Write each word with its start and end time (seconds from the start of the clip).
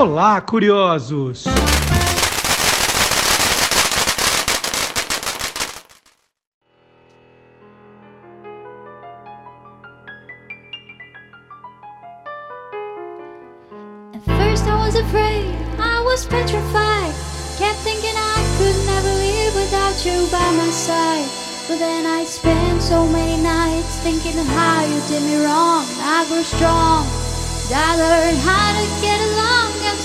Olá, 0.00 0.40
curiosos! 0.40 1.44
At 1.46 1.52
first 14.24 14.66
I 14.66 14.86
was 14.86 14.96
afraid, 14.96 15.54
I 15.78 16.00
was 16.00 16.24
petrified. 16.24 17.12
Kept 17.58 17.76
thinking 17.80 18.16
I 18.16 18.40
could 18.56 18.76
never 18.86 19.12
live 19.12 19.54
without 19.54 20.02
you 20.06 20.26
by 20.32 20.50
my 20.56 20.70
side. 20.70 21.28
But 21.68 21.78
then 21.78 22.06
I 22.06 22.24
spent 22.24 22.80
so 22.80 23.06
many 23.06 23.36
nights 23.42 23.98
thinking 23.98 24.38
of 24.40 24.46
how 24.46 24.82
you 24.82 24.98
did 25.08 25.22
me 25.24 25.44
wrong. 25.44 25.84
I 26.00 26.24
grew 26.26 26.42
strong. 26.42 27.19
I 27.72 27.94
learned 27.94 28.38
how 28.38 28.74
to 28.74 28.84
get 29.00 29.20
along, 29.30 29.70
and 29.86 29.98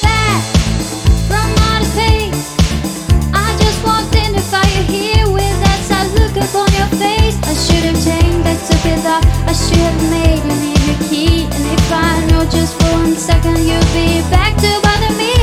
back 0.00 0.40
from. 1.28 1.52
I 3.34 3.54
just 3.60 3.84
walked 3.84 4.16
in 4.16 4.32
to 4.32 4.40
find 4.40 4.64
you 4.72 4.84
here 4.88 5.28
with 5.28 5.56
that 5.60 5.80
sad 5.84 6.08
look 6.16 6.32
upon 6.40 6.72
your 6.72 6.88
face. 6.96 7.36
I 7.44 7.52
should 7.52 7.84
have 7.84 8.00
changed, 8.00 8.48
I 9.44 9.52
should 9.52 9.76
have 9.76 10.00
made 10.08 10.40
you 10.40 10.56
leave 10.64 10.88
key. 11.10 11.44
And 11.52 11.64
if 11.68 11.92
I 11.92 12.24
know 12.32 12.48
just 12.48 12.80
for 12.80 12.88
one 12.96 13.14
second 13.16 13.60
you'll 13.60 13.92
be 13.92 14.24
back 14.32 14.56
to 14.56 14.70
bother 14.80 15.12
me, 15.12 15.41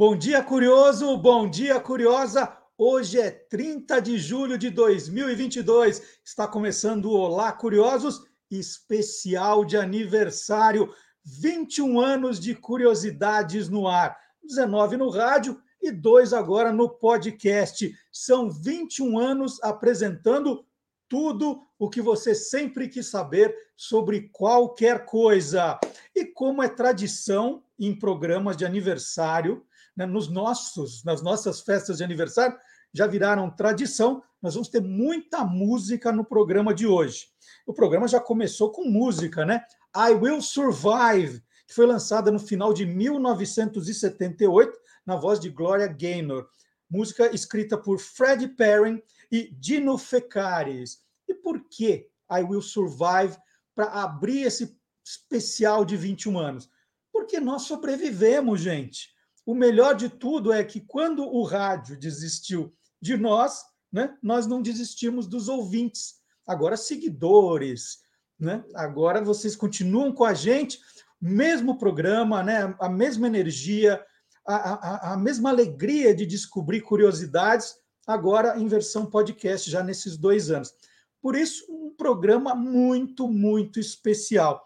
Bom 0.00 0.16
dia, 0.16 0.42
curioso! 0.42 1.14
Bom 1.18 1.46
dia, 1.46 1.78
curiosa! 1.78 2.50
Hoje 2.78 3.20
é 3.20 3.30
30 3.30 4.00
de 4.00 4.16
julho 4.16 4.56
de 4.56 4.70
2022. 4.70 6.20
Está 6.24 6.48
começando 6.48 7.10
o 7.10 7.18
Olá, 7.18 7.52
curiosos, 7.52 8.24
especial 8.50 9.62
de 9.62 9.76
aniversário. 9.76 10.90
21 11.22 12.00
anos 12.00 12.40
de 12.40 12.54
curiosidades 12.54 13.68
no 13.68 13.86
ar. 13.86 14.16
19 14.42 14.96
no 14.96 15.10
rádio 15.10 15.60
e 15.82 15.92
dois 15.92 16.32
agora 16.32 16.72
no 16.72 16.88
podcast. 16.88 17.94
São 18.10 18.50
21 18.50 19.18
anos 19.18 19.62
apresentando 19.62 20.64
tudo 21.10 21.60
o 21.78 21.90
que 21.90 22.00
você 22.00 22.34
sempre 22.34 22.88
quis 22.88 23.10
saber 23.10 23.54
sobre 23.76 24.30
qualquer 24.32 25.04
coisa. 25.04 25.78
E 26.16 26.24
como 26.24 26.62
é 26.62 26.70
tradição 26.70 27.62
em 27.78 27.94
programas 27.94 28.56
de 28.56 28.64
aniversário, 28.64 29.62
né, 30.00 30.06
nos 30.06 30.28
nossos, 30.28 31.04
nas 31.04 31.20
nossas 31.20 31.60
festas 31.60 31.98
de 31.98 32.04
aniversário, 32.04 32.56
já 32.92 33.06
viraram 33.06 33.50
tradição. 33.50 34.22
Nós 34.40 34.54
vamos 34.54 34.70
ter 34.70 34.80
muita 34.80 35.44
música 35.44 36.10
no 36.10 36.24
programa 36.24 36.72
de 36.72 36.86
hoje. 36.86 37.26
O 37.66 37.74
programa 37.74 38.08
já 38.08 38.18
começou 38.18 38.72
com 38.72 38.86
música, 38.86 39.44
né? 39.44 39.62
I 39.94 40.12
Will 40.12 40.40
Survive, 40.40 41.42
que 41.68 41.74
foi 41.74 41.84
lançada 41.84 42.30
no 42.30 42.38
final 42.38 42.72
de 42.72 42.86
1978, 42.86 44.78
na 45.04 45.16
voz 45.16 45.38
de 45.38 45.50
Gloria 45.50 45.86
Gaynor. 45.86 46.48
Música 46.88 47.26
escrita 47.34 47.76
por 47.76 47.98
Freddie 47.98 48.48
Perry 48.48 49.04
e 49.30 49.54
Dino 49.54 49.98
Fecaris. 49.98 51.02
E 51.28 51.34
por 51.34 51.68
que 51.68 52.08
I 52.32 52.42
Will 52.42 52.62
Survive 52.62 53.36
para 53.74 53.86
abrir 54.02 54.44
esse 54.44 54.74
especial 55.04 55.84
de 55.84 55.98
21 55.98 56.38
anos? 56.38 56.70
Porque 57.12 57.38
nós 57.38 57.62
sobrevivemos, 57.62 58.62
gente. 58.62 59.19
O 59.50 59.54
melhor 59.54 59.96
de 59.96 60.08
tudo 60.08 60.52
é 60.52 60.62
que 60.62 60.78
quando 60.78 61.24
o 61.24 61.42
rádio 61.42 61.98
desistiu 61.98 62.72
de 63.02 63.16
nós, 63.16 63.64
né, 63.92 64.16
nós 64.22 64.46
não 64.46 64.62
desistimos 64.62 65.26
dos 65.26 65.48
ouvintes. 65.48 66.20
Agora, 66.46 66.76
seguidores, 66.76 67.98
né? 68.38 68.64
agora 68.76 69.20
vocês 69.20 69.56
continuam 69.56 70.12
com 70.12 70.24
a 70.24 70.34
gente, 70.34 70.78
mesmo 71.20 71.76
programa, 71.76 72.44
né, 72.44 72.76
a 72.78 72.88
mesma 72.88 73.26
energia, 73.26 74.00
a, 74.46 74.54
a, 74.54 75.14
a 75.14 75.16
mesma 75.16 75.50
alegria 75.50 76.14
de 76.14 76.26
descobrir 76.26 76.82
curiosidades, 76.82 77.74
agora 78.06 78.56
em 78.56 78.68
versão 78.68 79.04
podcast, 79.04 79.68
já 79.68 79.82
nesses 79.82 80.16
dois 80.16 80.48
anos. 80.48 80.72
Por 81.20 81.34
isso, 81.34 81.66
um 81.68 81.92
programa 81.96 82.54
muito, 82.54 83.26
muito 83.26 83.80
especial. 83.80 84.64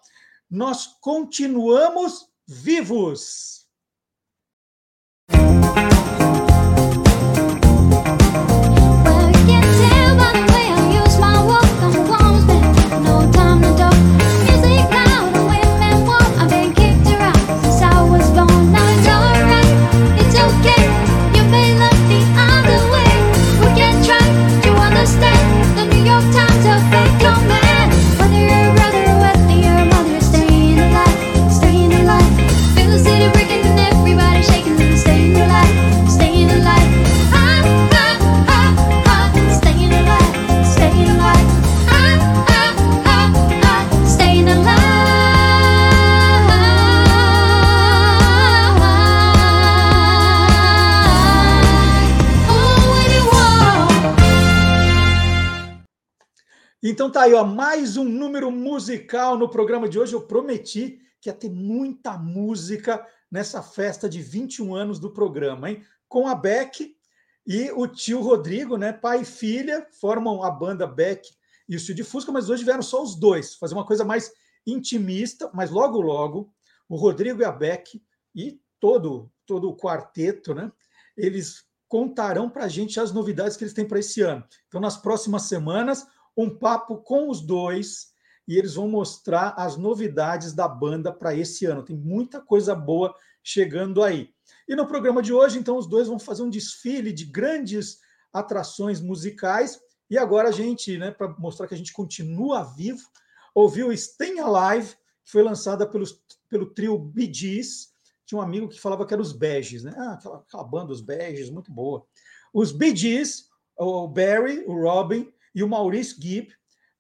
Nós 0.51 0.89
continuamos 1.01 2.27
vivos. 2.47 3.64
Então 57.05 57.13
tá 57.13 57.23
aí, 57.25 57.35
ó, 57.35 57.45
mais 57.45 57.99
um 57.99 58.05
número 58.05 58.51
musical 58.51 59.37
no 59.37 59.47
programa 59.47 59.87
de 59.87 59.99
hoje. 59.99 60.15
Eu 60.15 60.23
prometi 60.23 61.03
que 61.21 61.29
ia 61.29 61.35
ter 61.35 61.51
muita 61.51 62.17
música 62.17 63.07
nessa 63.31 63.63
festa 63.63 64.09
de 64.09 64.23
21 64.23 64.75
anos 64.75 64.99
do 64.99 65.11
programa, 65.11 65.69
hein? 65.69 65.85
Com 66.09 66.27
a 66.27 66.35
Beck 66.35 66.97
e 67.47 67.71
o 67.73 67.87
tio 67.87 68.23
Rodrigo, 68.23 68.79
né? 68.79 68.91
Pai 68.91 69.21
e 69.21 69.25
filha, 69.27 69.87
formam 70.01 70.43
a 70.43 70.51
banda 70.51 70.87
Beck 70.87 71.29
e 71.69 71.77
o 71.77 71.79
tio 71.79 71.95
de 71.95 72.03
Fusca, 72.03 72.33
mas 72.33 72.49
hoje 72.49 72.65
vieram 72.65 72.81
só 72.81 73.03
os 73.03 73.15
dois, 73.15 73.55
fazer 73.55 73.75
uma 73.75 73.85
coisa 73.85 74.03
mais 74.03 74.33
intimista, 74.67 75.51
mas 75.53 75.71
logo, 75.71 76.01
logo, 76.01 76.55
o 76.89 76.97
Rodrigo 76.97 77.43
e 77.43 77.45
a 77.45 77.53
Beck 77.53 78.03
e 78.35 78.59
todo, 78.81 79.31
todo 79.45 79.69
o 79.69 79.77
quarteto, 79.77 80.55
né? 80.55 80.73
Eles 81.15 81.67
contarão 81.87 82.49
para 82.49 82.65
a 82.65 82.69
gente 82.69 82.99
as 82.99 83.13
novidades 83.13 83.59
que 83.59 83.65
eles 83.65 83.75
têm 83.75 83.87
para 83.87 83.99
esse 83.99 84.23
ano. 84.23 84.43
Então, 84.67 84.81
nas 84.81 84.97
próximas 84.97 85.43
semanas, 85.43 86.07
um 86.37 86.51
papo 86.51 86.99
com 86.99 87.29
os 87.29 87.41
dois 87.41 88.15
e 88.47 88.59
eles 88.59 88.75
vão 88.75 88.89
mostrar 88.89 89.55
as 89.57 89.77
novidades 89.77 90.53
da 90.53 90.69
banda 90.69 91.13
para 91.13 91.35
esse 91.35 91.65
ano. 91.65 91.83
Tem 91.83 91.97
muita 91.97 92.41
coisa 92.41 92.75
boa 92.75 93.15
chegando 93.43 94.03
aí. 94.03 94.31
E 94.69 94.75
no 94.75 94.87
programa 94.87 95.23
de 95.23 95.33
hoje, 95.33 95.59
então, 95.59 95.77
os 95.77 95.87
dois 95.87 96.09
vão 96.09 96.19
fazer 96.19 96.43
um 96.43 96.51
desfile 96.51 97.13
de 97.13 97.25
grandes 97.25 97.99
atrações 98.33 99.01
musicais. 99.01 99.81
E 100.11 100.19
agora 100.19 100.49
a 100.49 100.53
gente, 100.53 100.99
né, 100.99 101.11
para 101.11 101.29
mostrar 101.39 101.67
que 101.67 101.75
a 101.75 101.77
gente 101.77 101.93
continua 101.93 102.63
vivo, 102.63 103.09
ouviu 103.55 103.97
Stay 103.97 104.39
Alive, 104.39 104.95
que 105.25 105.31
foi 105.31 105.43
lançada 105.43 105.87
pelos, 105.87 106.23
pelo 106.49 106.67
trio 106.67 106.99
Bee 106.99 107.33
Gees. 107.33 107.95
Tinha 108.27 108.39
um 108.39 108.43
amigo 108.43 108.69
que 108.69 108.81
falava 108.81 109.07
que 109.07 109.13
era 109.13 109.23
os 109.23 109.33
Beges, 109.33 109.85
né? 109.85 109.95
Ah, 109.97 110.13
aquela, 110.15 110.39
aquela 110.39 110.65
banda, 110.65 110.93
os 110.93 111.01
Beges, 111.01 111.51
muito 111.51 111.71
boa. 111.71 112.07
Os 112.53 112.73
Bee 112.73 112.95
Gees, 112.95 113.49
o 113.77 114.09
Barry, 114.09 114.65
o 114.67 114.75
Robin 114.75 115.31
e 115.55 115.63
o 115.63 115.69
Maurice 115.69 116.19
Gibb. 116.21 116.53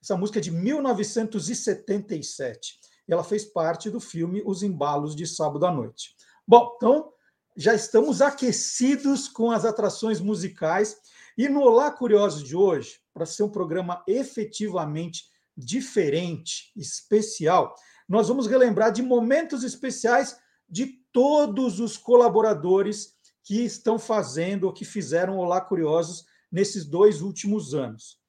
Essa 0.02 0.16
música 0.16 0.38
é 0.38 0.42
de 0.42 0.50
1977. 0.50 2.80
E 3.08 3.12
ela 3.12 3.24
fez 3.24 3.44
parte 3.44 3.90
do 3.90 4.00
filme 4.00 4.42
Os 4.44 4.62
Embalos 4.62 5.16
de 5.16 5.26
Sábado 5.26 5.64
à 5.66 5.72
Noite. 5.72 6.14
Bom, 6.46 6.74
então 6.76 7.10
já 7.56 7.74
estamos 7.74 8.20
aquecidos 8.20 9.26
com 9.28 9.50
as 9.50 9.64
atrações 9.64 10.20
musicais. 10.20 10.96
E 11.36 11.48
no 11.48 11.62
Olá 11.62 11.90
Curiosos 11.90 12.44
de 12.44 12.54
hoje, 12.54 13.00
para 13.12 13.26
ser 13.26 13.42
um 13.42 13.50
programa 13.50 14.04
efetivamente 14.06 15.24
diferente, 15.56 16.70
especial, 16.76 17.74
nós 18.08 18.28
vamos 18.28 18.46
relembrar 18.46 18.92
de 18.92 19.02
momentos 19.02 19.64
especiais 19.64 20.38
de 20.68 21.00
todos 21.12 21.80
os 21.80 21.96
colaboradores 21.96 23.14
que 23.42 23.64
estão 23.64 23.98
fazendo 23.98 24.64
ou 24.64 24.72
que 24.72 24.84
fizeram 24.84 25.38
Olá 25.38 25.60
Curiosos 25.60 26.24
nesses 26.50 26.84
dois 26.84 27.22
últimos 27.22 27.74
anos. 27.74 28.23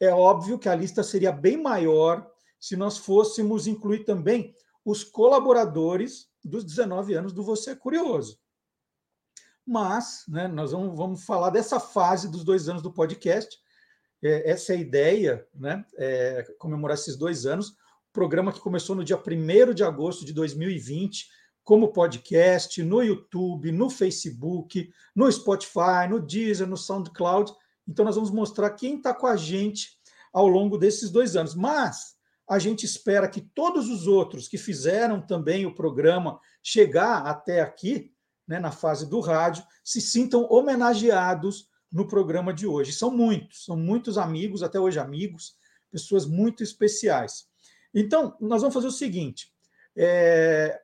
É 0.00 0.08
óbvio 0.12 0.58
que 0.58 0.68
a 0.68 0.74
lista 0.74 1.02
seria 1.02 1.30
bem 1.30 1.56
maior 1.56 2.26
se 2.58 2.74
nós 2.74 2.96
fôssemos 2.96 3.66
incluir 3.66 4.04
também 4.04 4.54
os 4.84 5.04
colaboradores 5.04 6.28
dos 6.42 6.64
19 6.64 7.14
anos 7.14 7.32
do 7.32 7.44
Você 7.44 7.72
é 7.72 7.76
Curioso. 7.76 8.38
Mas 9.66 10.24
né, 10.26 10.48
nós 10.48 10.72
vamos, 10.72 10.96
vamos 10.96 11.24
falar 11.24 11.50
dessa 11.50 11.78
fase 11.78 12.30
dos 12.30 12.42
dois 12.42 12.68
anos 12.68 12.82
do 12.82 12.92
podcast. 12.92 13.58
É, 14.22 14.50
essa 14.50 14.72
é 14.72 14.76
a 14.76 14.80
ideia, 14.80 15.46
né, 15.54 15.84
é, 15.96 16.42
comemorar 16.58 16.96
esses 16.96 17.16
dois 17.16 17.46
anos. 17.46 17.74
Programa 18.12 18.52
que 18.52 18.60
começou 18.60 18.96
no 18.96 19.04
dia 19.04 19.16
1 19.16 19.74
de 19.74 19.84
agosto 19.84 20.24
de 20.24 20.32
2020, 20.32 21.28
como 21.62 21.92
podcast, 21.92 22.82
no 22.82 23.02
YouTube, 23.02 23.70
no 23.70 23.88
Facebook, 23.88 24.90
no 25.14 25.30
Spotify, 25.30 26.08
no 26.08 26.18
Deezer, 26.18 26.66
no 26.66 26.76
SoundCloud. 26.76 27.52
Então, 27.90 28.04
nós 28.04 28.14
vamos 28.14 28.30
mostrar 28.30 28.70
quem 28.70 28.98
está 28.98 29.12
com 29.12 29.26
a 29.26 29.36
gente 29.36 29.98
ao 30.32 30.46
longo 30.46 30.78
desses 30.78 31.10
dois 31.10 31.34
anos. 31.34 31.56
Mas 31.56 32.14
a 32.48 32.56
gente 32.56 32.86
espera 32.86 33.28
que 33.28 33.40
todos 33.40 33.88
os 33.88 34.06
outros 34.06 34.46
que 34.46 34.56
fizeram 34.56 35.20
também 35.20 35.66
o 35.66 35.74
programa 35.74 36.38
chegar 36.62 37.26
até 37.26 37.60
aqui, 37.60 38.14
né, 38.46 38.60
na 38.60 38.70
fase 38.70 39.10
do 39.10 39.18
rádio, 39.18 39.64
se 39.82 40.00
sintam 40.00 40.46
homenageados 40.48 41.68
no 41.92 42.06
programa 42.06 42.54
de 42.54 42.64
hoje. 42.64 42.92
São 42.92 43.10
muitos, 43.10 43.64
são 43.64 43.76
muitos 43.76 44.16
amigos, 44.16 44.62
até 44.62 44.78
hoje 44.78 45.00
amigos, 45.00 45.56
pessoas 45.90 46.26
muito 46.26 46.62
especiais. 46.62 47.48
Então, 47.92 48.36
nós 48.40 48.62
vamos 48.62 48.74
fazer 48.74 48.86
o 48.86 48.92
seguinte: 48.92 49.52
é, 49.96 50.80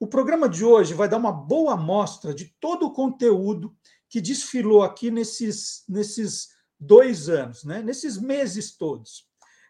o 0.00 0.06
programa 0.06 0.48
de 0.48 0.64
hoje 0.64 0.94
vai 0.94 1.10
dar 1.10 1.18
uma 1.18 1.32
boa 1.32 1.74
amostra 1.74 2.34
de 2.34 2.46
todo 2.58 2.86
o 2.86 2.92
conteúdo 2.92 3.76
que 4.08 4.20
desfilou 4.20 4.82
aqui 4.82 5.10
nesses, 5.10 5.84
nesses 5.88 6.48
dois 6.78 7.28
anos, 7.28 7.64
né? 7.64 7.82
nesses 7.82 8.18
meses 8.18 8.76
todos. 8.76 9.26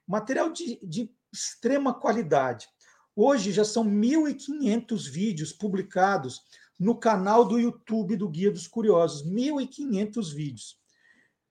Material 0.06 0.53
de, 0.53 0.79
de 0.83 1.11
extrema 1.33 1.94
qualidade. 1.94 2.67
Hoje 3.15 3.53
já 3.53 3.65
são 3.65 3.85
1.500 3.85 5.11
vídeos 5.11 5.53
publicados 5.53 6.43
no 6.79 6.94
canal 6.94 7.44
do 7.44 7.59
YouTube 7.59 8.17
do 8.17 8.29
Guia 8.29 8.50
dos 8.50 8.69
Curiosos. 8.69 9.27
1.500 9.27 10.35
vídeos. 10.35 10.79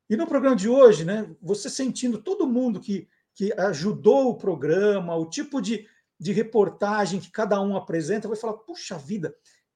E 0.09 0.15
no 0.15 0.27
programa 0.27 0.55
de 0.55 0.69
hoje, 0.69 1.03
né, 1.03 1.29
você 1.41 1.69
sentindo 1.69 2.21
todo 2.21 2.47
mundo 2.47 2.79
que, 2.79 3.07
que 3.33 3.51
ajudou 3.53 4.29
o 4.29 4.37
programa, 4.37 5.15
o 5.15 5.27
tipo 5.27 5.59
de, 5.59 5.87
de 6.19 6.31
reportagem 6.31 7.19
que 7.19 7.31
cada 7.31 7.59
um 7.59 7.75
apresenta, 7.75 8.27
vai 8.27 8.37
falar: 8.37 8.53
puxa 8.53 8.97
vida, 8.97 9.35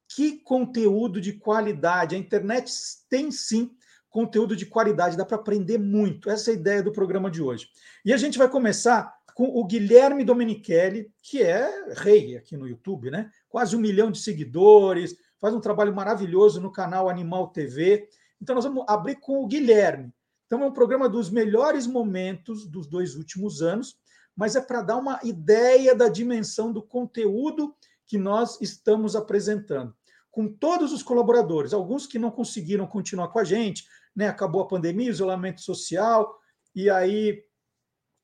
que 0.10 0.40
conteúdo 0.40 1.22
de 1.22 1.34
qualidade. 1.34 2.16
A 2.16 2.20
internet 2.20 2.72
tem 3.10 3.32
sim 3.32 3.72
conteúdo 4.10 4.56
de 4.56 4.66
qualidade, 4.66 5.16
dá 5.16 5.24
para 5.24 5.38
aprender 5.38 5.78
muito. 5.78 6.30
Essa 6.30 6.50
é 6.50 6.54
a 6.54 6.58
ideia 6.58 6.84
do 6.84 6.92
programa 6.92 7.30
de 7.30 7.42
hoje. 7.42 7.68
E 8.04 8.12
a 8.12 8.18
gente 8.18 8.38
vai 8.38 8.50
começar 8.50 9.14
com 9.36 9.46
o 9.46 9.64
Guilherme 9.66 10.26
Domenichelli, 10.26 11.12
que 11.22 11.44
é 11.44 11.94
rei 11.94 12.36
aqui 12.36 12.58
no 12.58 12.68
YouTube, 12.68 13.12
né? 13.12 13.30
Quase 13.48 13.76
um 13.76 13.80
milhão 13.80 14.12
de 14.12 14.20
seguidores, 14.20 15.16
faz 15.40 15.54
um 15.54 15.62
trabalho 15.62 15.96
maravilhoso 15.96 16.60
no 16.60 16.72
canal 16.72 17.08
Animal 17.08 17.50
TV. 17.50 18.10
Então, 18.42 18.56
nós 18.56 18.66
vamos 18.66 18.84
abrir 18.88 19.16
com 19.18 19.44
o 19.44 19.48
Guilherme. 19.48 20.12
Então, 20.48 20.64
é 20.64 20.66
um 20.66 20.74
programa 20.74 21.08
dos 21.08 21.30
melhores 21.30 21.86
momentos 21.86 22.68
dos 22.68 22.88
dois 22.88 23.16
últimos 23.16 23.62
anos, 23.62 23.96
mas 24.36 24.56
é 24.56 24.62
para 24.62 24.82
dar 24.82 24.98
uma 24.98 25.20
ideia 25.24 25.94
da 25.94 26.10
dimensão 26.10 26.74
do 26.74 26.82
conteúdo 26.82 27.76
que 28.08 28.18
nós 28.18 28.60
estamos 28.60 29.16
apresentando. 29.16 29.96
Com 30.40 30.48
todos 30.48 30.94
os 30.94 31.04
colaboradores, 31.04 31.74
alguns 31.74 32.08
que 32.08 32.18
não 32.18 32.32
conseguiram 32.32 32.88
continuar 32.88 33.28
com 33.28 33.40
a 33.40 33.44
gente, 33.44 33.84
né? 34.16 34.30
Acabou 34.30 34.62
a 34.62 34.68
pandemia, 34.70 35.10
isolamento 35.10 35.60
social, 35.60 36.34
e 36.74 36.90
aí 36.90 37.44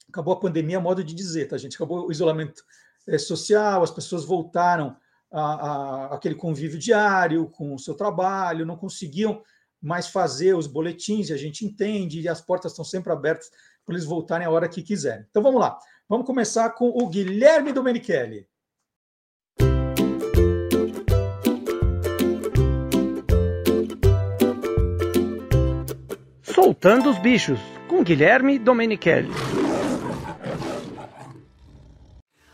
acabou 0.08 0.34
a 0.34 0.40
pandemia, 0.40 0.80
modo 0.80 1.04
de 1.04 1.14
dizer, 1.14 1.50
tá, 1.50 1.58
gente? 1.58 1.76
Acabou 1.76 2.08
o 2.08 2.12
isolamento 2.14 2.64
é, 3.06 3.18
social, 3.18 3.84
as 3.84 3.92
pessoas 3.92 4.24
voltaram 4.24 4.96
a, 5.30 5.42
a, 5.42 6.16
aquele 6.16 6.36
convívio 6.36 6.80
diário 6.80 7.50
com 7.50 7.76
o 7.76 7.80
seu 7.80 7.94
trabalho, 7.94 8.66
não 8.66 8.78
conseguiam 8.78 9.44
mais 9.82 10.08
fazer 10.08 10.56
os 10.56 10.68
boletins, 10.68 11.28
e 11.28 11.34
a 11.34 11.38
gente 11.38 11.66
entende, 11.66 12.22
e 12.22 12.30
as 12.30 12.40
portas 12.40 12.72
estão 12.72 12.86
sempre 12.86 13.12
abertas 13.12 13.50
para 13.86 13.94
eles 13.94 14.06
voltarem 14.06 14.48
a 14.48 14.50
hora 14.50 14.70
que 14.70 14.82
quiserem. 14.82 15.26
Então 15.30 15.44
vamos 15.44 15.60
lá. 15.60 15.78
Vamos 16.08 16.26
começar 16.26 16.70
com 16.70 16.88
o 16.88 17.10
Guilherme 17.10 17.74
Domenichelli. 17.74 18.48
Soltando 26.66 27.12
os 27.12 27.20
Bichos, 27.20 27.60
com 27.88 28.04
Guilherme 28.04 28.58
Domenichelli. 28.58 29.30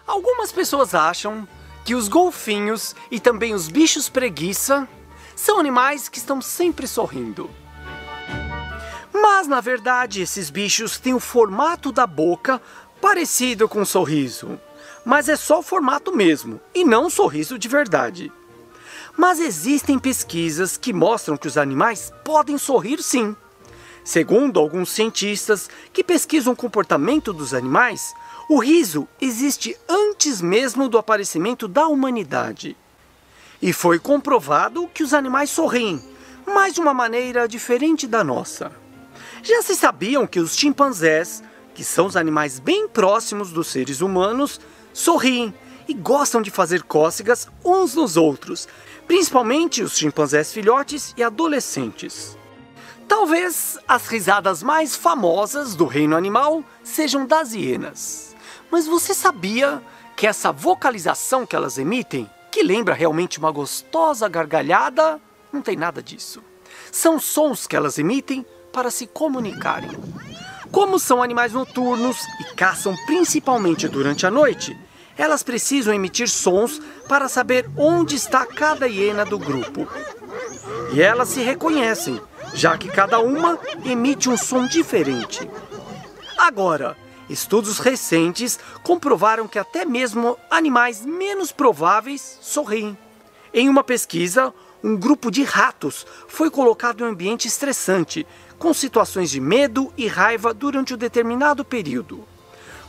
Algumas 0.05 0.51
pessoas 0.51 0.93
acham 0.93 1.47
que 1.85 1.95
os 1.95 2.09
golfinhos 2.09 2.93
e 3.09 3.21
também 3.21 3.53
os 3.53 3.69
bichos 3.69 4.09
preguiça 4.09 4.85
são 5.33 5.61
animais 5.61 6.09
que 6.09 6.17
estão 6.17 6.41
sempre 6.41 6.87
sorrindo. 6.87 7.49
Mas 9.13 9.47
na 9.47 9.61
verdade, 9.61 10.21
esses 10.21 10.49
bichos 10.49 10.99
têm 10.99 11.13
o 11.13 11.19
formato 11.19 11.89
da 11.89 12.05
boca 12.05 12.61
parecido 12.99 13.65
com 13.69 13.79
um 13.79 13.85
sorriso. 13.85 14.59
Mas 15.05 15.29
é 15.29 15.37
só 15.37 15.59
o 15.59 15.63
formato 15.63 16.13
mesmo 16.13 16.59
e 16.75 16.83
não 16.83 17.05
um 17.05 17.09
sorriso 17.09 17.57
de 17.57 17.69
verdade. 17.69 18.29
Mas 19.15 19.39
existem 19.39 19.97
pesquisas 19.97 20.75
que 20.75 20.91
mostram 20.91 21.37
que 21.37 21.47
os 21.47 21.57
animais 21.57 22.11
podem 22.25 22.57
sorrir 22.57 23.01
sim. 23.01 23.37
Segundo 24.03 24.59
alguns 24.59 24.89
cientistas 24.89 25.69
que 25.93 26.03
pesquisam 26.03 26.53
o 26.53 26.55
comportamento 26.55 27.31
dos 27.31 27.53
animais, 27.53 28.13
o 28.49 28.59
riso 28.59 29.07
existe 29.19 29.77
antes 29.87 30.41
mesmo 30.41 30.89
do 30.89 30.97
aparecimento 30.97 31.67
da 31.67 31.87
humanidade. 31.87 32.75
E 33.61 33.71
foi 33.71 33.99
comprovado 33.99 34.89
que 34.93 35.03
os 35.03 35.13
animais 35.13 35.51
sorriem, 35.51 36.01
mas 36.45 36.73
de 36.73 36.81
uma 36.81 36.93
maneira 36.93 37.47
diferente 37.47 38.07
da 38.07 38.23
nossa. 38.23 38.71
Já 39.43 39.61
se 39.61 39.75
sabiam 39.75 40.25
que 40.25 40.39
os 40.39 40.55
chimpanzés, 40.55 41.43
que 41.75 41.83
são 41.83 42.07
os 42.07 42.17
animais 42.17 42.59
bem 42.59 42.87
próximos 42.87 43.51
dos 43.51 43.67
seres 43.67 44.01
humanos, 44.01 44.59
sorriem 44.93 45.53
e 45.87 45.93
gostam 45.93 46.41
de 46.41 46.49
fazer 46.49 46.83
cócegas 46.83 47.47
uns 47.63 47.93
nos 47.95 48.17
outros, 48.17 48.67
principalmente 49.07 49.83
os 49.83 49.95
chimpanzés 49.95 50.51
filhotes 50.51 51.13
e 51.15 51.23
adolescentes. 51.23 52.40
Talvez 53.11 53.77
as 53.85 54.07
risadas 54.07 54.63
mais 54.63 54.95
famosas 54.95 55.75
do 55.75 55.85
reino 55.85 56.15
animal 56.15 56.63
sejam 56.81 57.25
das 57.25 57.51
hienas. 57.51 58.33
Mas 58.71 58.87
você 58.87 59.13
sabia 59.13 59.83
que 60.15 60.25
essa 60.25 60.49
vocalização 60.49 61.45
que 61.45 61.53
elas 61.53 61.77
emitem, 61.77 62.29
que 62.49 62.63
lembra 62.63 62.95
realmente 62.95 63.37
uma 63.37 63.51
gostosa 63.51 64.29
gargalhada, 64.29 65.19
não 65.51 65.61
tem 65.61 65.75
nada 65.75 66.01
disso. 66.01 66.41
São 66.89 67.19
sons 67.19 67.67
que 67.67 67.75
elas 67.75 67.99
emitem 67.99 68.45
para 68.71 68.89
se 68.89 69.05
comunicarem. 69.05 69.91
Como 70.71 70.97
são 70.97 71.21
animais 71.21 71.51
noturnos 71.51 72.17
e 72.39 72.55
caçam 72.55 72.95
principalmente 73.05 73.89
durante 73.89 74.25
a 74.25 74.31
noite, 74.31 74.79
elas 75.17 75.43
precisam 75.43 75.93
emitir 75.93 76.29
sons 76.29 76.81
para 77.09 77.27
saber 77.27 77.69
onde 77.75 78.15
está 78.15 78.45
cada 78.45 78.87
hiena 78.87 79.25
do 79.25 79.37
grupo. 79.37 79.85
E 80.93 81.01
elas 81.01 81.27
se 81.27 81.41
reconhecem 81.41 82.21
já 82.53 82.77
que 82.77 82.89
cada 82.89 83.19
uma 83.19 83.59
emite 83.85 84.29
um 84.29 84.37
som 84.37 84.67
diferente. 84.67 85.49
Agora, 86.37 86.97
estudos 87.29 87.79
recentes 87.79 88.59
comprovaram 88.83 89.47
que 89.47 89.59
até 89.59 89.85
mesmo 89.85 90.37
animais 90.49 91.05
menos 91.05 91.51
prováveis 91.51 92.39
sorriem. 92.41 92.97
Em 93.53 93.69
uma 93.69 93.83
pesquisa, 93.83 94.53
um 94.83 94.95
grupo 94.97 95.29
de 95.29 95.43
ratos 95.43 96.05
foi 96.27 96.49
colocado 96.49 97.01
em 97.01 97.03
um 97.07 97.11
ambiente 97.11 97.47
estressante, 97.47 98.25
com 98.57 98.73
situações 98.73 99.29
de 99.29 99.39
medo 99.39 99.93
e 99.97 100.07
raiva 100.07 100.53
durante 100.53 100.93
um 100.93 100.97
determinado 100.97 101.63
período. 101.63 102.25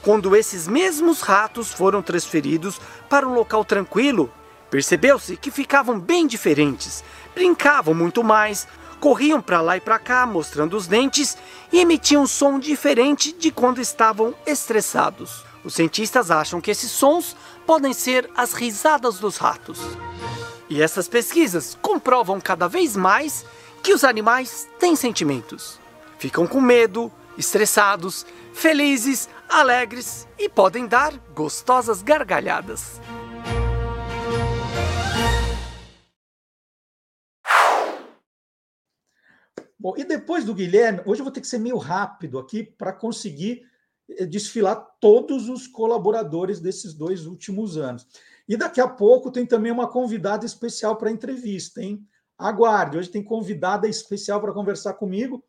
Quando 0.03 0.35
esses 0.35 0.67
mesmos 0.67 1.21
ratos 1.21 1.73
foram 1.73 2.03
transferidos 2.03 2.81
para 3.09 3.27
um 3.27 3.35
local 3.35 3.65
tranquilo, 3.65 4.33
percebeu-se 4.71 5.37
que 5.37 5.51
ficavam 5.51 6.01
bem 6.01 6.27
diferentes, 6.27 7.05
brincavam 7.35 7.95
muito 7.95 8.25
mais, 8.25 8.67
corriam 9.03 9.43
para 9.43 9.61
lá 9.61 9.77
e 9.77 9.81
para 9.81 9.99
cá, 9.99 10.25
mostrando 10.25 10.77
os 10.77 10.87
dentes 10.87 11.37
e 11.73 11.81
emitiam 11.81 12.23
um 12.23 12.27
som 12.27 12.57
diferente 12.57 13.33
de 13.33 13.51
quando 13.51 13.81
estavam 13.81 14.33
estressados. 14.47 15.45
Os 15.65 15.75
cientistas 15.75 16.31
acham 16.31 16.61
que 16.61 16.71
esses 16.71 16.93
sons 16.93 17.37
podem 17.67 17.93
ser 17.93 18.31
as 18.37 18.53
risadas 18.53 19.19
dos 19.19 19.39
ratos. 19.39 19.81
E 20.71 20.81
essas 20.81 21.09
pesquisas 21.09 21.77
comprovam 21.83 22.41
cada 22.41 22.69
vez 22.69 22.95
mais 22.95 23.45
que 23.83 23.93
os 23.93 24.05
animais 24.05 24.69
têm 24.79 24.95
sentimentos. 24.95 25.81
Ficam 26.17 26.47
com 26.47 26.61
medo, 26.61 27.11
estressados, 27.37 28.25
felizes, 28.55 29.29
alegres 29.49 30.29
e 30.39 30.49
podem 30.49 30.87
dar 30.87 31.13
gostosas 31.35 32.03
gargalhadas. 32.03 33.01
Bom, 39.83 39.95
e 39.97 40.05
depois 40.05 40.45
do 40.45 40.55
Guilherme, 40.55 41.03
hoje 41.05 41.23
eu 41.23 41.25
vou 41.25 41.33
ter 41.33 41.41
que 41.41 41.47
ser 41.49 41.59
meio 41.59 41.77
rápido 41.77 42.39
aqui 42.39 42.63
para 42.63 42.93
conseguir 42.93 43.65
eh, 44.11 44.25
desfilar 44.25 44.77
todos 45.01 45.49
os 45.49 45.67
colaboradores 45.67 46.61
desses 46.61 46.95
dois 46.95 47.27
últimos 47.27 47.77
anos. 47.77 48.07
E 48.49 48.57
daqui 48.57 48.81
a 48.81 48.87
pouco 48.87 49.29
tem 49.29 49.45
também 49.45 49.73
uma 49.73 49.91
convidada 49.91 50.47
especial 50.47 50.95
para 50.95 51.09
a 51.09 51.13
entrevista, 51.13 51.83
hein? 51.83 52.07
Aguarde, 52.39 52.97
hoje 52.97 53.11
tem 53.11 53.25
convidada 53.25 53.89
especial 53.89 54.41
para 54.41 54.53
conversar 54.53 54.95
comigo. 54.95 55.43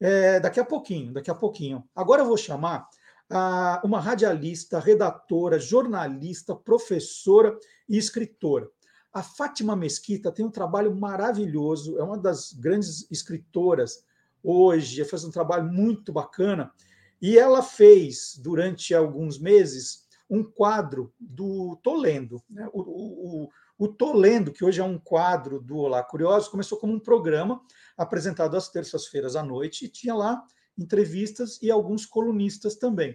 É, 0.00 0.40
daqui 0.40 0.58
a 0.58 0.64
pouquinho, 0.64 1.12
daqui 1.12 1.30
a 1.30 1.34
pouquinho. 1.34 1.84
Agora 1.94 2.22
eu 2.22 2.26
vou 2.26 2.36
chamar 2.36 2.88
ah, 3.30 3.80
uma 3.84 4.00
radialista, 4.00 4.80
redatora, 4.80 5.60
jornalista, 5.60 6.56
professora 6.56 7.56
e 7.88 7.96
escritora. 7.96 8.68
A 9.12 9.22
Fátima 9.22 9.76
Mesquita 9.76 10.32
tem 10.32 10.44
um 10.44 10.50
trabalho 10.50 10.94
maravilhoso, 10.94 11.98
é 11.98 12.02
uma 12.02 12.16
das 12.16 12.52
grandes 12.54 13.06
escritoras 13.10 14.04
hoje, 14.42 15.04
faz 15.04 15.22
um 15.22 15.30
trabalho 15.30 15.70
muito 15.70 16.10
bacana. 16.10 16.72
E 17.20 17.38
ela 17.38 17.62
fez, 17.62 18.40
durante 18.42 18.94
alguns 18.94 19.38
meses, 19.38 20.08
um 20.30 20.42
quadro 20.42 21.12
do 21.20 21.78
Tolendo. 21.82 22.42
Né? 22.48 22.66
O, 22.72 22.80
o, 22.80 23.50
o, 23.78 23.88
Tolendo, 23.88 24.50
que 24.50 24.64
hoje 24.64 24.80
é 24.80 24.84
um 24.84 24.98
quadro 24.98 25.60
do 25.60 25.76
Olá 25.76 26.02
Curioso, 26.02 26.50
começou 26.50 26.78
como 26.78 26.94
um 26.94 26.98
programa 26.98 27.60
apresentado 27.98 28.56
às 28.56 28.70
terças-feiras 28.70 29.36
à 29.36 29.42
noite 29.42 29.84
e 29.84 29.88
tinha 29.88 30.14
lá 30.14 30.42
entrevistas 30.76 31.60
e 31.60 31.70
alguns 31.70 32.06
colunistas 32.06 32.76
também. 32.76 33.14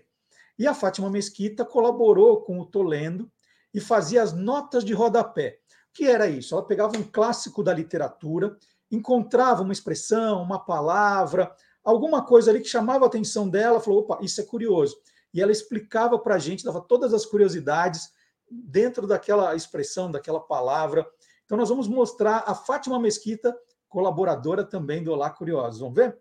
E 0.60 0.68
a 0.68 0.75
Fátima 0.75 1.10
Mesquita 1.10 1.66
colaborou 1.66 2.44
com 2.44 2.60
o 2.60 2.66
Tolendo 2.66 3.32
e 3.74 3.82
fazia 3.82 4.22
as 4.22 4.32
notas 4.32 4.86
de 4.86 4.94
rodapé 4.94 5.60
que 5.98 6.06
era 6.06 6.27
isso? 6.27 6.54
Ela 6.54 6.63
pegava 6.63 6.96
um 6.96 7.01
clássico 7.01 7.63
da 7.63 7.74
literatura, 7.74 8.56
encontrava 8.92 9.63
uma 9.63 9.74
expressão, 9.74 10.44
uma 10.44 10.63
palavra, 10.63 11.51
alguma 11.84 12.24
coisa 12.24 12.51
ali 12.51 12.62
que 12.62 12.68
chamava 12.68 13.04
a 13.04 13.08
atenção 13.08 13.50
dela, 13.50 13.80
falou: 13.80 14.01
opa, 14.01 14.20
isso 14.22 14.39
é 14.39 14.44
curioso. 14.44 14.96
E 15.34 15.42
ela 15.42 15.51
explicava 15.51 16.20
para 16.20 16.36
a 16.36 16.39
gente, 16.39 16.63
dava 16.63 16.82
todas 16.82 17.16
as 17.16 17.25
curiosidades 17.25 18.12
dentro 18.48 19.08
daquela 19.08 19.56
expressão, 19.56 20.12
daquela 20.12 20.39
palavra. 20.39 21.04
Então, 21.46 21.58
nós 21.58 21.70
vamos 21.70 21.88
mostrar 21.88 22.44
a 22.46 22.54
Fátima 22.54 23.00
Mesquita, 23.00 23.58
colaboradora 23.89 24.63
também 24.63 25.04
do 25.04 25.12
Olá 25.12 25.32
Curiosos. 25.32 25.80
Vamos 25.80 25.96
ver? 25.96 26.16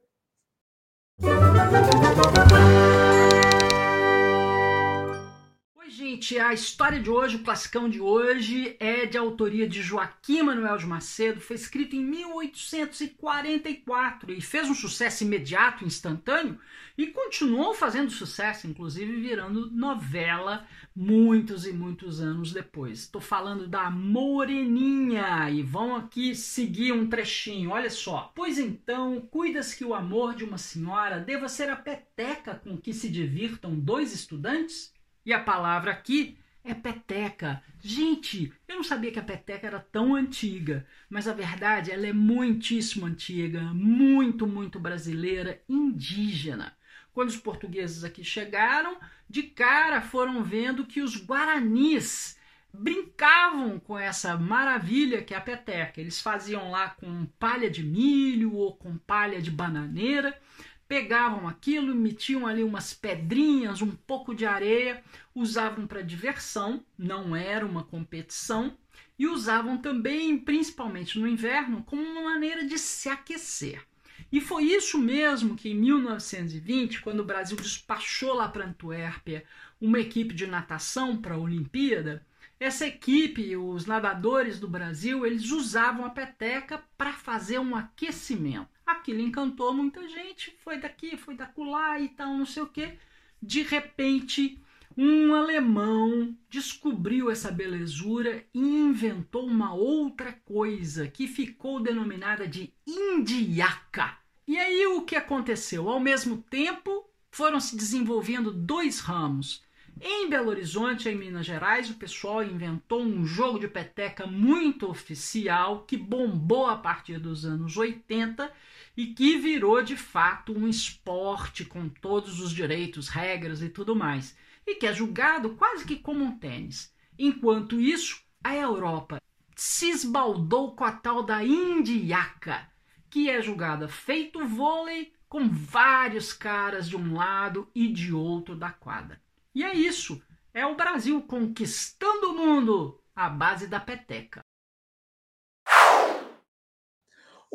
Gente, 6.16 6.38
a 6.38 6.54
história 6.54 6.98
de 6.98 7.10
hoje, 7.10 7.36
o 7.36 7.42
classicão 7.42 7.90
de 7.90 8.00
hoje, 8.00 8.74
é 8.80 9.04
de 9.04 9.18
autoria 9.18 9.68
de 9.68 9.82
Joaquim 9.82 10.40
Manuel 10.42 10.78
de 10.78 10.86
Macedo, 10.86 11.42
foi 11.42 11.56
escrito 11.56 11.94
em 11.94 12.02
1844 12.02 14.32
e 14.32 14.40
fez 14.40 14.70
um 14.70 14.74
sucesso 14.74 15.24
imediato, 15.24 15.84
instantâneo, 15.84 16.58
e 16.96 17.08
continuou 17.08 17.74
fazendo 17.74 18.10
sucesso, 18.10 18.66
inclusive 18.66 19.20
virando 19.20 19.70
novela 19.70 20.66
muitos 20.94 21.66
e 21.66 21.72
muitos 21.72 22.22
anos 22.22 22.50
depois. 22.50 23.00
Estou 23.00 23.20
falando 23.20 23.68
da 23.68 23.90
Moreninha 23.90 25.50
e 25.50 25.62
vão 25.62 25.94
aqui 25.94 26.34
seguir 26.34 26.92
um 26.92 27.10
trechinho, 27.10 27.72
olha 27.72 27.90
só. 27.90 28.32
Pois 28.34 28.58
então, 28.58 29.20
cuidas 29.30 29.74
que 29.74 29.84
o 29.84 29.92
amor 29.92 30.34
de 30.34 30.44
uma 30.44 30.56
senhora 30.56 31.20
deva 31.20 31.46
ser 31.46 31.68
a 31.68 31.76
peteca 31.76 32.54
com 32.54 32.78
que 32.78 32.94
se 32.94 33.10
divirtam 33.10 33.78
dois 33.78 34.14
estudantes? 34.14 34.95
E 35.26 35.32
a 35.32 35.40
palavra 35.40 35.90
aqui 35.90 36.38
é 36.62 36.72
peteca. 36.72 37.60
Gente, 37.82 38.52
eu 38.68 38.76
não 38.76 38.84
sabia 38.84 39.10
que 39.10 39.18
a 39.18 39.24
peteca 39.24 39.66
era 39.66 39.80
tão 39.80 40.14
antiga, 40.14 40.86
mas 41.10 41.26
a 41.26 41.32
verdade 41.32 41.90
ela 41.90 42.06
é 42.06 42.12
muitíssimo 42.12 43.06
antiga, 43.06 43.60
muito, 43.74 44.46
muito 44.46 44.78
brasileira, 44.78 45.60
indígena. 45.68 46.76
Quando 47.12 47.30
os 47.30 47.36
portugueses 47.36 48.04
aqui 48.04 48.22
chegaram, 48.22 48.98
de 49.28 49.42
cara 49.42 50.00
foram 50.00 50.44
vendo 50.44 50.86
que 50.86 51.00
os 51.02 51.16
guaranis 51.16 52.38
brincavam 52.72 53.80
com 53.80 53.98
essa 53.98 54.36
maravilha 54.36 55.22
que 55.22 55.34
é 55.34 55.36
a 55.36 55.40
peteca. 55.40 56.00
Eles 56.00 56.20
faziam 56.20 56.70
lá 56.70 56.90
com 56.90 57.26
palha 57.36 57.68
de 57.68 57.82
milho 57.82 58.54
ou 58.54 58.76
com 58.76 58.96
palha 58.96 59.42
de 59.42 59.50
bananeira 59.50 60.38
pegavam 60.88 61.48
aquilo, 61.48 61.94
metiam 61.94 62.46
ali 62.46 62.62
umas 62.62 62.94
pedrinhas, 62.94 63.82
um 63.82 63.90
pouco 63.90 64.34
de 64.34 64.46
areia, 64.46 65.02
usavam 65.34 65.86
para 65.86 66.02
diversão, 66.02 66.84
não 66.98 67.34
era 67.34 67.66
uma 67.66 67.84
competição, 67.84 68.76
e 69.18 69.26
usavam 69.26 69.78
também, 69.78 70.38
principalmente 70.38 71.18
no 71.18 71.26
inverno, 71.26 71.82
como 71.84 72.02
uma 72.02 72.22
maneira 72.22 72.64
de 72.64 72.78
se 72.78 73.08
aquecer. 73.08 73.82
E 74.30 74.40
foi 74.40 74.64
isso 74.64 74.98
mesmo 74.98 75.56
que 75.56 75.70
em 75.70 75.74
1920, 75.74 77.00
quando 77.00 77.20
o 77.20 77.24
Brasil 77.24 77.56
despachou 77.56 78.34
lá 78.34 78.48
para 78.48 78.66
Antuérpia 78.66 79.44
uma 79.80 80.00
equipe 80.00 80.34
de 80.34 80.46
natação 80.46 81.16
para 81.16 81.34
a 81.34 81.38
Olimpíada, 81.38 82.26
essa 82.58 82.86
equipe, 82.86 83.54
os 83.56 83.84
nadadores 83.84 84.58
do 84.58 84.66
Brasil, 84.66 85.26
eles 85.26 85.50
usavam 85.50 86.04
a 86.04 86.10
peteca 86.10 86.82
para 86.96 87.12
fazer 87.12 87.58
um 87.58 87.76
aquecimento. 87.76 88.75
Aquilo 88.86 89.20
encantou 89.20 89.74
muita 89.74 90.08
gente, 90.08 90.56
foi 90.60 90.78
daqui, 90.78 91.16
foi 91.16 91.34
da 91.34 91.50
lá 91.56 91.98
e 91.98 92.08
tal, 92.08 92.36
não 92.36 92.46
sei 92.46 92.62
o 92.62 92.68
quê. 92.68 92.96
De 93.42 93.62
repente, 93.62 94.62
um 94.96 95.34
alemão 95.34 96.34
descobriu 96.48 97.30
essa 97.30 97.50
belezura 97.50 98.46
e 98.54 98.60
inventou 98.60 99.44
uma 99.44 99.74
outra 99.74 100.32
coisa 100.32 101.08
que 101.08 101.26
ficou 101.26 101.80
denominada 101.80 102.46
de 102.46 102.72
indiaca. 102.86 104.16
E 104.46 104.56
aí 104.56 104.86
o 104.86 105.02
que 105.02 105.16
aconteceu? 105.16 105.88
Ao 105.88 105.98
mesmo 105.98 106.38
tempo, 106.48 107.10
foram 107.30 107.58
se 107.58 107.76
desenvolvendo 107.76 108.52
dois 108.52 109.00
ramos. 109.00 109.62
Em 110.00 110.28
Belo 110.28 110.50
Horizonte, 110.50 111.08
em 111.08 111.16
Minas 111.16 111.44
Gerais, 111.46 111.90
o 111.90 111.94
pessoal 111.94 112.44
inventou 112.44 113.02
um 113.02 113.24
jogo 113.24 113.58
de 113.58 113.66
peteca 113.66 114.26
muito 114.26 114.88
oficial 114.88 115.84
que 115.84 115.96
bombou 115.96 116.66
a 116.66 116.76
partir 116.76 117.18
dos 117.18 117.44
anos 117.44 117.76
80 117.76 118.52
e 118.96 119.08
que 119.08 119.36
virou 119.36 119.82
de 119.82 119.96
fato 119.96 120.56
um 120.56 120.66
esporte 120.66 121.64
com 121.64 121.88
todos 121.88 122.40
os 122.40 122.50
direitos, 122.50 123.08
regras 123.08 123.60
e 123.60 123.68
tudo 123.68 123.94
mais, 123.94 124.36
e 124.66 124.76
que 124.76 124.86
é 124.86 124.92
julgado 124.92 125.50
quase 125.50 125.84
que 125.84 125.96
como 125.96 126.24
um 126.24 126.38
tênis. 126.38 126.94
Enquanto 127.18 127.80
isso, 127.80 128.22
a 128.42 128.56
Europa 128.56 129.20
se 129.54 129.88
esbaldou 129.90 130.74
com 130.74 130.84
a 130.84 130.92
tal 130.92 131.22
da 131.22 131.44
indiaca, 131.44 132.70
que 133.10 133.28
é 133.28 133.40
julgada 133.42 133.88
feito 133.88 134.46
vôlei 134.46 135.12
com 135.28 135.48
vários 135.48 136.32
caras 136.32 136.88
de 136.88 136.96
um 136.96 137.14
lado 137.14 137.68
e 137.74 137.88
de 137.88 138.12
outro 138.12 138.56
da 138.56 138.70
quadra. 138.70 139.20
E 139.54 139.64
é 139.64 139.74
isso, 139.74 140.22
é 140.54 140.64
o 140.66 140.76
Brasil 140.76 141.20
conquistando 141.22 142.30
o 142.30 142.36
mundo 142.36 143.00
à 143.14 143.28
base 143.28 143.66
da 143.66 143.80
peteca. 143.80 144.44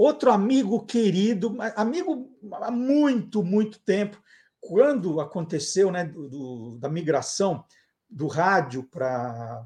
Outro 0.03 0.31
amigo 0.31 0.83
querido, 0.83 1.55
amigo 1.75 2.35
há 2.53 2.71
muito, 2.71 3.43
muito 3.43 3.77
tempo, 3.81 4.19
quando 4.59 5.21
aconteceu 5.21 5.91
né, 5.91 6.05
do, 6.05 6.27
do, 6.27 6.77
da 6.79 6.89
migração 6.89 7.63
do 8.09 8.25
rádio 8.25 8.83
para 8.89 9.63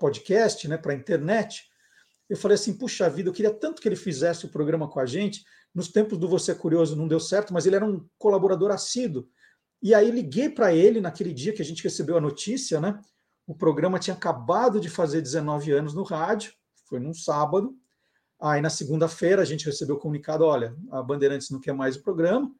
podcast, 0.00 0.66
né, 0.66 0.76
para 0.76 0.94
internet, 0.94 1.70
eu 2.28 2.36
falei 2.36 2.56
assim: 2.56 2.76
puxa 2.76 3.08
vida, 3.08 3.28
eu 3.28 3.32
queria 3.32 3.54
tanto 3.54 3.80
que 3.80 3.86
ele 3.86 3.94
fizesse 3.94 4.44
o 4.44 4.48
programa 4.48 4.88
com 4.88 4.98
a 4.98 5.06
gente. 5.06 5.44
Nos 5.72 5.92
tempos 5.92 6.18
do 6.18 6.28
Você 6.28 6.52
Curioso 6.52 6.96
não 6.96 7.06
deu 7.06 7.20
certo, 7.20 7.54
mas 7.54 7.66
ele 7.66 7.76
era 7.76 7.86
um 7.86 8.04
colaborador 8.18 8.72
assíduo. 8.72 9.28
E 9.80 9.94
aí 9.94 10.10
liguei 10.10 10.48
para 10.48 10.74
ele 10.74 11.00
naquele 11.00 11.32
dia 11.32 11.52
que 11.52 11.62
a 11.62 11.64
gente 11.64 11.84
recebeu 11.84 12.16
a 12.16 12.20
notícia, 12.20 12.80
né? 12.80 12.98
O 13.46 13.54
programa 13.54 14.00
tinha 14.00 14.16
acabado 14.16 14.80
de 14.80 14.90
fazer 14.90 15.22
19 15.22 15.70
anos 15.70 15.94
no 15.94 16.02
rádio, 16.02 16.52
foi 16.88 16.98
num 16.98 17.14
sábado. 17.14 17.78
Aí 18.40 18.60
na 18.60 18.70
segunda-feira 18.70 19.42
a 19.42 19.44
gente 19.44 19.66
recebeu 19.66 19.96
o 19.96 19.98
comunicado: 19.98 20.44
olha, 20.44 20.76
a 20.90 21.02
Bandeirantes 21.02 21.50
não 21.50 21.60
quer 21.60 21.72
mais 21.72 21.96
o 21.96 22.02
programa. 22.02 22.52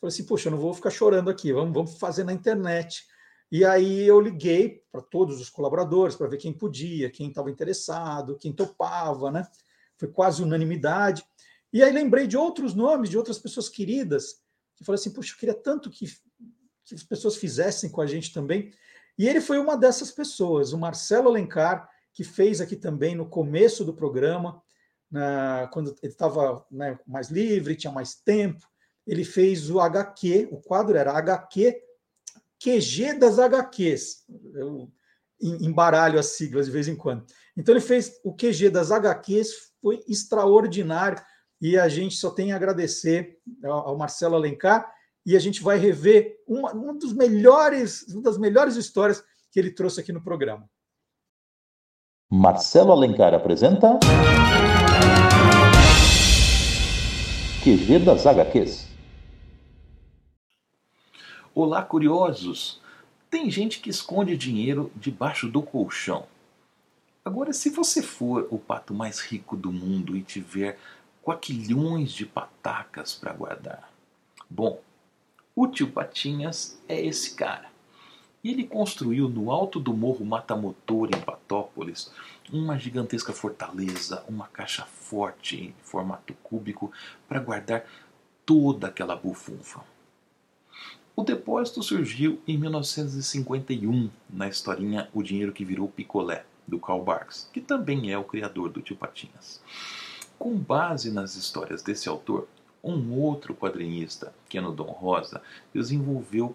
Falei 0.00 0.12
assim, 0.12 0.24
poxa, 0.24 0.48
eu 0.48 0.52
não 0.52 0.58
vou 0.58 0.74
ficar 0.74 0.90
chorando 0.90 1.30
aqui, 1.30 1.52
vamos, 1.52 1.72
vamos 1.72 1.98
fazer 1.98 2.24
na 2.24 2.32
internet. 2.32 3.04
E 3.50 3.64
aí 3.64 4.02
eu 4.06 4.20
liguei 4.20 4.82
para 4.90 5.00
todos 5.00 5.40
os 5.40 5.48
colaboradores 5.48 6.16
para 6.16 6.26
ver 6.26 6.36
quem 6.36 6.52
podia, 6.52 7.10
quem 7.10 7.28
estava 7.28 7.50
interessado, 7.50 8.36
quem 8.36 8.52
topava, 8.52 9.30
né? 9.30 9.46
Foi 9.96 10.08
quase 10.08 10.42
unanimidade. 10.42 11.24
E 11.72 11.82
aí 11.82 11.92
lembrei 11.92 12.26
de 12.26 12.36
outros 12.36 12.74
nomes, 12.74 13.08
de 13.08 13.16
outras 13.16 13.38
pessoas 13.38 13.68
queridas, 13.68 14.42
que 14.74 14.84
falei 14.84 14.98
assim, 14.98 15.12
puxa, 15.12 15.32
eu 15.32 15.38
queria 15.38 15.54
tanto 15.54 15.90
que, 15.90 16.06
que 16.84 16.94
as 16.94 17.02
pessoas 17.02 17.36
fizessem 17.36 17.90
com 17.90 18.00
a 18.00 18.06
gente 18.06 18.32
também. 18.32 18.72
E 19.18 19.26
ele 19.28 19.40
foi 19.40 19.58
uma 19.58 19.76
dessas 19.76 20.10
pessoas, 20.10 20.72
o 20.72 20.78
Marcelo 20.78 21.28
Alencar, 21.28 21.88
que 22.12 22.24
fez 22.24 22.60
aqui 22.60 22.76
também 22.76 23.14
no 23.14 23.28
começo 23.28 23.84
do 23.84 23.94
programa, 23.94 24.62
na, 25.10 25.68
quando 25.72 25.94
ele 26.02 26.12
estava 26.12 26.64
né, 26.70 26.98
mais 27.06 27.30
livre, 27.30 27.76
tinha 27.76 27.92
mais 27.92 28.14
tempo, 28.14 28.66
ele 29.06 29.24
fez 29.24 29.70
o 29.70 29.80
HQ, 29.80 30.48
o 30.50 30.60
quadro 30.60 30.96
era 30.96 31.12
HQ, 31.12 31.80
QG 32.58 33.14
das 33.18 33.38
HQs. 33.38 34.24
Eu 34.54 34.90
embaralho 35.40 36.18
as 36.18 36.26
siglas 36.26 36.66
de 36.66 36.72
vez 36.72 36.88
em 36.88 36.96
quando. 36.96 37.24
Então 37.56 37.74
ele 37.74 37.84
fez 37.84 38.18
o 38.24 38.34
QG 38.34 38.70
das 38.70 38.90
HQs, 38.90 39.72
foi 39.80 40.02
extraordinário 40.08 41.22
e 41.60 41.78
a 41.78 41.88
gente 41.88 42.16
só 42.16 42.30
tem 42.30 42.52
a 42.52 42.56
agradecer 42.56 43.38
ao 43.62 43.96
Marcelo 43.96 44.34
Alencar 44.34 44.90
e 45.24 45.36
a 45.36 45.38
gente 45.38 45.62
vai 45.62 45.78
rever 45.78 46.36
uma, 46.46 46.72
uma, 46.72 46.94
dos 46.94 47.12
melhores, 47.12 48.06
uma 48.08 48.22
das 48.22 48.38
melhores 48.38 48.76
histórias 48.76 49.22
que 49.50 49.58
ele 49.58 49.70
trouxe 49.70 50.00
aqui 50.00 50.12
no 50.12 50.22
programa. 50.22 50.68
Marcelo 52.30 52.92
Alencar 52.92 53.34
apresenta 53.34 53.98
QG 57.62 57.98
das 58.04 58.26
HQs. 58.26 58.86
Olá, 61.54 61.82
curiosos! 61.82 62.80
Tem 63.28 63.50
gente 63.50 63.80
que 63.80 63.90
esconde 63.90 64.36
dinheiro 64.36 64.92
debaixo 64.94 65.48
do 65.48 65.60
colchão. 65.60 66.26
Agora, 67.24 67.52
se 67.52 67.70
você 67.70 68.02
for 68.02 68.46
o 68.50 68.58
pato 68.58 68.94
mais 68.94 69.18
rico 69.18 69.56
do 69.56 69.72
mundo 69.72 70.16
e 70.16 70.22
tiver 70.22 70.78
quaquilhões 71.24 72.12
de 72.12 72.24
patacas 72.24 73.14
para 73.14 73.32
guardar, 73.32 73.90
bom, 74.48 74.80
o 75.54 75.66
tio 75.66 75.90
Patinhas 75.90 76.78
é 76.88 77.04
esse 77.04 77.34
cara. 77.34 77.68
E 78.42 78.50
ele 78.50 78.64
construiu 78.64 79.28
no 79.28 79.50
alto 79.50 79.80
do 79.80 79.92
morro 79.92 80.24
Matamotor, 80.24 81.08
em 81.08 81.20
Patópolis, 81.20 82.12
uma 82.52 82.78
gigantesca 82.78 83.32
fortaleza, 83.32 84.24
uma 84.28 84.46
caixa 84.46 84.84
forte 84.84 85.56
em 85.56 85.74
formato 85.82 86.34
cúbico 86.42 86.92
para 87.28 87.40
guardar 87.40 87.84
toda 88.44 88.86
aquela 88.86 89.16
bufunfa. 89.16 89.80
O 91.16 91.24
depósito 91.24 91.82
surgiu 91.82 92.40
em 92.46 92.58
1951, 92.58 94.10
na 94.28 94.48
historinha 94.48 95.08
O 95.14 95.22
Dinheiro 95.22 95.52
que 95.52 95.64
Virou 95.64 95.88
Picolé, 95.88 96.44
do 96.68 96.78
Karl 96.78 97.02
Barks, 97.02 97.48
que 97.52 97.60
também 97.60 98.12
é 98.12 98.18
o 98.18 98.24
criador 98.24 98.68
do 98.68 98.82
Tio 98.82 98.96
Patinhas. 98.96 99.62
Com 100.38 100.54
base 100.56 101.10
nas 101.10 101.34
histórias 101.34 101.82
desse 101.82 102.08
autor, 102.08 102.46
um 102.84 103.18
outro 103.18 103.54
quadrinista, 103.54 104.32
Keno 104.48 104.72
Dom 104.72 104.84
Rosa, 104.90 105.40
desenvolveu 105.72 106.54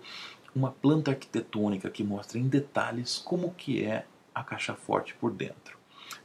uma 0.53 0.71
planta 0.71 1.11
arquitetônica 1.11 1.89
que 1.89 2.03
mostra 2.03 2.37
em 2.37 2.47
detalhes 2.47 3.17
como 3.17 3.53
que 3.53 3.83
é 3.83 4.05
a 4.33 4.43
caixa 4.43 4.75
forte 4.75 5.13
por 5.15 5.31
dentro. 5.31 5.77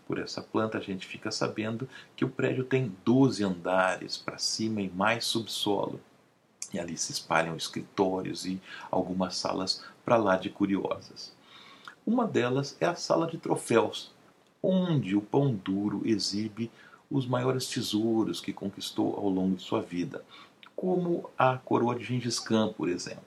Por 0.06 0.18
essa 0.18 0.42
planta 0.42 0.78
a 0.78 0.80
gente 0.80 1.06
fica 1.06 1.30
sabendo 1.30 1.88
que 2.14 2.24
o 2.24 2.30
prédio 2.30 2.64
tem 2.64 2.94
12 3.04 3.42
andares 3.44 4.16
para 4.16 4.38
cima 4.38 4.80
e 4.80 4.88
mais 4.88 5.24
subsolo. 5.24 6.00
E 6.72 6.78
ali 6.78 6.96
se 6.96 7.12
espalham 7.12 7.56
escritórios 7.56 8.44
e 8.44 8.60
algumas 8.90 9.36
salas 9.36 9.84
para 10.04 10.16
lá 10.16 10.36
de 10.36 10.50
curiosas. 10.50 11.32
Uma 12.04 12.26
delas 12.26 12.76
é 12.80 12.86
a 12.86 12.94
sala 12.94 13.26
de 13.26 13.38
troféus, 13.38 14.12
onde 14.62 15.16
o 15.16 15.20
pão 15.20 15.54
duro 15.54 16.02
exibe 16.04 16.70
os 17.10 17.26
maiores 17.26 17.68
tesouros 17.68 18.40
que 18.40 18.52
conquistou 18.52 19.16
ao 19.16 19.28
longo 19.28 19.56
de 19.56 19.62
sua 19.62 19.80
vida, 19.80 20.24
como 20.74 21.30
a 21.38 21.56
coroa 21.56 21.94
de 21.94 22.04
Gengis 22.04 22.40
Khan, 22.40 22.72
por 22.72 22.88
exemplo. 22.88 23.24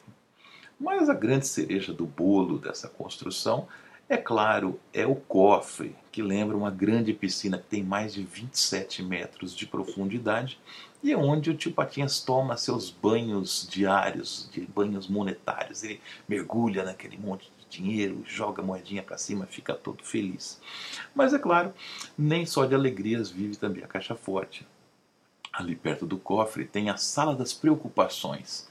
Mas 0.79 1.09
a 1.09 1.13
grande 1.13 1.45
cereja 1.45 1.91
do 1.91 2.05
bolo 2.05 2.57
dessa 2.57 2.87
construção, 2.87 3.67
é 4.07 4.17
claro, 4.17 4.79
é 4.93 5.05
o 5.05 5.13
cofre, 5.13 5.95
que 6.11 6.21
lembra 6.21 6.57
uma 6.57 6.71
grande 6.71 7.13
piscina 7.13 7.57
que 7.57 7.65
tem 7.65 7.83
mais 7.83 8.13
de 8.13 8.23
27 8.23 9.03
metros 9.03 9.55
de 9.55 9.67
profundidade 9.67 10.59
e 11.03 11.11
é 11.11 11.17
onde 11.17 11.49
o 11.49 11.55
tio 11.55 11.71
Patinhas 11.71 12.21
toma 12.21 12.57
seus 12.57 12.89
banhos 12.89 13.67
diários, 13.69 14.49
de 14.51 14.61
banhos 14.61 15.07
monetários. 15.07 15.83
Ele 15.83 16.01
mergulha 16.27 16.83
naquele 16.83 17.17
monte 17.17 17.51
de 17.57 17.77
dinheiro, 17.77 18.23
joga 18.25 18.61
a 18.61 18.65
moedinha 18.65 19.03
para 19.03 19.17
cima, 19.17 19.45
fica 19.45 19.73
todo 19.73 20.03
feliz. 20.03 20.59
Mas 21.13 21.33
é 21.33 21.39
claro, 21.39 21.73
nem 22.17 22.45
só 22.45 22.65
de 22.65 22.75
alegrias 22.75 23.29
vive 23.29 23.55
também 23.55 23.83
a 23.83 23.87
caixa 23.87 24.15
forte. 24.15 24.67
Ali 25.53 25.75
perto 25.75 26.05
do 26.05 26.17
cofre 26.17 26.65
tem 26.65 26.89
a 26.89 26.97
sala 26.97 27.35
das 27.35 27.53
preocupações 27.53 28.68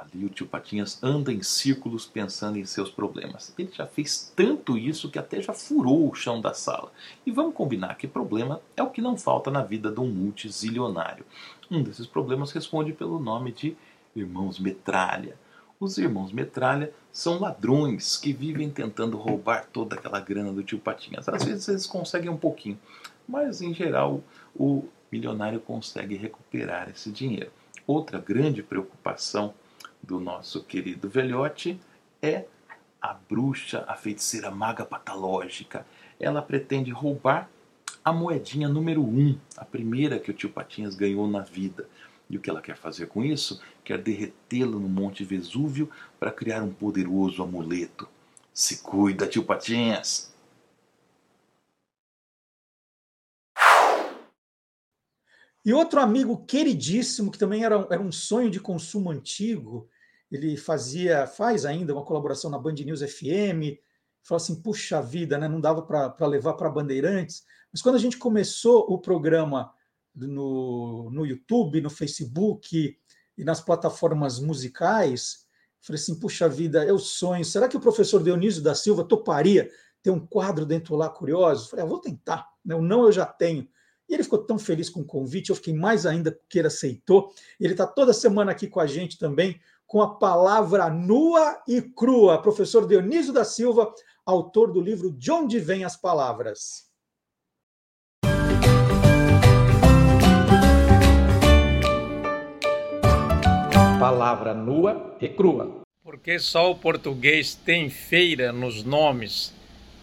Ali 0.00 0.24
o 0.24 0.28
tio 0.28 0.46
Patinhas 0.46 1.02
anda 1.02 1.32
em 1.32 1.42
círculos 1.42 2.06
pensando 2.06 2.56
em 2.56 2.64
seus 2.64 2.90
problemas. 2.90 3.52
Ele 3.58 3.70
já 3.72 3.86
fez 3.86 4.32
tanto 4.36 4.78
isso 4.78 5.10
que 5.10 5.18
até 5.18 5.42
já 5.42 5.52
furou 5.52 6.08
o 6.08 6.14
chão 6.14 6.40
da 6.40 6.54
sala. 6.54 6.92
E 7.26 7.32
vamos 7.32 7.54
combinar 7.54 7.96
que 7.96 8.06
problema 8.06 8.60
é 8.76 8.82
o 8.82 8.90
que 8.90 9.02
não 9.02 9.16
falta 9.16 9.50
na 9.50 9.62
vida 9.62 9.90
de 9.90 9.98
um 9.98 10.08
multizilionário. 10.08 11.24
Um 11.70 11.82
desses 11.82 12.06
problemas 12.06 12.52
responde 12.52 12.92
pelo 12.92 13.18
nome 13.18 13.50
de 13.50 13.76
Irmãos 14.14 14.58
Metralha. 14.58 15.36
Os 15.80 15.98
irmãos 15.98 16.32
Metralha 16.32 16.92
são 17.12 17.38
ladrões 17.38 18.16
que 18.16 18.32
vivem 18.32 18.70
tentando 18.70 19.16
roubar 19.16 19.66
toda 19.72 19.96
aquela 19.96 20.20
grana 20.20 20.52
do 20.52 20.62
tio 20.62 20.78
Patinhas. 20.78 21.28
Às 21.28 21.44
vezes 21.44 21.68
eles 21.68 21.86
conseguem 21.86 22.30
um 22.30 22.36
pouquinho, 22.36 22.78
mas 23.28 23.62
em 23.62 23.74
geral 23.74 24.22
o 24.54 24.84
milionário 25.10 25.60
consegue 25.60 26.16
recuperar 26.16 26.88
esse 26.88 27.10
dinheiro. 27.10 27.50
Outra 27.86 28.18
grande 28.18 28.62
preocupação 28.62 29.54
do 30.02 30.20
nosso 30.20 30.62
querido 30.64 31.08
velhote 31.08 31.80
é 32.22 32.44
a 33.00 33.14
bruxa, 33.14 33.84
a 33.86 33.94
feiticeira 33.94 34.50
maga 34.50 34.84
patológica. 34.84 35.86
Ela 36.18 36.42
pretende 36.42 36.90
roubar 36.90 37.48
a 38.04 38.12
moedinha 38.12 38.68
número 38.68 39.02
um, 39.02 39.38
a 39.56 39.64
primeira 39.64 40.18
que 40.18 40.30
o 40.30 40.34
tio 40.34 40.50
Patinhas 40.50 40.94
ganhou 40.94 41.28
na 41.28 41.40
vida. 41.40 41.88
E 42.30 42.36
o 42.36 42.40
que 42.40 42.50
ela 42.50 42.60
quer 42.60 42.76
fazer 42.76 43.06
com 43.06 43.24
isso? 43.24 43.60
Quer 43.84 43.98
derretê-lo 43.98 44.78
no 44.78 44.88
Monte 44.88 45.24
Vesúvio 45.24 45.90
para 46.18 46.30
criar 46.30 46.62
um 46.62 46.72
poderoso 46.72 47.42
amuleto. 47.42 48.08
Se 48.52 48.82
cuida, 48.82 49.26
tio 49.26 49.44
Patinhas! 49.44 50.34
E 55.64 55.72
outro 55.72 56.00
amigo 56.00 56.44
queridíssimo, 56.46 57.30
que 57.30 57.38
também 57.38 57.64
era, 57.64 57.86
era 57.90 58.00
um 58.00 58.12
sonho 58.12 58.50
de 58.50 58.60
consumo 58.60 59.10
antigo, 59.10 59.88
ele 60.30 60.56
fazia, 60.56 61.26
faz 61.26 61.64
ainda 61.64 61.92
uma 61.92 62.04
colaboração 62.04 62.50
na 62.50 62.58
Band 62.58 62.74
News 62.74 63.00
FM, 63.00 63.78
falou 64.22 64.36
assim, 64.36 64.60
puxa 64.60 65.00
vida, 65.00 65.38
né, 65.38 65.48
não 65.48 65.60
dava 65.60 65.82
para 65.82 66.26
levar 66.26 66.54
para 66.54 66.70
Bandeirantes, 66.70 67.44
mas 67.72 67.82
quando 67.82 67.96
a 67.96 68.00
gente 68.00 68.18
começou 68.18 68.80
o 68.88 68.98
programa 68.98 69.72
no, 70.14 71.10
no 71.10 71.26
YouTube, 71.26 71.80
no 71.80 71.90
Facebook 71.90 72.98
e 73.36 73.44
nas 73.44 73.60
plataformas 73.60 74.38
musicais, 74.38 75.46
falei 75.80 76.00
assim, 76.00 76.18
puxa 76.18 76.48
vida, 76.48 76.84
é 76.84 76.92
o 76.92 76.98
sonho, 76.98 77.44
será 77.44 77.68
que 77.68 77.76
o 77.76 77.80
professor 77.80 78.22
Dionísio 78.22 78.62
da 78.62 78.74
Silva 78.74 79.04
toparia 79.04 79.70
ter 80.02 80.10
um 80.10 80.24
quadro 80.24 80.66
dentro 80.66 80.94
lá 80.94 81.08
curioso? 81.08 81.70
Falei, 81.70 81.84
ah, 81.84 81.88
vou 81.88 82.00
tentar, 82.00 82.46
né? 82.64 82.74
o 82.74 82.82
não 82.82 83.04
eu 83.04 83.12
já 83.12 83.24
tenho. 83.24 83.68
E 84.08 84.14
ele 84.14 84.22
ficou 84.22 84.38
tão 84.38 84.58
feliz 84.58 84.88
com 84.88 85.00
o 85.00 85.04
convite, 85.04 85.50
eu 85.50 85.56
fiquei 85.56 85.74
mais 85.74 86.06
ainda 86.06 86.32
porque 86.32 86.58
ele 86.58 86.68
aceitou. 86.68 87.32
Ele 87.60 87.74
está 87.74 87.86
toda 87.86 88.12
semana 88.14 88.52
aqui 88.52 88.66
com 88.66 88.80
a 88.80 88.86
gente 88.86 89.18
também, 89.18 89.60
com 89.86 90.00
a 90.00 90.16
palavra 90.16 90.88
nua 90.88 91.62
e 91.68 91.82
crua. 91.82 92.40
Professor 92.40 92.86
Dionísio 92.86 93.32
da 93.32 93.44
Silva, 93.44 93.92
autor 94.24 94.72
do 94.72 94.80
livro 94.80 95.10
De 95.10 95.30
Onde 95.30 95.58
Vêm 95.58 95.84
as 95.84 95.96
Palavras. 95.96 96.88
Palavra 104.00 104.54
nua 104.54 105.16
e 105.20 105.28
crua. 105.28 105.82
Porque 106.02 106.38
só 106.38 106.70
o 106.70 106.76
português 106.76 107.54
tem 107.54 107.90
feira 107.90 108.52
nos 108.52 108.84
nomes 108.84 109.52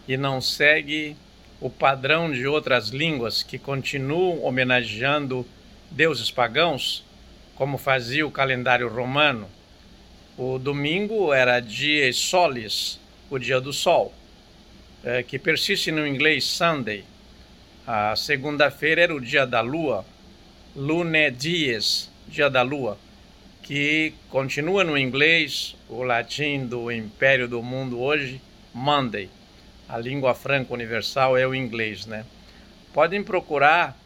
e 0.06 0.16
não 0.16 0.40
segue 0.40 1.16
o 1.60 1.70
padrão 1.70 2.30
de 2.30 2.46
outras 2.46 2.88
línguas 2.88 3.42
que 3.42 3.58
continuam 3.58 4.44
homenageando 4.44 5.46
deuses 5.90 6.30
pagãos, 6.30 7.04
como 7.54 7.78
fazia 7.78 8.26
o 8.26 8.30
calendário 8.30 8.88
romano 8.88 9.48
o 10.38 10.58
domingo 10.58 11.32
era 11.32 11.60
dia 11.60 12.12
solis, 12.12 13.00
o 13.30 13.38
dia 13.38 13.58
do 13.58 13.72
sol, 13.72 14.12
é, 15.02 15.22
que 15.22 15.38
persiste 15.38 15.90
no 15.90 16.06
inglês 16.06 16.44
Sunday. 16.44 17.04
A 17.86 18.14
segunda-feira 18.14 19.00
era 19.00 19.14
o 19.14 19.20
dia 19.20 19.46
da 19.46 19.62
lua, 19.62 20.04
lune 20.74 21.30
dies, 21.30 22.10
dia 22.28 22.50
da 22.50 22.60
lua, 22.60 22.98
que 23.62 24.12
continua 24.28 24.84
no 24.84 24.98
inglês, 24.98 25.74
o 25.88 26.02
latim 26.02 26.66
do 26.66 26.92
império 26.92 27.48
do 27.48 27.62
mundo 27.62 27.98
hoje, 27.98 28.38
Monday. 28.74 29.30
A 29.88 29.98
língua 29.98 30.34
franca 30.34 30.74
universal 30.74 31.36
é 31.36 31.46
o 31.46 31.54
inglês, 31.54 32.06
né? 32.06 32.24
Podem 32.92 33.22
procurar 33.22 33.96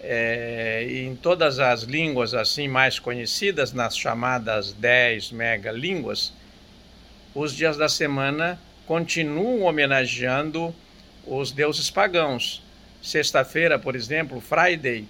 é, 0.00 0.86
em 0.88 1.14
todas 1.16 1.58
as 1.58 1.82
línguas 1.82 2.34
assim 2.34 2.68
mais 2.68 2.98
conhecidas, 2.98 3.72
nas 3.72 3.96
chamadas 3.96 4.72
10 4.72 5.32
megalínguas, 5.32 6.32
os 7.34 7.54
dias 7.54 7.76
da 7.76 7.88
semana 7.88 8.58
continuam 8.86 9.62
homenageando 9.62 10.74
os 11.26 11.52
deuses 11.52 11.90
pagãos. 11.90 12.62
Sexta-feira, 13.02 13.78
por 13.78 13.94
exemplo, 13.94 14.40
Friday, 14.40 15.06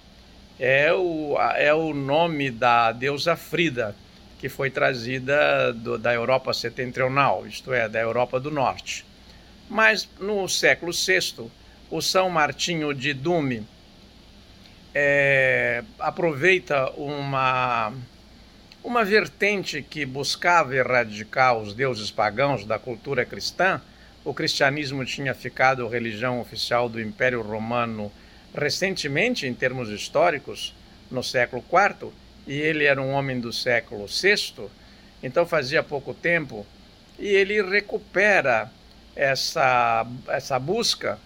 é 0.59 0.93
o, 0.93 1.37
é 1.57 1.73
o 1.73 1.95
nome 1.95 2.51
da 2.51 2.93
deusa 2.93 3.37
Frida, 3.37 3.95
que 4.39 4.49
foi 4.49 4.71
trazida 4.71 5.73
do, 5.73 5.97
da 5.97 6.13
Europa 6.13 6.53
setentrional, 6.53 7.47
isto 7.47 7.73
é, 7.73 7.89
da 7.89 8.01
Europa 8.01 8.39
do 8.39 8.51
Norte. 8.51 9.08
Mas 9.69 10.09
no 10.19 10.49
século 10.49 10.93
VI, 10.93 11.51
o 11.91 12.01
São 12.01 12.31
Martinho 12.31 12.95
de 12.95 13.13
Dume 13.13 13.67
é, 14.95 15.85
aproveita 15.99 16.91
uma, 16.93 17.93
uma 18.83 19.05
vertente 19.05 19.83
que 19.83 20.07
buscava 20.07 20.75
erradicar 20.75 21.57
os 21.57 21.75
deuses 21.75 22.11
pagãos 22.11 22.65
da 22.65 22.79
cultura 22.79 23.25
cristã. 23.25 23.81
O 24.25 24.33
cristianismo 24.33 25.05
tinha 25.05 25.35
ficado 25.35 25.87
religião 25.87 26.41
oficial 26.41 26.89
do 26.89 27.01
Império 27.01 27.43
Romano 27.43 28.11
recentemente, 28.55 29.47
em 29.47 29.55
termos 29.55 29.91
históricos, 29.91 30.75
no 31.11 31.23
século 31.23 31.63
IV, 31.63 32.11
e 32.47 32.55
ele 32.55 32.85
era 32.85 33.01
um 33.01 33.11
homem 33.11 33.39
do 33.39 33.53
século 33.53 34.07
VI, 34.07 34.69
então 35.23 35.47
fazia 35.47 35.83
pouco 35.83 36.15
tempo, 36.15 36.67
e 37.19 37.27
ele 37.27 37.63
recupera 37.63 38.71
essa, 39.19 40.07
essa 40.29 40.61
busca 40.61 41.19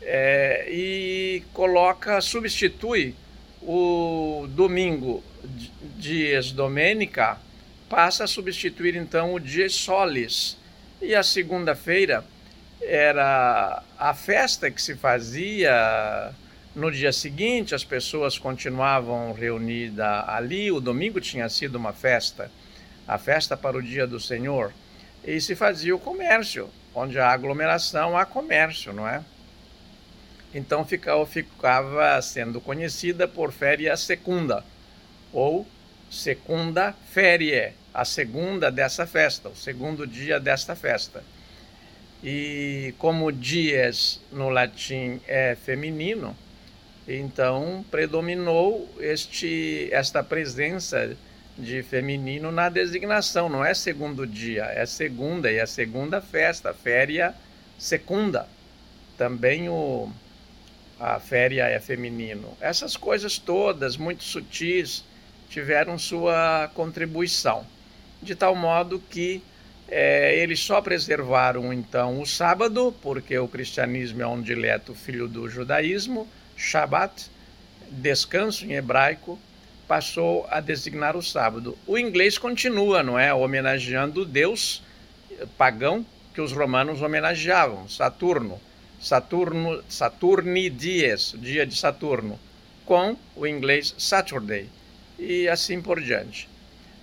é, 0.00 0.68
e 0.70 1.42
coloca, 1.52 2.20
substitui 2.20 3.16
o 3.60 4.46
domingo 4.48 5.24
dies 5.98 6.52
domenica, 6.52 7.36
passa 7.88 8.24
a 8.24 8.26
substituir 8.28 8.94
então 8.94 9.34
o 9.34 9.40
dies 9.40 9.74
solis. 9.74 10.56
E 11.00 11.16
a 11.16 11.22
segunda-feira 11.24 12.24
era 12.80 13.82
a 13.98 14.14
festa 14.14 14.70
que 14.70 14.80
se 14.80 14.94
fazia 14.94 16.32
no 16.76 16.92
dia 16.92 17.12
seguinte, 17.12 17.74
as 17.74 17.84
pessoas 17.84 18.38
continuavam 18.38 19.32
reunidas 19.32 20.28
ali. 20.28 20.70
O 20.70 20.80
domingo 20.80 21.20
tinha 21.20 21.48
sido 21.48 21.74
uma 21.74 21.92
festa, 21.92 22.52
a 23.06 23.18
festa 23.18 23.56
para 23.56 23.76
o 23.76 23.82
dia 23.82 24.06
do 24.06 24.20
Senhor. 24.20 24.72
E 25.24 25.40
se 25.40 25.56
fazia 25.56 25.94
o 25.94 25.98
comércio, 25.98 26.70
onde 26.94 27.18
há 27.18 27.30
aglomeração, 27.30 28.16
há 28.16 28.24
comércio, 28.24 28.92
não 28.92 29.08
é? 29.08 29.22
Então 30.54 30.84
ficava, 30.84 32.20
sendo 32.20 32.60
conhecida 32.60 33.26
por 33.26 33.52
féria 33.52 33.96
secunda, 33.96 34.64
ou 35.32 35.66
segunda 36.10 36.94
férie, 37.10 37.72
a 37.94 38.04
segunda 38.04 38.70
dessa 38.70 39.06
festa, 39.06 39.48
o 39.48 39.56
segundo 39.56 40.06
dia 40.06 40.38
desta 40.38 40.76
festa. 40.76 41.24
E 42.22 42.94
como 42.98 43.32
dias 43.32 44.20
no 44.30 44.48
latim 44.50 45.20
é 45.26 45.56
feminino, 45.56 46.36
então 47.08 47.84
predominou 47.90 48.88
este, 49.00 49.88
esta 49.90 50.22
presença 50.22 51.16
de 51.62 51.82
feminino 51.82 52.50
na 52.50 52.68
designação, 52.68 53.48
não 53.48 53.64
é 53.64 53.72
segundo 53.72 54.26
dia, 54.26 54.64
é 54.64 54.84
segunda, 54.84 55.50
e 55.50 55.60
a 55.60 55.66
segunda 55.66 56.20
festa, 56.20 56.74
féria 56.74 57.34
secunda. 57.78 58.48
Também 59.16 59.68
o, 59.68 60.10
a 60.98 61.20
féria 61.20 61.68
é 61.68 61.78
feminino. 61.78 62.56
Essas 62.60 62.96
coisas 62.96 63.38
todas, 63.38 63.96
muito 63.96 64.24
sutis, 64.24 65.04
tiveram 65.48 65.98
sua 65.98 66.70
contribuição, 66.74 67.64
de 68.20 68.34
tal 68.34 68.56
modo 68.56 69.00
que 69.10 69.42
é, 69.88 70.36
eles 70.36 70.58
só 70.58 70.80
preservaram 70.80 71.72
então 71.72 72.20
o 72.20 72.26
sábado, 72.26 72.94
porque 73.00 73.38
o 73.38 73.46
cristianismo 73.46 74.22
é 74.22 74.26
um 74.26 74.40
dileto 74.40 74.94
filho 74.94 75.28
do 75.28 75.48
judaísmo, 75.48 76.26
Shabbat, 76.56 77.30
descanso 77.90 78.64
em 78.64 78.72
hebraico, 78.72 79.38
passou 79.92 80.46
a 80.48 80.58
designar 80.58 81.18
o 81.18 81.22
sábado. 81.22 81.76
O 81.86 81.98
inglês 81.98 82.38
continua, 82.38 83.02
não 83.02 83.18
é? 83.18 83.34
Homenageando 83.34 84.22
o 84.22 84.24
deus 84.24 84.82
pagão 85.58 86.02
que 86.32 86.40
os 86.40 86.50
romanos 86.50 87.02
homenageavam, 87.02 87.86
Saturno. 87.90 88.58
Saturno, 88.98 89.84
Saturni 89.90 90.70
Dies, 90.70 91.34
dia 91.36 91.66
de 91.66 91.76
Saturno, 91.76 92.40
com 92.86 93.18
o 93.36 93.46
inglês 93.46 93.94
Saturday 93.98 94.66
e 95.18 95.46
assim 95.46 95.82
por 95.82 96.00
diante. 96.00 96.48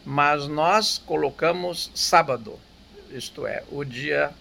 Mas 0.04 0.48
nós 0.48 0.98
colocamos 0.98 1.92
sábado, 1.94 2.60
isto 3.12 3.46
é, 3.46 3.64
o 3.72 3.84
dia 3.84 4.32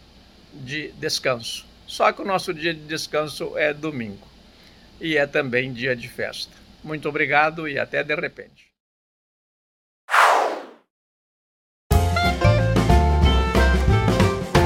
de 0.54 0.90
descanso. 0.92 1.66
Só 1.86 2.12
que 2.12 2.22
o 2.22 2.24
nosso 2.24 2.54
dia 2.54 2.72
de 2.72 2.80
descanso 2.80 3.58
é 3.58 3.74
domingo 3.74 4.26
e 4.98 5.18
é 5.18 5.26
também 5.26 5.70
dia 5.70 5.94
de 5.94 6.08
festa. 6.08 6.67
Muito 6.88 7.06
obrigado 7.06 7.68
e 7.68 7.78
até 7.78 8.02
de 8.02 8.14
repente. 8.14 8.72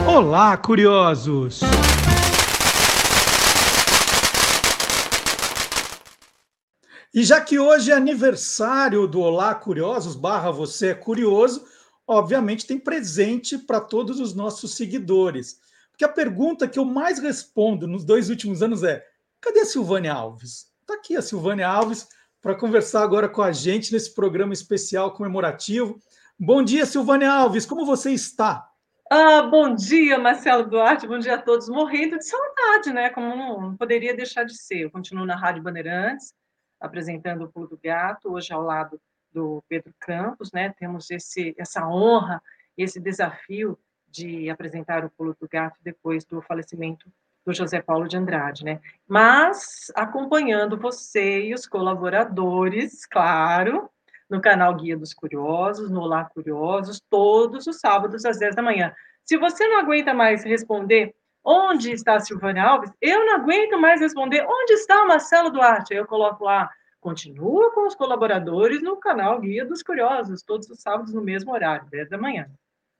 Olá, 0.06 0.56
curiosos! 0.56 1.58
E 7.12 7.24
já 7.24 7.40
que 7.40 7.58
hoje 7.58 7.90
é 7.90 7.94
aniversário 7.94 9.08
do 9.08 9.20
Olá 9.20 9.52
Curiosos, 9.56 10.14
barra 10.14 10.52
você 10.52 10.90
é 10.90 10.94
curioso, 10.94 11.66
obviamente 12.06 12.68
tem 12.68 12.78
presente 12.78 13.58
para 13.58 13.80
todos 13.80 14.20
os 14.20 14.32
nossos 14.32 14.76
seguidores. 14.76 15.58
Porque 15.90 16.04
a 16.04 16.08
pergunta 16.08 16.68
que 16.68 16.78
eu 16.78 16.84
mais 16.84 17.18
respondo 17.18 17.88
nos 17.88 18.04
dois 18.04 18.30
últimos 18.30 18.62
anos 18.62 18.84
é: 18.84 19.04
cadê 19.40 19.62
a 19.62 19.66
Silvânia 19.66 20.12
Alves? 20.12 20.71
Está 20.92 21.00
aqui 21.00 21.16
a 21.16 21.22
Silvânia 21.22 21.66
Alves 21.66 22.06
para 22.42 22.54
conversar 22.54 23.02
agora 23.02 23.26
com 23.26 23.40
a 23.40 23.50
gente 23.50 23.90
nesse 23.90 24.14
programa 24.14 24.52
especial 24.52 25.14
comemorativo. 25.14 25.98
Bom 26.38 26.62
dia, 26.62 26.84
Silvânia 26.84 27.32
Alves, 27.32 27.64
como 27.64 27.86
você 27.86 28.12
está? 28.12 28.68
Ah, 29.10 29.40
bom 29.40 29.74
dia, 29.74 30.18
Marcelo 30.18 30.68
Duarte, 30.68 31.06
bom 31.06 31.18
dia 31.18 31.36
a 31.36 31.40
todos. 31.40 31.66
Morrendo 31.70 32.18
de 32.18 32.26
saudade, 32.26 32.92
né? 32.92 33.08
Como 33.08 33.34
não 33.34 33.74
poderia 33.74 34.14
deixar 34.14 34.44
de 34.44 34.54
ser. 34.54 34.80
Eu 34.80 34.90
continuo 34.90 35.24
na 35.24 35.34
Rádio 35.34 35.62
Bandeirantes, 35.62 36.34
apresentando 36.78 37.44
o 37.44 37.50
Pulo 37.50 37.68
do 37.68 37.80
Gato, 37.82 38.30
hoje 38.30 38.52
ao 38.52 38.60
lado 38.60 39.00
do 39.32 39.64
Pedro 39.70 39.94
Campos, 39.98 40.52
né? 40.52 40.74
Temos 40.78 41.10
esse, 41.10 41.54
essa 41.56 41.88
honra, 41.88 42.42
esse 42.76 43.00
desafio 43.00 43.78
de 44.06 44.50
apresentar 44.50 45.06
o 45.06 45.10
Pulo 45.10 45.34
do 45.40 45.48
Gato 45.48 45.78
depois 45.82 46.22
do 46.26 46.42
falecimento 46.42 47.10
do 47.44 47.52
José 47.52 47.80
Paulo 47.80 48.06
de 48.06 48.16
Andrade, 48.16 48.64
né? 48.64 48.80
Mas 49.06 49.90
acompanhando 49.94 50.76
você 50.76 51.42
e 51.42 51.54
os 51.54 51.66
colaboradores, 51.66 53.04
claro, 53.06 53.88
no 54.28 54.40
canal 54.40 54.74
Guia 54.74 54.96
dos 54.96 55.12
Curiosos, 55.12 55.90
no 55.90 56.00
Olá 56.00 56.24
Curiosos, 56.24 57.00
todos 57.10 57.66
os 57.66 57.80
sábados 57.80 58.24
às 58.24 58.38
10 58.38 58.54
da 58.54 58.62
manhã. 58.62 58.92
Se 59.24 59.36
você 59.36 59.66
não 59.66 59.80
aguenta 59.80 60.14
mais 60.14 60.44
responder 60.44 61.14
Onde 61.44 61.90
está 61.90 62.20
Silvânia 62.20 62.62
Alves? 62.62 62.92
Eu 63.00 63.26
não 63.26 63.34
aguento 63.34 63.78
mais 63.78 64.00
responder. 64.00 64.46
Onde 64.46 64.74
está 64.74 65.04
Marcelo 65.04 65.50
Duarte? 65.50 65.92
Eu 65.92 66.06
coloco 66.06 66.44
lá. 66.44 66.70
Continua 67.00 67.72
com 67.74 67.86
os 67.86 67.96
colaboradores 67.96 68.80
no 68.80 68.96
canal 68.96 69.40
Guia 69.40 69.64
dos 69.64 69.82
Curiosos, 69.82 70.44
todos 70.44 70.70
os 70.70 70.80
sábados 70.80 71.12
no 71.12 71.20
mesmo 71.20 71.52
horário, 71.52 71.88
10 71.90 72.08
da 72.08 72.16
manhã. 72.16 72.48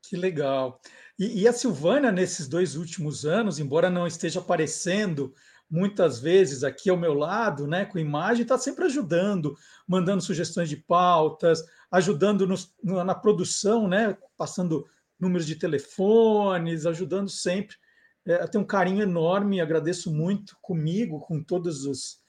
Que 0.02 0.16
legal. 0.16 0.80
E, 1.18 1.42
e 1.42 1.48
a 1.48 1.52
Silvânia, 1.52 2.10
nesses 2.10 2.48
dois 2.48 2.76
últimos 2.76 3.24
anos, 3.24 3.58
embora 3.58 3.88
não 3.88 4.06
esteja 4.06 4.40
aparecendo 4.40 5.32
muitas 5.70 6.20
vezes 6.20 6.64
aqui 6.64 6.90
ao 6.90 6.96
meu 6.98 7.14
lado, 7.14 7.66
né, 7.66 7.86
com 7.86 7.98
imagem, 7.98 8.42
está 8.42 8.58
sempre 8.58 8.84
ajudando, 8.84 9.56
mandando 9.86 10.22
sugestões 10.22 10.68
de 10.68 10.76
pautas, 10.76 11.64
ajudando 11.90 12.46
na 12.82 13.14
produção, 13.14 13.88
né, 13.88 14.16
passando 14.36 14.86
números 15.18 15.46
de 15.46 15.56
telefones, 15.56 16.84
ajudando 16.84 17.30
sempre 17.30 17.76
é, 18.24 18.46
tenho 18.46 18.62
um 18.62 18.66
carinho 18.66 19.02
enorme, 19.02 19.60
agradeço 19.60 20.12
muito 20.12 20.56
comigo, 20.62 21.20
com 21.20 21.42
todos 21.42 21.84
os, 21.84 22.21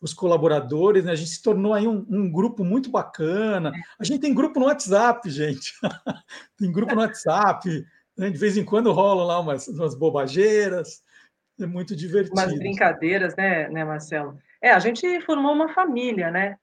os 0.00 0.14
colaboradores, 0.14 1.04
né? 1.04 1.12
A 1.12 1.16
gente 1.16 1.30
se 1.30 1.42
tornou 1.42 1.74
aí 1.74 1.86
um, 1.86 2.06
um, 2.08 2.30
grupo 2.30 2.64
muito 2.64 2.90
bacana. 2.90 3.72
A 3.98 4.04
gente 4.04 4.20
tem 4.20 4.34
grupo 4.34 4.58
no 4.58 4.66
WhatsApp, 4.66 5.28
gente. 5.28 5.74
tem 6.56 6.72
grupo 6.72 6.94
no 6.94 7.02
WhatsApp. 7.02 7.84
Né? 8.16 8.30
De 8.30 8.38
vez 8.38 8.56
em 8.56 8.64
quando 8.64 8.92
rolam 8.92 9.26
lá 9.26 9.38
umas, 9.40 9.68
umas 9.68 9.94
bobageiras. 9.94 11.02
É 11.60 11.66
muito 11.66 11.94
divertido. 11.94 12.40
Umas 12.40 12.54
brincadeiras, 12.54 13.36
né, 13.36 13.68
né, 13.68 13.84
Marcelo? 13.84 14.38
É, 14.62 14.70
a 14.70 14.78
gente 14.78 15.20
formou 15.20 15.52
uma 15.52 15.68
família, 15.74 16.30
né? 16.30 16.56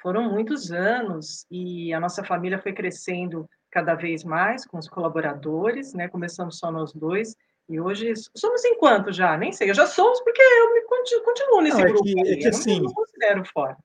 Foram 0.00 0.30
muitos 0.30 0.70
anos 0.70 1.46
e 1.50 1.92
a 1.92 1.98
nossa 1.98 2.22
família 2.22 2.60
foi 2.60 2.72
crescendo 2.72 3.48
cada 3.70 3.94
vez 3.94 4.22
mais 4.22 4.64
com 4.64 4.78
os 4.78 4.88
colaboradores, 4.88 5.92
né? 5.94 6.08
Começamos 6.08 6.58
só 6.58 6.70
nós 6.70 6.92
dois 6.92 7.34
e 7.68 7.80
hoje 7.80 8.12
somos 8.36 8.64
em 8.64 8.78
quanto 8.78 9.12
já? 9.12 9.36
Nem 9.36 9.52
sei. 9.52 9.70
Eu 9.70 9.74
já 9.74 9.86
somos 9.86 10.20
porque 10.20 10.42
eu 10.42 10.74
me 10.74 10.82
continuo, 10.82 11.24
continuo 11.24 11.60
nesse 11.62 11.78
não, 11.78 11.86
grupo. 11.86 12.08
É 12.08 12.22
que, 12.22 12.30
é 12.30 12.36
que 12.36 12.48
assim, 12.48 12.80
não 12.80 12.92
considero 12.92 13.44
fora. 13.46 13.76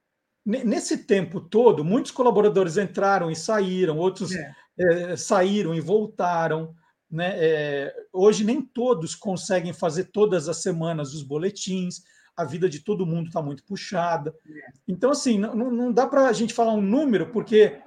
nesse 0.45 1.05
tempo 1.05 1.39
todo, 1.39 1.83
muitos 1.83 2.11
colaboradores 2.11 2.77
entraram 2.77 3.31
e 3.31 3.35
saíram, 3.35 3.97
outros 3.97 4.35
é. 4.35 4.55
É, 4.77 5.15
saíram 5.15 5.73
e 5.73 5.79
voltaram. 5.79 6.73
Né? 7.09 7.33
É, 7.37 7.95
hoje 8.11 8.43
nem 8.43 8.61
todos 8.61 9.15
conseguem 9.15 9.73
fazer 9.73 10.05
todas 10.05 10.49
as 10.49 10.61
semanas 10.61 11.13
os 11.13 11.23
boletins, 11.23 12.01
a 12.35 12.43
vida 12.43 12.69
de 12.69 12.81
todo 12.81 13.05
mundo 13.05 13.27
está 13.27 13.41
muito 13.41 13.63
puxada. 13.63 14.33
Então, 14.87 15.11
assim, 15.11 15.37
não, 15.37 15.55
não 15.55 15.91
dá 15.91 16.05
para 16.05 16.27
a 16.27 16.33
gente 16.33 16.53
falar 16.53 16.73
um 16.73 16.81
número, 16.81 17.31
porque 17.31 17.79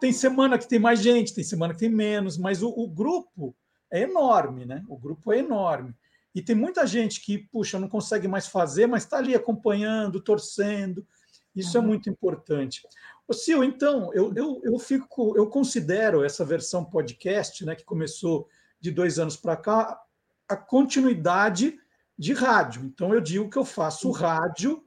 tem 0.00 0.12
semana 0.12 0.58
que 0.58 0.68
tem 0.68 0.78
mais 0.78 1.02
gente, 1.02 1.34
tem 1.34 1.44
semana 1.44 1.74
que 1.74 1.80
tem 1.80 1.90
menos, 1.90 2.38
mas 2.38 2.62
o, 2.62 2.68
o 2.68 2.88
grupo 2.88 3.54
é 3.90 4.02
enorme, 4.02 4.64
né? 4.64 4.84
O 4.88 4.96
grupo 4.96 5.32
é 5.32 5.38
enorme. 5.38 5.94
E 6.34 6.40
tem 6.40 6.54
muita 6.54 6.86
gente 6.86 7.20
que, 7.20 7.38
puxa, 7.38 7.78
não 7.78 7.88
consegue 7.88 8.28
mais 8.28 8.46
fazer, 8.46 8.86
mas 8.86 9.02
está 9.02 9.18
ali 9.18 9.34
acompanhando, 9.34 10.20
torcendo. 10.20 11.04
Isso 11.54 11.76
é 11.76 11.80
uhum. 11.80 11.86
é 11.86 11.88
muito 11.88 12.08
importante. 12.08 12.82
Ô, 13.26 13.32
Sil, 13.34 13.62
então, 13.64 14.12
eu, 14.14 14.32
eu, 14.34 14.60
eu 14.64 14.78
fico, 14.78 15.36
eu 15.36 15.48
considero 15.48 16.24
essa 16.24 16.44
versão 16.44 16.84
podcast, 16.84 17.64
né, 17.64 17.74
que 17.74 17.84
começou 17.84 18.48
de 18.80 18.90
dois 18.90 19.18
anos 19.18 19.36
para 19.36 19.56
cá, 19.56 20.00
a 20.48 20.56
continuidade 20.56 21.78
de 22.16 22.32
rádio. 22.32 22.84
Então, 22.84 23.12
eu 23.12 23.20
digo 23.20 23.50
que 23.50 23.56
eu 23.56 23.64
faço 23.64 24.08
uhum. 24.08 24.14
rádio, 24.14 24.84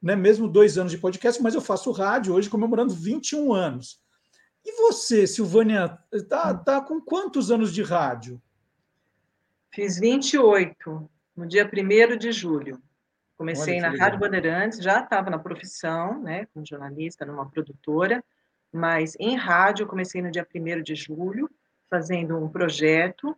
né, 0.00 0.14
mesmo 0.14 0.48
dois 0.48 0.78
anos 0.78 0.92
de 0.92 0.98
podcast, 0.98 1.42
mas 1.42 1.54
eu 1.54 1.60
faço 1.60 1.90
rádio 1.90 2.34
hoje 2.34 2.48
comemorando 2.48 2.94
21 2.94 3.52
anos. 3.52 4.00
E 4.64 4.72
você, 4.72 5.26
Silvânia, 5.26 5.98
está 6.12 6.54
tá 6.54 6.80
com 6.80 7.00
quantos 7.00 7.50
anos 7.50 7.72
de 7.72 7.82
rádio? 7.82 8.40
Fiz 9.74 9.98
28, 9.98 11.10
no 11.36 11.48
dia 11.48 11.68
1 11.68 12.16
de 12.16 12.30
julho. 12.30 12.80
Comecei 13.36 13.80
na 13.80 13.88
Rádio 13.88 14.20
Bandeirantes, 14.20 14.78
já 14.78 15.00
estava 15.00 15.28
na 15.28 15.38
profissão, 15.38 16.22
né, 16.22 16.46
como 16.54 16.64
jornalista, 16.64 17.26
numa 17.26 17.50
produtora, 17.50 18.22
mas 18.72 19.16
em 19.18 19.34
rádio 19.34 19.88
comecei 19.88 20.22
no 20.22 20.30
dia 20.30 20.46
1 20.54 20.80
de 20.80 20.94
julho, 20.94 21.50
fazendo 21.90 22.38
um 22.38 22.48
projeto, 22.48 23.36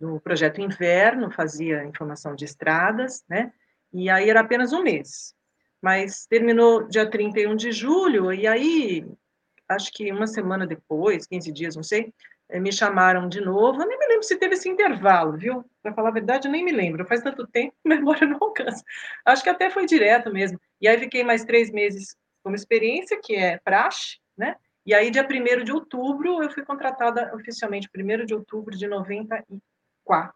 no 0.00 0.20
projeto 0.20 0.60
Inverno, 0.60 1.30
fazia 1.30 1.84
informação 1.84 2.34
de 2.34 2.44
estradas, 2.44 3.24
né, 3.28 3.52
e 3.92 4.10
aí 4.10 4.28
era 4.28 4.40
apenas 4.40 4.72
um 4.72 4.82
mês. 4.82 5.36
Mas 5.80 6.26
terminou 6.26 6.88
dia 6.88 7.08
31 7.08 7.54
de 7.54 7.70
julho, 7.70 8.32
e 8.32 8.44
aí, 8.44 9.06
acho 9.68 9.92
que 9.92 10.10
uma 10.10 10.26
semana 10.26 10.66
depois, 10.66 11.28
15 11.28 11.52
dias, 11.52 11.76
não 11.76 11.84
sei, 11.84 12.12
me 12.54 12.72
chamaram 12.72 13.28
de 13.28 13.40
novo. 13.40 13.82
Eu 13.82 13.88
nem 13.88 13.98
me 13.98 14.06
lembro 14.06 14.22
se 14.22 14.36
teve 14.36 14.54
esse 14.54 14.68
intervalo, 14.68 15.36
viu? 15.36 15.64
Para 15.82 15.92
falar 15.92 16.10
a 16.10 16.12
verdade, 16.12 16.48
eu 16.48 16.52
nem 16.52 16.64
me 16.64 16.72
lembro. 16.72 17.06
Faz 17.06 17.22
tanto 17.22 17.46
tempo, 17.46 17.74
memória 17.84 18.26
não 18.26 18.38
alcança. 18.40 18.84
Acho 19.24 19.42
que 19.42 19.50
até 19.50 19.70
foi 19.70 19.86
direto 19.86 20.32
mesmo. 20.32 20.60
E 20.80 20.88
aí 20.88 20.98
fiquei 20.98 21.24
mais 21.24 21.44
três 21.44 21.70
meses 21.70 22.16
como 22.42 22.54
experiência, 22.54 23.20
que 23.20 23.34
é 23.34 23.58
praxe, 23.58 24.18
né? 24.36 24.56
E 24.84 24.94
aí, 24.94 25.10
dia 25.10 25.26
1 25.26 25.64
de 25.64 25.72
outubro, 25.72 26.40
eu 26.40 26.48
fui 26.48 26.64
contratada 26.64 27.34
oficialmente, 27.34 27.90
1 27.92 28.24
de 28.24 28.34
outubro 28.34 28.76
de 28.76 28.86
94. 28.86 30.32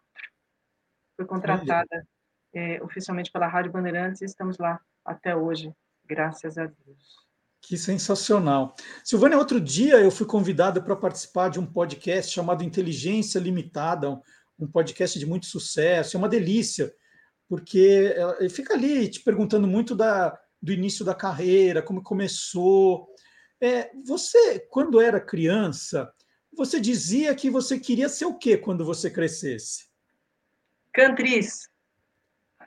Fui 1.15 1.25
contratada 1.25 2.05
é, 2.53 2.83
oficialmente 2.83 3.31
pela 3.31 3.47
Rádio 3.47 3.71
Bandeirantes 3.71 4.21
e 4.21 4.25
estamos 4.25 4.57
lá 4.57 4.81
até 5.05 5.33
hoje, 5.33 5.73
graças 6.05 6.57
a 6.57 6.65
Deus. 6.65 7.30
Que 7.61 7.77
sensacional. 7.77 8.75
Silvânia, 9.03 9.37
outro 9.37 9.61
dia 9.61 9.99
eu 9.99 10.09
fui 10.09 10.25
convidada 10.25 10.81
para 10.81 10.95
participar 10.95 11.49
de 11.49 11.59
um 11.59 11.65
podcast 11.65 12.33
chamado 12.33 12.63
Inteligência 12.63 13.39
Limitada, 13.39 14.19
um 14.59 14.67
podcast 14.67 15.17
de 15.17 15.25
muito 15.25 15.45
sucesso, 15.45 16.15
é 16.15 16.19
uma 16.19 16.27
delícia, 16.29 16.93
porque 17.47 18.15
ele 18.39 18.49
fica 18.49 18.73
ali 18.73 19.07
te 19.07 19.19
perguntando 19.21 19.67
muito 19.67 19.95
da, 19.95 20.37
do 20.61 20.71
início 20.71 21.03
da 21.05 21.15
carreira, 21.15 21.81
como 21.81 22.03
começou. 22.03 23.07
É, 23.59 23.91
você, 24.05 24.59
quando 24.69 24.99
era 24.99 25.19
criança, 25.19 26.11
você 26.55 26.79
dizia 26.79 27.33
que 27.35 27.49
você 27.49 27.79
queria 27.79 28.09
ser 28.09 28.25
o 28.25 28.37
quê 28.37 28.57
quando 28.57 28.83
você 28.83 29.09
crescesse? 29.09 29.85
Cantriz. 30.93 31.70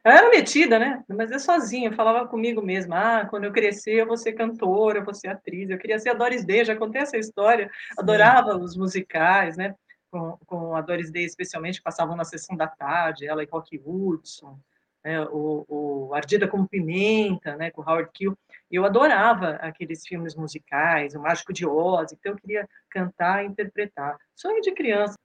Eu 0.04 0.12
era 0.12 0.30
metida, 0.30 0.80
né? 0.80 1.04
Mas 1.08 1.30
eu 1.32 1.40
sozinha, 1.40 1.90
eu 1.90 1.94
falava 1.94 2.28
comigo 2.28 2.62
mesma, 2.62 3.20
ah, 3.20 3.26
quando 3.28 3.44
eu 3.44 3.52
crescer 3.52 4.02
eu 4.02 4.08
vou 4.08 4.18
ser 4.18 4.34
cantora, 4.34 5.00
eu 5.00 5.06
vou 5.06 5.14
ser 5.14 5.28
atriz, 5.28 5.70
eu 5.70 5.78
queria 5.78 6.00
ser 6.00 6.10
a 6.10 6.14
Doris 6.14 6.44
Day, 6.44 6.66
já 6.66 6.76
contei 6.76 7.02
essa 7.02 7.18
história, 7.18 7.70
adorava 7.98 8.54
Sim. 8.54 8.64
os 8.64 8.76
musicais, 8.76 9.58
né? 9.58 9.76
Com, 10.10 10.38
com 10.46 10.76
a 10.76 10.82
Doris 10.82 11.12
Day, 11.12 11.24
especialmente, 11.24 11.78
que 11.78 11.84
passavam 11.84 12.16
na 12.16 12.26
sessão 12.26 12.58
da 12.58 12.68
tarde, 12.68 13.28
ela 13.28 13.44
e 13.44 13.48
Rock 13.50 13.80
Hudson, 13.86 14.60
né? 15.04 15.22
o, 15.32 15.66
o 15.68 16.14
Ardida 16.14 16.48
como 16.48 16.68
Pimenta, 16.68 17.56
né? 17.56 17.70
Com 17.70 17.82
Howard 17.82 18.10
Kill. 18.14 18.36
Eu 18.70 18.86
adorava 18.86 19.52
aqueles 19.56 20.06
filmes 20.06 20.36
musicais, 20.36 21.14
o 21.14 21.22
Mágico 21.22 21.54
de 21.54 21.66
Oz, 21.66 22.12
então 22.12 22.32
eu 22.32 22.38
queria 22.38 22.68
cantar 22.90 23.44
e 23.44 23.48
interpretar. 23.48 24.18
Sonho 24.36 24.62
de 24.62 24.72
criança. 24.72 25.16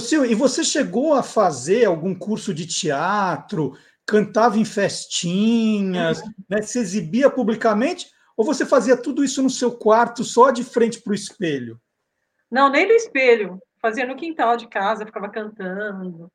Seu, 0.00 0.24
e 0.24 0.34
você 0.34 0.62
chegou 0.62 1.14
a 1.14 1.22
fazer 1.22 1.84
algum 1.84 2.14
curso 2.14 2.52
de 2.52 2.66
teatro, 2.66 3.76
cantava 4.06 4.58
em 4.58 4.64
festinhas, 4.64 6.20
uhum. 6.20 6.32
né, 6.48 6.62
se 6.62 6.78
exibia 6.78 7.30
publicamente, 7.30 8.06
ou 8.36 8.44
você 8.44 8.66
fazia 8.66 8.96
tudo 8.96 9.24
isso 9.24 9.42
no 9.42 9.50
seu 9.50 9.72
quarto, 9.72 10.22
só 10.22 10.50
de 10.50 10.62
frente 10.62 11.00
para 11.00 11.12
o 11.12 11.14
espelho? 11.14 11.80
Não, 12.50 12.68
nem 12.68 12.86
no 12.86 12.92
espelho. 12.92 13.60
Fazia 13.80 14.06
no 14.06 14.16
quintal 14.16 14.56
de 14.56 14.68
casa, 14.68 15.06
ficava 15.06 15.28
cantando, 15.28 16.30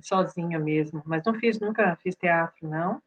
sozinha 0.00 0.58
mesmo. 0.58 1.02
Mas 1.04 1.24
não 1.24 1.34
fiz, 1.34 1.58
nunca 1.58 1.96
fiz 1.96 2.14
teatro, 2.14 2.68
não. 2.68 3.02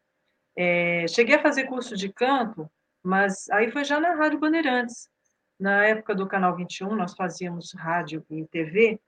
É, 0.56 1.08
cheguei 1.08 1.36
a 1.36 1.42
fazer 1.42 1.66
curso 1.66 1.96
de 1.96 2.12
canto, 2.12 2.70
mas 3.02 3.50
aí 3.50 3.72
foi 3.72 3.84
já 3.84 4.00
na 4.00 4.14
Rádio 4.16 4.40
Bandeirantes. 4.40 5.10
Na 5.60 5.86
época 5.86 6.14
do 6.14 6.28
Canal 6.28 6.56
21, 6.56 6.96
nós 6.96 7.14
fazíamos 7.14 7.74
rádio 7.74 8.26
e 8.30 8.46
TV, 8.46 9.00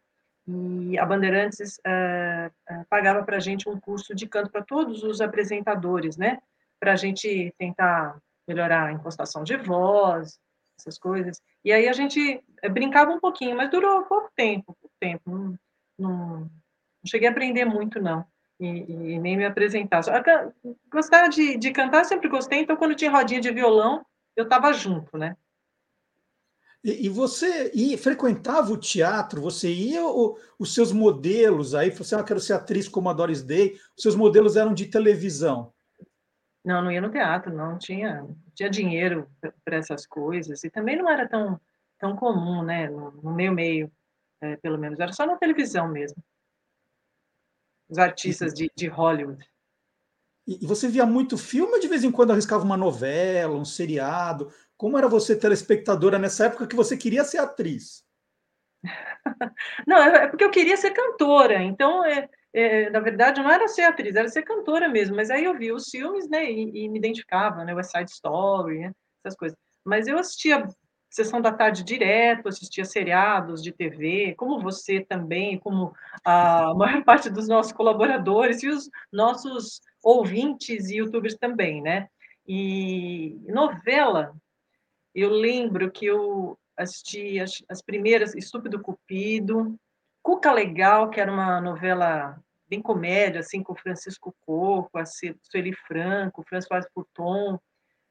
e 0.47 0.97
a 0.99 1.05
Bandeirantes 1.05 1.77
uh, 1.79 2.85
pagava 2.89 3.23
para 3.23 3.37
a 3.37 3.39
gente 3.39 3.67
um 3.67 3.79
curso 3.79 4.13
de 4.13 4.27
canto 4.27 4.51
para 4.51 4.63
todos 4.63 5.03
os 5.03 5.19
apresentadores, 5.19 6.17
né? 6.17 6.39
Para 6.79 6.93
a 6.93 6.95
gente 6.95 7.53
tentar 7.57 8.17
melhorar 8.47 8.87
a 8.87 8.91
impostação 8.91 9.43
de 9.43 9.57
voz, 9.57 10.39
essas 10.79 10.99
coisas. 10.99 11.41
E 11.63 11.71
aí 11.71 11.87
a 11.87 11.93
gente 11.93 12.43
eh, 12.61 12.69
brincava 12.69 13.11
um 13.11 13.19
pouquinho, 13.19 13.57
mas 13.57 13.71
durou 13.71 14.03
pouco 14.03 14.29
tempo, 14.35 14.75
pouco 14.79 14.95
tempo. 14.99 15.23
Não, 15.27 15.57
não, 15.97 16.49
cheguei 17.05 17.27
a 17.27 17.31
aprender 17.31 17.65
muito, 17.65 17.99
não. 17.99 18.25
E, 18.59 18.67
e, 18.67 19.19
nem 19.19 19.35
me 19.35 19.45
apresentar. 19.45 20.01
Gostar 20.91 21.27
de, 21.27 21.57
de 21.57 21.71
cantar, 21.71 22.05
sempre 22.05 22.29
gostei, 22.29 22.59
então 22.59 22.77
quando 22.77 22.95
tinha 22.95 23.11
rodinha 23.11 23.41
de 23.41 23.51
violão, 23.51 24.05
eu 24.35 24.43
estava 24.43 24.71
junto, 24.71 25.17
né? 25.17 25.35
E, 26.87 27.09
você 27.09 27.71
ia, 27.73 27.97
frequentava 27.97 28.71
o 28.71 28.77
teatro? 28.77 29.41
Você 29.41 29.73
ia, 29.73 30.05
ou, 30.05 30.39
os 30.59 30.71
seus 30.71 30.91
modelos 30.91 31.73
aí, 31.73 31.89
você 31.89 32.13
ah, 32.13 32.23
quero 32.23 32.39
ser 32.39 32.53
atriz 32.53 32.87
como 32.87 33.09
a 33.09 33.13
Doris 33.13 33.41
Day, 33.41 33.73
os 33.97 34.03
seus 34.03 34.15
modelos 34.15 34.55
eram 34.55 34.71
de 34.71 34.85
televisão? 34.85 35.73
Não, 36.63 36.83
não 36.83 36.91
ia 36.91 37.01
no 37.01 37.09
teatro, 37.09 37.51
não 37.51 37.79
tinha, 37.79 38.27
tinha 38.53 38.69
dinheiro 38.69 39.27
para 39.63 39.77
essas 39.77 40.05
coisas, 40.05 40.63
e 40.63 40.69
também 40.69 40.95
não 40.95 41.09
era 41.09 41.27
tão, 41.27 41.59
tão 41.97 42.15
comum, 42.15 42.61
né, 42.61 42.87
no, 42.87 43.09
no 43.13 43.33
meu 43.33 43.51
meio, 43.51 43.91
é, 44.39 44.55
pelo 44.57 44.77
menos, 44.77 44.99
era 44.99 45.11
só 45.11 45.25
na 45.25 45.37
televisão 45.37 45.87
mesmo. 45.87 46.23
Os 47.89 47.97
artistas 47.97 48.53
de, 48.53 48.69
de 48.75 48.85
Hollywood. 48.85 49.43
E, 50.47 50.63
e 50.63 50.67
você 50.67 50.87
via 50.87 51.05
muito 51.05 51.35
filme 51.35 51.73
ou 51.73 51.79
de 51.79 51.87
vez 51.87 52.03
em 52.03 52.11
quando 52.11 52.31
arriscava 52.31 52.63
uma 52.63 52.77
novela, 52.77 53.55
um 53.55 53.65
seriado? 53.65 54.51
Como 54.77 54.97
era 54.97 55.07
você 55.07 55.37
telespectadora 55.37 56.19
nessa 56.19 56.45
época 56.45 56.67
que 56.67 56.75
você 56.75 56.97
queria 56.97 57.23
ser 57.23 57.37
atriz? 57.37 58.03
Não, 59.87 59.97
é, 59.97 60.27
porque 60.27 60.43
eu 60.43 60.51
queria 60.51 60.77
ser 60.77 60.91
cantora. 60.91 61.61
Então, 61.63 62.03
é, 62.05 62.29
é, 62.53 62.89
na 62.89 62.99
verdade, 62.99 63.41
não 63.41 63.49
era 63.49 63.67
ser 63.67 63.81
atriz, 63.81 64.15
era 64.15 64.29
ser 64.29 64.43
cantora 64.43 64.87
mesmo. 64.87 65.15
Mas 65.15 65.29
aí 65.29 65.43
eu 65.43 65.57
vi 65.57 65.71
os 65.71 65.89
filmes, 65.89 66.29
né, 66.29 66.49
e, 66.49 66.85
e 66.85 66.89
me 66.89 66.99
identificava, 66.99 67.63
né, 67.63 67.73
West 67.73 67.91
Side 67.91 68.11
Story, 68.11 68.79
né, 68.79 68.91
essas 69.23 69.37
coisas. 69.37 69.57
Mas 69.83 70.07
eu 70.07 70.17
assistia 70.17 70.65
sessão 71.09 71.41
da 71.41 71.51
tarde 71.51 71.83
direto, 71.83 72.49
assistia 72.49 72.83
seriados 72.83 73.63
de 73.63 73.71
TV, 73.71 74.35
como 74.37 74.61
você 74.61 74.99
também, 74.99 75.57
como 75.57 75.93
a 76.23 76.73
maior 76.75 77.03
parte 77.03 77.29
dos 77.29 77.47
nossos 77.47 77.71
colaboradores 77.71 78.61
e 78.63 78.67
os 78.67 78.89
nossos 79.11 79.79
ouvintes 80.03 80.89
e 80.89 80.97
youtubers 80.97 81.35
também, 81.35 81.81
né? 81.81 82.09
E 82.47 83.39
novela, 83.47 84.35
eu 85.15 85.29
lembro 85.29 85.89
que 85.89 86.05
eu 86.05 86.59
assisti 86.75 87.39
as, 87.39 87.63
as 87.69 87.81
primeiras 87.81 88.35
Estúpido 88.35 88.81
Cupido, 88.81 89.79
Cuca 90.21 90.51
Legal, 90.51 91.09
que 91.09 91.21
era 91.21 91.31
uma 91.31 91.61
novela 91.61 92.37
bem 92.67 92.81
comédia, 92.81 93.39
assim, 93.39 93.63
com 93.63 93.75
Francisco 93.75 94.35
Coco, 94.45 94.97
a 94.97 95.05
Sueli 95.05 95.73
Franco, 95.87 96.43
François 96.43 96.85
Pouton. 96.93 97.57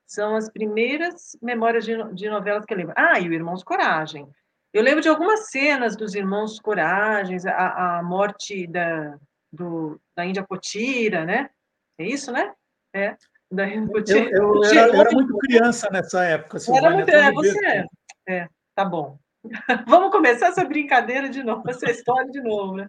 São 0.06 0.36
as 0.36 0.50
primeiras 0.50 1.36
memórias 1.42 1.84
de, 1.84 1.92
de 2.14 2.28
novelas 2.30 2.64
que 2.64 2.72
eu 2.72 2.78
lembro. 2.78 2.94
Ah, 2.96 3.18
e 3.20 3.28
o 3.28 3.34
Irmãos 3.34 3.62
Coragem. 3.62 4.28
Eu 4.72 4.82
lembro 4.82 5.00
de 5.00 5.08
algumas 5.08 5.50
cenas 5.50 5.96
dos 5.96 6.14
Irmãos 6.14 6.58
Coragens, 6.58 7.44
a, 7.46 7.98
a 7.98 8.02
morte 8.02 8.66
da, 8.66 9.18
do, 9.52 10.00
da 10.16 10.24
Índia 10.24 10.42
Potira, 10.42 11.24
né? 11.24 11.50
É 11.98 12.04
isso, 12.04 12.32
né? 12.32 12.52
É 12.92 13.16
Daí 13.54 13.80
não 13.80 13.88
podia. 13.88 14.28
Eu, 14.30 14.56
eu, 14.56 14.64
era, 14.64 14.88
eu 14.88 15.00
era, 15.00 15.10
muito 15.12 15.36
criança 15.38 15.88
nessa 15.90 16.24
época. 16.24 16.58
Silvânia, 16.58 17.04
era 17.08 17.32
muito, 17.32 17.46
é, 17.48 17.52
você 17.52 17.66
é. 17.66 17.86
é. 18.28 18.48
Tá 18.74 18.84
bom. 18.84 19.18
Vamos 19.86 20.10
começar 20.10 20.48
essa 20.48 20.64
brincadeira 20.64 21.28
de 21.28 21.42
novo, 21.42 21.68
essa 21.68 21.90
história 21.90 22.30
de 22.30 22.40
novo, 22.40 22.76
né? 22.76 22.88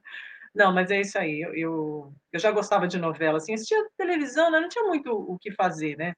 Não, 0.54 0.74
mas 0.74 0.90
é 0.90 1.02
isso 1.02 1.18
aí. 1.18 1.42
Eu, 1.42 1.54
eu, 1.54 2.14
eu 2.32 2.40
já 2.40 2.50
gostava 2.52 2.88
de 2.88 2.98
novela, 2.98 3.38
assim, 3.38 3.54
assistia 3.54 3.86
televisão, 3.98 4.50
né? 4.50 4.60
não 4.60 4.70
tinha 4.70 4.86
muito 4.86 5.12
o 5.12 5.38
que 5.38 5.52
fazer, 5.52 5.98
né? 5.98 6.14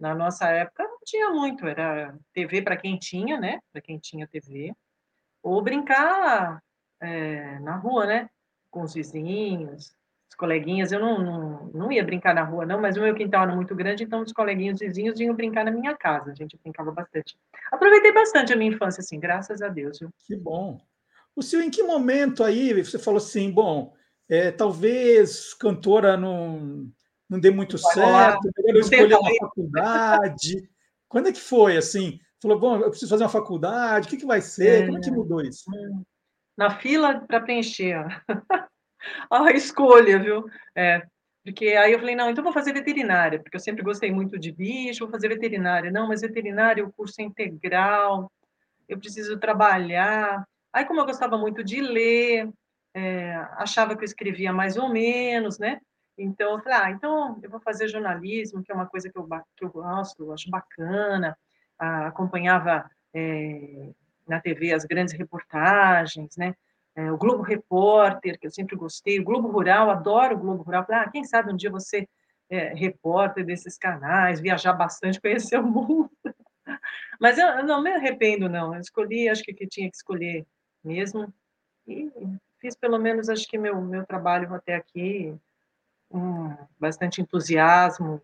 Na 0.00 0.14
nossa 0.14 0.48
época 0.48 0.82
não 0.82 0.98
tinha 1.04 1.30
muito, 1.30 1.66
era 1.66 2.18
TV 2.32 2.62
para 2.62 2.76
quem 2.76 2.98
tinha, 2.98 3.38
né? 3.38 3.60
Para 3.70 3.82
quem 3.82 3.98
tinha 3.98 4.26
TV, 4.26 4.72
ou 5.42 5.62
brincar 5.62 6.60
é, 7.00 7.58
na 7.60 7.76
rua, 7.76 8.06
né? 8.06 8.28
Com 8.70 8.82
os 8.82 8.94
vizinhos, 8.94 9.94
os 10.32 10.34
coleguinhas. 10.34 10.90
Eu 10.90 11.00
não, 11.00 11.18
não, 11.18 11.70
não 11.72 11.92
ia 11.92 12.04
brincar 12.04 12.34
na 12.34 12.42
rua, 12.42 12.66
não, 12.66 12.80
mas 12.80 12.96
o 12.96 13.02
meu 13.02 13.14
quintal 13.14 13.44
era 13.44 13.54
muito 13.54 13.74
grande, 13.74 14.02
então 14.02 14.22
os 14.22 14.32
coleguinhas 14.32 14.80
vizinhos 14.80 15.18
vinham 15.18 15.34
brincar 15.34 15.64
na 15.64 15.70
minha 15.70 15.94
casa. 15.94 16.32
A 16.32 16.34
gente 16.34 16.58
brincava 16.62 16.90
bastante. 16.90 17.36
Aproveitei 17.70 18.12
bastante 18.12 18.52
a 18.52 18.56
minha 18.56 18.72
infância, 18.72 19.00
assim, 19.00 19.20
graças 19.20 19.62
a 19.62 19.68
Deus. 19.68 19.98
Viu? 20.00 20.10
Que 20.26 20.34
bom. 20.34 20.80
O 21.36 21.42
senhor, 21.42 21.62
em 21.62 21.70
que 21.70 21.82
momento 21.82 22.42
aí 22.42 22.72
você 22.82 22.98
falou 22.98 23.18
assim, 23.18 23.50
bom, 23.50 23.94
é, 24.28 24.50
talvez 24.50 25.54
cantora 25.54 26.16
não, 26.16 26.86
não 27.28 27.38
dê 27.38 27.50
muito 27.50 27.78
certo, 27.78 28.50
eu 28.58 28.80
escolher 28.80 29.14
uma 29.14 29.34
faculdade. 29.40 30.68
Quando 31.08 31.28
é 31.28 31.32
que 31.32 31.40
foi 31.40 31.76
assim? 31.76 32.18
Falou, 32.40 32.58
bom, 32.58 32.76
eu 32.76 32.90
preciso 32.90 33.10
fazer 33.10 33.24
uma 33.24 33.30
faculdade, 33.30 34.06
o 34.06 34.10
que, 34.10 34.16
que 34.16 34.26
vai 34.26 34.40
ser? 34.40 34.82
É, 34.82 34.86
Como 34.86 34.98
é 34.98 35.00
que 35.00 35.10
mudou 35.10 35.40
isso? 35.40 35.64
Na 36.56 36.78
fila 36.78 37.20
para 37.20 37.40
preencher. 37.40 38.04
a 39.30 39.52
escolha, 39.52 40.18
viu? 40.18 40.44
É, 40.74 41.02
porque 41.44 41.68
aí 41.70 41.92
eu 41.92 41.98
falei, 41.98 42.14
não, 42.14 42.30
então 42.30 42.44
vou 42.44 42.52
fazer 42.52 42.72
veterinária, 42.72 43.40
porque 43.40 43.56
eu 43.56 43.60
sempre 43.60 43.82
gostei 43.82 44.12
muito 44.12 44.38
de 44.38 44.52
bicho, 44.52 45.04
vou 45.04 45.10
fazer 45.10 45.28
veterinária. 45.28 45.90
Não, 45.90 46.08
mas 46.08 46.20
veterinária, 46.20 46.84
o 46.84 46.92
curso 46.92 47.20
é 47.20 47.24
integral, 47.24 48.30
eu 48.88 48.98
preciso 48.98 49.38
trabalhar. 49.38 50.46
Aí, 50.72 50.84
como 50.84 51.00
eu 51.00 51.06
gostava 51.06 51.36
muito 51.36 51.64
de 51.64 51.80
ler, 51.80 52.48
é, 52.94 53.34
achava 53.56 53.96
que 53.96 54.02
eu 54.02 54.06
escrevia 54.06 54.52
mais 54.52 54.76
ou 54.76 54.88
menos, 54.88 55.58
né? 55.58 55.80
Então, 56.16 56.52
eu 56.52 56.62
falei, 56.62 56.78
ah, 56.78 56.90
então 56.90 57.40
eu 57.42 57.50
vou 57.50 57.60
fazer 57.60 57.88
jornalismo, 57.88 58.62
que 58.62 58.70
é 58.70 58.74
uma 58.74 58.86
coisa 58.86 59.10
que 59.10 59.18
eu, 59.18 59.26
que 59.56 59.64
eu 59.64 59.70
gosto, 59.70 60.24
eu 60.24 60.32
acho 60.32 60.50
bacana. 60.50 61.36
Ah, 61.78 62.06
acompanhava 62.06 62.88
é, 63.14 63.90
na 64.28 64.40
TV 64.40 64.72
as 64.72 64.84
grandes 64.84 65.14
reportagens, 65.14 66.36
né? 66.36 66.54
É, 66.94 67.10
o 67.10 67.16
Globo 67.16 67.42
Repórter, 67.42 68.38
que 68.38 68.46
eu 68.46 68.50
sempre 68.50 68.76
gostei, 68.76 69.18
o 69.18 69.24
Globo 69.24 69.48
Rural, 69.48 69.90
adoro 69.90 70.36
o 70.36 70.38
Globo 70.38 70.62
Rural. 70.62 70.86
Ah, 70.90 71.10
quem 71.10 71.24
sabe 71.24 71.52
um 71.52 71.56
dia 71.56 71.70
você 71.70 72.06
é 72.50 72.74
repórter 72.74 73.46
desses 73.46 73.78
canais, 73.78 74.40
viajar 74.40 74.74
bastante, 74.74 75.20
conhecer 75.20 75.58
o 75.58 75.66
mundo. 75.66 76.10
Mas 77.18 77.38
eu, 77.38 77.46
eu 77.46 77.64
não 77.64 77.82
me 77.82 77.90
arrependo, 77.90 78.48
não. 78.48 78.74
Eu 78.74 78.80
escolhi, 78.80 79.28
acho 79.28 79.42
que, 79.42 79.54
que 79.54 79.66
tinha 79.66 79.88
que 79.90 79.96
escolher 79.96 80.46
mesmo. 80.84 81.32
E 81.86 82.10
fiz 82.60 82.76
pelo 82.76 82.98
menos, 82.98 83.30
acho 83.30 83.48
que 83.48 83.56
meu, 83.56 83.80
meu 83.80 84.04
trabalho 84.04 84.52
até 84.54 84.74
aqui, 84.74 85.34
um, 86.10 86.54
bastante 86.78 87.22
entusiasmo, 87.22 88.20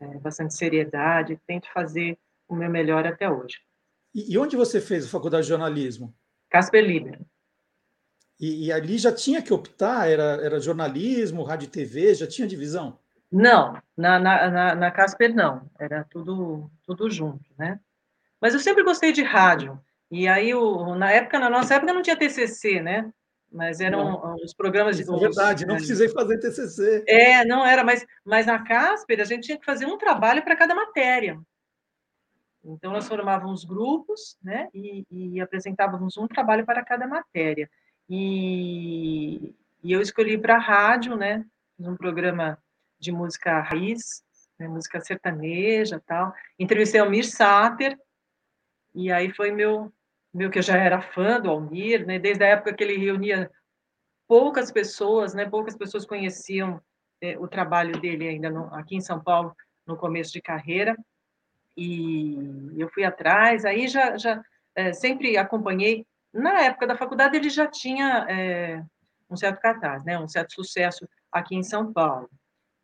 é, 0.00 0.06
bastante 0.18 0.54
seriedade. 0.54 1.38
Tento 1.46 1.70
fazer 1.70 2.18
o 2.48 2.56
meu 2.56 2.70
melhor 2.70 3.06
até 3.06 3.30
hoje. 3.30 3.60
E, 4.14 4.32
e 4.32 4.38
onde 4.38 4.56
você 4.56 4.80
fez 4.80 5.04
a 5.04 5.10
faculdade 5.10 5.42
de 5.42 5.50
jornalismo? 5.50 6.14
Casper 6.48 6.82
Libero. 6.82 7.26
E, 8.40 8.66
e, 8.66 8.72
ali 8.72 8.98
já 8.98 9.12
tinha 9.12 9.42
que 9.42 9.52
optar? 9.52 10.08
Era, 10.08 10.38
era 10.42 10.60
jornalismo, 10.60 11.42
rádio 11.42 11.66
e 11.66 11.70
TV, 11.70 12.14
já 12.14 12.26
tinha 12.26 12.46
divisão? 12.46 12.98
Não, 13.30 13.76
na, 13.96 14.18
na, 14.18 14.50
na, 14.50 14.74
na 14.74 14.90
Casper 14.90 15.34
não, 15.34 15.68
era 15.78 16.04
tudo, 16.04 16.70
tudo 16.84 17.10
junto, 17.10 17.44
né? 17.58 17.78
Mas 18.40 18.54
eu 18.54 18.60
sempre 18.60 18.84
gostei 18.84 19.12
de 19.12 19.22
rádio. 19.22 19.78
E 20.10 20.26
aí, 20.26 20.54
o, 20.54 20.94
na 20.94 21.10
época, 21.10 21.38
na 21.38 21.50
nossa 21.50 21.74
época, 21.74 21.92
não 21.92 22.00
tinha 22.00 22.16
TCC, 22.16 22.80
né? 22.80 23.12
Mas 23.50 23.80
eram 23.80 24.04
não. 24.04 24.34
os 24.36 24.54
programas 24.54 24.96
de. 24.96 25.02
É 25.02 25.18
verdade, 25.18 25.66
não 25.66 25.76
precisei 25.76 26.08
fazer 26.08 26.38
TCC. 26.38 27.04
É, 27.06 27.44
não 27.44 27.64
era, 27.64 27.82
mas, 27.82 28.06
mas 28.24 28.46
na 28.46 28.62
Casper 28.62 29.20
a 29.20 29.24
gente 29.24 29.44
tinha 29.44 29.58
que 29.58 29.64
fazer 29.64 29.86
um 29.86 29.98
trabalho 29.98 30.42
para 30.44 30.56
cada 30.56 30.74
matéria. 30.74 31.38
Então, 32.62 32.92
nós 32.92 33.08
formávamos 33.08 33.64
grupos, 33.64 34.36
né? 34.42 34.68
E, 34.74 35.04
e 35.10 35.40
apresentávamos 35.40 36.16
um 36.18 36.28
trabalho 36.28 36.66
para 36.66 36.84
cada 36.84 37.06
matéria. 37.06 37.70
E, 38.08 39.54
e 39.82 39.92
eu 39.92 40.00
escolhi 40.00 40.38
para 40.38 40.58
rádio, 40.58 41.16
né? 41.16 41.44
Fiz 41.76 41.86
um 41.86 41.96
programa 41.96 42.58
de 42.98 43.12
música 43.12 43.60
raiz, 43.60 44.24
né, 44.58 44.66
música 44.66 45.00
sertaneja 45.00 46.02
tal. 46.06 46.34
Entrevistei 46.58 47.00
o 47.00 47.04
Almir 47.04 47.24
Sater, 47.24 47.98
e 48.94 49.12
aí 49.12 49.32
foi 49.32 49.52
meu, 49.52 49.92
meu 50.32 50.50
que 50.50 50.58
eu 50.58 50.62
já 50.62 50.76
era 50.76 51.00
fã 51.00 51.40
do 51.40 51.50
Almir, 51.50 52.06
né? 52.06 52.18
Desde 52.18 52.44
a 52.44 52.48
época 52.48 52.74
que 52.74 52.82
ele 52.82 52.96
reunia 52.96 53.50
poucas 54.26 54.72
pessoas, 54.72 55.34
né? 55.34 55.48
Poucas 55.48 55.76
pessoas 55.76 56.04
conheciam 56.04 56.80
é, 57.20 57.38
o 57.38 57.46
trabalho 57.46 58.00
dele 58.00 58.28
ainda 58.28 58.50
no, 58.50 58.72
aqui 58.74 58.96
em 58.96 59.00
São 59.00 59.22
Paulo 59.22 59.54
no 59.86 59.96
começo 59.96 60.32
de 60.32 60.42
carreira. 60.42 60.96
E 61.76 62.36
eu 62.76 62.88
fui 62.88 63.04
atrás, 63.04 63.64
aí 63.64 63.86
já, 63.86 64.16
já 64.16 64.42
é, 64.74 64.92
sempre 64.92 65.36
acompanhei 65.36 66.04
na 66.32 66.62
época 66.62 66.86
da 66.86 66.96
faculdade, 66.96 67.36
ele 67.36 67.50
já 67.50 67.66
tinha 67.66 68.26
é, 68.28 68.82
um 69.30 69.36
certo 69.36 69.60
cartaz, 69.60 70.04
né, 70.04 70.18
um 70.18 70.28
certo 70.28 70.52
sucesso 70.52 71.08
aqui 71.30 71.56
em 71.56 71.62
São 71.62 71.92
Paulo. 71.92 72.28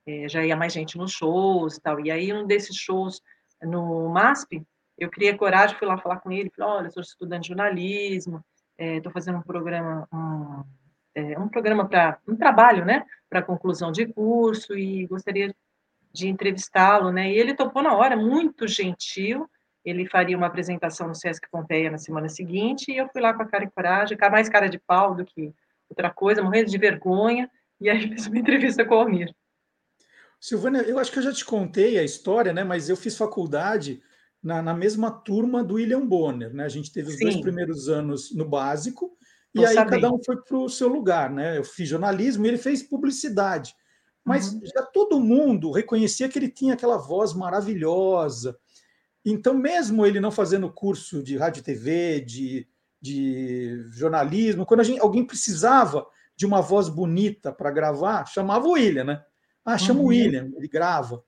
É, 0.07 0.29
já 0.29 0.45
ia 0.45 0.57
mais 0.57 0.73
gente 0.73 0.99
nos 0.99 1.13
shows 1.13 1.77
e 1.77 1.81
tal. 1.81 1.99
E 2.01 2.11
aí, 2.11 2.33
um 2.33 2.47
desses 2.47 2.77
shows 2.77 3.23
no 3.63 4.09
MASP, 4.09 4.63
eu 4.99 5.11
criei 5.11 5.37
coragem, 5.37 5.77
fui 5.77 5.89
lá 5.89 5.99
falar 5.99 6.21
com 6.21 6.31
ele, 6.31 6.51
falei, 6.55 6.75
olha, 6.75 6.91
sou 6.91 7.03
estudante 7.03 7.43
de 7.43 7.49
jornalismo, 7.49 8.45
estou 8.79 9.11
é, 9.11 9.13
fazendo 9.13 9.39
um 9.39 9.43
programa, 9.43 10.07
um, 10.13 11.43
um 11.43 11.49
programa 11.49 11.89
para, 11.89 12.19
um 12.29 12.37
trabalho, 12.37 12.85
né, 12.85 13.05
para 13.29 13.43
conclusão 13.43 13.91
de 13.91 14.07
curso 14.07 14.77
e 14.77 15.07
gostaria 15.07 15.55
de 16.13 16.29
entrevistá-lo, 16.29 17.11
né, 17.11 17.33
e 17.33 17.39
ele 17.39 17.55
topou 17.55 17.83
na 17.83 17.95
hora, 17.95 18.17
muito 18.17 18.69
gentil, 18.69 19.49
ele 19.85 20.09
faria 20.09 20.37
uma 20.37 20.47
apresentação 20.47 21.09
no 21.09 21.15
Sesc 21.15 21.49
Pompeia 21.51 21.91
na 21.91 21.99
semana 21.99 22.29
seguinte, 22.29 22.91
e 22.91 22.97
eu 22.97 23.09
fui 23.09 23.21
lá 23.21 23.35
com 23.35 23.43
a 23.43 23.47
cara 23.47 23.65
e 23.65 23.71
coragem, 23.71 24.17
mais 24.31 24.49
cara 24.49 24.69
de 24.69 24.79
pau 24.79 25.15
do 25.15 25.25
que 25.25 25.53
outra 25.89 26.11
coisa, 26.11 26.43
morrendo 26.43 26.71
de 26.71 26.79
vergonha, 26.79 27.51
e 27.81 27.91
aí 27.91 28.09
fiz 28.15 28.27
uma 28.27 28.39
entrevista 28.39 28.85
com 28.85 28.95
o 28.95 28.99
Almir. 28.99 29.35
Silvana, 30.41 30.83
eu 30.83 30.99
acho 30.99 31.11
que 31.13 31.19
eu 31.19 31.23
já 31.23 31.33
te 31.33 31.45
contei 31.45 31.99
a 31.99 32.03
história, 32.03 32.53
né? 32.53 32.65
Mas 32.65 32.89
eu 32.89 32.97
fiz 32.97 33.17
faculdade 33.17 34.03
na, 34.43 34.61
na 34.61 34.75
mesma 34.75 35.11
turma 35.11 35.65
do 35.65 35.75
William 35.75 36.07
Bonner, 36.07 36.53
né? 36.53 36.65
A 36.65 36.69
gente 36.69 36.93
teve 36.93 37.09
os 37.09 37.15
Sim. 37.15 37.25
dois 37.25 37.41
primeiros 37.41 37.89
anos 37.89 38.35
no 38.35 38.45
básico, 38.45 39.17
e 39.55 39.65
aí 39.65 39.75
cada 39.75 40.13
um 40.13 40.23
foi 40.23 40.37
para 40.43 40.59
o 40.59 40.69
seu 40.69 40.89
lugar, 40.89 41.31
né? 41.31 41.57
Eu 41.57 41.65
fiz 41.65 41.89
jornalismo 41.89 42.45
e 42.45 42.49
ele 42.49 42.59
fez 42.59 42.83
publicidade. 42.83 43.75
Mas 44.25 44.53
uhum. 44.53 44.61
já 44.65 44.83
todo 44.83 45.21
mundo 45.21 45.71
reconhecia 45.71 46.29
que 46.29 46.39
ele 46.39 46.49
tinha 46.49 46.75
aquela 46.75 46.97
voz 46.97 47.33
maravilhosa, 47.33 48.59
então, 49.25 49.55
mesmo 49.55 50.05
ele 50.05 50.21
não 50.21 50.31
fazendo 50.31 50.71
curso 50.71 51.23
de 51.23 51.37
rádio 51.37 51.61
e 51.61 51.63
TV, 51.63 52.21
de, 52.21 52.69
de 53.01 53.83
jornalismo, 53.93 54.67
quando 54.67 54.85
gente, 54.85 55.01
alguém 55.01 55.25
precisava 55.25 56.07
de 56.37 56.45
uma 56.45 56.61
voz 56.61 56.89
bonita 56.89 57.53
para 57.53 57.71
gravar, 57.71 58.27
chamava 58.27 58.67
o 58.67 58.73
William, 58.73 59.05
né? 59.05 59.25
Ah, 59.65 59.79
chama 59.79 60.01
uhum. 60.01 60.07
o 60.07 60.09
William, 60.09 60.51
ele 60.57 60.69
grava. 60.69 61.23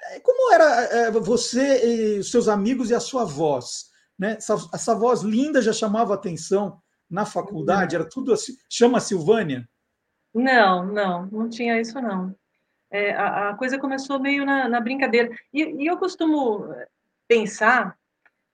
É, 0.00 0.20
como 0.20 0.52
era 0.52 0.64
é, 0.64 1.10
você 1.10 2.16
e 2.16 2.18
os 2.18 2.30
seus 2.30 2.48
amigos 2.48 2.90
e 2.90 2.94
a 2.94 3.00
sua 3.00 3.24
voz? 3.24 3.86
Né? 4.18 4.32
Essa, 4.32 4.56
essa 4.74 4.94
voz 4.94 5.22
linda 5.22 5.62
já 5.62 5.72
chamava 5.72 6.14
atenção 6.14 6.80
na 7.08 7.24
faculdade? 7.24 7.94
Era 7.94 8.08
tudo 8.08 8.32
assim. 8.32 8.54
Chama 8.68 9.00
Silvânia? 9.00 9.66
Não, 10.34 10.84
não, 10.84 11.26
não 11.26 11.48
tinha 11.48 11.80
isso 11.80 12.00
não. 12.00 12.34
É, 12.90 13.12
a, 13.14 13.50
a, 13.50 13.54
coisa 13.54 13.78
começou 13.78 14.18
meio 14.18 14.44
na, 14.44 14.68
na 14.68 14.80
brincadeira. 14.80 15.30
E, 15.52 15.62
e, 15.82 15.86
eu 15.86 15.96
costumo 15.98 16.72
pensar 17.28 17.96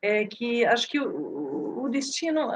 é 0.03 0.27
que 0.27 0.66
acho 0.66 0.89
que 0.89 1.01
o, 1.01 1.85
o, 1.85 1.89
destino, 1.89 2.51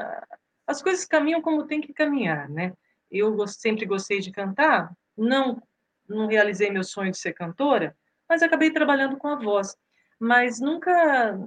as 0.67 0.83
coisas 0.83 1.07
caminham 1.07 1.41
como 1.41 1.67
tem 1.67 1.81
que 1.81 1.95
caminhar, 1.95 2.49
né? 2.49 2.75
Eu 3.11 3.47
sempre 3.47 3.87
gostei 3.87 4.21
de 4.21 4.31
cantar, 4.31 4.93
não 5.17 5.63
não 6.09 6.27
realizei 6.27 6.71
meu 6.71 6.83
sonho 6.83 7.11
de 7.11 7.19
ser 7.19 7.35
cantora, 7.35 7.95
mas 8.29 8.43
acabei 8.43 8.71
trabalhando 8.71 9.19
com 9.19 9.29
a 9.29 9.37
voz. 9.37 9.77
Mas 10.19 10.59
nunca, 10.59 11.39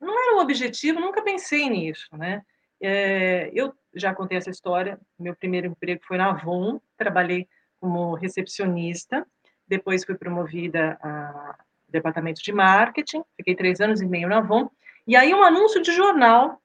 não 0.00 0.22
era 0.22 0.36
um 0.36 0.40
objetivo, 0.40 1.00
nunca 1.00 1.22
pensei 1.22 1.68
nisso, 1.68 2.08
né? 2.16 2.42
É, 2.80 3.50
eu 3.52 3.74
já 3.94 4.14
contei 4.14 4.38
essa 4.38 4.50
história. 4.50 5.00
Meu 5.18 5.34
primeiro 5.34 5.66
emprego 5.66 6.00
foi 6.06 6.16
na 6.16 6.30
Avon, 6.30 6.80
trabalhei 6.96 7.48
como 7.80 8.14
recepcionista, 8.14 9.26
depois 9.66 10.04
fui 10.04 10.16
promovida 10.16 10.96
a 11.02 11.58
departamento 11.88 12.42
de 12.42 12.52
marketing, 12.52 13.22
fiquei 13.36 13.54
três 13.54 13.80
anos 13.80 14.00
e 14.00 14.06
meio 14.06 14.28
na 14.28 14.38
Avon, 14.38 14.70
e 15.06 15.16
aí 15.16 15.34
um 15.34 15.42
anúncio 15.42 15.80
de 15.82 15.92
jornal, 15.92 16.60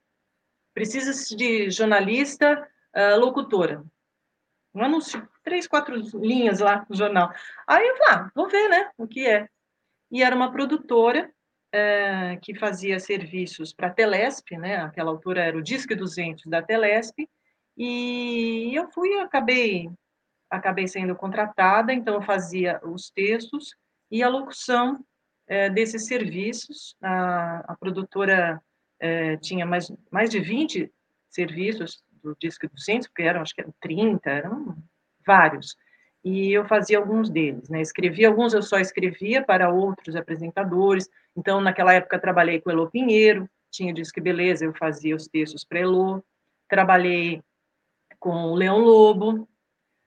precisa 0.73 1.35
de 1.35 1.69
jornalista, 1.69 2.67
uh, 2.95 3.19
locutora. 3.19 3.83
Um 4.73 4.83
anúncio, 4.83 5.27
três, 5.43 5.67
quatro 5.67 5.95
linhas 6.19 6.59
lá 6.59 6.85
no 6.89 6.95
jornal. 6.95 7.31
Aí 7.67 7.87
eu 7.87 7.95
falei, 7.97 8.13
ah, 8.13 8.31
vou 8.35 8.49
ver, 8.49 8.67
né, 8.69 8.89
o 8.97 9.07
que 9.07 9.27
é. 9.27 9.47
e 10.11 10.23
era 10.23 10.35
uma 10.35 10.51
produtora 10.51 11.31
é, 11.71 12.37
que 12.41 12.53
fazia 12.53 12.99
serviços 12.99 13.73
para 13.73 13.87
a 13.87 13.91
Telesp, 13.91 14.51
né? 14.57 14.77
Aquela 14.77 15.09
altura 15.09 15.43
era 15.43 15.57
o 15.57 15.61
Disque 15.61 15.95
200 15.95 16.45
da 16.45 16.61
Telesp, 16.61 17.27
e 17.75 18.71
eu 18.75 18.87
fui, 18.91 19.19
acabei, 19.19 19.89
acabei 20.49 20.87
sendo 20.87 21.15
contratada, 21.15 21.91
então 21.91 22.13
eu 22.13 22.21
fazia 22.21 22.79
os 22.83 23.09
textos 23.09 23.75
e 24.11 24.21
a 24.21 24.29
locução 24.29 25.03
é, 25.53 25.69
desses 25.69 26.05
serviços. 26.05 26.95
A, 27.01 27.73
a 27.73 27.77
produtora 27.77 28.61
é, 28.99 29.37
tinha 29.37 29.65
mais, 29.65 29.91
mais 30.11 30.29
de 30.29 30.39
20 30.39 30.91
serviços 31.29 32.03
do 32.23 32.35
Disque 32.39 32.67
200, 32.67 33.07
porque 33.07 33.23
eram, 33.23 33.41
acho 33.41 33.53
que 33.53 33.61
eram 33.61 33.73
30, 33.81 34.29
eram 34.29 34.77
vários 35.25 35.75
e 36.23 36.53
eu 36.53 36.65
fazia 36.65 36.97
alguns 36.97 37.29
deles, 37.29 37.69
né? 37.69 37.81
Escrevia 37.81 38.29
alguns, 38.29 38.53
eu 38.53 38.61
só 38.63 38.79
escrevia 38.79 39.43
para 39.43 39.69
outros 39.69 40.15
apresentadores. 40.15 41.09
Então, 41.35 41.59
naquela 41.59 41.93
época, 41.93 42.17
trabalhei 42.17 42.61
com 42.61 42.71
Elo 42.71 42.89
Pinheiro, 42.89 43.49
tinha 43.69 43.93
Disque 43.93 44.21
Beleza, 44.21 44.63
eu 44.63 44.73
fazia 44.73 45.15
os 45.15 45.27
textos 45.27 45.65
para 45.65 45.79
Elo. 45.79 46.23
Trabalhei 46.69 47.43
com 48.19 48.45
o 48.45 48.55
Leão 48.55 48.79
Lobo, 48.79 49.47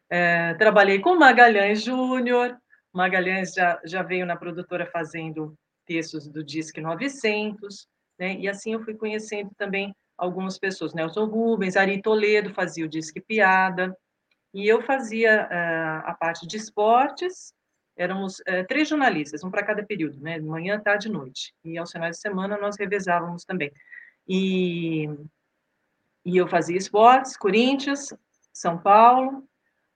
é, 0.08 0.54
trabalhei 0.54 1.00
com 1.00 1.16
Magalhães 1.16 1.82
Júnior. 1.84 2.56
Magalhães 2.96 3.52
já, 3.52 3.80
já 3.84 4.02
veio 4.02 4.24
na 4.24 4.36
produtora 4.36 4.86
fazendo 4.86 5.54
textos 5.84 6.26
do 6.28 6.42
Disque 6.42 6.80
900, 6.80 7.86
né? 8.18 8.34
E 8.36 8.48
assim 8.48 8.72
eu 8.72 8.82
fui 8.82 8.94
conhecendo 8.94 9.50
também 9.56 9.94
algumas 10.16 10.58
pessoas. 10.58 10.94
Nelson 10.94 11.26
Rubens, 11.26 11.76
Ari 11.76 12.00
Toledo 12.00 12.54
fazia 12.54 12.86
o 12.86 12.88
Disque 12.88 13.20
Piada, 13.20 13.94
e 14.54 14.66
eu 14.66 14.80
fazia 14.80 15.46
uh, 15.46 16.08
a 16.08 16.16
parte 16.18 16.46
de 16.46 16.56
esportes, 16.56 17.52
éramos 17.94 18.38
uh, 18.40 18.66
três 18.66 18.88
jornalistas, 18.88 19.44
um 19.44 19.50
para 19.50 19.66
cada 19.66 19.84
período, 19.84 20.18
né, 20.18 20.38
manhã, 20.40 20.80
tarde 20.80 21.08
e 21.08 21.12
noite, 21.12 21.52
e 21.62 21.76
aos 21.76 21.92
finais 21.92 22.16
de 22.16 22.22
semana 22.22 22.56
nós 22.56 22.78
revezávamos 22.78 23.44
também. 23.44 23.70
E, 24.26 25.10
e 26.24 26.36
eu 26.38 26.48
fazia 26.48 26.78
esportes, 26.78 27.36
Corinthians, 27.36 28.14
São 28.50 28.78
Paulo, 28.78 29.46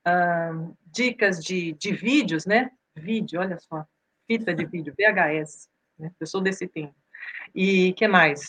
uh, 0.06 0.76
dicas 0.84 1.42
de, 1.42 1.72
de 1.72 1.92
vídeos, 1.92 2.44
né, 2.44 2.70
vídeo, 3.00 3.40
olha 3.40 3.58
só, 3.58 3.84
fita 4.26 4.54
de 4.54 4.64
vídeo, 4.66 4.94
VHS, 4.96 5.68
né, 5.98 6.10
eu 6.20 6.26
sou 6.26 6.40
desse 6.40 6.68
tempo. 6.68 6.94
E 7.54 7.92
que 7.94 8.06
mais? 8.06 8.40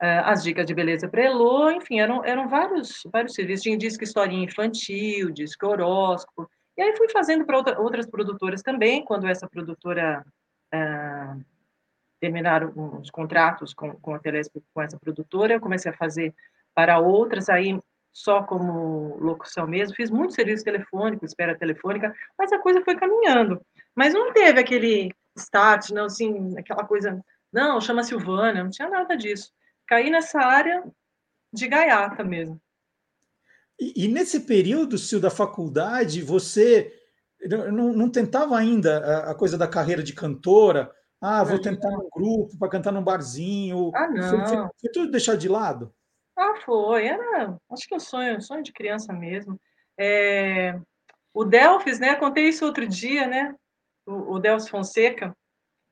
Ah, 0.00 0.32
as 0.32 0.42
dicas 0.42 0.66
de 0.66 0.74
beleza 0.74 1.08
para 1.08 1.24
Elô, 1.24 1.70
enfim, 1.70 2.00
eram, 2.00 2.24
eram 2.24 2.48
vários, 2.48 3.02
vários 3.12 3.34
serviços. 3.34 3.62
Tinha 3.62 3.78
disco 3.78 4.02
historinha 4.02 4.44
infantil, 4.44 5.30
disco 5.30 5.66
horóscopo. 5.66 6.50
E 6.76 6.82
aí 6.82 6.96
fui 6.96 7.08
fazendo 7.08 7.46
para 7.46 7.56
outra, 7.56 7.80
outras 7.80 8.10
produtoras 8.10 8.62
também, 8.62 9.04
quando 9.04 9.28
essa 9.28 9.48
produtora 9.48 10.24
ah, 10.72 11.36
terminaram 12.20 12.72
os 13.00 13.10
contratos 13.10 13.72
com, 13.74 13.92
com 13.96 14.14
a 14.14 14.18
Telesp, 14.18 14.60
com 14.74 14.82
essa 14.82 14.98
produtora, 14.98 15.54
eu 15.54 15.60
comecei 15.60 15.92
a 15.92 15.96
fazer 15.96 16.34
para 16.74 16.98
outras, 16.98 17.48
aí 17.48 17.78
só 18.12 18.42
como 18.42 19.16
locução 19.18 19.66
mesmo, 19.66 19.94
fiz 19.94 20.10
muito 20.10 20.34
serviço 20.34 20.64
telefônico, 20.64 21.24
espera 21.24 21.56
telefônica, 21.56 22.14
mas 22.38 22.52
a 22.52 22.58
coisa 22.58 22.82
foi 22.82 22.96
caminhando. 22.96 23.60
Mas 23.94 24.14
não 24.14 24.32
teve 24.32 24.60
aquele 24.60 25.14
start, 25.36 25.90
não, 25.90 26.06
assim, 26.06 26.58
aquela 26.58 26.84
coisa, 26.84 27.22
não, 27.52 27.80
chama 27.80 28.02
Silvana, 28.04 28.62
não 28.62 28.70
tinha 28.70 28.88
nada 28.88 29.16
disso 29.16 29.52
caí 29.92 30.08
nessa 30.08 30.40
área 30.40 30.82
de 31.52 31.68
gaiata 31.68 32.24
mesmo. 32.24 32.58
E, 33.78 34.04
e 34.04 34.08
nesse 34.08 34.40
período, 34.40 34.96
Sil, 34.96 35.20
da 35.20 35.30
faculdade, 35.30 36.22
você 36.22 36.92
não, 37.70 37.92
não 37.92 38.10
tentava 38.10 38.56
ainda 38.56 38.98
a, 38.98 39.30
a, 39.32 39.34
coisa 39.34 39.58
da 39.58 39.68
carreira 39.68 40.02
de 40.02 40.14
cantora? 40.14 40.90
Ah, 41.20 41.44
vou 41.44 41.60
tentar 41.60 41.90
um 41.90 42.08
grupo 42.10 42.58
para 42.58 42.70
cantar 42.70 42.90
num 42.90 43.04
barzinho. 43.04 43.90
Ah, 43.94 44.08
não. 44.08 44.28
Foi, 44.28 44.46
foi, 44.46 44.68
foi, 44.80 44.90
tudo 44.92 45.10
deixar 45.10 45.36
de 45.36 45.48
lado? 45.48 45.94
Ah, 46.36 46.54
foi. 46.64 47.06
Era, 47.06 47.56
acho 47.70 47.86
que 47.86 47.94
um 47.94 48.00
sonho, 48.00 48.40
sonho 48.40 48.62
de 48.62 48.72
criança 48.72 49.12
mesmo. 49.12 49.60
É, 49.98 50.80
o 51.34 51.44
Delfis, 51.44 52.00
né? 52.00 52.14
Contei 52.14 52.48
isso 52.48 52.64
outro 52.64 52.88
dia, 52.88 53.26
né? 53.26 53.54
O, 54.06 54.34
o 54.34 54.38
Delfis 54.38 54.68
Fonseca, 54.68 55.34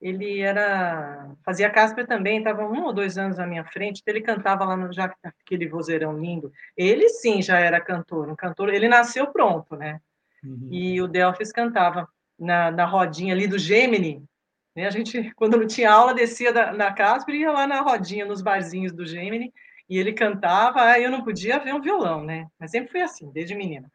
ele 0.01 0.41
era 0.41 1.31
fazia 1.45 1.71
Casper 1.71 2.07
também, 2.07 2.39
estava 2.39 2.67
um 2.67 2.85
ou 2.85 2.93
dois 2.93 3.19
anos 3.19 3.39
à 3.39 3.47
minha 3.47 3.65
frente, 3.65 4.01
então 4.01 4.15
ele 4.15 4.25
cantava 4.25 4.65
lá 4.65 4.77
no 4.77 4.93
já 4.93 5.13
aquele 5.23 5.69
vozeirão 5.69 6.19
lindo. 6.19 6.51
Ele 6.77 7.09
sim 7.09 7.43
já 7.43 7.59
era 7.59 7.81
cantor, 7.81 8.29
um 8.29 8.37
cantor, 8.37 8.71
ele 8.71 8.89
nasceu 8.89 9.27
pronto, 9.29 9.77
né? 9.77 10.01
Uhum. 10.43 10.69
E 10.71 11.03
o 11.03 11.07
Delfis 11.07 11.53
cantava 11.53 12.09
na, 12.39 12.71
na 12.71 12.87
rodinha 12.87 13.35
ali 13.35 13.47
do 13.47 13.59
Gemini, 13.59 14.25
né? 14.75 14.87
A 14.87 14.91
gente 14.91 15.33
quando 15.37 15.59
não 15.59 15.67
tinha 15.67 15.93
aula 15.93 16.15
descia 16.15 16.53
da, 16.53 16.73
na 16.73 16.93
Casper 16.93 17.35
e 17.35 17.41
ia 17.41 17.53
lá 17.53 17.67
na 17.67 17.81
rodinha 17.83 18.25
nos 18.25 18.41
barzinhos 18.41 18.93
do 18.93 19.07
Gemini 19.07 19.53
e 19.89 19.99
ele 19.99 20.13
cantava, 20.13 20.83
aí 20.83 21.05
eu 21.05 21.11
não 21.11 21.25
podia 21.25 21.59
ver 21.59 21.75
um 21.75 21.81
violão, 21.81 22.25
né? 22.25 22.47
Mas 22.59 22.71
sempre 22.71 22.91
fui 22.91 23.03
assim, 23.03 23.31
desde 23.33 23.55
menina. 23.55 23.91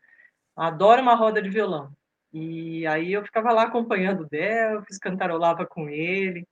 Adoro 0.56 1.02
uma 1.02 1.16
roda 1.16 1.42
de 1.42 1.50
violão. 1.50 1.92
E 2.38 2.86
aí 2.86 3.14
eu 3.14 3.24
ficava 3.24 3.54
lá 3.54 3.64
acompanhando 3.64 4.24
o 4.24 4.30
Delfis, 4.30 4.98
cantarolava 4.98 5.66
com 5.66 5.88
ele. 5.88 6.46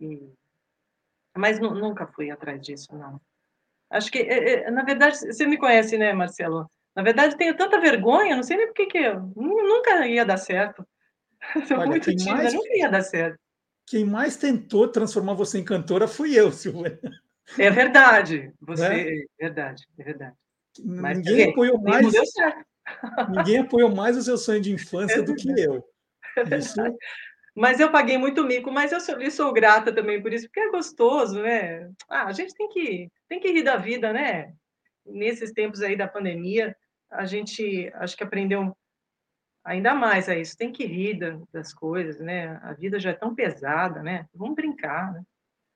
E... 0.00 0.22
Mas 1.36 1.58
nunca 1.58 2.06
fui 2.06 2.30
atrás 2.30 2.62
disso, 2.62 2.96
não. 2.96 3.20
Acho 3.90 4.08
que, 4.08 4.18
é, 4.18 4.66
é, 4.66 4.70
na 4.70 4.84
verdade, 4.84 5.18
você 5.18 5.44
me 5.44 5.58
conhece, 5.58 5.98
né, 5.98 6.12
Marcelo? 6.12 6.70
Na 6.94 7.02
verdade, 7.02 7.36
tenho 7.36 7.56
tanta 7.56 7.80
vergonha, 7.80 8.36
não 8.36 8.44
sei 8.44 8.56
nem 8.56 8.68
por 8.68 8.74
que 8.74 8.98
eu 8.98 9.20
nunca 9.34 10.06
ia 10.06 10.24
dar 10.24 10.36
certo. 10.36 10.86
Sou 11.66 11.78
Olha, 11.78 11.88
muito 11.88 12.08
tímida, 12.14 12.36
mais... 12.36 12.54
nunca 12.54 12.76
ia 12.76 12.88
dar 12.88 13.02
certo. 13.02 13.36
Quem 13.84 14.04
mais 14.04 14.36
tentou 14.36 14.86
transformar 14.86 15.34
você 15.34 15.58
em 15.58 15.64
cantora 15.64 16.06
fui 16.06 16.38
eu, 16.38 16.52
Silvana. 16.52 17.00
É 17.58 17.68
verdade, 17.68 18.52
você, 18.60 18.88
né? 18.88 19.10
é 19.10 19.26
verdade, 19.40 19.88
é 19.98 20.04
verdade. 20.04 20.36
Mas 20.84 21.18
ninguém 21.18 21.50
apoiou 21.50 21.82
mais. 21.82 22.04
Não 22.04 22.12
deu 22.12 22.26
certo. 22.26 22.64
Ninguém 23.28 23.58
apoiou 23.58 23.94
mais 23.94 24.16
o 24.16 24.22
seu 24.22 24.36
sonho 24.36 24.60
de 24.60 24.72
infância 24.72 25.22
do 25.22 25.34
que 25.34 25.48
eu. 25.58 25.84
Isso... 26.56 26.80
Mas 27.56 27.80
eu 27.80 27.90
paguei 27.90 28.18
muito 28.18 28.44
mico, 28.44 28.70
mas 28.70 28.92
eu 28.92 29.00
sou, 29.00 29.18
eu 29.18 29.30
sou 29.30 29.50
grata 29.50 29.90
também 29.90 30.20
por 30.20 30.30
isso, 30.30 30.44
porque 30.44 30.60
é 30.60 30.70
gostoso, 30.70 31.40
né? 31.40 31.90
Ah, 32.06 32.26
a 32.26 32.32
gente 32.32 32.54
tem 32.54 32.68
que, 32.68 33.10
tem 33.26 33.40
que 33.40 33.50
rir 33.50 33.62
da 33.62 33.78
vida, 33.78 34.12
né? 34.12 34.52
Nesses 35.06 35.52
tempos 35.52 35.80
aí 35.80 35.96
da 35.96 36.06
pandemia, 36.06 36.76
a 37.10 37.24
gente 37.24 37.90
acho 37.94 38.14
que 38.14 38.22
aprendeu 38.22 38.76
ainda 39.64 39.94
mais 39.94 40.28
a 40.28 40.36
isso. 40.36 40.54
Tem 40.54 40.70
que 40.70 40.84
rir 40.84 41.18
das 41.50 41.72
coisas, 41.72 42.20
né? 42.20 42.60
A 42.62 42.74
vida 42.74 43.00
já 43.00 43.10
é 43.10 43.14
tão 43.14 43.34
pesada, 43.34 44.02
né? 44.02 44.26
Vamos 44.34 44.54
brincar, 44.54 45.14
né? 45.14 45.22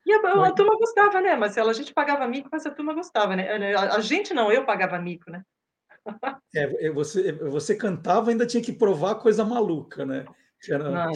E 0.04 0.12
a, 0.12 0.18
a, 0.18 0.48
a 0.48 0.52
turma 0.52 0.76
gostava, 0.76 1.18
né, 1.22 1.34
Marcela? 1.34 1.70
A 1.70 1.74
gente 1.74 1.94
pagava 1.94 2.28
mico, 2.28 2.50
mas 2.52 2.66
a 2.66 2.70
turma 2.70 2.92
gostava, 2.92 3.34
né? 3.34 3.74
A, 3.74 3.96
a 3.96 4.00
gente 4.00 4.34
não, 4.34 4.52
eu 4.52 4.66
pagava 4.66 4.98
mico, 4.98 5.30
né? 5.30 5.42
É, 6.52 6.86
é, 6.86 6.90
você, 6.90 7.30
você 7.30 7.76
cantava 7.76 8.30
ainda 8.30 8.44
tinha 8.44 8.60
que 8.60 8.72
provar 8.72 9.14
coisa 9.14 9.44
maluca, 9.44 10.04
né? 10.04 10.24
Era... 10.68 10.90
Não, 10.90 11.12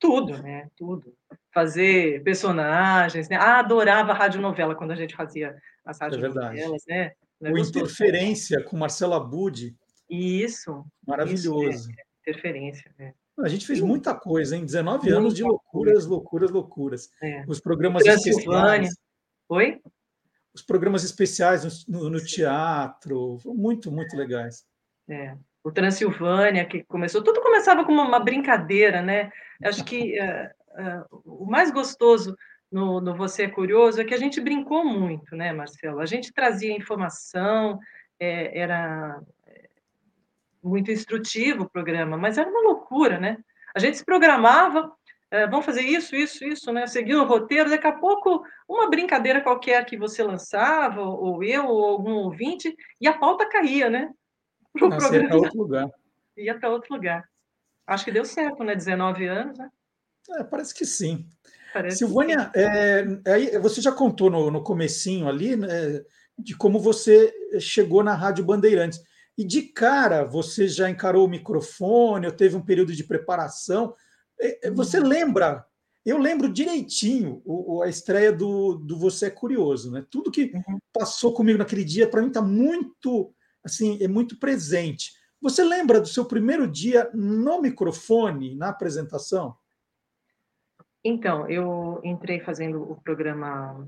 tudo, 0.00 0.42
né? 0.42 0.68
Tudo. 0.74 1.14
Fazer 1.52 2.22
personagens, 2.24 3.28
né? 3.28 3.36
Ah, 3.36 3.58
adorava 3.58 4.14
radionovela 4.14 4.74
quando 4.74 4.92
a 4.92 4.96
gente 4.96 5.14
fazia 5.14 5.54
as 5.84 6.00
é 6.00 6.04
radionovelas, 6.04 6.82
é 6.88 7.12
né? 7.40 7.52
O 7.52 7.58
Interferência 7.58 8.62
com 8.64 8.76
Marcela 8.78 9.20
Budi. 9.20 9.76
Isso. 10.08 10.84
Maravilhoso. 11.06 11.68
Isso, 11.68 11.90
é, 11.90 12.04
interferência, 12.22 12.90
né? 12.98 13.12
A 13.38 13.48
gente 13.48 13.66
fez 13.66 13.80
muita 13.80 14.14
coisa, 14.14 14.56
em 14.56 14.64
19 14.64 15.02
muita 15.02 15.18
anos 15.18 15.34
de 15.34 15.42
loucuras, 15.42 16.06
loucuras, 16.06 16.50
loucuras. 16.50 17.10
É. 17.22 17.44
Os 17.46 17.60
programas 17.60 18.06
especiais. 18.06 18.88
Oi? 19.48 19.80
Os 20.54 20.62
programas 20.62 21.02
especiais 21.02 21.86
no, 21.86 22.08
no, 22.08 22.24
teatro, 22.24 23.38
muito, 23.44 23.90
muito 23.90 24.16
legais. 24.16 24.64
É. 25.08 25.36
O 25.62 25.72
Transilvânia, 25.72 26.64
que 26.64 26.84
começou, 26.84 27.22
tudo 27.22 27.40
começava 27.40 27.84
como 27.84 28.00
uma 28.00 28.20
brincadeira, 28.20 29.02
né? 29.02 29.32
Acho 29.62 29.84
que 29.84 30.16
uh, 30.20 31.10
uh, 31.10 31.42
o 31.42 31.46
mais 31.46 31.70
gostoso 31.70 32.36
no, 32.70 33.00
no, 33.00 33.16
Você 33.16 33.44
é 33.44 33.48
Curioso 33.48 34.00
é 34.00 34.04
que 34.04 34.14
a 34.14 34.18
gente 34.18 34.40
brincou 34.40 34.84
muito, 34.84 35.34
né, 35.34 35.52
Marcelo? 35.52 36.00
A 36.00 36.06
gente 36.06 36.32
trazia 36.32 36.76
informação, 36.76 37.78
é, 38.20 38.58
era 38.58 39.20
muito 40.62 40.90
instrutivo 40.90 41.64
o 41.64 41.70
programa, 41.70 42.16
mas 42.16 42.38
era 42.38 42.48
uma 42.48 42.62
loucura, 42.62 43.18
né? 43.18 43.38
A 43.74 43.78
gente 43.78 43.98
se 43.98 44.04
programava, 44.04 44.92
é, 45.34 45.48
vamos 45.48 45.66
fazer 45.66 45.80
isso, 45.80 46.14
isso, 46.14 46.44
isso, 46.44 46.72
né? 46.72 46.86
Seguindo 46.86 47.20
o 47.20 47.26
roteiro, 47.26 47.68
daqui 47.68 47.88
a 47.88 47.92
pouco, 47.92 48.44
uma 48.68 48.88
brincadeira 48.88 49.40
qualquer 49.40 49.84
que 49.84 49.96
você 49.96 50.22
lançava, 50.22 51.02
ou 51.02 51.42
eu, 51.42 51.66
ou 51.66 51.84
algum 51.86 52.12
ouvinte, 52.12 52.72
e 53.00 53.08
a 53.08 53.18
pauta 53.18 53.48
caía, 53.48 53.90
né? 53.90 54.10
Pro 54.72 54.88
Nossa, 54.88 55.08
programa. 55.08 55.24
Ia 55.24 55.28
para 55.28 55.38
outro 55.38 55.58
lugar. 55.58 55.90
Ia 56.36 56.58
para 56.58 56.70
outro 56.70 56.94
lugar. 56.94 57.28
Acho 57.84 58.04
que 58.04 58.12
deu 58.12 58.24
certo, 58.24 58.62
né? 58.62 58.76
19 58.76 59.26
anos, 59.26 59.58
né? 59.58 59.68
É, 60.38 60.44
parece 60.44 60.72
que 60.72 60.86
sim. 60.86 61.26
Parece 61.72 61.98
Silvânia, 61.98 62.50
que 62.54 62.60
sim. 62.60 63.22
É, 63.24 63.58
você 63.58 63.80
já 63.80 63.90
contou 63.90 64.30
no, 64.30 64.52
no 64.52 64.62
comecinho 64.62 65.28
ali 65.28 65.56
né, 65.56 66.00
de 66.38 66.56
como 66.56 66.78
você 66.78 67.34
chegou 67.58 68.04
na 68.04 68.14
Rádio 68.14 68.44
Bandeirantes. 68.44 69.02
E 69.36 69.44
de 69.44 69.62
cara, 69.62 70.22
você 70.22 70.68
já 70.68 70.88
encarou 70.88 71.26
o 71.26 71.28
microfone, 71.28 72.26
ou 72.26 72.32
teve 72.32 72.54
um 72.54 72.64
período 72.64 72.94
de 72.94 73.02
preparação. 73.02 73.92
É, 74.40 74.68
é, 74.68 74.70
você 74.70 74.98
uhum. 74.98 75.06
lembra 75.06 75.66
eu 76.04 76.18
lembro 76.18 76.52
direitinho 76.52 77.42
a 77.82 77.88
estreia 77.88 78.30
do, 78.30 78.74
do 78.74 78.98
Você 78.98 79.26
é 79.26 79.30
Curioso, 79.30 79.90
né? 79.90 80.04
Tudo 80.10 80.30
que 80.30 80.52
uhum. 80.54 80.78
passou 80.92 81.32
comigo 81.32 81.58
naquele 81.58 81.82
dia, 81.82 82.06
para 82.08 82.20
mim, 82.20 82.28
está 82.28 82.42
muito, 82.42 83.34
assim, 83.64 83.98
é 84.02 84.06
muito 84.06 84.38
presente. 84.38 85.12
Você 85.40 85.64
lembra 85.64 86.00
do 86.00 86.06
seu 86.06 86.26
primeiro 86.26 86.70
dia 86.70 87.10
no 87.14 87.60
microfone, 87.62 88.54
na 88.54 88.68
apresentação? 88.68 89.56
Então, 91.02 91.48
eu 91.48 92.00
entrei 92.04 92.40
fazendo 92.40 92.82
o 92.82 93.00
programa 93.00 93.86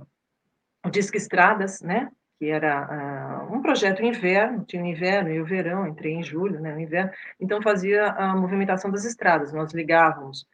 Disque 0.90 1.18
Estradas, 1.18 1.82
né? 1.82 2.10
Que 2.38 2.50
era 2.50 3.46
uh, 3.48 3.54
um 3.54 3.62
projeto 3.62 4.02
inverno, 4.02 4.64
tinha 4.64 4.82
o 4.82 4.86
inverno 4.86 5.30
e 5.30 5.40
o 5.40 5.44
verão, 5.46 5.86
entrei 5.86 6.12
em 6.12 6.22
julho, 6.22 6.60
né? 6.60 6.74
O 6.74 6.80
inverno, 6.80 7.10
então 7.40 7.62
fazia 7.62 8.08
a 8.08 8.36
movimentação 8.36 8.90
das 8.90 9.04
estradas. 9.04 9.52
Nós 9.52 9.72
ligávamos 9.72 10.46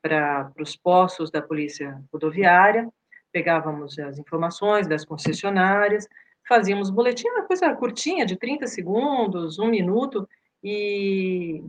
para 0.00 0.52
os 0.60 0.76
postos 0.76 1.30
da 1.30 1.42
polícia 1.42 2.00
rodoviária, 2.12 2.88
pegávamos 3.32 3.98
as 3.98 4.18
informações 4.18 4.86
das 4.86 5.04
concessionárias, 5.04 6.06
fazíamos 6.46 6.90
boletim, 6.90 7.28
uma 7.28 7.42
coisa 7.42 7.74
curtinha, 7.74 8.24
de 8.26 8.36
30 8.36 8.66
segundos, 8.66 9.58
um 9.58 9.68
minuto, 9.68 10.28
e 10.62 11.62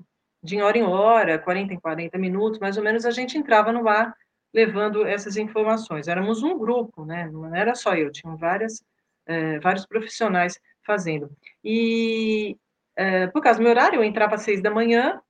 de 0.43 0.61
hora 0.61 0.77
em 0.77 0.83
hora, 0.83 1.39
40 1.39 1.73
em 1.73 1.79
40 1.79 2.17
minutos, 2.17 2.59
mais 2.59 2.77
ou 2.77 2.83
menos, 2.83 3.05
a 3.05 3.11
gente 3.11 3.37
entrava 3.37 3.71
no 3.71 3.89
ar 3.89 4.15
levando 4.53 5.05
essas 5.05 5.35
informações. 5.35 6.07
Éramos 6.07 6.43
um 6.43 6.57
grupo, 6.57 7.03
né? 7.03 7.29
não 7.31 7.53
era 7.53 7.75
só 7.75 7.93
eu, 7.95 8.11
tinham 8.11 8.37
várias, 8.37 8.81
é, 9.25 9.59
vários 9.59 9.85
profissionais 9.85 10.59
fazendo. 10.85 11.29
E, 11.63 12.57
é, 12.95 13.27
por 13.27 13.41
causa 13.41 13.59
do 13.59 13.63
meu 13.63 13.71
horário, 13.71 13.97
eu 13.97 14.03
entrava 14.03 14.35
às 14.35 14.41
seis 14.41 14.61
da 14.61 14.71
manhã, 14.71 15.21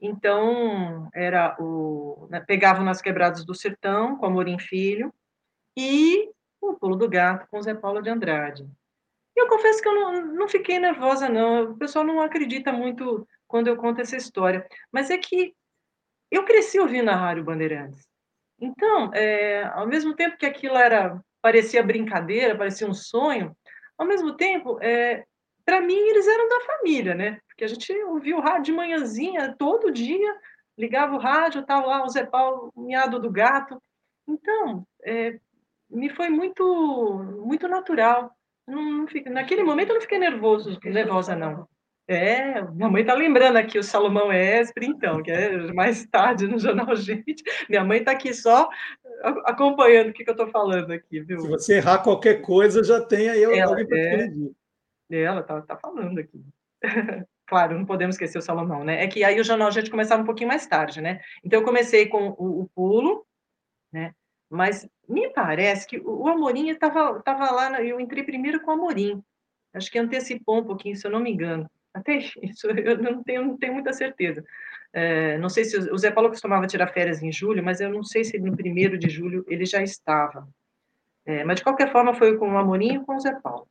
então, 0.00 1.10
era 1.12 1.56
o. 1.60 2.26
Né, 2.30 2.40
pegavam 2.40 2.84
nas 2.84 3.02
quebradas 3.02 3.44
do 3.44 3.54
sertão, 3.54 4.16
com 4.16 4.26
Amorim 4.26 4.58
Filho, 4.58 5.12
e 5.76 6.30
o 6.60 6.74
Pulo 6.74 6.96
do 6.96 7.08
Gato, 7.08 7.46
com 7.50 7.60
Zé 7.60 7.74
Paulo 7.74 8.02
de 8.02 8.08
Andrade. 8.08 8.66
E 9.36 9.40
eu 9.40 9.48
confesso 9.48 9.82
que 9.82 9.88
eu 9.88 9.94
não, 9.94 10.26
não 10.34 10.48
fiquei 10.48 10.78
nervosa, 10.78 11.28
não. 11.28 11.72
O 11.72 11.76
pessoal 11.76 12.04
não 12.04 12.20
acredita 12.22 12.72
muito 12.72 13.26
quando 13.46 13.68
eu 13.68 13.76
conto 13.76 14.00
essa 14.00 14.16
história. 14.16 14.66
Mas 14.90 15.10
é 15.10 15.18
que 15.18 15.54
eu 16.30 16.44
cresci 16.44 16.80
ouvindo 16.80 17.10
a 17.10 17.16
Rádio 17.16 17.44
Bandeirantes. 17.44 18.08
Então, 18.60 19.12
é, 19.14 19.64
ao 19.64 19.86
mesmo 19.86 20.14
tempo 20.14 20.36
que 20.36 20.46
aquilo 20.46 20.76
era 20.76 21.22
parecia 21.42 21.82
brincadeira, 21.82 22.56
parecia 22.56 22.86
um 22.86 22.94
sonho, 22.94 23.56
ao 24.00 24.06
mesmo 24.06 24.34
tempo, 24.34 24.78
é, 24.80 25.24
para 25.64 25.80
mim, 25.80 25.94
eles 25.94 26.26
eram 26.26 26.48
da 26.48 26.60
família, 26.62 27.14
né? 27.14 27.38
Porque 27.46 27.64
a 27.64 27.68
gente 27.68 27.92
ouvia 28.04 28.36
o 28.36 28.40
rádio 28.40 28.64
de 28.64 28.72
manhãzinha, 28.72 29.54
todo 29.58 29.92
dia, 29.92 30.34
ligava 30.76 31.14
o 31.14 31.18
rádio, 31.18 31.60
estava 31.60 31.86
lá 31.86 32.04
o 32.04 32.08
Zé 32.08 32.24
Paulo, 32.24 32.72
miado 32.76 33.20
do 33.20 33.30
gato. 33.30 33.80
Então, 34.26 34.86
é, 35.04 35.38
me 35.90 36.08
foi 36.08 36.28
muito, 36.28 36.64
muito 37.44 37.68
natural. 37.68 38.32
Não, 38.66 38.82
não 38.82 39.06
fiquei, 39.06 39.30
naquele 39.30 39.62
momento 39.62 39.90
eu 39.90 39.94
não 39.94 40.00
fiquei 40.00 40.18
nervoso, 40.18 40.78
nervosa, 40.82 41.36
não. 41.36 41.68
É, 42.08 42.60
minha 42.72 42.88
mãe 42.88 43.02
está 43.02 43.14
lembrando 43.14 43.56
aqui 43.56 43.78
o 43.78 43.84
Salomão 43.84 44.32
Esper, 44.32 44.82
então, 44.82 45.22
que 45.22 45.30
é 45.30 45.72
mais 45.72 46.04
tarde 46.06 46.48
no 46.48 46.58
Jornal 46.58 46.94
Gente. 46.96 47.44
Minha 47.68 47.84
mãe 47.84 47.98
está 47.98 48.10
aqui 48.10 48.34
só 48.34 48.68
acompanhando 49.44 50.10
o 50.10 50.12
que, 50.12 50.24
que 50.24 50.30
eu 50.30 50.34
estou 50.34 50.48
falando 50.48 50.92
aqui, 50.92 51.20
viu? 51.20 51.40
Se 51.40 51.48
você 51.48 51.76
errar 51.76 51.98
qualquer 51.98 52.42
coisa, 52.42 52.82
já 52.82 53.00
tem 53.00 53.28
aí 53.28 53.44
alguém 53.44 53.86
para 53.86 53.98
é, 53.98 54.16
corrigir. 54.16 54.54
Ela 55.10 55.42
tá, 55.42 55.60
tá 55.62 55.76
falando 55.76 56.18
aqui. 56.18 56.44
claro, 57.46 57.78
não 57.78 57.84
podemos 57.84 58.14
esquecer 58.14 58.38
o 58.38 58.42
Salomão, 58.42 58.84
né? 58.84 59.02
É 59.02 59.08
que 59.08 59.24
aí 59.24 59.40
o 59.40 59.44
jornal 59.44 59.68
a 59.68 59.72
gente 59.72 59.90
começava 59.90 60.22
um 60.22 60.26
pouquinho 60.26 60.48
mais 60.48 60.66
tarde, 60.66 61.00
né? 61.00 61.20
Então 61.44 61.60
eu 61.60 61.64
comecei 61.64 62.06
com 62.06 62.28
o, 62.38 62.62
o 62.62 62.68
pulo, 62.74 63.26
né? 63.92 64.14
Mas 64.48 64.88
me 65.08 65.28
parece 65.30 65.86
que 65.86 65.98
o 65.98 66.26
Amorim 66.26 66.70
estava 66.70 67.20
tava 67.22 67.50
lá, 67.50 67.82
eu 67.82 68.00
entrei 68.00 68.24
primeiro 68.24 68.60
com 68.60 68.70
o 68.70 68.74
Amorim. 68.74 69.22
Acho 69.72 69.90
que 69.90 69.98
antecipou 69.98 70.58
um 70.58 70.64
pouquinho, 70.64 70.96
se 70.96 71.06
eu 71.06 71.10
não 71.10 71.20
me 71.20 71.30
engano. 71.30 71.70
Até 71.92 72.16
isso, 72.42 72.66
eu 72.68 72.98
não 72.98 73.22
tenho, 73.22 73.44
não 73.44 73.56
tenho 73.56 73.74
muita 73.74 73.92
certeza. 73.92 74.44
É, 74.92 75.38
não 75.38 75.48
sei 75.48 75.64
se 75.64 75.76
o 75.76 75.98
Zé 75.98 76.10
Paulo 76.10 76.30
costumava 76.30 76.66
tirar 76.66 76.88
férias 76.88 77.22
em 77.22 77.30
julho, 77.30 77.62
mas 77.62 77.80
eu 77.80 77.90
não 77.90 78.02
sei 78.02 78.24
se 78.24 78.38
no 78.38 78.56
primeiro 78.56 78.98
de 78.98 79.08
julho 79.08 79.44
ele 79.48 79.64
já 79.64 79.82
estava. 79.82 80.48
É, 81.24 81.44
mas 81.44 81.56
de 81.56 81.64
qualquer 81.64 81.92
forma 81.92 82.14
foi 82.14 82.36
com 82.36 82.52
o 82.52 82.58
Amorim 82.58 82.96
e 82.96 83.04
com 83.04 83.14
o 83.14 83.20
Zé 83.20 83.32
Paulo. 83.40 83.68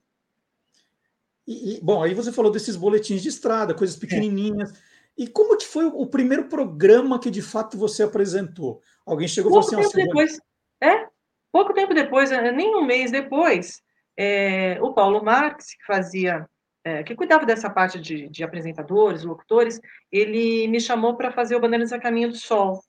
E, 1.45 1.77
e, 1.77 1.81
bom, 1.81 2.03
aí 2.03 2.13
você 2.13 2.31
falou 2.31 2.51
desses 2.51 2.75
boletins 2.75 3.21
de 3.21 3.29
estrada, 3.29 3.73
coisas 3.73 3.97
é. 3.97 3.99
pequenininhas. 3.99 4.71
É. 4.71 4.75
E 5.17 5.27
como 5.27 5.57
que 5.57 5.65
foi 5.65 5.85
o 5.85 6.05
primeiro 6.05 6.45
programa 6.45 7.19
que 7.19 7.29
de 7.29 7.41
fato 7.41 7.77
você 7.77 8.03
apresentou? 8.03 8.81
Alguém 9.05 9.27
chegou 9.27 9.51
e 9.51 9.53
falou 9.53 9.67
assim... 9.67 9.75
Tempo 9.75 10.07
depois, 10.07 10.39
é, 10.81 11.07
pouco 11.51 11.73
tempo 11.73 11.93
depois, 11.93 12.29
nem 12.29 12.73
um 12.75 12.85
mês 12.85 13.11
depois, 13.11 13.81
é, 14.15 14.77
o 14.81 14.93
Paulo 14.93 15.21
Marx, 15.21 15.73
que 15.75 15.85
fazia, 15.85 16.47
é, 16.89 17.03
que 17.03 17.15
cuidava 17.15 17.45
dessa 17.45 17.69
parte 17.69 17.99
de, 17.99 18.27
de, 18.29 18.43
apresentadores, 18.43 19.23
locutores, 19.23 19.79
ele 20.11 20.67
me 20.67 20.79
chamou 20.79 21.15
para 21.15 21.31
fazer 21.31 21.55
o 21.55 21.59
Bandeirantes 21.59 21.93
a 21.93 21.99
Caminho 21.99 22.29
do 22.29 22.35
Sol, 22.35 22.81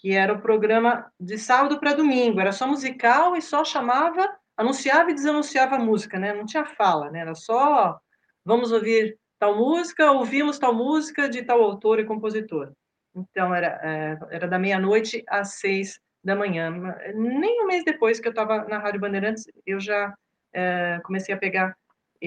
que 0.00 0.12
era 0.12 0.32
o 0.32 0.40
programa 0.40 1.10
de 1.20 1.36
sábado 1.36 1.78
para 1.78 1.94
domingo, 1.94 2.40
era 2.40 2.52
só 2.52 2.66
musical 2.66 3.36
e 3.36 3.42
só 3.42 3.64
chamava 3.64 4.26
anunciava 4.56 5.10
e 5.10 5.14
desanunciava 5.14 5.76
a 5.76 5.78
música, 5.78 6.18
né? 6.18 6.32
Não 6.32 6.46
tinha 6.46 6.64
fala, 6.64 7.10
né? 7.10 7.20
Era 7.20 7.34
só 7.34 7.98
vamos 8.42 8.72
ouvir 8.72 9.18
tal 9.38 9.54
música, 9.54 10.10
ouvimos 10.12 10.58
tal 10.58 10.74
música 10.74 11.28
de 11.28 11.42
tal 11.42 11.60
autor 11.62 12.00
e 12.00 12.06
compositor. 12.06 12.72
Então 13.14 13.54
era 13.54 13.78
é, 13.82 14.18
era 14.30 14.48
da 14.48 14.58
meia-noite 14.58 15.22
às 15.28 15.54
seis 15.56 16.00
da 16.24 16.34
manhã. 16.34 16.70
Nem 17.14 17.62
um 17.62 17.66
mês 17.66 17.84
depois 17.84 18.18
que 18.18 18.28
eu 18.28 18.30
estava 18.30 18.64
na 18.64 18.78
Rádio 18.78 19.00
Bandeirantes, 19.00 19.44
eu 19.66 19.78
já 19.78 20.14
é, 20.54 21.00
comecei 21.04 21.34
a 21.34 21.38
pegar 21.38 21.76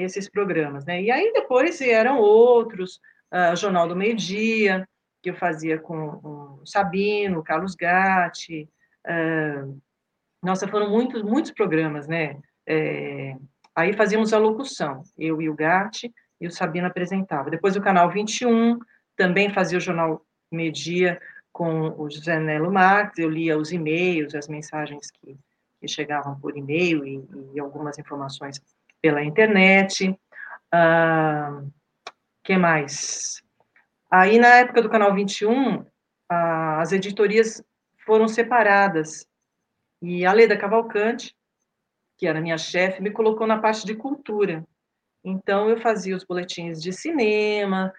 esses 0.03 0.29
programas, 0.29 0.85
né? 0.85 1.01
E 1.01 1.11
aí 1.11 1.31
depois 1.33 1.79
eram 1.81 2.19
outros, 2.19 2.99
uh, 3.33 3.55
Jornal 3.55 3.87
do 3.87 3.95
Meio 3.95 4.15
Dia, 4.15 4.87
que 5.21 5.29
eu 5.29 5.35
fazia 5.35 5.77
com 5.77 6.19
o 6.23 6.61
Sabino, 6.65 7.43
Carlos 7.43 7.75
Gatti, 7.75 8.69
uh, 9.05 9.79
nossa, 10.41 10.67
foram 10.67 10.89
muitos, 10.89 11.21
muitos 11.21 11.51
programas, 11.51 12.07
né? 12.07 12.39
É, 12.65 13.35
aí 13.75 13.93
fazíamos 13.93 14.33
a 14.33 14.37
locução, 14.37 15.03
eu 15.17 15.41
e 15.41 15.49
o 15.49 15.55
Gatti, 15.55 16.13
e 16.39 16.47
o 16.47 16.51
Sabino 16.51 16.87
apresentava. 16.87 17.49
Depois 17.49 17.75
o 17.75 17.81
Canal 17.81 18.09
21 18.09 18.79
também 19.17 19.53
fazia 19.53 19.77
o 19.77 19.81
Jornal 19.81 20.25
Media 20.51 21.19
com 21.51 21.89
o 22.01 22.09
José 22.09 22.39
Nelo 22.39 22.71
Marques, 22.71 23.19
eu 23.19 23.29
lia 23.29 23.57
os 23.57 23.71
e-mails, 23.71 24.33
as 24.33 24.47
mensagens 24.47 25.11
que, 25.11 25.37
que 25.81 25.87
chegavam 25.87 26.39
por 26.39 26.55
e-mail 26.55 27.05
e, 27.05 27.27
e, 27.53 27.59
algumas 27.59 27.97
informações 27.97 28.61
pela 29.01 29.23
internet. 29.23 30.17
Ah, 30.71 31.61
que 32.43 32.57
mais? 32.57 33.41
Aí, 34.11 34.39
na 34.39 34.59
época 34.59 34.81
do 34.81 34.89
Canal 34.89 35.13
21, 35.13 35.85
ah, 36.29 36.81
as 36.81 36.91
editorias 36.91 37.63
foram 38.05 38.27
separadas 38.27 39.27
e 40.01 40.25
a 40.25 40.33
Leda 40.33 40.57
Cavalcante, 40.57 41.35
que 42.17 42.27
era 42.27 42.41
minha 42.41 42.57
chefe, 42.57 43.01
me 43.01 43.11
colocou 43.11 43.47
na 43.47 43.59
parte 43.59 43.85
de 43.85 43.95
cultura. 43.95 44.65
Então, 45.23 45.69
eu 45.69 45.79
fazia 45.79 46.15
os 46.15 46.23
boletins 46.23 46.81
de 46.81 46.91
cinema, 46.91 47.93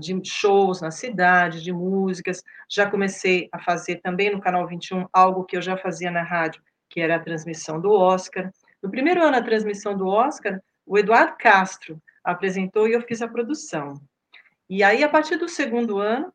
de 0.00 0.20
shows 0.24 0.80
na 0.80 0.90
cidade, 0.90 1.62
de 1.62 1.72
músicas. 1.72 2.42
Já 2.68 2.90
comecei 2.90 3.48
a 3.52 3.58
fazer 3.58 3.96
também 3.96 4.30
no 4.30 4.40
Canal 4.40 4.66
21 4.66 5.06
algo 5.12 5.44
que 5.44 5.56
eu 5.56 5.62
já 5.62 5.76
fazia 5.76 6.10
na 6.10 6.22
rádio, 6.22 6.62
que 6.88 7.00
era 7.00 7.16
a 7.16 7.20
transmissão 7.20 7.80
do 7.80 7.90
Oscar. 7.90 8.50
No 8.86 8.90
primeiro 8.92 9.20
ano, 9.20 9.36
a 9.36 9.42
transmissão 9.42 9.96
do 9.96 10.06
Oscar, 10.06 10.62
o 10.86 10.96
Eduardo 10.96 11.36
Castro 11.36 12.00
apresentou 12.22 12.86
e 12.86 12.92
eu 12.92 13.02
fiz 13.02 13.20
a 13.20 13.26
produção. 13.26 14.00
E 14.70 14.80
aí, 14.84 15.02
a 15.02 15.08
partir 15.08 15.34
do 15.34 15.48
segundo 15.48 15.98
ano 15.98 16.32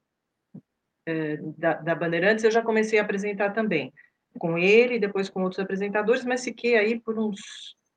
eh, 1.06 1.38
da, 1.58 1.76
da 1.76 1.96
Bandeirantes, 1.96 2.44
eu 2.44 2.52
já 2.52 2.62
comecei 2.62 3.00
a 3.00 3.04
apresentar 3.04 3.52
também 3.52 3.94
com 4.38 4.58
ele, 4.58 5.00
depois 5.00 5.30
com 5.30 5.44
outros 5.44 5.62
apresentadores, 5.62 6.26
mas 6.26 6.44
fiquei 6.44 6.78
aí 6.78 7.00
por 7.00 7.18
uns 7.18 7.40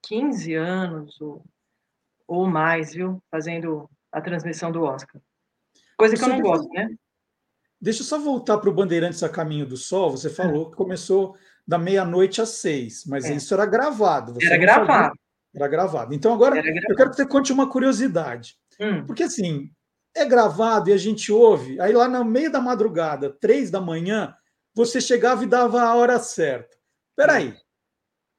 15 0.02 0.54
anos 0.54 1.20
ou, 1.20 1.44
ou 2.24 2.46
mais, 2.46 2.94
viu? 2.94 3.20
Fazendo 3.32 3.90
a 4.12 4.20
transmissão 4.20 4.70
do 4.70 4.84
Oscar. 4.84 5.20
Coisa 5.96 6.14
que 6.14 6.22
eu 6.22 6.28
não 6.28 6.40
gosto, 6.40 6.68
né? 6.72 6.94
Deixa 7.80 8.02
eu 8.02 8.06
só 8.06 8.20
voltar 8.20 8.58
para 8.58 8.70
o 8.70 8.74
Bandeirantes 8.74 9.24
a 9.24 9.28
Caminho 9.28 9.66
do 9.66 9.76
Sol. 9.76 10.12
Você 10.12 10.30
falou 10.30 10.70
que 10.70 10.76
começou 10.76 11.36
da 11.66 11.78
meia-noite 11.78 12.42
às 12.42 12.50
seis, 12.50 13.04
mas 13.06 13.24
é. 13.24 13.34
isso 13.34 13.54
era 13.54 13.64
gravado. 13.66 14.36
era 14.42 14.56
gravado. 14.56 15.18
Era 15.54 15.68
gravado. 15.68 16.14
Então, 16.14 16.32
agora 16.32 16.56
eu 16.58 16.96
quero 16.96 17.10
que 17.10 17.16
você 17.16 17.26
conte 17.26 17.52
uma 17.52 17.70
curiosidade. 17.70 18.56
Hum. 18.80 19.06
Porque, 19.06 19.22
assim, 19.22 19.70
é 20.14 20.24
gravado 20.24 20.90
e 20.90 20.92
a 20.92 20.96
gente 20.96 21.32
ouve, 21.32 21.80
aí 21.80 21.92
lá 21.92 22.08
no 22.08 22.24
meio 22.24 22.50
da 22.50 22.60
madrugada, 22.60 23.30
três 23.30 23.70
da 23.70 23.80
manhã, 23.80 24.34
você 24.74 25.00
chegava 25.00 25.44
e 25.44 25.46
dava 25.46 25.82
a 25.82 25.94
hora 25.94 26.18
certa. 26.18 26.76
Peraí, 27.16 27.54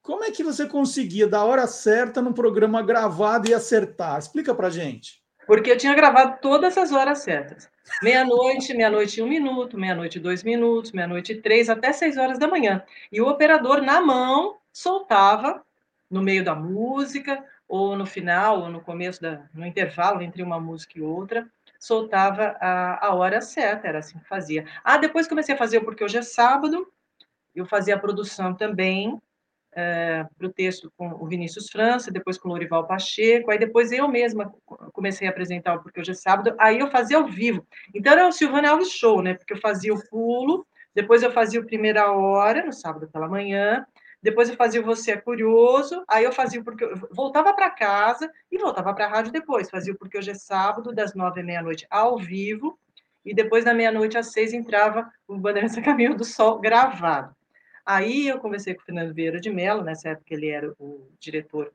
como 0.01 0.23
é 0.23 0.31
que 0.31 0.43
você 0.43 0.67
conseguia 0.67 1.27
dar 1.27 1.39
a 1.39 1.45
hora 1.45 1.67
certa 1.67 2.21
num 2.21 2.33
programa 2.33 2.81
gravado 2.83 3.49
e 3.49 3.53
acertar? 3.53 4.19
Explica 4.19 4.53
para 4.53 4.69
gente. 4.69 5.23
Porque 5.47 5.71
eu 5.71 5.77
tinha 5.77 5.95
gravado 5.95 6.37
todas 6.41 6.77
as 6.77 6.91
horas 6.91 7.19
certas. 7.19 7.69
Meia-noite, 8.01 8.73
meia-noite 8.73 9.21
um 9.21 9.27
minuto, 9.27 9.77
meia-noite 9.77 10.19
dois 10.19 10.43
minutos, 10.43 10.91
meia-noite 10.91 11.35
três, 11.35 11.69
até 11.69 11.93
seis 11.93 12.17
horas 12.17 12.39
da 12.39 12.47
manhã. 12.47 12.83
E 13.11 13.21
o 13.21 13.27
operador, 13.27 13.81
na 13.81 14.01
mão, 14.01 14.57
soltava 14.71 15.63
no 16.09 16.21
meio 16.21 16.43
da 16.43 16.55
música, 16.55 17.43
ou 17.67 17.95
no 17.95 18.05
final, 18.05 18.61
ou 18.61 18.69
no 18.69 18.81
começo, 18.81 19.21
da, 19.21 19.43
no 19.53 19.65
intervalo 19.65 20.21
entre 20.21 20.43
uma 20.43 20.59
música 20.59 20.97
e 20.97 21.01
outra, 21.01 21.47
soltava 21.79 22.55
a, 22.59 23.07
a 23.07 23.15
hora 23.15 23.41
certa, 23.41 23.87
era 23.87 23.99
assim 23.99 24.19
que 24.19 24.27
fazia. 24.27 24.65
Ah, 24.83 24.97
depois 24.97 25.27
comecei 25.27 25.55
a 25.55 25.57
fazer 25.57 25.81
Porque 25.81 26.03
Hoje 26.03 26.17
é 26.17 26.21
Sábado, 26.21 26.91
eu 27.55 27.65
fazia 27.65 27.95
a 27.95 27.99
produção 27.99 28.53
também, 28.53 29.19
é, 29.75 30.25
para 30.37 30.47
o 30.47 30.53
texto 30.53 30.91
com 30.97 31.09
o 31.09 31.27
Vinícius 31.27 31.69
França, 31.69 32.09
depois 32.09 32.37
com 32.37 32.47
o 32.47 32.51
Lorival 32.51 32.87
Pacheco, 32.87 33.51
aí 33.51 33.59
depois 33.59 33.91
eu 33.91 34.07
mesma 34.07 34.53
comecei 34.93 35.27
a 35.27 35.31
apresentar 35.31 35.75
o 35.75 35.83
Porque 35.83 35.99
Hoje 35.99 36.11
é 36.11 36.13
Sábado, 36.13 36.55
aí 36.57 36.79
eu 36.79 36.89
fazia 36.89 37.17
ao 37.17 37.27
vivo. 37.27 37.67
Então 37.93 38.13
era 38.13 38.27
o 38.27 38.31
Silvana 38.31 38.71
Alves 38.71 38.91
Show, 38.91 39.21
né? 39.21 39.33
Porque 39.33 39.53
eu 39.53 39.57
fazia 39.57 39.93
o 39.93 40.09
pulo, 40.09 40.65
depois 40.93 41.21
eu 41.21 41.31
fazia 41.31 41.59
o 41.59 41.65
Primeira 41.65 42.09
Hora, 42.11 42.65
no 42.65 42.71
sábado 42.71 43.09
pela 43.11 43.27
manhã, 43.27 43.85
depois 44.23 44.49
eu 44.49 44.55
fazia 44.55 44.81
o 44.81 44.85
Você 44.85 45.11
é 45.11 45.17
Curioso, 45.17 46.03
aí 46.07 46.23
eu 46.23 46.31
fazia 46.31 46.63
Porque... 46.63 46.85
Eu 46.85 47.07
voltava 47.11 47.53
para 47.53 47.69
casa 47.69 48.31
e 48.49 48.57
voltava 48.57 48.93
para 48.93 49.05
a 49.05 49.09
rádio 49.09 49.31
depois, 49.31 49.69
fazia 49.69 49.93
o 49.93 49.97
Porque 49.97 50.17
Hoje 50.17 50.31
é 50.31 50.35
Sábado, 50.35 50.93
das 50.93 51.13
nove 51.13 51.41
à 51.41 51.43
meia-noite, 51.43 51.85
ao 51.89 52.17
vivo, 52.17 52.79
e 53.25 53.33
depois 53.33 53.65
da 53.65 53.73
meia-noite 53.73 54.17
às 54.17 54.31
seis 54.31 54.53
entrava 54.53 55.11
o 55.27 55.37
Bandeirantes 55.37 55.83
Caminho 55.83 56.15
do 56.15 56.23
Sol 56.23 56.59
gravado. 56.59 57.35
Aí 57.85 58.27
eu 58.27 58.39
conversei 58.39 58.73
com 58.73 58.81
o 58.81 58.85
Fernando 58.85 59.13
Vieira 59.13 59.39
de 59.39 59.49
Mello, 59.49 59.83
nessa 59.83 60.09
época 60.09 60.33
ele 60.33 60.49
era 60.49 60.73
o 60.79 61.11
diretor 61.19 61.71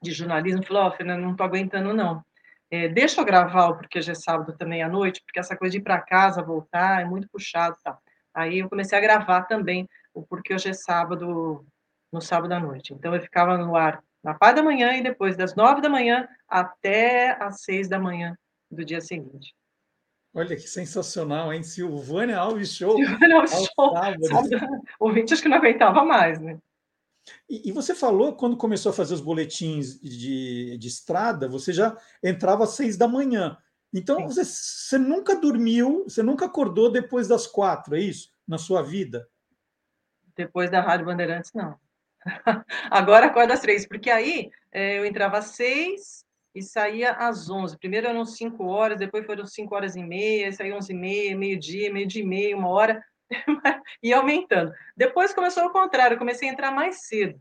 de 0.00 0.12
jornalismo, 0.12 0.64
falou, 0.64 0.84
ó, 0.84 0.88
oh, 0.88 0.92
Fernando, 0.92 1.22
não 1.22 1.32
estou 1.32 1.46
aguentando 1.46 1.92
não. 1.92 2.24
É, 2.70 2.86
deixa 2.86 3.20
eu 3.20 3.24
gravar, 3.24 3.72
porque 3.74 4.00
já 4.00 4.12
é 4.12 4.14
sábado 4.14 4.56
também 4.56 4.82
à 4.82 4.88
noite, 4.88 5.22
porque 5.24 5.40
essa 5.40 5.56
coisa 5.56 5.72
de 5.72 5.78
ir 5.78 5.82
para 5.82 6.00
casa, 6.00 6.42
voltar, 6.42 7.00
é 7.00 7.04
muito 7.04 7.28
puxado 7.28 7.76
tá? 7.82 7.98
Aí 8.32 8.60
eu 8.60 8.68
comecei 8.68 8.96
a 8.96 9.00
gravar 9.00 9.42
também 9.44 9.88
o 10.14 10.22
Porque 10.22 10.54
Hoje 10.54 10.68
é 10.68 10.72
Sábado, 10.72 11.66
no 12.12 12.20
sábado 12.20 12.52
à 12.52 12.60
noite. 12.60 12.92
Então 12.92 13.14
eu 13.14 13.20
ficava 13.20 13.56
no 13.58 13.74
ar 13.74 14.02
na 14.22 14.34
parte 14.34 14.56
da 14.56 14.62
manhã 14.62 14.96
e 14.96 15.02
depois 15.02 15.36
das 15.36 15.54
nove 15.54 15.80
da 15.80 15.88
manhã 15.88 16.28
até 16.48 17.30
às 17.42 17.62
seis 17.62 17.88
da 17.88 17.98
manhã 17.98 18.36
do 18.70 18.84
dia 18.84 19.00
seguinte. 19.00 19.54
Olha 20.38 20.54
que 20.54 20.68
sensacional, 20.68 21.52
hein? 21.52 21.64
Silvânia 21.64 22.38
Alves 22.38 22.72
Show. 22.72 22.96
Silvânia 22.96 23.38
Alves 23.38 23.50
Show. 23.50 23.92
O 25.00 25.06
ouvinte 25.06 25.34
acho 25.34 25.42
que 25.42 25.48
não 25.48 25.56
aguentava 25.56 26.04
mais, 26.04 26.38
né? 26.40 26.56
E, 27.50 27.68
e, 27.68 27.72
você 27.72 27.92
falou, 27.92 28.36
quando 28.36 28.56
começou 28.56 28.90
a 28.90 28.92
fazer 28.92 29.14
os 29.14 29.20
boletins 29.20 29.98
de, 30.00 30.78
de 30.78 30.86
estrada, 30.86 31.48
você 31.48 31.72
já 31.72 31.96
entrava 32.22 32.62
às 32.62 32.70
seis 32.70 32.96
da 32.96 33.08
manhã. 33.08 33.58
Então, 33.92 34.28
você, 34.28 34.44
você, 34.44 34.96
nunca 34.96 35.34
dormiu, 35.34 36.04
você 36.04 36.22
nunca 36.22 36.46
acordou 36.46 36.88
depois 36.88 37.26
das 37.26 37.48
quatro, 37.48 37.96
é 37.96 38.00
isso? 38.00 38.32
Na 38.46 38.58
sua 38.58 38.80
vida? 38.80 39.28
Depois 40.36 40.70
da 40.70 40.80
Rádio 40.80 41.06
Bandeirantes, 41.06 41.52
não. 41.52 41.76
Agora 42.88 43.26
acorda 43.26 43.54
às 43.54 43.60
três, 43.60 43.88
porque 43.88 44.08
aí 44.08 44.52
é, 44.70 45.00
eu 45.00 45.04
entrava 45.04 45.38
às 45.38 45.46
seis, 45.46 46.24
e 46.58 46.62
saía 46.62 47.12
às 47.12 47.48
11. 47.48 47.78
Primeiro 47.78 48.08
eram 48.08 48.24
5 48.24 48.64
horas, 48.66 48.98
depois 48.98 49.24
foram 49.24 49.46
5 49.46 49.74
horas 49.74 49.96
e 49.96 50.02
meia, 50.02 50.52
saía 50.52 50.76
11 50.76 50.92
e 50.92 50.96
meia, 50.96 51.36
meio-dia, 51.36 51.92
meio-dia 51.92 52.22
e 52.22 52.26
meia, 52.26 52.56
uma 52.56 52.68
hora, 52.68 53.02
e 54.02 54.12
aumentando. 54.12 54.72
Depois 54.96 55.32
começou 55.32 55.62
ao 55.62 55.72
contrário, 55.72 56.18
comecei 56.18 56.48
a 56.48 56.52
entrar 56.52 56.70
mais 56.70 57.06
cedo. 57.06 57.40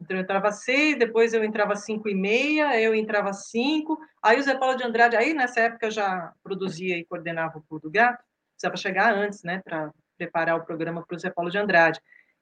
Então, 0.00 0.16
eu 0.16 0.22
entrava 0.22 0.48
às 0.48 0.64
seis, 0.64 0.98
depois 0.98 1.32
eu 1.32 1.44
entrava 1.44 1.74
às 1.74 1.84
cinco 1.84 2.08
e 2.08 2.14
meia, 2.14 2.80
eu 2.80 2.94
entrava 2.94 3.30
às 3.30 3.48
cinco, 3.50 3.98
aí 4.22 4.38
o 4.38 4.42
Zé 4.42 4.56
Paulo 4.56 4.76
de 4.76 4.84
Andrade, 4.84 5.16
aí 5.16 5.32
nessa 5.32 5.60
época 5.60 5.86
eu 5.86 5.90
já 5.92 6.32
produzia 6.42 6.98
e 6.98 7.04
coordenava 7.04 7.58
o 7.58 7.62
Pulo 7.62 7.82
do 7.82 7.90
Gato, 7.90 8.22
precisava 8.52 8.76
chegar 8.76 9.14
antes, 9.14 9.44
né, 9.44 9.60
para 9.64 9.92
preparar 10.18 10.56
o 10.56 10.64
programa 10.64 11.04
para 11.06 11.16
o 11.16 11.18
Zé 11.18 11.30
Paulo 11.30 11.50
de 11.50 11.58
Andrade, 11.58 12.00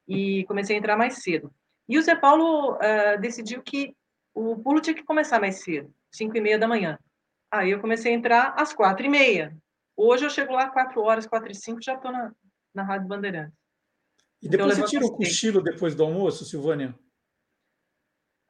e 0.09 0.45
comecei 0.47 0.75
a 0.75 0.79
entrar 0.79 0.97
mais 0.97 1.23
cedo. 1.23 1.53
E 1.89 1.99
o 1.99 2.03
Zé 2.03 2.15
Paulo 2.15 2.77
uh, 2.77 3.21
decidiu 3.21 3.63
que 3.63 3.95
o 4.35 4.57
pulo 4.57 4.81
tinha 4.81 4.95
que 4.95 5.05
começar 5.05 5.41
mais 5.41 5.63
cedo. 5.63 5.93
5 6.13 6.37
e 6.37 6.41
meia 6.41 6.59
da 6.59 6.69
manhã. 6.69 6.99
Aí 7.51 7.71
eu 7.71 7.81
comecei 7.81 8.13
a 8.13 8.17
entrar 8.17 8.55
às 8.57 8.73
quatro 8.73 9.05
e 9.05 9.09
meia. 9.09 9.57
Hoje 9.97 10.25
eu 10.25 10.31
chego 10.31 10.53
lá 10.53 10.71
quatro 10.71 11.01
horas, 11.03 11.27
quatro 11.27 11.51
e 11.51 11.55
cinco, 11.55 11.83
já 11.83 11.95
estou 11.95 12.13
na, 12.13 12.33
na 12.75 12.83
Rádio 12.83 13.09
Bandeirantes. 13.09 13.59
E 14.41 14.49
depois 14.49 14.73
então, 14.73 14.87
você 14.87 14.97
tira 14.97 15.05
o 15.05 15.17
cochilo 15.17 15.63
depois 15.63 15.95
do 15.95 16.03
almoço, 16.03 16.45
Silvânia? 16.45 16.95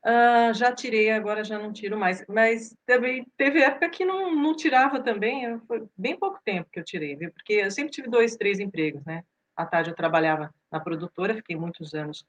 Uh, 0.06 0.54
já 0.54 0.72
tirei, 0.72 1.10
agora 1.10 1.42
já 1.42 1.58
não 1.58 1.72
tiro 1.72 1.98
mais. 1.98 2.24
Mas 2.28 2.74
também 2.86 3.26
teve 3.36 3.60
época 3.60 3.90
que 3.90 4.04
não, 4.04 4.34
não 4.34 4.54
tirava 4.54 5.02
também. 5.02 5.58
Foi 5.66 5.86
bem 5.96 6.16
pouco 6.16 6.38
tempo 6.44 6.70
que 6.70 6.78
eu 6.78 6.84
tirei, 6.84 7.16
viu? 7.16 7.32
Porque 7.32 7.54
eu 7.54 7.70
sempre 7.70 7.92
tive 7.92 8.08
dois, 8.08 8.36
três 8.36 8.60
empregos, 8.60 9.04
né? 9.04 9.24
À 9.56 9.66
tarde 9.66 9.90
eu 9.90 9.96
trabalhava 9.96 10.54
na 10.70 10.80
produtora, 10.80 11.34
fiquei 11.34 11.56
muitos 11.56 11.92
anos 11.94 12.24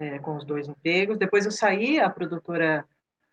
é, 0.00 0.18
com 0.18 0.36
os 0.36 0.44
dois 0.44 0.66
empregos. 0.66 1.18
Depois 1.18 1.44
eu 1.44 1.52
saí, 1.52 2.00
a 2.00 2.08
produtora 2.08 2.84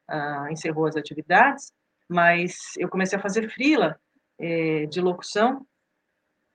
uh, 0.10 0.52
encerrou 0.52 0.86
as 0.86 0.96
atividades, 0.96 1.72
mas 2.08 2.76
eu 2.78 2.90
comecei 2.90 3.18
a 3.18 3.22
fazer 3.22 3.50
frila 3.50 4.00
é, 4.40 4.86
de 4.88 5.00
locução, 5.00 5.66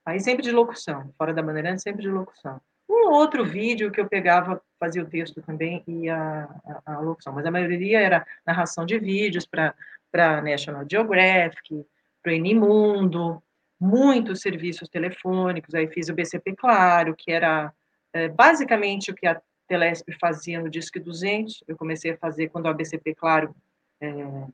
aí 0.05 0.19
sempre 0.19 0.43
de 0.43 0.51
locução, 0.51 1.13
fora 1.17 1.33
da 1.33 1.41
Bandeirantes, 1.41 1.83
sempre 1.83 2.01
de 2.01 2.09
locução. 2.09 2.59
Um 2.89 3.09
outro 3.09 3.45
vídeo 3.45 3.91
que 3.91 3.99
eu 3.99 4.07
pegava, 4.07 4.61
fazia 4.79 5.01
o 5.01 5.09
texto 5.09 5.41
também 5.41 5.83
e 5.87 6.09
a, 6.09 6.43
a, 6.85 6.93
a 6.93 6.99
locução, 6.99 7.33
mas 7.33 7.45
a 7.45 7.51
maioria 7.51 7.99
era 7.99 8.27
narração 8.45 8.85
de 8.85 8.99
vídeos 8.99 9.45
para 9.45 10.41
National 10.41 10.85
Geographic, 10.89 11.85
para 12.21 12.31
o 12.31 12.35
Inimundo, 12.35 13.41
muitos 13.79 14.41
serviços 14.41 14.89
telefônicos, 14.89 15.73
aí 15.73 15.87
fiz 15.87 16.09
o 16.09 16.13
BCP 16.13 16.55
Claro, 16.55 17.15
que 17.15 17.31
era 17.31 17.73
é, 18.13 18.27
basicamente 18.27 19.11
o 19.11 19.15
que 19.15 19.27
a 19.27 19.41
Telesp 19.67 20.11
fazia 20.19 20.59
no 20.61 20.69
Disque 20.69 20.99
200, 20.99 21.63
eu 21.67 21.75
comecei 21.75 22.11
a 22.11 22.17
fazer 22.17 22.49
quando 22.49 22.67
a 22.67 22.71
ABCP, 22.71 23.15
claro, 23.15 23.55
é, 24.01 24.09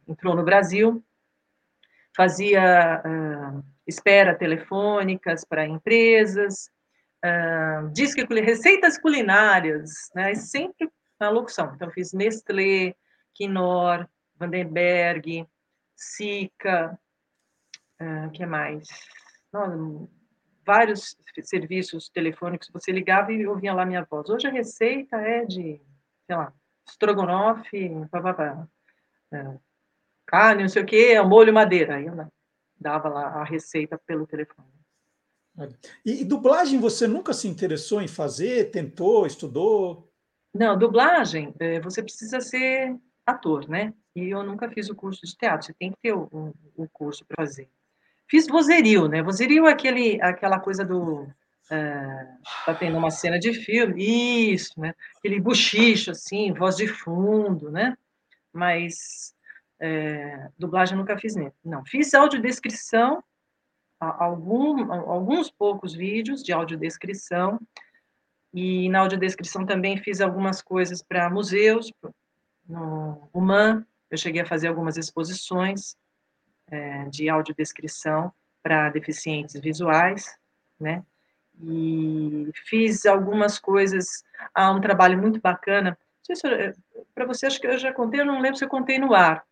entrou 0.07 0.36
no 0.36 0.43
Brasil, 0.43 1.03
fazia 2.16 3.01
uh, 3.05 3.64
espera 3.88 4.38
telefônicas 4.38 5.45
para 5.45 5.66
empresas, 5.66 6.70
uh, 7.26 7.89
disque, 7.91 8.24
receitas 8.24 8.97
culinárias, 8.97 10.09
né, 10.16 10.36
sempre 10.36 10.89
na 11.20 11.30
locução. 11.30 11.74
Então, 11.76 11.89
fiz 11.91 12.14
Nestlé, 12.14 12.95
Knorr, 13.39 14.07
Vandenberg, 14.36 15.47
Sica, 15.95 16.97
uh, 18.01 18.32
que 18.32 18.45
mais? 18.45 18.88
Não, 19.53 20.09
vários 20.66 21.16
serviços 21.43 22.09
telefônicos, 22.09 22.70
você 22.72 22.91
ligava 22.91 23.32
e 23.32 23.47
ouvia 23.47 23.74
lá 23.74 23.86
minha 23.86 24.05
voz. 24.09 24.30
Hoje 24.30 24.47
a 24.47 24.51
receita 24.51 25.18
é 25.18 25.45
de, 25.45 25.82
sei 26.26 26.36
lá, 26.36 26.53
estrogonofe, 26.88 27.89
papapá, 28.12 28.68
é, 29.34 29.57
carne, 30.26 30.64
não 30.64 30.70
sei 30.70 30.84
o 30.84 30.86
quê, 30.86 31.22
molho 31.22 31.53
madeira. 31.53 31.95
Aí 31.95 32.05
eu 32.05 32.16
dava 32.80 33.09
lá 33.09 33.28
a 33.28 33.43
receita 33.43 33.99
pelo 34.05 34.28
telefone. 34.28 34.68
E, 36.05 36.22
e, 36.22 36.26
dublagem 36.26 36.80
você 36.80 37.07
nunca 37.07 37.34
se 37.34 37.47
interessou 37.47 38.01
em 38.01 38.07
fazer? 38.07 38.72
Tentou, 38.72 39.26
estudou? 39.26 40.09
Não, 40.53 40.78
dublagem, 40.78 41.53
é, 41.59 41.80
você 41.80 42.01
precisa 42.01 42.39
ser 42.39 42.97
ator, 43.26 43.68
né? 43.70 43.93
E 44.16 44.30
eu 44.30 44.43
nunca 44.43 44.70
fiz 44.70 44.89
o 44.89 44.95
curso 44.95 45.26
de 45.26 45.36
teatro, 45.36 45.68
você 45.68 45.74
tem 45.74 45.91
que 45.91 45.97
ter 46.01 46.14
o, 46.14 46.53
o 46.76 46.88
curso 46.89 47.26
para 47.26 47.45
fazer. 47.45 47.70
Fiz 48.32 48.47
vozerio, 48.47 49.09
né? 49.09 49.21
Vozerio 49.21 49.67
é 49.67 49.73
aquele, 49.73 50.21
aquela 50.21 50.57
coisa 50.57 50.86
do. 50.86 51.27
É, 51.69 52.27
tá 52.65 52.73
tendo 52.73 52.97
uma 52.97 53.11
cena 53.11 53.38
de 53.38 53.53
filme, 53.53 54.53
isso, 54.53 54.79
né? 54.79 54.95
Aquele 55.17 55.38
bochicho, 55.38 56.11
assim, 56.11 56.53
voz 56.53 56.77
de 56.77 56.88
fundo, 56.88 57.69
né? 57.69 57.93
Mas 58.53 59.36
é, 59.82 60.47
dublagem 60.57 60.97
nunca 60.97 61.17
fiz 61.17 61.36
nem. 61.36 61.51
Não, 61.61 61.84
fiz 61.84 62.13
audiodescrição, 62.13 63.21
algum, 63.99 64.89
alguns 64.93 65.51
poucos 65.51 65.93
vídeos 65.93 66.41
de 66.41 66.53
audiodescrição, 66.53 67.59
e 68.53 68.88
na 68.88 68.99
audiodescrição 68.99 69.65
também 69.65 69.97
fiz 69.97 70.21
algumas 70.21 70.61
coisas 70.61 71.03
para 71.03 71.29
museus, 71.29 71.91
no 72.65 73.29
UMAN, 73.34 73.86
eu 74.09 74.17
cheguei 74.17 74.41
a 74.41 74.45
fazer 74.45 74.69
algumas 74.69 74.95
exposições, 74.95 75.97
é, 76.72 77.05
de 77.05 77.30
audiodescrição 77.30 78.34
para 78.63 78.89
deficientes 78.89 79.59
visuais, 79.59 80.36
né? 80.80 81.03
E 81.61 82.49
fiz 82.65 83.05
algumas 83.05 83.59
coisas, 83.59 84.24
há 84.53 84.72
um 84.72 84.82
trabalho 84.82 85.17
muito 85.17 85.39
bacana, 85.39 85.97
para 87.13 87.26
você, 87.26 87.45
acho 87.45 87.59
que 87.59 87.67
eu 87.67 87.78
já 87.78 87.91
contei, 87.93 88.22
eu 88.22 88.26
não 88.26 88.39
lembro 88.39 88.57
se 88.57 88.63
eu 88.63 88.69
contei 88.69 88.97
no 88.97 89.13
ar. 89.13 89.43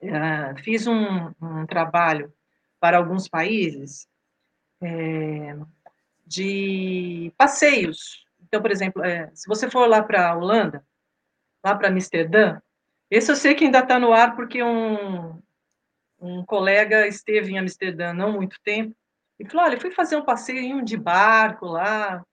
Uh, 0.00 0.62
fiz 0.62 0.86
um, 0.86 1.32
um, 1.40 1.66
trabalho 1.66 2.32
para 2.78 2.98
alguns 2.98 3.28
países 3.28 4.06
é, 4.80 5.56
de 6.26 7.32
passeios. 7.36 8.24
Então, 8.42 8.60
por 8.60 8.70
exemplo, 8.70 9.02
é, 9.02 9.30
se 9.34 9.48
você 9.48 9.70
for 9.70 9.88
lá 9.88 10.02
para 10.02 10.30
a 10.30 10.36
Holanda, 10.36 10.84
lá 11.64 11.74
para 11.74 11.88
Amsterdã, 11.88 12.60
esse 13.10 13.30
eu 13.30 13.36
sei 13.36 13.54
que 13.54 13.64
ainda 13.64 13.80
está 13.80 13.98
no 13.98 14.12
ar 14.12 14.36
porque 14.36 14.62
um, 14.62 15.40
um 16.20 16.44
colega 16.44 17.06
esteve 17.06 17.52
em 17.52 17.58
Amsterdã 17.58 18.12
não 18.12 18.32
muito 18.32 18.58
tempo 18.62 18.94
e 19.38 19.48
falou: 19.48 19.66
olha, 19.66 19.80
fui 19.80 19.90
fazer 19.90 20.16
um 20.16 20.24
passeio 20.24 20.82
de 20.82 20.96
barco 20.96 21.66
lá, 21.66 22.24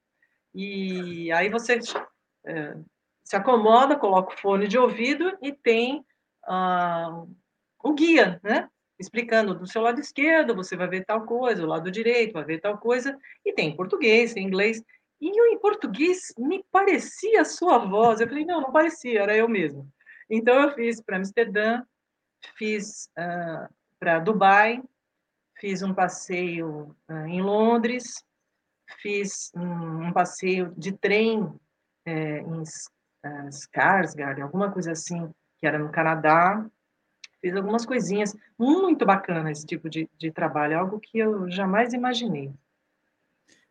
e 0.54 1.32
aí 1.32 1.50
você 1.50 1.80
é, 2.46 2.76
se 3.24 3.36
acomoda, 3.36 3.96
coloca 3.96 4.34
o 4.34 4.38
fone 4.38 4.68
de 4.68 4.78
ouvido 4.78 5.38
e 5.42 5.52
tem 5.52 6.06
ah, 6.46 7.24
o 7.84 7.94
guia, 7.94 8.40
né? 8.44 8.70
Explicando 9.00 9.56
do 9.56 9.68
seu 9.68 9.82
lado 9.82 10.00
esquerdo, 10.00 10.56
você 10.56 10.76
vai 10.76 10.88
ver 10.88 11.06
tal 11.06 11.26
coisa, 11.26 11.62
do 11.62 11.68
lado 11.68 11.92
direito 11.92 12.34
vai 12.34 12.44
ver 12.46 12.60
tal 12.62 12.78
coisa, 12.78 13.18
e 13.44 13.52
tem 13.54 13.76
português, 13.76 14.34
tem 14.34 14.46
inglês. 14.46 14.82
E 15.20 15.40
eu, 15.40 15.48
em 15.48 15.60
português, 15.60 16.34
me 16.38 16.64
parecia 16.72 17.42
a 17.42 17.46
sua 17.46 17.78
voz. 17.78 18.20
Eu 18.20 18.28
falei, 18.28 18.46
não, 18.46 18.60
não 18.60 18.72
parecia, 18.72 19.22
era 19.22 19.36
eu 19.36 19.48
mesmo. 19.48 19.88
Então, 20.30 20.62
eu 20.62 20.72
fiz 20.72 21.02
para 21.02 21.18
Amsterdã, 21.18 21.82
fiz 22.58 23.10
uh, 23.18 23.74
para 24.00 24.20
Dubai, 24.20 24.82
fiz 25.60 25.82
um 25.82 25.94
passeio 25.94 26.96
uh, 27.10 27.28
em 27.28 27.42
Londres, 27.42 28.24
fiz 29.02 29.52
um, 29.56 30.08
um 30.08 30.14
passeio 30.14 30.74
de 30.78 30.92
trem 30.92 31.50
é, 32.06 32.40
em 32.40 32.62
uh, 32.62 33.50
Skarsgård, 33.50 34.42
alguma 34.42 34.72
coisa 34.72 34.92
assim, 34.92 35.30
que 35.58 35.66
era 35.66 35.80
no 35.80 35.92
Canadá. 35.92 36.66
Fiz 37.42 37.56
algumas 37.56 37.86
coisinhas 37.86 38.36
muito 38.58 39.06
bacanas 39.06 39.58
esse 39.58 39.66
tipo 39.66 39.90
de, 39.90 40.10
de 40.18 40.32
trabalho, 40.32 40.80
algo 40.80 41.00
que 41.00 41.20
eu 41.20 41.50
jamais 41.50 41.94
imaginei. 41.94 42.54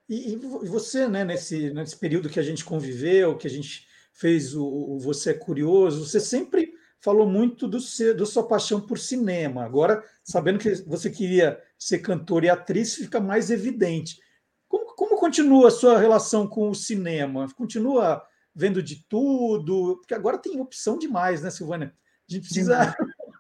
E, 0.09 0.35
e 0.35 0.37
você, 0.37 1.09
né, 1.09 1.25
nesse, 1.25 1.73
nesse 1.73 1.99
período 1.99 2.29
que 2.29 2.41
a 2.41 2.43
gente 2.43 2.65
conviveu, 2.65 3.37
que 3.37 3.47
a 3.47 3.51
gente 3.51 3.87
fez 4.13 4.55
o, 4.55 4.65
o 4.65 4.99
Você 4.99 5.31
é 5.31 5.35
Curioso, 5.35 6.05
você 6.05 6.21
sempre 6.21 6.72
falou 7.03 7.27
muito 7.27 7.67
do 7.67 7.81
seu, 7.81 8.17
da 8.17 8.25
sua 8.25 8.47
paixão 8.47 8.81
por 8.81 8.99
cinema. 8.99 9.65
Agora, 9.65 10.03
sabendo 10.23 10.59
que 10.59 10.73
você 10.87 11.11
queria 11.11 11.61
ser 11.79 11.99
cantora 11.99 12.47
e 12.47 12.51
atriz, 12.51 12.95
fica 12.95 13.21
mais 13.21 13.51
evidente. 13.51 14.19
Como, 14.69 14.95
como 14.95 15.17
continua 15.17 15.69
a 15.69 15.73
sua 15.73 15.99
relação 15.99 16.47
com 16.47 16.71
o 16.71 16.75
cinema? 16.75 17.49
Continua 17.57 18.23
vendo 18.55 18.83
de 18.83 19.05
tudo? 19.09 19.97
Porque 19.99 20.15
agora 20.15 20.39
tem 20.39 20.61
opção 20.61 20.97
demais, 20.97 21.43
né, 21.43 21.51
Silvânia? 21.51 21.93
A 22.29 22.33
gente 22.33 22.45
precisa. 22.45 22.97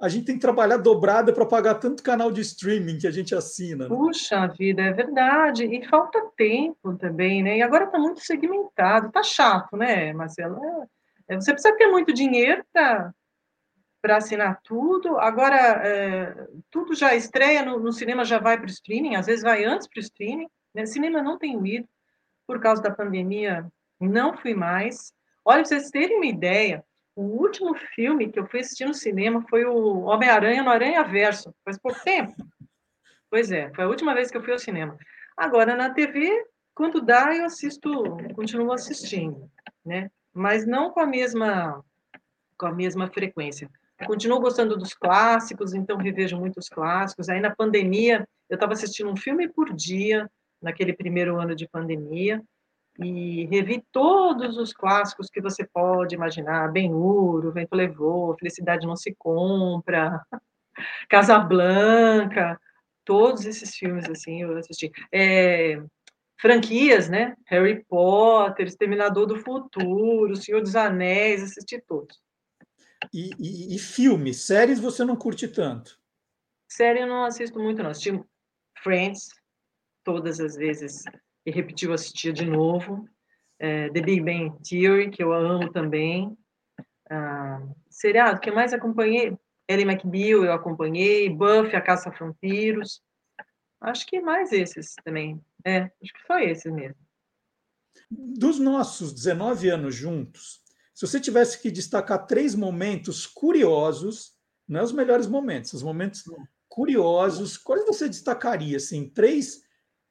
a 0.00 0.08
gente 0.08 0.24
tem 0.24 0.36
que 0.36 0.40
trabalhar 0.40 0.78
dobrada 0.78 1.30
para 1.30 1.44
pagar 1.44 1.74
tanto 1.74 2.02
canal 2.02 2.32
de 2.32 2.40
streaming 2.40 2.96
que 2.96 3.06
a 3.06 3.10
gente 3.10 3.34
assina. 3.34 3.86
Né? 3.86 3.94
Puxa 3.94 4.46
vida, 4.46 4.80
é 4.80 4.92
verdade. 4.94 5.64
E 5.66 5.86
falta 5.86 6.18
tempo 6.34 6.96
também, 6.96 7.42
né? 7.42 7.58
E 7.58 7.62
agora 7.62 7.84
está 7.84 7.98
muito 7.98 8.20
segmentado. 8.20 9.08
Está 9.08 9.22
chato, 9.22 9.76
né, 9.76 10.10
Marcelo? 10.14 10.56
É, 10.64 10.86
você 11.36 11.52
precisa 11.52 11.76
ter 11.76 11.86
muito 11.86 12.12
dinheiro 12.12 12.64
para 12.72 14.16
assinar 14.16 14.60
tudo. 14.62 15.18
Agora, 15.18 15.56
é, 15.56 16.48
tudo 16.70 16.94
já 16.94 17.14
estreia 17.14 17.64
no, 17.64 17.78
no, 17.78 17.92
cinema, 17.92 18.24
já 18.24 18.38
vai 18.38 18.56
para 18.56 18.66
o 18.66 18.70
streaming, 18.70 19.16
às 19.16 19.26
vezes 19.26 19.42
vai 19.42 19.64
antes 19.64 19.86
para 19.86 19.98
o 19.98 20.02
streaming. 20.02 20.48
Né? 20.74 20.86
Cinema 20.86 21.22
não 21.22 21.38
tem 21.38 21.56
ido, 21.66 21.88
por 22.46 22.60
causa 22.60 22.82
da 22.82 22.90
pandemia, 22.90 23.70
não 24.00 24.36
fui 24.36 24.54
mais. 24.54 25.12
Olha, 25.44 25.62
para 25.62 25.68
vocês 25.68 25.90
terem 25.90 26.16
uma 26.16 26.26
ideia, 26.26 26.84
o 27.14 27.22
último 27.22 27.74
filme 27.74 28.30
que 28.30 28.38
eu 28.38 28.46
fui 28.46 28.60
assistir 28.60 28.86
no 28.86 28.94
cinema 28.94 29.44
foi 29.48 29.64
o 29.64 30.00
Homem-Aranha 30.02 30.62
no 30.62 30.70
Aranha 30.70 31.02
Verso, 31.04 31.54
faz 31.64 31.78
pouco 31.78 32.00
tempo. 32.02 32.34
Pois 33.30 33.52
é, 33.52 33.72
foi 33.74 33.84
a 33.84 33.88
última 33.88 34.14
vez 34.14 34.30
que 34.30 34.36
eu 34.36 34.42
fui 34.42 34.52
ao 34.52 34.58
cinema. 34.58 34.96
Agora, 35.36 35.76
na 35.76 35.90
TV, 35.90 36.46
quando 36.74 37.00
dá, 37.00 37.34
eu 37.34 37.44
assisto, 37.44 37.90
continuo 38.34 38.72
assistindo, 38.72 39.50
né? 39.84 40.10
Mas 40.32 40.66
não 40.66 40.90
com 40.90 41.00
a 41.00 41.06
mesma, 41.06 41.84
com 42.56 42.66
a 42.66 42.72
mesma 42.72 43.08
frequência. 43.08 43.70
Eu 43.98 44.06
continuo 44.06 44.40
gostando 44.40 44.76
dos 44.76 44.94
clássicos, 44.94 45.74
então 45.74 45.96
revejo 45.96 46.38
muitos 46.38 46.68
clássicos. 46.68 47.28
Aí, 47.28 47.40
na 47.40 47.54
pandemia, 47.54 48.26
eu 48.48 48.54
estava 48.54 48.72
assistindo 48.72 49.10
um 49.10 49.16
filme 49.16 49.48
por 49.48 49.72
dia, 49.74 50.30
naquele 50.60 50.92
primeiro 50.92 51.38
ano 51.38 51.54
de 51.54 51.68
pandemia, 51.68 52.42
e 52.98 53.46
revi 53.46 53.84
todos 53.92 54.56
os 54.56 54.72
clássicos 54.72 55.28
que 55.28 55.40
você 55.40 55.66
pode 55.66 56.14
imaginar, 56.14 56.70
Ben-Hur, 56.70 57.46
O 57.46 57.52
Vento 57.52 57.74
Levou, 57.74 58.36
Felicidade 58.38 58.86
Não 58.86 58.96
Se 58.96 59.14
Compra, 59.18 60.20
Casablanca, 61.08 62.58
todos 63.04 63.44
esses 63.46 63.74
filmes, 63.74 64.08
assim, 64.08 64.42
eu 64.42 64.56
assisti. 64.56 64.90
É, 65.12 65.82
franquias, 66.40 67.08
né? 67.08 67.36
Harry 67.46 67.84
Potter, 67.84 68.66
Exterminador 68.66 69.26
do 69.26 69.38
Futuro, 69.38 70.36
Senhor 70.36 70.60
dos 70.60 70.74
Anéis, 70.74 71.42
assisti 71.42 71.80
todos. 71.86 72.18
E, 73.12 73.30
e, 73.38 73.74
e 73.74 73.78
filmes, 73.78 74.44
séries 74.46 74.80
você 74.80 75.04
não 75.04 75.16
curte 75.16 75.48
tanto? 75.48 75.98
Série 76.68 77.00
eu 77.00 77.06
não 77.06 77.24
assisto 77.24 77.58
muito, 77.58 77.82
não. 77.82 77.90
Assisti 77.90 78.22
Friends, 78.82 79.28
todas 80.04 80.40
as 80.40 80.56
vezes 80.56 81.02
e 81.44 81.50
repetiu 81.50 81.92
assistir 81.92 82.32
de 82.32 82.46
novo. 82.46 83.08
É, 83.58 83.90
The 83.90 84.00
Big 84.00 84.22
Bang 84.22 84.56
Theory, 84.66 85.10
que 85.10 85.22
eu 85.22 85.32
amo 85.32 85.70
também. 85.70 86.36
Ah, 87.10 87.60
seriado, 87.90 88.40
que 88.40 88.50
mais 88.50 88.72
acompanhei? 88.72 89.36
Ellie 89.68 89.84
McBeal 89.84 90.44
eu 90.44 90.52
acompanhei, 90.52 91.28
Buffy, 91.28 91.76
A 91.76 91.80
Caça 91.80 92.08
a 92.08 92.12
Vampiros. 92.12 93.02
Acho 93.80 94.06
que 94.06 94.20
mais 94.20 94.52
esses 94.52 94.94
também. 95.04 95.42
É, 95.64 95.90
acho 96.02 96.12
que 96.12 96.22
foi 96.26 96.50
esses 96.50 96.72
mesmo. 96.72 96.96
Dos 98.10 98.58
nossos 98.58 99.12
19 99.12 99.68
anos 99.70 99.94
juntos, 99.94 100.60
se 100.94 101.06
você 101.06 101.18
tivesse 101.18 101.60
que 101.60 101.70
destacar 101.70 102.26
três 102.26 102.54
momentos 102.54 103.26
curiosos, 103.26 104.34
não 104.68 104.80
é 104.80 104.82
os 104.82 104.92
melhores 104.92 105.26
momentos, 105.26 105.72
os 105.72 105.82
momentos 105.82 106.26
hum. 106.26 106.44
curiosos, 106.68 107.56
quais 107.56 107.86
você 107.86 108.08
destacaria? 108.08 108.76
Assim, 108.76 109.08
três 109.08 109.62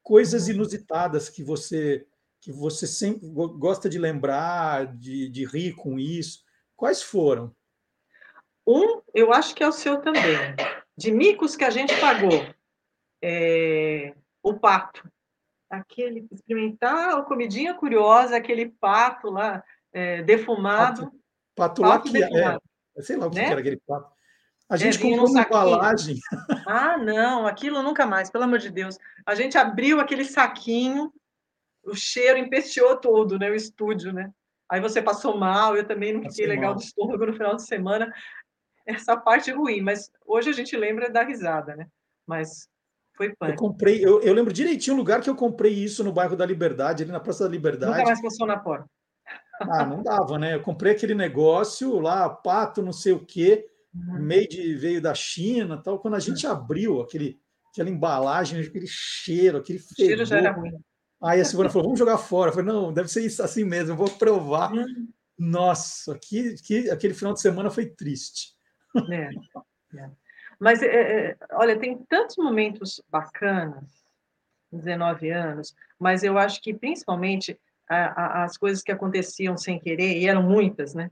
coisas 0.01 0.47
uhum. 0.47 0.55
inusitadas 0.55 1.29
que 1.29 1.43
você 1.43 2.05
que 2.41 2.53
você 2.53 2.87
sempre 2.87 3.27
gosta 3.27 3.89
de 3.89 3.99
lembrar, 3.99 4.95
de, 4.95 5.27
de 5.29 5.45
rir 5.45 5.73
com 5.73 5.99
isso. 5.99 6.41
Quais 6.73 7.01
foram? 7.01 7.53
Um, 8.65 9.01
eu 9.13 9.33
acho 9.33 9.53
que 9.53 9.61
é 9.61 9.67
o 9.67 9.73
seu 9.73 9.99
também. 9.99 10.37
De 10.97 11.11
micos 11.11 11.57
que 11.57 11.65
a 11.65 11.69
gente 11.69 11.93
pagou. 11.99 12.47
É, 13.21 14.13
o 14.41 14.53
pato. 14.53 15.09
Aquele, 15.69 16.27
experimentar 16.31 17.17
a 17.17 17.21
comidinha 17.21 17.73
curiosa, 17.73 18.35
aquele 18.35 18.69
pato 18.69 19.29
lá, 19.29 19.63
é, 19.93 20.23
defumado. 20.23 21.03
Pato, 21.03 21.21
pato, 21.55 21.81
pato 21.81 21.81
lá 21.81 21.99
que 21.99 22.23
é, 22.23 23.01
sei 23.01 23.17
lá 23.17 23.27
o 23.27 23.29
que, 23.29 23.37
né? 23.37 23.51
era 23.51 23.59
aquele 23.59 23.77
pato. 23.77 24.11
A 24.69 24.77
gente 24.77 24.99
é, 24.99 25.01
comprou 25.01 25.29
uma 25.29 25.41
embalagem. 25.41 26.17
Ah, 26.67 26.95
não, 26.97 27.47
aquilo 27.47 27.81
nunca 27.81 28.05
mais, 28.05 28.29
pelo 28.29 28.43
amor 28.43 28.59
de 28.59 28.69
Deus. 28.69 28.97
A 29.25 29.33
gente 29.33 29.57
abriu 29.57 29.99
aquele 29.99 30.23
saquinho, 30.23 31.11
o 31.83 31.95
cheiro 31.95 32.37
empesteou 32.37 32.95
todo, 32.95 33.39
né? 33.39 33.49
O 33.49 33.55
estúdio, 33.55 34.13
né? 34.13 34.31
Aí 34.69 34.79
você 34.79 35.01
passou 35.01 35.35
mal, 35.35 35.75
eu 35.75 35.87
também 35.87 36.13
não 36.13 36.21
fiquei 36.21 36.45
legal 36.45 36.75
do 36.75 36.81
estômago 36.81 37.25
no 37.25 37.33
final 37.33 37.55
de 37.55 37.65
semana. 37.65 38.13
Essa 38.85 39.17
parte 39.17 39.51
ruim, 39.51 39.81
mas 39.81 40.11
hoje 40.25 40.49
a 40.49 40.53
gente 40.53 40.77
lembra 40.77 41.09
da 41.09 41.23
risada, 41.23 41.75
né? 41.75 41.87
Mas 42.27 42.69
foi 43.19 43.35
punk. 43.35 43.51
Eu 43.51 43.55
comprei, 43.57 44.05
eu, 44.05 44.21
eu 44.21 44.33
lembro 44.33 44.53
direitinho 44.53 44.95
o 44.95 44.99
lugar 44.99 45.21
que 45.21 45.29
eu 45.29 45.35
comprei 45.35 45.73
isso 45.73 46.03
no 46.03 46.13
bairro 46.13 46.35
da 46.37 46.45
Liberdade, 46.45 47.03
ali 47.03 47.11
na 47.11 47.19
Praça 47.19 47.43
da 47.43 47.49
Liberdade. 47.49 47.91
Nunca 47.91 48.05
mais 48.05 48.21
passou 48.21 48.47
na 48.47 48.57
porta. 48.57 48.87
Ah, 49.61 49.85
não 49.85 50.01
dava, 50.01 50.39
né? 50.39 50.55
Eu 50.55 50.61
comprei 50.61 50.93
aquele 50.93 51.13
negócio 51.13 51.99
lá, 51.99 52.29
pato, 52.29 52.81
não 52.81 52.93
sei 52.93 53.11
o 53.11 53.25
quê 53.25 53.69
uhum. 53.93 54.25
made 54.25 54.75
veio 54.75 55.01
da 55.01 55.13
China, 55.13 55.77
tal. 55.77 55.99
Quando 55.99 56.15
a 56.15 56.19
gente 56.19 56.45
abriu 56.45 57.01
aquele, 57.01 57.39
aquela 57.71 57.89
embalagem, 57.89 58.61
aquele 58.61 58.87
cheiro, 58.87 59.57
aquele 59.57 59.79
fedor. 59.79 60.05
O 60.05 60.07
cheiro 60.07 60.25
já 60.25 60.37
era 60.37 60.51
ruim. 60.51 60.71
Aí 61.21 61.41
a 61.41 61.45
Silvana 61.45 61.69
falou: 61.69 61.85
vamos 61.85 61.99
jogar 61.99 62.17
fora. 62.17 62.49
Eu 62.49 62.55
falei: 62.55 62.71
não, 62.71 62.93
deve 62.93 63.09
ser 63.09 63.25
isso 63.25 63.43
assim 63.43 63.63
mesmo, 63.63 63.91
eu 63.91 63.97
vou 63.97 64.09
provar. 64.09 64.71
Uhum. 64.71 65.07
Nossa, 65.37 66.17
que, 66.21 66.55
que, 66.55 66.89
aquele 66.89 67.13
final 67.13 67.33
de 67.33 67.41
semana 67.41 67.69
foi 67.69 67.85
triste. 67.85 68.53
É, 69.09 69.29
é. 69.97 70.11
Mas, 70.59 70.83
é, 70.83 70.87
é 71.31 71.37
olha, 71.53 71.79
tem 71.79 71.97
tantos 72.09 72.37
momentos 72.37 73.01
bacanas, 73.09 73.83
19 74.71 75.31
anos, 75.31 75.75
mas 75.97 76.23
eu 76.23 76.37
acho 76.37 76.61
que 76.61 76.73
principalmente 76.73 77.59
a, 77.89 78.41
a, 78.41 78.43
as 78.43 78.57
coisas 78.57 78.83
que 78.83 78.91
aconteciam 78.91 79.57
sem 79.57 79.79
querer, 79.79 80.17
e 80.17 80.27
eram 80.27 80.43
muitas, 80.43 80.93
né? 80.93 81.09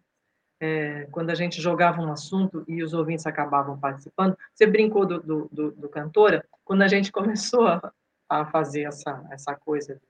é, 0.60 1.08
quando 1.12 1.30
a 1.30 1.36
gente 1.36 1.62
jogava 1.62 2.02
um 2.02 2.12
assunto 2.12 2.64
e 2.68 2.84
os 2.84 2.94
ouvintes 2.94 3.26
acabavam 3.26 3.80
participando. 3.80 4.38
Você 4.54 4.66
brincou 4.66 5.06
do, 5.06 5.22
do, 5.22 5.50
do, 5.52 5.72
do 5.72 5.90
cantora, 5.90 6.44
quando 6.64 6.82
a 6.82 6.88
gente 6.88 7.12
começou 7.14 7.68
a, 7.68 7.94
a, 8.28 8.46
fazer 8.46 8.84
essa, 8.84 9.26
essa 9.32 9.56
coisa 9.56 10.02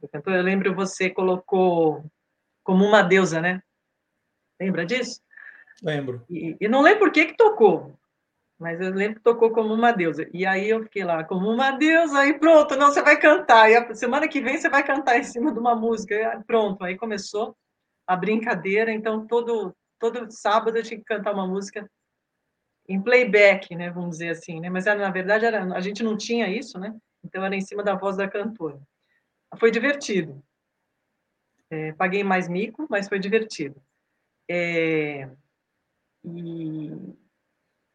do 0.00 0.08
cantor, 0.08 0.34
eu 0.34 0.42
lembro 0.42 0.74
você 0.74 1.08
colocou 1.08 2.04
como 2.62 2.84
uma 2.84 3.02
deusa, 3.02 3.40
né? 3.40 3.62
Lembra 4.60 4.84
disso? 4.84 5.20
Lembro. 5.82 6.24
E, 6.28 6.56
e 6.60 6.68
não 6.68 6.82
lembro 6.82 7.00
por 7.00 7.12
que 7.12 7.26
que 7.26 7.36
tocou, 7.36 7.98
mas 8.58 8.80
eu 8.80 8.90
lembro 8.90 9.16
que 9.16 9.22
tocou 9.22 9.50
como 9.50 9.72
uma 9.74 9.92
deusa. 9.92 10.28
E 10.32 10.46
aí 10.46 10.70
eu 10.70 10.82
fiquei 10.84 11.04
lá, 11.04 11.22
como 11.24 11.50
uma 11.50 11.72
deusa, 11.72 12.20
aí 12.20 12.38
pronto, 12.38 12.76
não, 12.76 12.88
você 12.88 13.02
vai 13.02 13.18
cantar. 13.18 13.70
E 13.70 13.76
a 13.76 13.94
semana 13.94 14.28
que 14.28 14.40
vem 14.40 14.56
você 14.56 14.68
vai 14.68 14.82
cantar 14.82 15.18
em 15.18 15.24
cima 15.24 15.52
de 15.52 15.58
uma 15.58 15.74
música. 15.74 16.14
E 16.14 16.44
pronto, 16.44 16.82
aí 16.82 16.96
começou 16.96 17.56
a 18.06 18.16
brincadeira. 18.16 18.90
Então, 18.90 19.26
todo, 19.26 19.76
todo 19.98 20.30
sábado 20.30 20.76
eu 20.76 20.82
tinha 20.82 20.98
que 20.98 21.04
cantar 21.04 21.34
uma 21.34 21.46
música 21.46 21.88
em 22.88 23.02
playback, 23.02 23.74
né, 23.74 23.90
vamos 23.90 24.10
dizer 24.12 24.30
assim, 24.30 24.60
né? 24.60 24.70
Mas 24.70 24.84
na 24.84 25.10
verdade 25.10 25.44
era, 25.44 25.64
a 25.74 25.80
gente 25.80 26.02
não 26.02 26.16
tinha 26.16 26.48
isso, 26.48 26.78
né? 26.78 26.96
Então 27.24 27.44
era 27.44 27.56
em 27.56 27.60
cima 27.60 27.82
da 27.82 27.94
voz 27.96 28.16
da 28.16 28.28
cantora. 28.28 28.80
Foi 29.58 29.70
divertido. 29.70 30.42
É, 31.68 31.92
paguei 31.94 32.22
mais 32.22 32.48
mico, 32.48 32.86
mas 32.88 33.08
foi 33.08 33.18
divertido. 33.18 33.82
É, 34.48 35.28
e, 36.24 36.92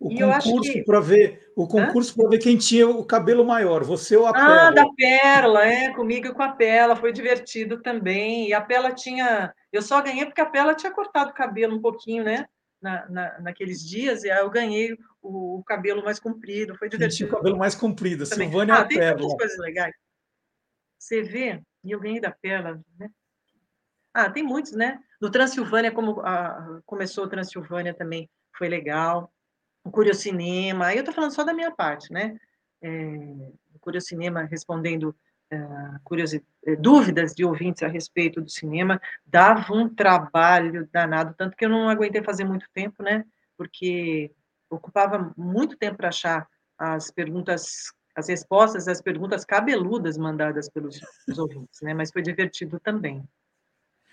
o 0.02 0.12
e 0.12 0.18
concurso 0.18 0.74
que... 0.74 0.84
para 0.84 1.00
ver 1.00 1.52
o 1.56 1.68
concurso 1.68 2.16
para 2.16 2.30
ver 2.30 2.40
quem 2.40 2.58
tinha 2.58 2.90
o 2.90 3.06
cabelo 3.06 3.46
maior, 3.46 3.84
você 3.84 4.18
ou 4.18 4.26
a 4.26 4.32
ah, 4.32 4.34
Pérola? 4.34 4.62
Ah, 4.62 4.72
da 4.72 4.86
Pérola, 4.98 5.66
é, 5.66 5.94
comigo 5.94 6.28
e 6.28 6.34
com 6.34 6.42
a 6.42 6.50
Pérola, 6.50 6.96
foi 6.96 7.14
divertido 7.14 7.80
também. 7.84 8.48
E 8.48 8.54
a 8.54 8.62
Pérola 8.62 8.94
tinha, 8.94 9.54
eu 9.72 9.82
só 9.84 10.02
ganhei 10.02 10.26
porque 10.26 10.42
a 10.42 10.46
Pérola 10.48 10.74
tinha 10.74 10.92
cortado 10.92 11.30
o 11.30 11.36
cabelo 11.36 11.76
um 11.76 11.82
pouquinho, 11.82 12.24
né? 12.24 12.48
Na, 12.82 13.08
na, 13.08 13.40
naqueles 13.42 13.88
dias, 13.88 14.24
e 14.24 14.32
aí 14.32 14.40
eu 14.40 14.50
ganhei 14.50 14.98
o, 15.22 15.60
o 15.60 15.64
cabelo 15.64 16.04
mais 16.04 16.20
comprido, 16.20 16.76
foi 16.76 16.90
divertido. 16.90 17.18
Tinha 17.18 17.30
o 17.30 17.38
cabelo 17.38 17.58
mais 17.60 17.76
comprido, 17.76 18.28
também. 18.28 18.50
Silvânia 18.50 18.74
ah, 18.74 18.86
tem 18.86 18.98
Pérola. 18.98 19.38
coisas 19.38 19.58
legais. 19.60 19.94
Você 20.98 21.22
vê, 21.22 21.62
e 21.84 21.92
eu 21.92 22.00
ganhei 22.00 22.20
da 22.20 22.32
Pérola, 22.32 22.82
né? 22.98 23.08
Ah, 24.12 24.32
tem 24.32 24.42
muitos, 24.42 24.72
né? 24.72 25.00
No 25.22 25.30
Transilvânia, 25.30 25.92
como 25.92 26.22
a, 26.22 26.82
começou 26.88 27.26
o 27.26 27.30
Transilvânia 27.30 27.94
também, 27.94 28.28
foi 28.58 28.68
legal. 28.68 29.32
O 29.84 29.92
Curiocinema, 29.92 30.88
aí 30.88 30.98
eu 30.98 31.02
estou 31.02 31.14
falando 31.14 31.34
só 31.34 31.44
da 31.44 31.54
minha 31.54 31.72
parte, 31.72 32.12
né? 32.12 32.38
É, 32.82 32.90
o 33.74 33.80
Curiocinema 33.80 34.44
respondendo 34.44 35.16
é, 35.52 36.76
dúvidas 36.78 37.34
de 37.34 37.44
ouvintes 37.44 37.84
a 37.84 37.88
respeito 37.88 38.42
do 38.42 38.50
cinema, 38.50 39.02
dava 39.26 39.74
um 39.74 39.94
trabalho 39.94 40.88
danado, 40.92 41.36
tanto 41.38 41.58
que 41.58 41.66
eu 41.66 41.70
não 41.70 41.90
aguentei 41.90 42.24
fazer 42.24 42.46
muito 42.46 42.68
tempo, 42.74 43.04
né? 43.04 43.26
Porque 43.58 44.32
ocupava 44.70 45.34
muito 45.36 45.78
tempo 45.78 45.98
para 45.98 46.10
achar 46.10 46.48
as 46.78 47.12
perguntas, 47.12 47.92
as 48.16 48.30
respostas 48.30 48.88
às 48.88 49.02
perguntas 49.02 49.44
cabeludas 49.44 50.18
mandadas 50.18 50.70
pelos 50.70 51.00
ouvintes, 51.38 51.82
né? 51.82 51.94
Mas 51.94 52.12
foi 52.12 52.22
divertido 52.22 52.80
também. 52.80 53.24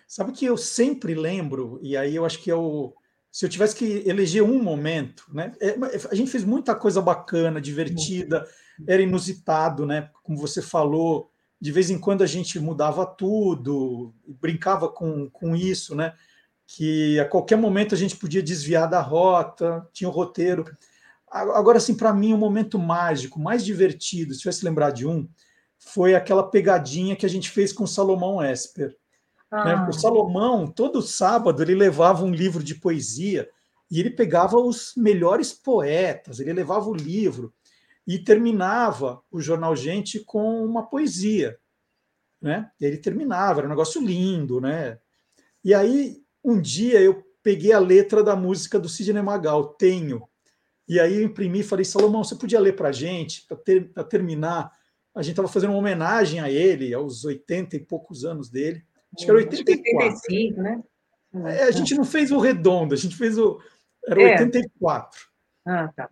Sabe 0.07 0.33
que 0.33 0.45
eu 0.45 0.57
sempre 0.57 1.15
lembro, 1.15 1.79
e 1.83 1.97
aí 1.97 2.17
eu 2.17 2.25
acho 2.25 2.43
que 2.43 2.51
é 2.51 2.57
o. 2.57 2.95
Se 3.31 3.45
eu 3.45 3.49
tivesse 3.49 3.77
que 3.77 4.03
eleger 4.07 4.43
um 4.43 4.63
momento, 4.63 5.25
né? 5.33 5.53
É, 5.61 5.77
a 6.11 6.15
gente 6.15 6.31
fez 6.31 6.45
muita 6.45 6.75
coisa 6.75 7.01
bacana, 7.01 7.61
divertida, 7.61 8.47
era 8.87 9.03
inusitado, 9.03 9.87
né? 9.87 10.11
Como 10.23 10.39
você 10.39 10.63
falou, 10.63 11.31
de 11.61 11.73
vez 11.73 11.91
em 11.91 11.99
quando 11.99 12.23
a 12.23 12.27
gente 12.27 12.59
mudava 12.59 13.05
tudo, 13.05 14.15
brincava 14.41 14.89
com, 14.89 15.29
com 15.31 15.55
isso, 15.55 15.95
né? 15.95 16.15
Que 16.67 17.19
a 17.19 17.25
qualquer 17.25 17.57
momento 17.57 17.95
a 17.95 17.99
gente 17.99 18.17
podia 18.17 18.43
desviar 18.43 18.89
da 18.89 19.01
rota, 19.01 19.87
tinha 19.93 20.09
o 20.09 20.13
roteiro. 20.13 20.65
Agora, 21.31 21.79
assim, 21.79 21.95
para 21.95 22.13
mim, 22.13 22.33
o 22.33 22.39
momento 22.39 22.79
mágico, 22.79 23.39
mais 23.39 23.65
divertido, 23.65 24.33
se 24.33 24.41
tivesse 24.41 24.65
lembrar 24.65 24.91
de 24.91 25.07
um, 25.07 25.29
foi 25.79 26.15
aquela 26.15 26.49
pegadinha 26.49 27.17
que 27.17 27.27
a 27.27 27.29
gente 27.29 27.51
fez 27.51 27.73
com 27.73 27.87
Salomão 27.87 28.43
Esper. 28.43 28.97
Né? 29.51 29.75
Ah. 29.75 29.89
O 29.89 29.93
Salomão, 29.93 30.67
todo 30.67 31.03
sábado, 31.03 31.63
ele 31.63 31.75
levava 31.75 32.25
um 32.25 32.33
livro 32.33 32.63
de 32.63 32.75
poesia 32.75 33.49
e 33.91 34.01
ele 34.01 34.11
pegava 34.11 34.59
os 34.59 34.93
melhores 34.97 35.53
poetas, 35.53 36.41
ele 36.41 36.53
levava 36.53 36.89
o 36.89 36.95
livro 36.95 37.55
e 38.07 38.19
terminava 38.19 39.23
o 39.31 39.41
jornal 39.41 39.75
Gente 39.75 40.21
com 40.21 40.65
uma 40.65 40.87
poesia. 40.87 41.59
Né? 42.41 42.71
Ele 42.81 42.97
terminava, 42.99 43.61
era 43.61 43.67
um 43.67 43.71
negócio 43.71 44.01
lindo. 44.05 44.61
Né? 44.61 44.99
E 45.65 45.75
aí, 45.75 46.23
um 46.45 46.61
dia, 46.61 47.01
eu 47.01 47.23
peguei 47.43 47.73
a 47.73 47.79
letra 47.79 48.23
da 48.23 48.37
música 48.37 48.79
do 48.79 48.89
Sidney 48.89 49.23
Magal, 49.23 49.75
Tenho. 49.75 50.29
E 50.87 50.99
aí 50.99 51.17
eu 51.17 51.23
imprimi 51.23 51.61
e 51.61 51.65
falei, 51.65 51.85
Salomão, 51.85 52.25
você 52.25 52.35
podia 52.35 52.59
ler 52.61 52.75
para 52.75 52.89
a 52.89 52.93
gente, 52.93 53.45
para 53.47 53.57
ter, 53.59 53.93
terminar? 54.09 54.73
A 55.15 55.21
gente 55.21 55.33
estava 55.33 55.49
fazendo 55.49 55.71
uma 55.71 55.79
homenagem 55.79 56.41
a 56.41 56.51
ele, 56.51 56.95
aos 56.95 57.25
80 57.25 57.77
e 57.77 57.81
poucos 57.81 58.25
anos 58.25 58.49
dele. 58.49 58.83
Acho 59.15 59.25
que 59.25 59.31
era 59.31 59.39
84. 59.39 59.93
85, 59.95 60.63
né? 60.63 60.83
É, 61.47 61.65
a 61.65 61.71
gente 61.71 61.95
não 61.95 62.05
fez 62.05 62.31
o 62.31 62.39
redondo, 62.39 62.95
a 62.95 62.97
gente 62.97 63.17
fez 63.17 63.39
o. 63.39 63.61
Era 64.07 64.23
é. 64.23 64.33
84. 64.41 65.21
Ah, 65.67 65.89
tá. 65.95 66.11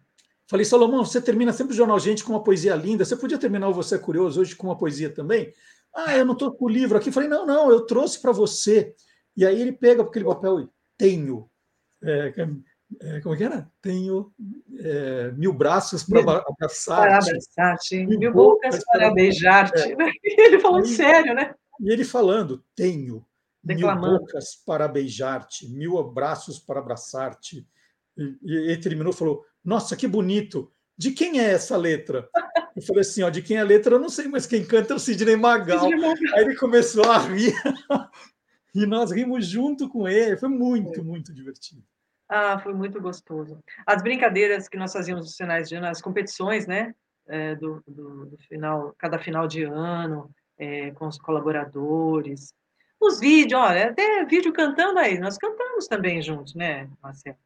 Falei, 0.49 0.65
Salomão, 0.65 1.05
você 1.05 1.21
termina 1.21 1.53
sempre 1.53 1.73
o 1.73 1.77
Jornal 1.77 1.99
Gente 1.99 2.23
com 2.23 2.33
uma 2.33 2.43
poesia 2.43 2.75
linda. 2.77 3.05
Você 3.05 3.17
podia 3.17 3.39
terminar 3.39 3.69
o 3.69 3.75
Você 3.75 3.97
é 3.97 3.99
Curioso 3.99 4.41
hoje 4.41 4.55
com 4.55 4.69
uma 4.69 4.79
poesia 4.79 5.11
também? 5.11 5.53
Ah, 5.95 6.17
eu 6.17 6.25
não 6.25 6.35
estou 6.35 6.53
com 6.53 6.67
o 6.67 6.69
livro 6.69 6.97
aqui. 6.97 7.11
Falei, 7.11 7.29
não, 7.29 7.45
não, 7.45 7.71
eu 7.71 7.81
trouxe 7.81 8.21
para 8.21 8.31
você. 8.31 8.95
E 9.37 9.45
aí 9.45 9.61
ele 9.61 9.73
pega 9.73 10.03
aquele 10.03 10.25
papel 10.25 10.61
e 10.61 10.69
tenho. 10.97 11.51
É, 12.03 12.33
é, 13.01 13.21
como 13.21 13.35
é 13.35 13.39
que 13.39 13.45
era? 13.45 13.69
Tenho 13.83 14.33
é, 14.79 15.33
mil 15.33 15.53
braços 15.53 16.05
para 16.05 16.21
abraçar. 16.21 17.01
Para 17.01 17.19
abraçar-te, 17.19 18.07
mil, 18.07 18.19
mil 18.19 18.33
bocas 18.33 18.85
para 18.85 19.13
beijar-te. 19.13 19.81
É. 19.81 19.97
Ele 20.23 20.61
falando 20.61 20.87
sério, 20.87 21.35
né? 21.35 21.55
E 21.81 21.91
ele 21.91 22.05
falando: 22.05 22.65
Tenho 22.75 23.25
mil 23.63 23.97
bocas 23.97 24.55
para 24.65 24.87
beijar-te, 24.87 25.69
mil 25.69 25.99
abraços 25.99 26.59
para 26.59 26.81
abraçar-te. 26.81 27.67
E, 28.17 28.39
e 28.43 28.55
ele 28.55 28.81
terminou 28.81 29.13
e 29.13 29.17
falou: 29.17 29.45
Nossa, 29.65 29.97
que 29.97 30.07
bonito! 30.07 30.71
De 30.99 31.11
quem 31.11 31.41
é 31.41 31.53
essa 31.53 31.77
letra? 31.77 32.29
Eu 32.75 32.83
falei 32.83 33.03
assim: 33.03 33.23
ó, 33.23 33.29
de 33.29 33.43
quem 33.43 33.59
é 33.59 33.61
a 33.61 33.65
letra 33.65 33.95
eu 33.95 34.01
não 34.01 34.09
sei, 34.09 34.29
mas 34.29 34.47
quem 34.47 34.65
canta 34.65 34.93
é 34.93 34.97
o 34.97 34.99
Sidney 34.99 35.37
Magal. 35.37 35.81
Sidney 35.81 36.01
Magal. 36.01 36.35
Aí 36.35 36.45
ele 36.45 36.57
começou 36.57 37.05
a 37.11 37.19
rir 37.19 37.55
e 38.75 38.87
nós 38.87 39.11
rimos 39.11 39.47
junto 39.47 39.89
com 39.89 40.09
ele. 40.09 40.37
Foi 40.37 40.49
muito, 40.49 41.05
muito 41.05 41.35
divertido. 41.35 41.83
Ah, 42.29 42.59
foi 42.59 42.75
muito 42.75 43.01
gostoso. 43.01 43.63
As 43.87 44.03
brincadeiras 44.03 44.69
que 44.69 44.77
nós 44.77 44.93
fazíamos 44.93 45.27
nos 45.27 45.37
finais 45.37 45.69
de 45.69 45.77
ano, 45.77 45.87
as 45.87 46.03
competições, 46.03 46.67
né? 46.67 46.95
É, 47.29 47.57
do, 47.57 47.83
do, 47.87 48.27
do, 48.27 48.39
final, 48.49 48.95
cada 48.97 49.19
final 49.19 49.49
de 49.49 49.65
ano, 49.65 50.31
é, 50.59 50.91
com 50.93 51.07
os 51.07 51.19
colaboradores. 51.19 52.53
Os 53.01 53.21
vídeos, 53.21 53.61
olha, 53.61 53.91
até 53.91 54.25
vídeo 54.25 54.53
cantando 54.53 54.99
aí, 54.99 55.19
nós 55.19 55.37
cantamos 55.37 55.87
também 55.87 56.23
juntos, 56.23 56.55
né, 56.55 56.89
Marcelo? 57.03 57.37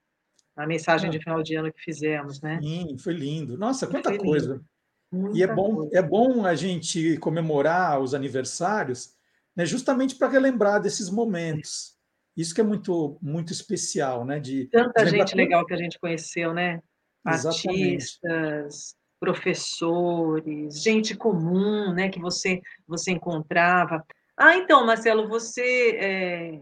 A 0.57 0.67
mensagem 0.67 1.09
é. 1.09 1.11
de 1.11 1.19
final 1.19 1.43
de 1.43 1.55
ano 1.57 1.73
que 1.73 1.81
fizemos, 1.81 2.41
né? 2.41 2.61
Sim, 2.61 2.97
foi 2.99 3.15
lindo. 3.15 3.57
Nossa, 3.57 3.87
quanta 3.87 4.17
coisa. 4.17 4.63
Muita 5.11 5.39
e 5.39 5.43
é 5.43 5.47
bom, 5.47 5.77
coisa. 5.77 5.99
é 5.99 6.03
bom 6.03 6.45
a 6.45 6.55
gente 6.55 7.17
comemorar 7.19 8.01
os 8.01 8.15
aniversários, 8.15 9.15
né, 9.57 9.67
justamente 9.67 10.15
para 10.15 10.29
relembrar 10.29 10.81
desses 10.81 11.11
momentos. 11.11 11.99
Isso 12.37 12.55
que 12.55 12.61
é 12.61 12.65
muito 12.65 13.19
muito 13.21 13.53
especial, 13.53 14.25
né? 14.25 14.39
De 14.39 14.67
tanta 14.67 15.05
de 15.05 15.11
gente 15.11 15.35
legal 15.35 15.67
que 15.67 15.75
a 15.75 15.77
gente 15.77 15.99
conheceu, 15.99 16.55
né? 16.55 16.81
Exatamente. 17.27 17.69
Artistas, 17.69 18.95
professores, 19.21 20.83
gente 20.83 21.15
comum, 21.15 21.93
né, 21.93 22.09
que 22.09 22.19
você 22.19 22.63
você 22.89 23.13
encontrava. 23.13 24.05
Ah, 24.37 24.57
então, 24.57 24.87
Marcelo, 24.87 25.29
você 25.29 25.91
é, 25.97 26.61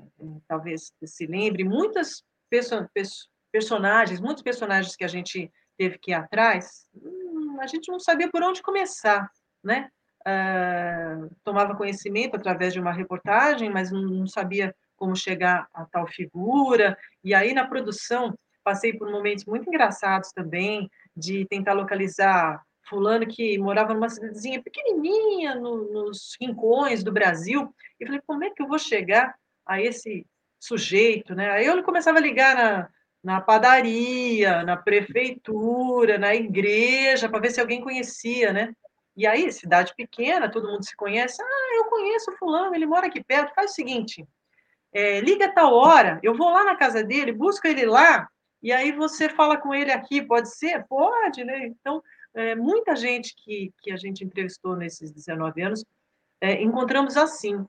talvez 0.49 0.93
se 1.05 1.27
lembre 1.27 1.63
muitas 1.63 2.25
perso 2.51 2.89
personagens, 3.51 4.21
muitos 4.21 4.43
personagens 4.43 4.95
que 4.95 5.05
a 5.05 5.09
gente 5.09 5.51
teve 5.79 5.97
que 5.99 6.11
ir 6.11 6.15
atrás, 6.15 6.87
hum, 6.95 7.57
a 7.61 7.67
gente 7.67 7.91
não 7.91 7.99
sabia 7.99 8.29
por 8.31 8.43
onde 8.43 8.61
começar, 8.61 9.31
né? 9.65 9.89
Uh, 10.21 11.35
tomava 11.43 11.75
conhecimento 11.75 12.37
através 12.37 12.75
de 12.75 12.81
uma 12.81 12.93
reportagem, 12.93 13.71
mas 13.71 13.91
não, 13.91 14.03
não 14.03 14.27
sabia 14.27 14.75
como 14.97 15.17
chegar 15.17 15.67
a 15.73 15.87
tal 15.87 16.07
figura. 16.07 16.99
E 17.25 17.33
aí 17.33 17.55
na 17.55 17.67
produção 17.67 18.37
passei 18.63 18.93
por 18.93 19.11
momentos 19.11 19.47
muito 19.47 19.67
engraçados 19.69 20.31
também, 20.33 20.91
de 21.19 21.45
tentar 21.47 21.73
localizar 21.73 22.63
fulano 22.89 23.27
que 23.27 23.59
morava 23.59 23.93
numa 23.93 24.09
cidadezinha 24.09 24.63
pequenininha, 24.63 25.55
no, 25.55 25.93
nos 25.93 26.37
rincões 26.41 27.05
do 27.05 27.13
Brasil, 27.13 27.75
e 28.01 28.07
falei, 28.07 28.21
como 28.27 28.45
é 28.45 28.51
que 28.51 28.63
eu 28.63 28.69
vou 28.69 28.79
chegar 28.79 29.35
a 29.67 29.81
esse 29.81 30.27
sujeito, 30.59 31.35
né? 31.35 31.51
Aí 31.51 31.67
eu 31.67 31.83
começava 31.83 32.19
a 32.19 32.23
ligar 32.23 32.57
na, 32.57 32.89
na 33.23 33.41
padaria, 33.41 34.63
na 34.63 34.77
prefeitura, 34.77 36.19
na 36.19 36.35
igreja, 36.35 37.29
para 37.29 37.41
ver 37.41 37.51
se 37.51 37.61
alguém 37.61 37.81
conhecia, 37.81 38.53
né? 38.53 38.73
E 39.17 39.27
aí, 39.27 39.51
cidade 39.53 39.93
pequena, 39.97 40.49
todo 40.49 40.69
mundo 40.69 40.85
se 40.85 40.97
conhece. 40.97 41.43
Ah, 41.43 41.77
eu 41.77 41.85
conheço 41.87 42.37
fulano, 42.39 42.75
ele 42.75 42.87
mora 42.87 43.09
aqui 43.09 43.23
perto. 43.23 43.55
Faz 43.55 43.73
o 43.73 43.75
seguinte, 43.75 44.25
é, 44.93 45.21
liga 45.21 45.53
tal 45.53 45.75
hora, 45.75 46.19
eu 46.23 46.35
vou 46.35 46.51
lá 46.51 46.65
na 46.65 46.77
casa 46.77 47.03
dele, 47.03 47.33
busco 47.33 47.67
ele 47.67 47.85
lá, 47.85 48.29
e 48.63 48.73
aí 48.73 48.93
você 48.93 49.29
fala 49.29 49.57
com 49.57 49.75
ele 49.75 49.93
aqui, 49.93 50.21
pode 50.23 50.55
ser? 50.55 50.85
Pode, 50.89 51.45
né? 51.45 51.67
Então, 51.67 52.03
é, 52.35 52.55
muita 52.55 52.97
gente 52.97 53.35
que, 53.37 53.73
que 53.81 53.93
a 53.93 53.97
gente 53.97 54.25
entrevistou 54.25 54.77
nesses 54.77 55.13
19 55.13 55.63
anos, 55.63 55.85
é, 56.41 56.63
encontramos 56.63 57.17
assim, 57.17 57.65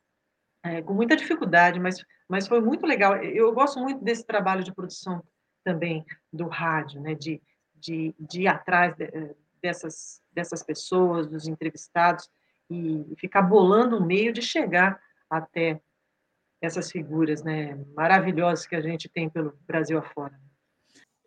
é, 0.63 0.81
com 0.81 0.93
muita 0.93 1.15
dificuldade, 1.15 1.79
mas, 1.79 2.03
mas 2.27 2.47
foi 2.47 2.61
muito 2.61 2.85
legal. 2.85 3.17
Eu 3.17 3.53
gosto 3.53 3.79
muito 3.79 4.03
desse 4.03 4.25
trabalho 4.25 4.63
de 4.63 4.73
produção 4.73 5.23
também 5.63 6.05
do 6.31 6.47
rádio, 6.47 7.01
né? 7.01 7.13
de, 7.13 7.41
de, 7.75 8.15
de 8.19 8.41
ir 8.41 8.47
atrás 8.47 8.95
de, 8.95 9.05
é, 9.05 9.35
dessas, 9.61 10.21
dessas 10.31 10.63
pessoas, 10.63 11.27
dos 11.27 11.47
entrevistados, 11.47 12.29
e 12.69 13.15
ficar 13.17 13.41
bolando 13.41 13.97
um 13.97 14.05
meio 14.05 14.31
de 14.31 14.41
chegar 14.41 15.01
até 15.29 15.81
essas 16.61 16.91
figuras 16.91 17.41
né, 17.43 17.75
maravilhosas 17.95 18.67
que 18.67 18.75
a 18.75 18.81
gente 18.81 19.07
tem 19.07 19.29
pelo 19.29 19.57
Brasil 19.65 19.97
afora. 19.97 20.39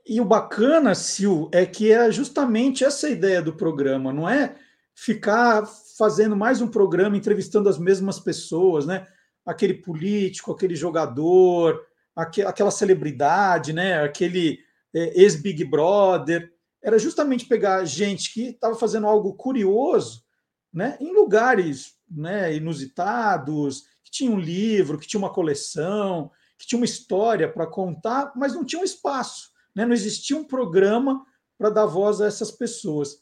E 0.04 0.20
o 0.20 0.24
bacana, 0.24 0.94
Sil, 0.98 1.48
é 1.52 1.64
que 1.64 1.92
é 1.92 2.10
justamente 2.10 2.84
essa 2.84 3.08
ideia 3.08 3.40
do 3.40 3.52
programa, 3.52 4.12
não 4.12 4.28
é 4.28 4.56
ficar 4.94 5.64
fazendo 5.96 6.36
mais 6.36 6.60
um 6.60 6.66
programa 6.66 7.16
entrevistando 7.16 7.68
as 7.68 7.78
mesmas 7.78 8.18
pessoas, 8.18 8.84
né? 8.84 9.06
Aquele 9.46 9.74
político, 9.74 10.52
aquele 10.52 10.74
jogador, 10.74 11.80
aquela 12.16 12.70
celebridade, 12.70 13.72
né? 13.72 14.02
Aquele 14.02 14.58
é, 14.92 15.20
ex-Big 15.20 15.64
Brother. 15.64 16.52
Era 16.82 16.98
justamente 16.98 17.46
pegar 17.46 17.84
gente 17.84 18.32
que 18.34 18.48
estava 18.48 18.74
fazendo 18.74 19.06
algo 19.06 19.34
curioso, 19.34 20.24
né? 20.72 20.96
Em 21.00 21.14
lugares, 21.14 21.94
né? 22.10 22.54
Inusitados, 22.54 23.82
que 24.02 24.10
tinha 24.10 24.30
um 24.30 24.38
livro, 24.38 24.98
que 24.98 25.06
tinha 25.06 25.18
uma 25.18 25.32
coleção, 25.32 26.30
que 26.58 26.66
tinha 26.66 26.78
uma 26.78 26.84
história 26.84 27.50
para 27.50 27.66
contar, 27.66 28.32
mas 28.34 28.52
não 28.52 28.64
tinha 28.64 28.80
um 28.80 28.84
espaço, 28.84 29.51
né? 29.74 29.84
Não 29.84 29.92
existia 29.92 30.36
um 30.36 30.44
programa 30.44 31.24
para 31.58 31.70
dar 31.70 31.86
voz 31.86 32.20
a 32.20 32.26
essas 32.26 32.50
pessoas. 32.50 33.18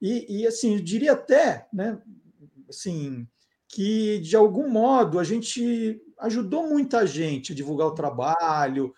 E, 0.00 0.40
e, 0.40 0.46
assim, 0.46 0.74
eu 0.74 0.80
diria 0.80 1.12
até, 1.12 1.66
né, 1.72 2.00
assim, 2.68 3.26
que 3.68 4.18
de 4.20 4.36
algum 4.36 4.68
modo 4.68 5.18
a 5.18 5.24
gente 5.24 6.00
ajudou 6.20 6.68
muita 6.68 7.06
gente 7.06 7.52
a 7.52 7.54
divulgar 7.54 7.88
o 7.88 7.94
trabalho, 7.94 8.94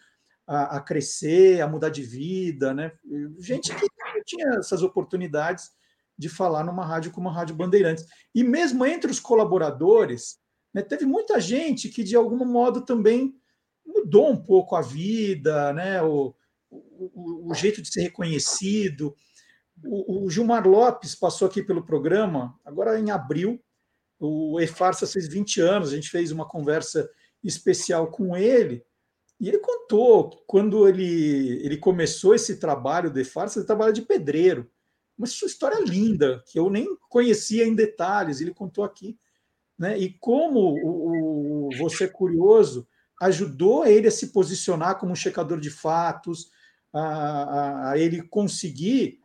a, 0.47 0.77
a 0.77 0.81
crescer, 0.81 1.61
a 1.61 1.69
mudar 1.69 1.89
de 1.89 2.03
vida, 2.03 2.73
né? 2.73 2.93
Gente 3.39 3.75
que 3.75 3.87
tinha 4.25 4.59
essas 4.59 4.83
oportunidades 4.83 5.71
de 6.19 6.29
falar 6.29 6.65
numa 6.65 6.85
rádio 6.85 7.11
como 7.11 7.29
a 7.29 7.33
Rádio 7.33 7.55
Bandeirantes. 7.55 8.07
E 8.35 8.43
mesmo 8.43 8.85
entre 8.87 9.11
os 9.11 9.21
colaboradores, 9.21 10.39
né, 10.73 10.83
teve 10.83 11.05
muita 11.05 11.41
gente 11.41 11.89
que 11.89 12.03
de 12.03 12.17
algum 12.17 12.45
modo 12.45 12.81
também 12.81 13.35
mudou 13.85 14.31
um 14.31 14.37
pouco 14.37 14.75
a 14.77 14.83
vida, 14.83 15.73
né? 15.73 16.03
O, 16.03 16.35
o, 17.15 17.51
o 17.51 17.55
jeito 17.55 17.83
de 17.83 17.93
ser 17.93 18.03
reconhecido. 18.03 19.15
O, 19.85 20.25
o, 20.25 20.31
Gilmar 20.31 20.67
Lopes 20.67 21.15
passou 21.15 21.47
aqui 21.47 21.63
pelo 21.63 21.85
programa, 21.85 22.59
agora 22.65 22.99
em 22.99 23.11
abril. 23.11 23.63
O 24.19 24.59
E-Farsa 24.61 25.07
fez 25.07 25.29
20 25.29 25.61
anos, 25.61 25.93
a 25.93 25.95
gente 25.95 26.11
fez 26.11 26.33
uma 26.33 26.49
conversa 26.49 27.09
especial 27.45 28.11
com 28.11 28.37
ele. 28.37 28.85
E 29.39 29.49
ele 29.49 29.59
contou 29.59 30.31
quando 30.47 30.89
ele, 30.89 31.61
ele 31.63 31.77
começou 31.77 32.35
esse 32.35 32.57
trabalho 32.57 33.11
de 33.11 33.23
farsa, 33.23 33.59
ele 33.59 33.67
trabalha 33.67 33.93
de 33.93 34.03
pedreiro. 34.03 34.71
Uma 35.17 35.27
história 35.27 35.79
linda, 35.81 36.43
que 36.47 36.59
eu 36.59 36.71
nem 36.71 36.97
conhecia 37.09 37.67
em 37.67 37.75
detalhes, 37.75 38.41
ele 38.41 38.55
contou 38.55 38.83
aqui. 38.83 39.19
Né? 39.79 39.99
E 39.99 40.15
como 40.19 40.61
o, 40.61 41.69
o 41.69 41.77
Você 41.79 42.05
é 42.05 42.09
Curioso 42.09 42.89
ajudou 43.21 43.87
ele 43.87 44.09
a 44.09 44.11
se 44.11 44.29
posicionar 44.29 44.99
como 44.99 45.13
um 45.13 45.17
checador 45.17 45.59
de 45.59 45.71
fatos, 45.71 46.51
a, 46.99 47.91
a, 47.91 47.99
ele 47.99 48.23
conseguir 48.23 49.21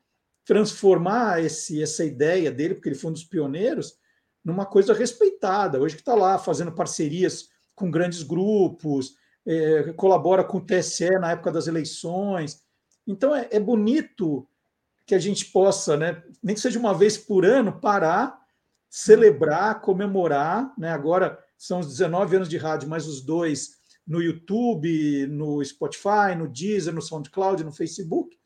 transformar 0.46 1.44
esse, 1.44 1.82
essa 1.82 2.04
ideia 2.04 2.52
dele, 2.52 2.76
porque 2.76 2.90
ele 2.90 2.98
foi 2.98 3.12
um 3.12 3.14
dos 3.14 3.24
pioneiros, 3.24 3.96
numa 4.44 4.66
coisa 4.66 4.94
respeitada. 4.94 5.80
Hoje 5.80 5.96
que 5.96 6.02
está 6.02 6.16
lá 6.16 6.38
fazendo 6.38 6.72
parcerias 6.72 7.50
com 7.76 7.90
grandes 7.90 8.24
grupos, 8.24 9.16
é, 9.46 9.94
colabora 9.94 10.44
com 10.44 10.58
o 10.58 10.66
TSE 10.66 11.10
na 11.20 11.32
época 11.32 11.52
das 11.52 11.68
eleições. 11.68 12.62
Então 13.08 13.36
é, 13.36 13.48
é, 13.52 13.60
bonito 13.60 14.48
que 15.06 15.16
a 15.16 15.20
gente 15.20 15.46
possa, 15.46 15.98
né, 15.98 16.24
nem 16.42 16.56
que 16.56 16.62
seja 16.62 16.80
uma 16.80 16.94
vez 16.94 17.18
por 17.18 17.46
ano, 17.46 17.80
parar, 17.80 18.40
celebrar, 18.90 19.82
comemorar. 19.82 20.74
Né? 20.78 20.92
Agora 20.92 21.40
são 21.58 21.80
os 21.80 21.88
19 21.88 22.36
anos 22.36 22.50
de 22.50 22.58
rádio, 22.58 22.90
mais 22.90 23.08
os 23.08 23.22
dois 23.22 23.81
no 24.06 24.22
YouTube, 24.22 25.28
no 25.28 25.64
Spotify, 25.64 26.36
no 26.38 26.48
Deezer, 26.48 26.94
no 26.94 27.02
SoundCloud, 27.02 27.64
no 27.64 27.72
Facebook, 27.72 28.38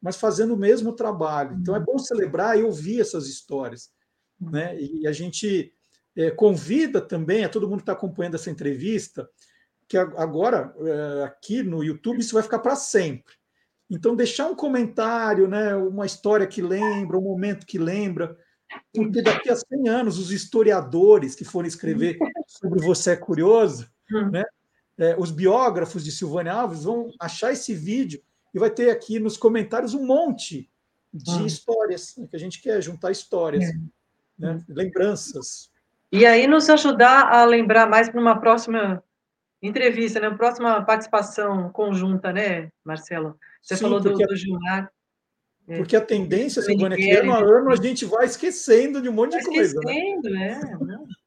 mas 0.00 0.16
fazendo 0.16 0.54
o 0.54 0.58
mesmo 0.58 0.92
trabalho. 0.92 1.56
Então 1.60 1.74
é 1.74 1.80
bom 1.80 1.98
celebrar 1.98 2.58
e 2.58 2.62
ouvir 2.62 3.00
essas 3.00 3.26
histórias. 3.26 3.90
Né? 4.40 4.80
E 4.80 5.06
a 5.06 5.12
gente 5.12 5.72
é, 6.16 6.30
convida 6.30 7.00
também 7.00 7.44
a 7.44 7.48
todo 7.48 7.68
mundo 7.68 7.78
que 7.78 7.82
está 7.82 7.92
acompanhando 7.92 8.34
essa 8.34 8.50
entrevista, 8.50 9.28
que 9.88 9.96
agora, 9.96 10.74
é, 10.80 11.24
aqui 11.24 11.62
no 11.62 11.82
YouTube, 11.82 12.20
isso 12.20 12.34
vai 12.34 12.42
ficar 12.42 12.58
para 12.58 12.76
sempre. 12.76 13.34
Então, 13.90 14.14
deixar 14.14 14.46
um 14.46 14.54
comentário, 14.54 15.48
né, 15.48 15.74
uma 15.74 16.04
história 16.04 16.46
que 16.46 16.60
lembra, 16.60 17.16
um 17.16 17.22
momento 17.22 17.64
que 17.64 17.78
lembra, 17.78 18.36
porque 18.92 19.22
daqui 19.22 19.48
a 19.48 19.56
100 19.56 19.88
anos, 19.88 20.18
os 20.18 20.30
historiadores 20.30 21.34
que 21.34 21.44
forem 21.44 21.68
escrever 21.68 22.18
sobre 22.46 22.84
Você 22.84 23.12
é 23.12 23.16
Curioso, 23.16 23.90
né, 24.30 24.44
é, 24.98 25.16
os 25.18 25.30
biógrafos 25.30 26.04
de 26.04 26.10
Silvânia 26.10 26.52
Alves 26.52 26.84
vão 26.84 27.12
achar 27.20 27.52
esse 27.52 27.74
vídeo 27.74 28.20
e 28.52 28.58
vai 28.58 28.70
ter 28.70 28.90
aqui 28.90 29.20
nos 29.20 29.36
comentários 29.36 29.94
um 29.94 30.04
monte 30.04 30.68
de 31.12 31.30
hum. 31.30 31.46
histórias, 31.46 32.16
né, 32.16 32.26
que 32.28 32.36
a 32.36 32.38
gente 32.38 32.60
quer 32.60 32.82
juntar 32.82 33.10
histórias, 33.10 33.64
é. 33.64 33.74
né, 34.38 34.64
lembranças. 34.68 35.70
E 36.10 36.26
aí 36.26 36.46
nos 36.46 36.68
ajudar 36.68 37.32
a 37.32 37.44
lembrar 37.44 37.88
mais 37.88 38.08
para 38.08 38.20
uma 38.20 38.40
próxima 38.40 39.02
entrevista, 39.60 40.20
né? 40.20 40.28
Uma 40.28 40.38
próxima 40.38 40.82
participação 40.82 41.70
conjunta, 41.70 42.32
né, 42.32 42.70
Marcelo? 42.84 43.38
Você 43.60 43.76
Sim, 43.76 43.82
falou 43.82 44.00
do, 44.00 44.14
do 44.14 44.36
Gilmar. 44.36 44.90
É. 45.66 45.76
Porque 45.76 45.94
a 45.94 46.00
tendência, 46.00 46.62
Silvânia, 46.62 46.94
é 46.94 46.98
que 46.98 47.10
ano 47.10 47.32
a 47.32 47.38
ano 47.40 47.70
a 47.70 47.76
gente 47.76 48.06
vai 48.06 48.24
esquecendo 48.24 49.02
de 49.02 49.08
um 49.10 49.12
monte 49.12 49.36
de 49.36 49.44
coisa. 49.44 49.78
Né? 49.84 49.92
Esquecendo, 49.92 50.30
né? 50.30 50.60
é. 50.64 51.17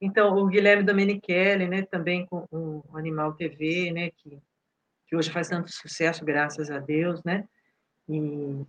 Então, 0.00 0.34
o 0.36 0.46
Guilherme 0.46 0.82
Domenichelli, 0.82 1.68
né, 1.68 1.82
também 1.82 2.24
com 2.26 2.46
o 2.50 2.82
Animal 2.94 3.34
TV, 3.34 3.92
né, 3.92 4.10
que, 4.10 4.40
que 5.06 5.14
hoje 5.14 5.30
faz 5.30 5.48
tanto 5.48 5.70
sucesso, 5.70 6.24
graças 6.24 6.70
a 6.70 6.78
Deus, 6.78 7.22
né? 7.22 7.46
E 8.08 8.64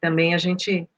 também 0.00 0.34
a 0.34 0.38
gente 0.38 0.88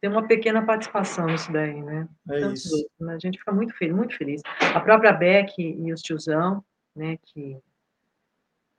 tem 0.00 0.10
uma 0.10 0.26
pequena 0.26 0.66
participação 0.66 1.26
nisso 1.26 1.50
daí, 1.50 1.80
né? 1.80 2.06
É 2.28 2.40
Tantos 2.40 2.66
isso. 2.66 2.76
Outros, 2.76 3.00
né? 3.00 3.14
A 3.14 3.18
gente 3.18 3.38
fica 3.38 3.52
muito 3.52 3.72
feliz, 3.74 3.94
muito 3.94 4.16
feliz. 4.16 4.42
A 4.74 4.80
própria 4.80 5.12
Beck 5.12 5.58
e 5.58 5.92
os 5.92 6.02
tiozão, 6.02 6.62
né, 6.94 7.18
que, 7.22 7.56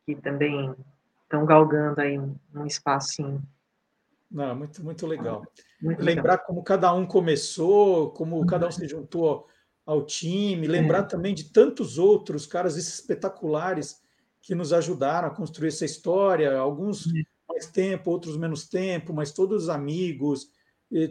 que 0.06 0.16
também 0.16 0.76
estão 1.24 1.46
galgando 1.46 2.00
aí 2.00 2.20
um, 2.20 2.36
um 2.54 2.66
espacinho. 2.66 3.42
Não, 4.30 4.56
muito, 4.56 4.84
muito 4.84 5.08
legal. 5.08 5.44
Muito 5.82 6.04
lembrar 6.04 6.34
legal. 6.34 6.46
como 6.46 6.64
cada 6.64 6.94
um 6.94 7.06
começou, 7.06 8.12
como 8.12 8.46
cada 8.46 8.68
um 8.68 8.72
se 8.72 8.88
juntou 8.88 9.48
ao 9.86 10.06
time, 10.06 10.68
lembrar 10.68 11.00
é. 11.00 11.04
também 11.04 11.34
de 11.34 11.46
tantos 11.46 11.98
outros 11.98 12.46
caras 12.46 12.78
espetaculares 12.78 14.02
que 14.42 14.56
nos 14.56 14.74
ajudaram 14.74 15.28
a 15.28 15.36
construir 15.36 15.70
essa 15.70 15.86
história, 15.86 16.58
alguns 16.58 17.08
é. 17.08 17.24
mais 17.48 17.66
tempo, 17.68 18.12
outros 18.12 18.38
menos 18.38 18.68
tempo, 18.68 19.14
mas 19.14 19.32
todos 19.32 19.70
amigos, 19.70 20.50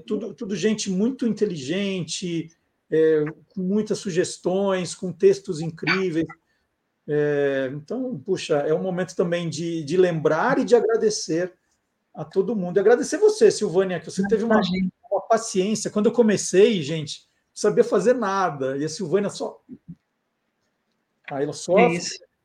tudo, 0.07 0.33
tudo 0.33 0.55
gente 0.55 0.91
muito 0.91 1.27
inteligente, 1.27 2.51
é, 2.91 3.25
com 3.49 3.63
muitas 3.63 3.99
sugestões, 3.99 4.95
com 4.95 5.13
textos 5.13 5.61
incríveis. 5.61 6.27
É, 7.09 7.71
então, 7.75 8.19
puxa, 8.19 8.59
é 8.59 8.73
um 8.73 8.83
momento 8.83 9.17
também 9.17 9.49
de, 9.49 9.83
de 9.83 9.97
lembrar 9.97 10.59
e 10.59 10.65
de 10.65 10.77
agradecer 10.77 11.53
a 12.15 12.25
todo 12.25 12.55
mundo. 12.55 12.77
E 12.77 12.81
agradecer 12.81 13.17
você, 13.17 13.51
Silvânia, 13.51 13.99
que 13.99 14.11
você 14.11 14.27
teve 14.29 14.45
uma, 14.45 14.61
uma 15.11 15.21
paciência. 15.23 15.91
Quando 15.91 16.07
eu 16.07 16.13
comecei, 16.13 16.83
gente, 16.83 17.27
sabia 17.55 17.85
fazer 17.85 18.15
nada. 18.15 18.77
E 18.77 18.85
a 18.85 18.89
Silvânia 18.89 19.31
só. 19.31 19.61
Aí 21.31 21.45
ela 21.45 21.53
só. 21.53 21.75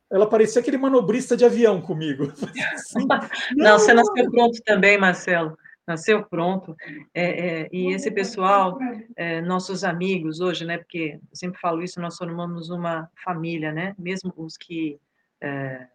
Ela 0.10 0.30
parecia 0.30 0.62
aquele 0.62 0.78
manobrista 0.78 1.36
de 1.36 1.43
avião 1.43 1.82
comigo. 1.82 2.32
Assim, 2.74 3.05
não, 3.05 3.20
não, 3.58 3.80
você 3.80 3.93
nasceu 3.93 4.32
pronto 4.32 4.62
também, 4.64 4.97
Marcelo 4.97 5.58
nasceu 5.88 6.24
pronto. 6.26 6.76
É, 7.14 7.62
é, 7.62 7.70
e 7.72 7.93
esse 7.93 8.12
pessoal, 8.12 8.78
é, 9.16 9.39
nossos 9.41 9.86
amigos 9.86 10.41
hoje, 10.41 10.66
né? 10.66 10.78
Porque 10.78 11.18
eu 11.18 11.36
sempre 11.36 11.60
falo 11.62 11.82
isso, 11.82 12.01
nós 12.01 12.18
formamos 12.18 12.70
uma 12.70 13.10
família, 13.24 13.72
né? 13.72 13.95
Mesmo 13.97 14.34
os 14.36 14.58
que 14.58 14.99
é, 15.39 15.88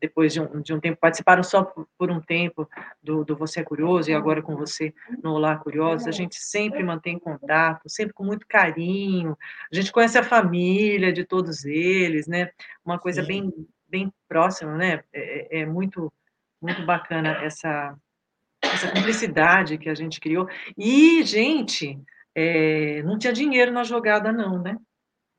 depois 0.00 0.32
de 0.32 0.40
um, 0.40 0.60
de 0.60 0.72
um, 0.72 0.80
tempo 0.80 0.98
participaram 1.00 1.42
só 1.42 1.62
por, 1.96 2.10
um 2.10 2.20
tempo 2.20 2.68
do, 3.02 3.24
do, 3.24 3.36
Você 3.36 3.60
é 3.60 3.64
Curioso 3.64 4.10
e 4.10 4.14
agora 4.14 4.42
com 4.42 4.56
você 4.56 4.94
no 5.22 5.32
Olá 5.32 5.56
Curioso, 5.56 6.08
a 6.08 6.12
gente 6.12 6.36
sempre 6.36 6.82
mantém 6.82 7.18
contato, 7.18 7.88
sempre 7.88 8.12
com 8.12 8.24
muito 8.24 8.46
carinho. 8.46 9.36
A 9.72 9.74
gente 9.74 9.92
conhece 9.92 10.18
a 10.18 10.22
família 10.22 11.12
de 11.12 11.24
todos 11.24 11.64
eles, 11.64 12.26
né? 12.26 12.50
Uma 12.84 12.98
coisa 12.98 13.22
bem 13.22 13.52
bem 13.88 14.12
próxima, 14.28 14.76
né? 14.76 15.02
É, 15.12 15.58
é, 15.58 15.60
é 15.60 15.66
muito 15.66 16.12
muito 16.60 16.84
bacana 16.84 17.42
essa 17.42 17.96
essa 18.62 18.90
cumplicidade 18.90 19.78
que 19.78 19.88
a 19.88 19.94
gente 19.94 20.20
criou. 20.20 20.48
E, 20.76 21.22
gente, 21.24 21.98
é, 22.34 23.02
não 23.02 23.18
tinha 23.18 23.32
dinheiro 23.32 23.72
na 23.72 23.84
jogada, 23.84 24.32
não, 24.32 24.60
né? 24.60 24.76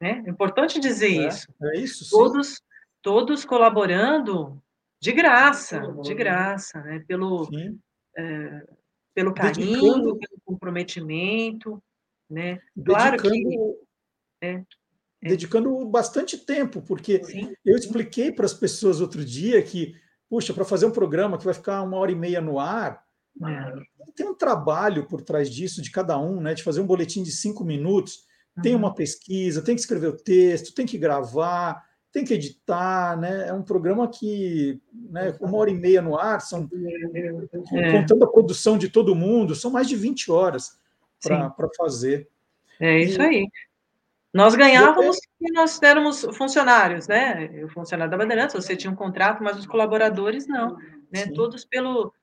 né? 0.02 0.24
É 0.26 0.30
importante 0.30 0.80
dizer 0.80 1.12
é, 1.12 1.28
isso. 1.28 1.48
É 1.62 1.80
isso. 1.80 2.10
Todos, 2.10 2.62
todos 3.02 3.46
colaborando 3.46 4.62
de 5.02 5.12
graça, 5.12 5.80
de 6.02 6.14
graça, 6.14 6.82
né? 6.82 7.04
Pelo, 7.08 7.50
é, 8.18 8.68
pelo 9.14 9.34
carinho, 9.34 9.82
Dedicando... 9.82 10.18
pelo 10.18 10.42
comprometimento, 10.46 11.82
né? 12.30 12.60
Claro 12.86 13.18
Dedicando... 13.18 13.50
que. 13.50 13.58
É, 14.42 14.52
é. 15.22 15.30
Dedicando 15.30 15.86
bastante 15.86 16.38
tempo, 16.38 16.82
porque 16.82 17.24
Sim. 17.24 17.54
eu 17.66 17.76
expliquei 17.76 18.32
para 18.32 18.46
as 18.46 18.54
pessoas 18.54 19.02
outro 19.02 19.24
dia 19.24 19.62
que, 19.62 19.94
puxa, 20.30 20.54
para 20.54 20.64
fazer 20.64 20.86
um 20.86 20.92
programa 20.92 21.38
que 21.38 21.44
vai 21.46 21.54
ficar 21.54 21.82
uma 21.82 21.98
hora 21.98 22.12
e 22.12 22.16
meia 22.16 22.42
no 22.42 22.60
ar, 22.60 23.04
É. 23.46 23.74
Tem 24.16 24.28
um 24.28 24.36
trabalho 24.36 25.08
por 25.08 25.22
trás 25.22 25.50
disso, 25.50 25.82
de 25.82 25.92
cada 25.92 26.18
um, 26.18 26.42
né? 26.42 26.54
De 26.54 26.64
fazer 26.64 26.82
um 26.82 26.86
boletim 26.86 27.24
de 27.24 27.32
cinco 27.32 27.64
minutos. 27.64 28.26
Tem 28.62 28.74
Uhum. 28.74 28.80
uma 28.80 28.94
pesquisa, 28.94 29.62
tem 29.62 29.76
que 29.76 29.82
escrever 29.82 30.08
o 30.08 30.18
texto, 30.18 30.74
tem 30.74 30.86
que 30.86 30.98
gravar, 30.98 31.82
tem 32.12 32.26
que 32.26 32.34
editar, 32.34 33.16
né? 33.18 33.48
É 33.50 33.54
um 33.54 33.62
programa 33.62 34.08
que, 34.08 34.82
né, 34.94 35.36
uma 35.40 35.58
hora 35.58 35.70
e 35.70 35.76
meia 35.76 36.02
no 36.02 36.18
ar, 36.18 36.42
são 36.42 36.68
É. 37.74 37.92
contando 37.92 38.24
a 38.24 38.32
produção 38.32 38.78
de 38.78 38.90
todo 38.90 39.16
mundo, 39.16 39.54
são 39.56 39.70
mais 39.72 39.88
de 39.88 39.96
20 39.96 40.32
horas 40.32 40.80
para 41.22 41.54
fazer. 41.78 42.28
É 42.80 43.00
isso 43.00 43.22
E- 43.22 43.26
aí. 43.26 43.48
Nós 44.32 44.54
ganhávamos 44.56 45.18
e 45.42 45.52
nós 45.52 45.82
éramos 45.82 46.22
funcionários, 46.36 47.08
né? 47.08 47.50
Eu 47.52 47.68
funcionário 47.70 48.12
da 48.12 48.18
Bandeirantes, 48.18 48.54
você 48.56 48.76
tinha 48.76 48.92
um 48.92 48.96
contrato, 48.96 49.44
mas 49.44 49.58
os 49.58 49.66
colaboradores 49.66 50.48
não, 50.48 50.78
né? 51.12 51.26
Sim. 51.26 51.34
Todos 51.34 51.66
pelo, 51.66 52.14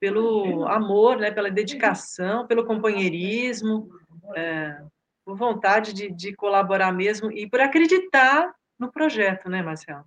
pelo 0.00 0.66
amor, 0.66 1.18
né? 1.18 1.30
Pela 1.30 1.50
dedicação, 1.50 2.46
pelo 2.46 2.64
companheirismo, 2.64 3.90
é, 4.34 4.78
por 5.26 5.36
vontade 5.36 5.92
de, 5.92 6.10
de 6.10 6.34
colaborar 6.34 6.90
mesmo 6.90 7.30
e 7.30 7.46
por 7.48 7.60
acreditar 7.60 8.50
no 8.78 8.90
projeto, 8.90 9.48
né, 9.48 9.62
Marcelo? 9.62 10.04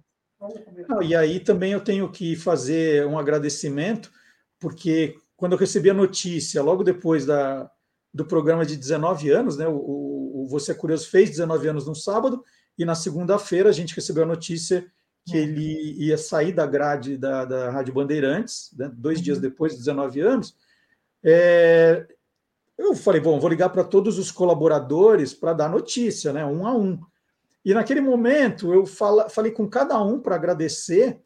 Não, 0.88 1.02
e 1.02 1.16
aí 1.16 1.40
também 1.40 1.72
eu 1.72 1.82
tenho 1.82 2.12
que 2.12 2.36
fazer 2.36 3.06
um 3.06 3.18
agradecimento, 3.18 4.12
porque 4.60 5.16
quando 5.36 5.54
eu 5.54 5.58
recebi 5.58 5.90
a 5.90 5.94
notícia, 5.94 6.62
logo 6.62 6.84
depois 6.84 7.26
da, 7.26 7.70
do 8.14 8.26
programa 8.26 8.66
de 8.66 8.76
19 8.76 9.30
anos, 9.32 9.58
né, 9.58 9.68
o, 9.68 9.74
o 9.74 10.48
Você 10.50 10.72
é 10.72 10.76
Curioso 10.76 11.10
fez 11.10 11.30
19 11.30 11.68
anos 11.68 11.88
no 11.88 11.96
sábado, 11.96 12.44
e 12.78 12.86
na 12.86 12.96
segunda-feira 12.96 13.70
a 13.70 13.74
gente 13.74 13.96
recebeu 13.96 14.24
a 14.24 14.28
notícia 14.28 14.86
que 15.26 15.36
ele 15.36 15.94
ia 15.98 16.18
sair 16.18 16.52
da 16.52 16.68
grade 16.68 17.18
da, 17.18 17.46
da 17.46 17.72
Rádio 17.72 17.94
Bandeirantes, 17.94 18.70
né, 18.78 18.92
dois 18.94 19.22
dias 19.22 19.40
depois 19.40 19.72
de 19.74 19.80
19 19.80 20.22
anos. 20.22 20.56
É, 21.24 22.06
eu 22.78 22.94
falei, 22.96 23.20
bom, 23.20 23.40
vou 23.40 23.50
ligar 23.50 23.70
para 23.70 23.84
todos 23.84 24.20
os 24.20 24.32
colaboradores 24.32 25.34
para 25.34 25.54
dar 25.54 25.70
notícia, 25.70 26.32
né, 26.32 26.46
um 26.46 26.68
a 26.68 26.76
um. 26.76 27.00
E 27.66 27.74
naquele 27.74 28.00
momento 28.00 28.72
eu 28.72 28.86
fala, 28.86 29.28
falei 29.28 29.52
com 29.52 29.68
cada 29.68 30.00
um 30.02 30.22
para 30.22 30.36
agradecer 30.36 31.20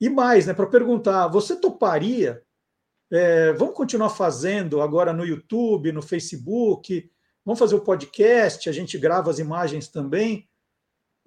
e 0.00 0.08
mais, 0.08 0.46
né, 0.46 0.54
para 0.54 0.66
perguntar: 0.66 1.28
você 1.28 1.54
toparia? 1.54 2.42
É, 3.12 3.52
vamos 3.52 3.74
continuar 3.74 4.08
fazendo 4.08 4.80
agora 4.80 5.12
no 5.12 5.26
YouTube, 5.26 5.92
no 5.92 6.00
Facebook? 6.00 7.08
Vamos 7.44 7.58
fazer 7.58 7.74
o 7.74 7.82
podcast? 7.82 8.68
A 8.68 8.72
gente 8.72 8.96
grava 8.96 9.30
as 9.30 9.38
imagens 9.38 9.86
também. 9.88 10.48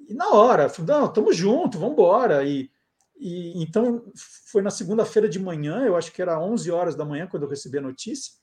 E 0.09 0.13
na 0.13 0.29
hora, 0.31 0.67
falei, 0.67 0.95
não, 0.95 1.05
estamos 1.05 1.37
juntos, 1.37 1.79
vamos 1.79 1.93
embora. 1.93 2.43
E, 2.43 2.71
e 3.15 3.61
então 3.61 4.11
foi 4.51 4.63
na 4.63 4.71
segunda-feira 4.71 5.29
de 5.29 5.39
manhã, 5.39 5.85
eu 5.85 5.95
acho 5.95 6.11
que 6.11 6.21
era 6.21 6.39
11 6.39 6.71
horas 6.71 6.95
da 6.95 7.05
manhã 7.05 7.27
quando 7.27 7.43
eu 7.43 7.49
recebi 7.49 7.77
a 7.77 7.81
notícia. 7.81 8.33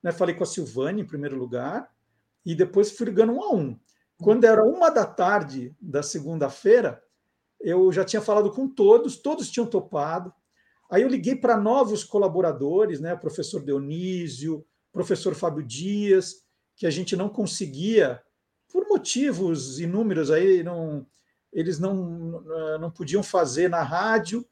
Né, 0.00 0.12
falei 0.12 0.36
com 0.36 0.44
a 0.44 0.46
Silvane 0.46 1.02
em 1.02 1.06
primeiro 1.06 1.36
lugar 1.36 1.90
e 2.44 2.54
depois 2.54 2.92
fui 2.92 3.06
ligando 3.06 3.32
um 3.32 3.42
a 3.42 3.52
um. 3.52 3.78
Quando 4.22 4.44
era 4.44 4.64
uma 4.64 4.90
da 4.90 5.04
tarde 5.04 5.74
da 5.80 6.02
segunda-feira, 6.02 7.02
eu 7.60 7.92
já 7.92 8.04
tinha 8.04 8.22
falado 8.22 8.50
com 8.50 8.68
todos, 8.68 9.16
todos 9.16 9.50
tinham 9.50 9.66
topado. 9.66 10.32
Aí 10.90 11.02
eu 11.02 11.08
liguei 11.08 11.34
para 11.36 11.56
novos 11.56 12.04
colaboradores, 12.04 13.00
né? 13.00 13.14
Professor 13.16 13.62
Dionísio, 13.62 14.64
professor 14.92 15.34
Fábio 15.34 15.62
Dias, 15.62 16.44
que 16.74 16.86
a 16.86 16.90
gente 16.90 17.16
não 17.16 17.28
conseguia, 17.28 18.22
por 18.68 18.86
motivos 18.88 19.80
inúmeros 19.80 20.30
aí, 20.30 20.62
não, 20.62 21.06
eles 21.52 21.78
não, 21.78 22.42
não 22.80 22.90
podiam 22.90 23.22
fazer 23.22 23.68
na 23.68 23.82
rádio. 23.82 24.46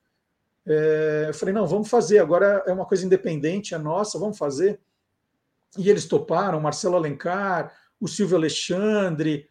É, 0.67 1.27
eu 1.29 1.35
falei, 1.35 1.55
não, 1.55 1.67
vamos 1.67 1.89
fazer, 1.89 2.19
agora 2.19 2.62
é 2.67 2.73
uma 2.73 2.87
coisa 2.87 3.05
independente, 3.05 3.75
é 3.75 3.79
nossa, 3.79 4.19
vamos 4.19 4.39
fazer. 4.39 4.81
E 5.77 5.91
eles 5.91 6.07
toparam, 6.07 6.61
Marcelo 6.61 6.97
Alencar, 6.97 7.73
o 8.01 8.09
Silvio 8.09 8.37
Alexandre, 8.37 9.49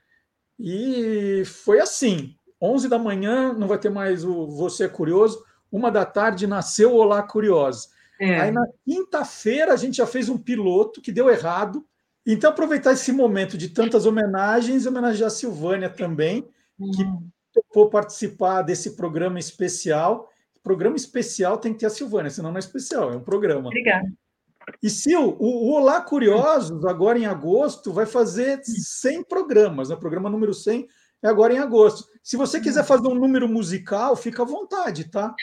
e 0.65 1.43
foi 1.43 1.81
assim. 1.81 2.37
11 2.61 2.87
da 2.87 2.97
manhã 2.97 3.51
não 3.51 3.67
vai 3.67 3.77
ter 3.77 3.89
mais 3.89 4.23
o 4.23 4.47
Você 4.47 4.85
é 4.85 4.87
Curioso. 4.87 5.43
Uma 5.69 5.91
da 5.91 6.05
tarde 6.05 6.47
nasceu 6.47 6.95
Olá 6.95 7.21
Curioso. 7.21 7.89
É. 8.17 8.39
Aí 8.39 8.51
na 8.51 8.65
quinta-feira 8.85 9.73
a 9.73 9.75
gente 9.75 9.97
já 9.97 10.07
fez 10.07 10.29
um 10.29 10.37
piloto 10.37 11.01
que 11.01 11.11
deu 11.11 11.29
errado. 11.29 11.85
Então 12.25 12.49
aproveitar 12.49 12.93
esse 12.93 13.11
momento 13.11 13.57
de 13.57 13.67
tantas 13.67 14.05
homenagens, 14.05 14.85
homenagear 14.85 15.27
a 15.27 15.29
Silvânia 15.29 15.89
também, 15.89 16.47
que 16.77 17.05
topou 17.51 17.89
participar 17.89 18.61
desse 18.61 18.95
programa 18.95 19.39
especial. 19.39 20.29
Programa 20.63 20.95
especial 20.95 21.57
tem 21.57 21.73
que 21.73 21.79
ter 21.79 21.87
a 21.87 21.89
Silvânia, 21.89 22.31
senão 22.31 22.51
não 22.51 22.55
é 22.55 22.59
especial, 22.59 23.11
é 23.11 23.17
um 23.17 23.23
programa. 23.23 23.67
Obrigada. 23.67 24.07
E 24.81 24.89
Sil, 24.89 25.35
o, 25.39 25.69
o 25.69 25.73
Olá 25.73 26.01
Curiosos, 26.01 26.85
agora 26.85 27.17
em 27.17 27.25
agosto, 27.25 27.93
vai 27.93 28.05
fazer 28.05 28.61
100 28.63 29.23
programas. 29.23 29.89
O 29.89 29.97
programa 29.97 30.29
número 30.29 30.53
100 30.53 30.87
é 31.21 31.27
agora 31.27 31.53
em 31.53 31.59
agosto. 31.59 32.05
Se 32.21 32.35
você 32.35 32.59
quiser 32.59 32.83
fazer 32.83 33.07
um 33.07 33.15
número 33.15 33.47
musical, 33.47 34.15
fica 34.15 34.43
à 34.43 34.45
vontade, 34.45 35.09
tá? 35.09 35.33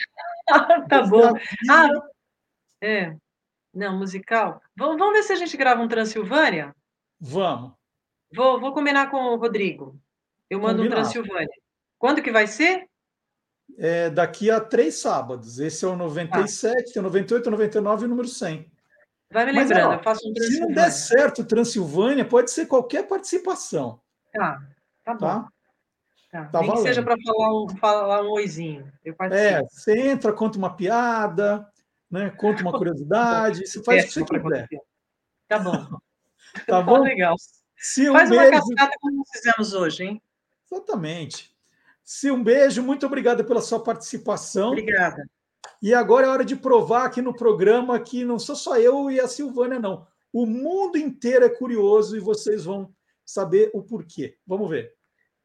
tá 0.89 1.03
bom. 1.03 1.33
Ah, 1.69 1.89
é. 2.81 3.15
Não, 3.73 3.97
musical. 3.97 4.61
Vamos, 4.75 4.97
vamos 4.97 5.13
ver 5.13 5.23
se 5.23 5.33
a 5.33 5.35
gente 5.35 5.55
grava 5.55 5.81
um 5.81 5.87
Transilvânia? 5.87 6.75
Vamos. 7.19 7.73
Vou, 8.33 8.59
vou 8.59 8.73
combinar 8.73 9.09
com 9.09 9.17
o 9.17 9.37
Rodrigo. 9.37 9.99
Eu 10.49 10.59
mando 10.59 10.77
Combinado. 10.77 11.01
um 11.01 11.03
Transilvânia. 11.03 11.61
Quando 11.97 12.21
que 12.21 12.31
vai 12.31 12.47
ser? 12.47 12.87
É, 13.77 14.09
daqui 14.09 14.49
a 14.51 14.59
três 14.59 14.95
sábados. 14.95 15.59
Esse 15.59 15.85
é 15.85 15.87
o 15.87 15.95
97, 15.95 16.93
tem 16.93 16.99
o 16.99 17.03
98, 17.03 17.47
o 17.47 17.51
99 17.51 18.01
e 18.01 18.05
o 18.05 18.09
número 18.09 18.27
100. 18.27 18.70
Vai 19.31 19.45
me 19.45 19.53
Mas, 19.53 19.69
lembrando, 19.69 19.89
ó, 19.91 19.93
eu 19.93 20.03
faço 20.03 20.29
um 20.29 20.33
Se 20.35 20.59
não 20.59 20.71
der 20.71 20.91
certo 20.91 21.43
Transilvânia, 21.45 22.25
pode 22.25 22.51
ser 22.51 22.65
qualquer 22.65 23.07
participação, 23.07 23.99
Tá, 24.33 24.59
tá 25.03 25.13
bom. 25.13 25.19
tá? 25.19 25.47
Tá. 26.31 26.45
Tá 26.45 26.59
Nem 26.59 26.69
que 26.69 26.75
valendo. 26.75 26.87
seja 26.87 27.03
para 27.03 27.15
falar 27.25 27.63
um, 27.63 27.69
falar 27.77 28.21
um 28.23 28.29
oizinho. 28.31 28.91
É, 29.31 29.61
você 29.63 29.97
entra, 30.09 30.31
conta 30.31 30.57
uma 30.57 30.75
piada, 30.75 31.67
né? 32.09 32.29
conta 32.31 32.61
uma 32.61 32.71
curiosidade, 32.77 33.67
você 33.67 33.83
faz 33.83 34.15
o 34.15 34.25
que 34.25 34.39
você 34.39 34.63
quiser. 34.67 34.67
Tá 35.47 35.59
bom. 35.59 35.73
Tá 36.67 36.81
bom? 36.81 36.97
legal. 37.03 37.35
Se 37.77 38.09
um 38.09 38.13
Faz 38.13 38.29
uma 38.29 38.41
beijo. 38.41 38.59
cascata 38.59 38.97
como 38.99 39.23
fizemos 39.31 39.73
hoje, 39.73 40.03
hein? 40.03 40.21
Exatamente. 40.69 41.55
Se 42.03 42.29
um 42.29 42.43
beijo, 42.43 42.83
muito 42.83 43.05
obrigado 43.05 43.45
pela 43.45 43.61
sua 43.61 43.81
participação. 43.81 44.71
Obrigada. 44.71 45.23
E 45.81 45.93
agora 45.93 46.27
é 46.27 46.29
hora 46.29 46.45
de 46.45 46.55
provar 46.55 47.05
aqui 47.05 47.21
no 47.21 47.35
programa 47.35 47.99
que 47.99 48.23
não 48.23 48.37
sou 48.37 48.55
só 48.55 48.77
eu 48.77 49.09
e 49.09 49.19
a 49.19 49.27
Silvânia, 49.27 49.79
não. 49.79 50.05
O 50.31 50.45
mundo 50.45 50.97
inteiro 50.97 51.45
é 51.45 51.49
curioso 51.49 52.15
e 52.15 52.19
vocês 52.19 52.65
vão 52.65 52.93
saber 53.25 53.71
o 53.73 53.81
porquê. 53.81 54.37
Vamos 54.45 54.69
ver. 54.69 54.93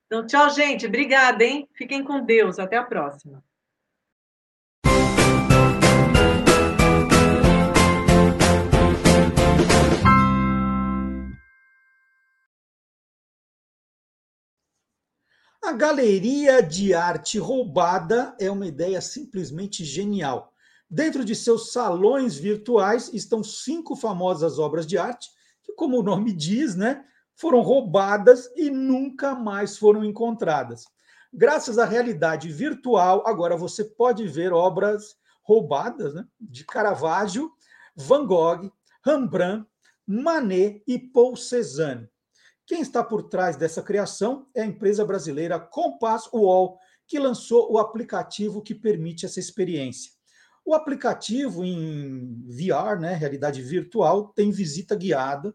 Então, 0.07 0.27
tchau, 0.27 0.51
gente. 0.51 0.87
Obrigada, 0.87 1.43
hein? 1.43 1.69
Fiquem 1.73 2.05
com 2.05 2.25
Deus. 2.25 2.59
Até 2.59 2.77
a 2.77 2.85
próxima. 2.85 3.43
A 15.67 15.73
galeria 15.73 16.63
de 16.63 16.95
arte 16.95 17.41
roubada 17.41 18.37
é 18.39 18.49
uma 18.49 18.69
ideia 18.69 19.01
simplesmente 19.01 19.85
genial. 19.85 20.53
Dentro 20.89 21.25
de 21.25 21.35
seus 21.35 21.73
salões 21.73 22.37
virtuais 22.37 23.13
estão 23.13 23.43
cinco 23.43 23.97
famosas 23.97 24.61
obras 24.61 24.87
de 24.87 24.97
arte 24.97 25.29
que, 25.65 25.73
como 25.73 25.99
o 25.99 26.05
nome 26.05 26.33
diz, 26.33 26.77
né, 26.77 27.05
foram 27.35 27.63
roubadas 27.63 28.49
e 28.55 28.71
nunca 28.71 29.35
mais 29.35 29.77
foram 29.77 30.05
encontradas. 30.05 30.85
Graças 31.33 31.79
à 31.79 31.85
realidade 31.85 32.49
virtual, 32.49 33.27
agora 33.27 33.57
você 33.57 33.85
pode 33.85 34.25
ver 34.29 34.53
obras 34.53 35.17
roubadas 35.43 36.15
né, 36.15 36.25
de 36.41 36.65
Caravaggio, 36.65 37.51
Van 37.97 38.25
Gogh, 38.25 38.71
Rembrandt, 39.05 39.67
Manet 40.07 40.85
e 40.87 40.97
Paul 40.97 41.35
Cézanne. 41.35 42.09
Quem 42.67 42.81
está 42.81 43.05
por 43.05 43.23
trás 43.23 43.57
dessa 43.57 43.81
criação 43.81 44.49
é 44.53 44.63
a 44.63 44.67
empresa 44.67 45.05
brasileira 45.05 45.57
Compass 45.61 46.29
UOL, 46.33 46.81
que 47.07 47.17
lançou 47.17 47.73
o 47.73 47.79
aplicativo 47.79 48.61
que 48.61 48.75
permite 48.75 49.25
essa 49.25 49.39
experiência. 49.39 50.11
O 50.65 50.75
aplicativo 50.75 51.65
em 51.65 52.45
VR, 52.49 52.99
né, 52.99 53.15
realidade 53.15 53.63
virtual, 53.63 54.33
tem 54.35 54.51
visita 54.51 54.97
guiada 54.97 55.55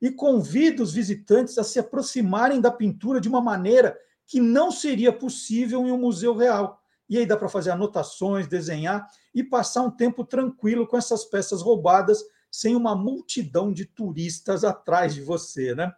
e 0.00 0.08
convida 0.08 0.84
os 0.84 0.92
visitantes 0.92 1.58
a 1.58 1.64
se 1.64 1.80
aproximarem 1.80 2.60
da 2.60 2.70
pintura 2.70 3.20
de 3.20 3.28
uma 3.28 3.40
maneira 3.40 3.98
que 4.24 4.40
não 4.40 4.70
seria 4.70 5.12
possível 5.12 5.84
em 5.84 5.90
um 5.90 5.98
museu 5.98 6.36
real. 6.36 6.80
E 7.08 7.18
aí 7.18 7.26
dá 7.26 7.36
para 7.36 7.48
fazer 7.48 7.72
anotações, 7.72 8.46
desenhar 8.46 9.04
e 9.34 9.42
passar 9.42 9.82
um 9.82 9.90
tempo 9.90 10.24
tranquilo 10.24 10.86
com 10.86 10.96
essas 10.96 11.24
peças 11.24 11.60
roubadas 11.60 12.22
sem 12.48 12.76
uma 12.76 12.94
multidão 12.94 13.72
de 13.72 13.84
turistas 13.84 14.62
atrás 14.62 15.12
de 15.12 15.22
você, 15.22 15.74
né? 15.74 15.92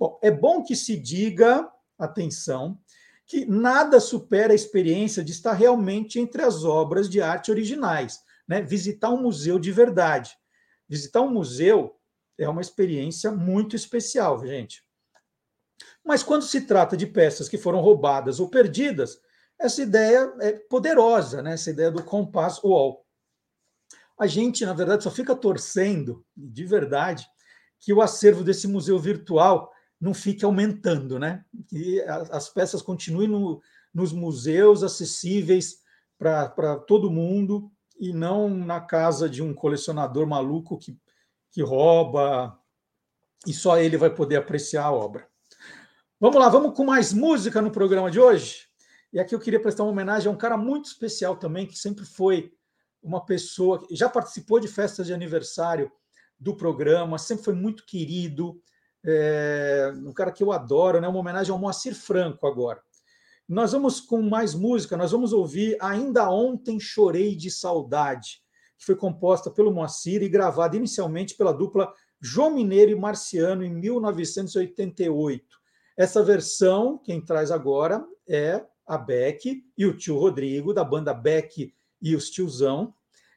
Bom, 0.00 0.18
é 0.22 0.30
bom 0.30 0.62
que 0.62 0.74
se 0.74 0.96
diga, 0.96 1.70
atenção, 1.98 2.80
que 3.26 3.44
nada 3.44 4.00
supera 4.00 4.54
a 4.54 4.56
experiência 4.56 5.22
de 5.22 5.30
estar 5.30 5.52
realmente 5.52 6.18
entre 6.18 6.40
as 6.40 6.64
obras 6.64 7.06
de 7.06 7.20
arte 7.20 7.50
originais, 7.50 8.18
né? 8.48 8.62
visitar 8.62 9.10
um 9.10 9.20
museu 9.20 9.58
de 9.58 9.70
verdade. 9.70 10.34
visitar 10.88 11.20
um 11.20 11.30
museu 11.30 12.00
é 12.38 12.48
uma 12.48 12.62
experiência 12.62 13.30
muito 13.30 13.76
especial, 13.76 14.44
gente. 14.44 14.82
Mas 16.02 16.22
quando 16.22 16.42
se 16.42 16.62
trata 16.62 16.96
de 16.96 17.06
peças 17.06 17.48
que 17.48 17.58
foram 17.58 17.80
roubadas 17.80 18.40
ou 18.40 18.48
perdidas, 18.48 19.20
essa 19.58 19.82
ideia 19.82 20.34
é 20.40 20.52
poderosa, 20.52 21.42
né? 21.42 21.52
essa 21.52 21.70
ideia 21.70 21.90
do 21.90 22.02
compass 22.02 22.64
wall. 22.64 23.04
A 24.18 24.26
gente, 24.26 24.64
na 24.64 24.72
verdade, 24.72 25.04
só 25.04 25.10
fica 25.10 25.36
torcendo, 25.36 26.24
de 26.34 26.64
verdade, 26.64 27.26
que 27.78 27.92
o 27.92 28.00
acervo 28.00 28.42
desse 28.42 28.66
museu 28.66 28.98
virtual 28.98 29.70
não 30.00 30.14
fique 30.14 30.44
aumentando, 30.44 31.18
né? 31.18 31.44
Que 31.68 32.00
as 32.02 32.48
peças 32.48 32.80
continuem 32.80 33.28
no, 33.28 33.60
nos 33.92 34.12
museus 34.12 34.82
acessíveis 34.82 35.80
para 36.18 36.76
todo 36.86 37.10
mundo 37.10 37.70
e 37.98 38.12
não 38.12 38.48
na 38.48 38.80
casa 38.80 39.28
de 39.28 39.42
um 39.42 39.52
colecionador 39.52 40.26
maluco 40.26 40.78
que, 40.78 40.98
que 41.50 41.62
rouba 41.62 42.58
e 43.46 43.52
só 43.52 43.78
ele 43.78 43.96
vai 43.96 44.10
poder 44.10 44.36
apreciar 44.36 44.84
a 44.84 44.92
obra. 44.92 45.28
Vamos 46.18 46.38
lá, 46.38 46.48
vamos 46.48 46.74
com 46.74 46.84
mais 46.84 47.12
música 47.12 47.60
no 47.60 47.70
programa 47.70 48.10
de 48.10 48.20
hoje. 48.20 48.68
E 49.12 49.18
aqui 49.18 49.34
eu 49.34 49.40
queria 49.40 49.60
prestar 49.60 49.82
uma 49.82 49.92
homenagem 49.92 50.28
a 50.28 50.34
um 50.34 50.38
cara 50.38 50.56
muito 50.56 50.86
especial 50.86 51.36
também, 51.36 51.66
que 51.66 51.76
sempre 51.76 52.04
foi 52.04 52.52
uma 53.02 53.24
pessoa 53.24 53.86
já 53.90 54.08
participou 54.08 54.60
de 54.60 54.68
festas 54.68 55.06
de 55.06 55.14
aniversário 55.14 55.90
do 56.38 56.54
programa, 56.54 57.18
sempre 57.18 57.44
foi 57.44 57.54
muito 57.54 57.84
querido, 57.86 58.62
é, 59.04 59.92
um 60.04 60.12
cara 60.12 60.32
que 60.32 60.42
eu 60.42 60.52
adoro, 60.52 61.00
né? 61.00 61.08
Uma 61.08 61.20
homenagem 61.20 61.52
ao 61.52 61.58
Moacir 61.58 61.94
Franco 61.94 62.46
agora. 62.46 62.80
Nós 63.48 63.72
vamos 63.72 64.00
com 64.00 64.22
mais 64.22 64.54
música, 64.54 64.96
nós 64.96 65.10
vamos 65.10 65.32
ouvir 65.32 65.76
Ainda 65.80 66.30
Ontem 66.30 66.78
Chorei 66.78 67.34
de 67.34 67.50
Saudade, 67.50 68.40
que 68.78 68.84
foi 68.84 68.94
composta 68.94 69.50
pelo 69.50 69.72
Moacir 69.72 70.22
e 70.22 70.28
gravada 70.28 70.76
inicialmente 70.76 71.36
pela 71.36 71.52
dupla 71.52 71.92
João 72.20 72.54
Mineiro 72.54 72.92
e 72.92 72.94
Marciano 72.94 73.64
em 73.64 73.74
1988. 73.74 75.44
Essa 75.96 76.22
versão, 76.22 76.98
quem 76.98 77.20
traz 77.20 77.50
agora 77.50 78.06
é 78.28 78.64
a 78.86 78.96
Beck 78.96 79.64
e 79.76 79.86
o 79.86 79.96
tio 79.96 80.18
Rodrigo, 80.18 80.72
da 80.72 80.84
banda 80.84 81.12
Beck 81.12 81.74
e 82.00 82.14
os 82.14 82.30
Tiozão. 82.30 82.94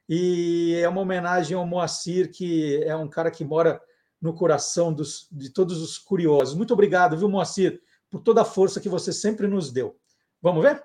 E 0.07 0.76
é 0.81 0.88
uma 0.88 1.02
homenagem 1.02 1.56
ao 1.56 1.65
Moacir, 1.65 2.31
que 2.31 2.84
é 2.84 2.95
um 2.95 3.07
cara 3.07 3.31
que 3.31 3.44
mora 3.44 3.81
no 4.23 4.33
coração 4.33 4.93
dos, 4.93 5.27
de 5.29 5.49
todos 5.49 5.81
os 5.81 5.97
curiosos. 5.97 6.55
Muito 6.55 6.73
obrigado, 6.73 7.17
viu, 7.17 7.27
Moacir, 7.27 7.81
por 8.09 8.21
toda 8.21 8.41
a 8.41 8.45
força 8.45 8.79
que 8.79 8.87
você 8.87 9.11
sempre 9.11 9.47
nos 9.47 9.69
deu. 9.69 9.97
Vamos 10.41 10.63
ver? 10.63 10.81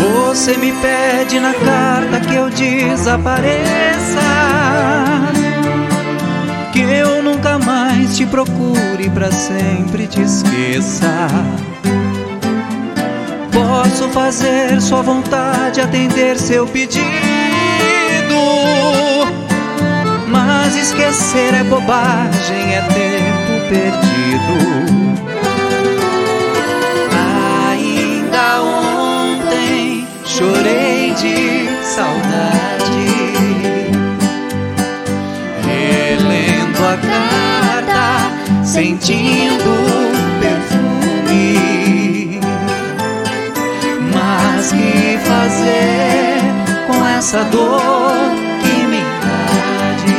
Você 0.00 0.56
me 0.56 0.72
pede 0.80 1.38
na 1.38 1.52
carta 1.52 2.20
que 2.20 2.34
eu 2.34 2.48
desapareça. 2.48 4.20
Que 6.72 6.80
eu 6.80 7.22
nunca 7.22 7.58
mais 7.58 8.16
te 8.16 8.24
procure 8.24 9.10
para 9.10 9.30
sempre 9.30 10.06
te 10.06 10.22
esqueça. 10.22 11.28
Posso 13.56 14.10
fazer 14.10 14.80
sua 14.82 15.00
vontade, 15.02 15.80
atender 15.80 16.38
seu 16.38 16.66
pedido. 16.66 17.06
Mas 20.28 20.76
esquecer 20.76 21.54
é 21.54 21.64
bobagem, 21.64 22.74
é 22.74 22.82
tempo 22.82 23.68
perdido. 23.70 24.96
chorei 30.36 31.14
de 31.14 31.82
saudade, 31.82 33.06
relendo 35.64 36.78
a 36.84 36.96
carta, 36.98 38.64
sentindo 38.64 40.15
Que 44.68 45.16
fazer 45.18 46.40
com 46.88 47.06
essa 47.06 47.44
dor 47.44 48.10
que 48.60 48.86
me 48.88 48.98
invade? 48.98 50.16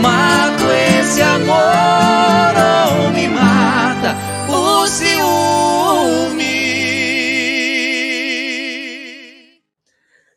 Mato 0.00 0.64
esse 0.98 1.20
amor 1.20 2.54
ou 2.96 3.10
me 3.10 3.28
mata 3.28 4.16
o 4.50 4.86
ciúme. 4.86 6.38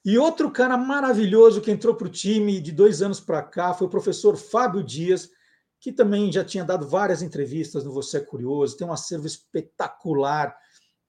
E 0.04 0.18
outro 0.18 0.52
cara 0.52 0.76
maravilhoso 0.76 1.62
que 1.62 1.72
entrou 1.72 1.96
para 1.96 2.08
o 2.08 2.12
time 2.12 2.60
de 2.60 2.74
dois 2.74 3.02
anos 3.02 3.22
para 3.22 3.42
cá 3.42 3.74
foi 3.74 3.88
o 3.88 3.90
professor 3.90 4.36
Fábio 4.36 4.84
Dias, 4.84 5.30
que 5.80 5.94
também 5.94 6.30
já 6.34 6.44
tinha 6.44 6.66
dado 6.66 6.86
várias 6.86 7.22
entrevistas 7.22 7.86
no 7.86 7.94
Você 7.94 8.18
é 8.18 8.20
Curioso, 8.20 8.76
tem 8.76 8.86
um 8.86 8.92
acervo 8.92 9.26
espetacular 9.26 10.54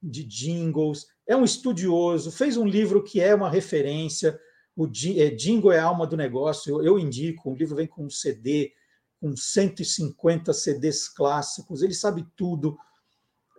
de 0.02 0.24
jingles, 0.24 1.06
é 1.26 1.36
um 1.36 1.44
estudioso, 1.44 2.32
fez 2.32 2.56
um 2.56 2.66
livro 2.66 3.02
que 3.02 3.20
é 3.20 3.34
uma 3.34 3.50
referência, 3.50 4.38
o 4.76 4.86
é, 4.86 5.30
Jingle 5.30 5.72
é 5.72 5.78
a 5.78 5.84
alma 5.84 6.06
do 6.06 6.16
negócio, 6.16 6.80
eu, 6.80 6.84
eu 6.84 6.98
indico, 6.98 7.50
o 7.50 7.54
livro 7.54 7.76
vem 7.76 7.86
com 7.86 8.06
um 8.06 8.10
CD, 8.10 8.72
com 9.20 9.36
150 9.36 10.52
CDs 10.52 11.08
clássicos, 11.08 11.82
ele 11.82 11.94
sabe 11.94 12.26
tudo, 12.36 12.76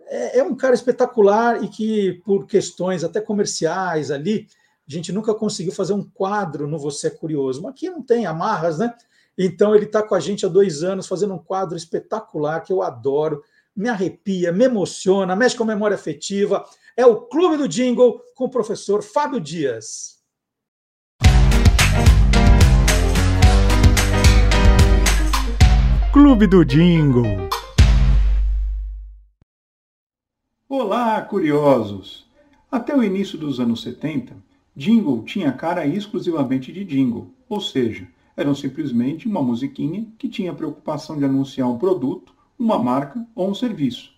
é, 0.07 0.39
é 0.39 0.43
um 0.43 0.55
cara 0.55 0.75
espetacular 0.75 1.63
e 1.63 1.69
que, 1.69 2.21
por 2.25 2.45
questões 2.45 3.03
até 3.03 3.21
comerciais 3.21 4.11
ali, 4.11 4.47
a 4.87 4.91
gente 4.91 5.11
nunca 5.11 5.33
conseguiu 5.33 5.71
fazer 5.71 5.93
um 5.93 6.03
quadro 6.03 6.67
no 6.67 6.77
Você 6.77 7.07
é 7.07 7.09
Curioso, 7.09 7.61
mas 7.61 7.71
aqui 7.71 7.89
não 7.89 8.03
tem 8.03 8.25
amarras, 8.25 8.77
né? 8.77 8.93
Então 9.37 9.73
ele 9.73 9.85
está 9.85 10.03
com 10.03 10.13
a 10.13 10.19
gente 10.19 10.45
há 10.45 10.49
dois 10.49 10.83
anos 10.83 11.07
fazendo 11.07 11.33
um 11.33 11.39
quadro 11.39 11.77
espetacular 11.77 12.61
que 12.61 12.71
eu 12.71 12.81
adoro, 12.81 13.43
me 13.75 13.89
arrepia, 13.89 14.51
me 14.51 14.65
emociona, 14.65 15.35
mexe 15.35 15.57
com 15.57 15.63
a 15.63 15.67
memória 15.67 15.95
afetiva. 15.95 16.63
É 16.95 17.05
o 17.05 17.21
Clube 17.21 17.57
do 17.57 17.67
Jingle 17.67 18.21
com 18.35 18.45
o 18.45 18.49
professor 18.49 19.01
Fábio 19.01 19.39
Dias. 19.39 20.21
Clube 26.11 26.45
do 26.45 26.63
Jingle. 26.63 27.49
Olá, 30.69 31.19
curiosos! 31.23 32.27
Até 32.71 32.95
o 32.95 33.03
início 33.03 33.37
dos 33.37 33.59
anos 33.59 33.81
70, 33.81 34.35
Jingle 34.75 35.23
tinha 35.23 35.51
cara 35.51 35.85
exclusivamente 35.87 36.71
de 36.71 36.83
jingle, 36.83 37.33
ou 37.49 37.59
seja, 37.59 38.07
eram 38.37 38.53
simplesmente 38.53 39.27
uma 39.27 39.41
musiquinha 39.41 40.07
que 40.17 40.29
tinha 40.29 40.51
a 40.51 40.55
preocupação 40.55 41.17
de 41.17 41.25
anunciar 41.25 41.67
um 41.67 41.77
produto, 41.77 42.33
uma 42.63 42.79
marca 42.79 43.25
ou 43.35 43.49
um 43.49 43.53
serviço. 43.53 44.13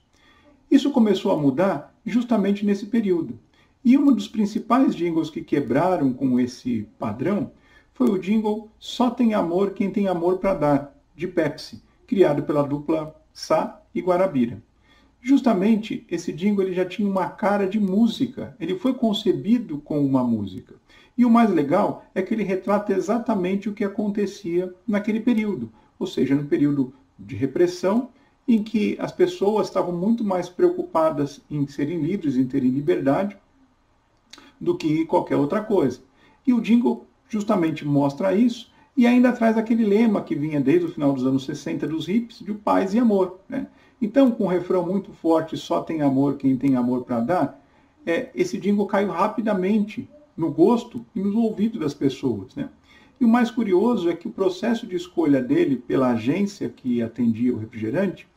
Isso 0.69 0.91
começou 0.91 1.31
a 1.31 1.38
mudar 1.38 1.93
justamente 2.05 2.65
nesse 2.65 2.85
período. 2.85 3.39
E 3.84 3.97
um 3.97 4.13
dos 4.13 4.27
principais 4.27 4.95
jingles 4.95 5.30
que 5.30 5.41
quebraram 5.41 6.13
com 6.13 6.39
esse 6.39 6.88
padrão 6.97 7.51
foi 7.93 8.09
o 8.09 8.17
jingle 8.17 8.69
Só 8.80 9.09
tem 9.09 9.34
amor 9.34 9.72
quem 9.72 9.89
tem 9.89 10.07
amor 10.07 10.38
para 10.38 10.53
dar, 10.53 10.95
de 11.15 11.27
Pepsi, 11.27 11.81
criado 12.05 12.43
pela 12.43 12.63
dupla 12.63 13.15
Sá 13.34 13.81
e 13.93 14.01
Guarabira 14.01 14.61
justamente 15.26 16.05
esse 16.07 16.31
jingle 16.31 16.63
ele 16.63 16.76
já 16.76 16.85
tinha 16.85 17.09
uma 17.09 17.27
cara 17.27 17.67
de 17.67 17.80
música, 17.80 18.55
ele 18.59 18.77
foi 18.77 18.93
concebido 18.93 19.80
com 19.80 20.05
uma 20.05 20.23
música. 20.23 20.76
E 21.17 21.26
o 21.26 21.31
mais 21.31 21.49
legal 21.49 22.05
é 22.13 22.22
que 22.22 22.31
ele 22.31 22.43
retrata 22.43 22.93
exatamente 22.93 23.67
o 23.67 23.73
que 23.73 23.84
acontecia 23.84 24.72
naquele 24.88 25.19
período, 25.19 25.72
ou 25.97 26.05
seja, 26.05 26.35
no 26.35 26.45
período 26.45 26.93
de 27.17 27.35
repressão, 27.35 28.09
em 28.47 28.61
que 28.61 28.95
as 28.99 29.11
pessoas 29.11 29.67
estavam 29.67 29.91
muito 29.91 30.23
mais 30.23 30.47
preocupadas 30.47 31.41
em 31.49 31.65
serem 31.67 32.01
livres, 32.01 32.38
em 32.38 32.45
terem 32.45 32.69
liberdade, 32.69 33.38
do 34.59 34.77
que 34.77 35.05
qualquer 35.05 35.35
outra 35.35 35.61
coisa. 35.61 35.99
E 36.45 36.53
o 36.53 36.61
jingle 36.61 37.05
justamente 37.27 37.85
mostra 37.85 38.34
isso 38.34 38.72
e 38.95 39.05
ainda 39.05 39.31
traz 39.31 39.57
aquele 39.57 39.84
lema 39.84 40.22
que 40.22 40.35
vinha 40.35 40.61
desde 40.61 40.85
o 40.85 40.91
final 40.91 41.11
dos 41.11 41.26
anos 41.26 41.45
60 41.45 41.88
dos 41.88 42.07
hips, 42.07 42.39
de 42.39 42.53
paz 42.53 42.93
e 42.93 42.99
amor. 42.99 43.39
Né? 43.49 43.67
Então, 44.01 44.31
com 44.31 44.45
um 44.45 44.47
refrão 44.47 44.85
muito 44.85 45.11
forte, 45.11 45.57
só 45.57 45.81
tem 45.81 46.01
amor 46.01 46.38
quem 46.38 46.55
tem 46.55 46.76
amor 46.76 47.03
para 47.03 47.19
dar, 47.19 47.65
é, 48.05 48.30
esse 48.35 48.57
jingle 48.57 48.85
caiu 48.85 49.09
rapidamente 49.09 50.07
no 50.38 50.51
gosto 50.51 51.03
e 51.15 51.19
nos 51.19 51.34
ouvidos 51.35 51.80
das 51.80 51.93
pessoas. 51.93 52.55
Né? 52.55 52.69
E 53.19 53.26
o 53.26 53.27
mais 53.27 53.49
curioso 53.49 54.09
é 54.09 54.15
que 54.15 54.27
o 54.27 54.31
processo 54.31 54.85
de 54.85 54.95
escolha 54.95 55.41
dele 55.41 55.76
pela 55.76 56.11
agência 56.11 56.69
que 56.69 57.01
atendia 57.01 57.53
o 57.53 57.57
refrigerante 57.57 58.27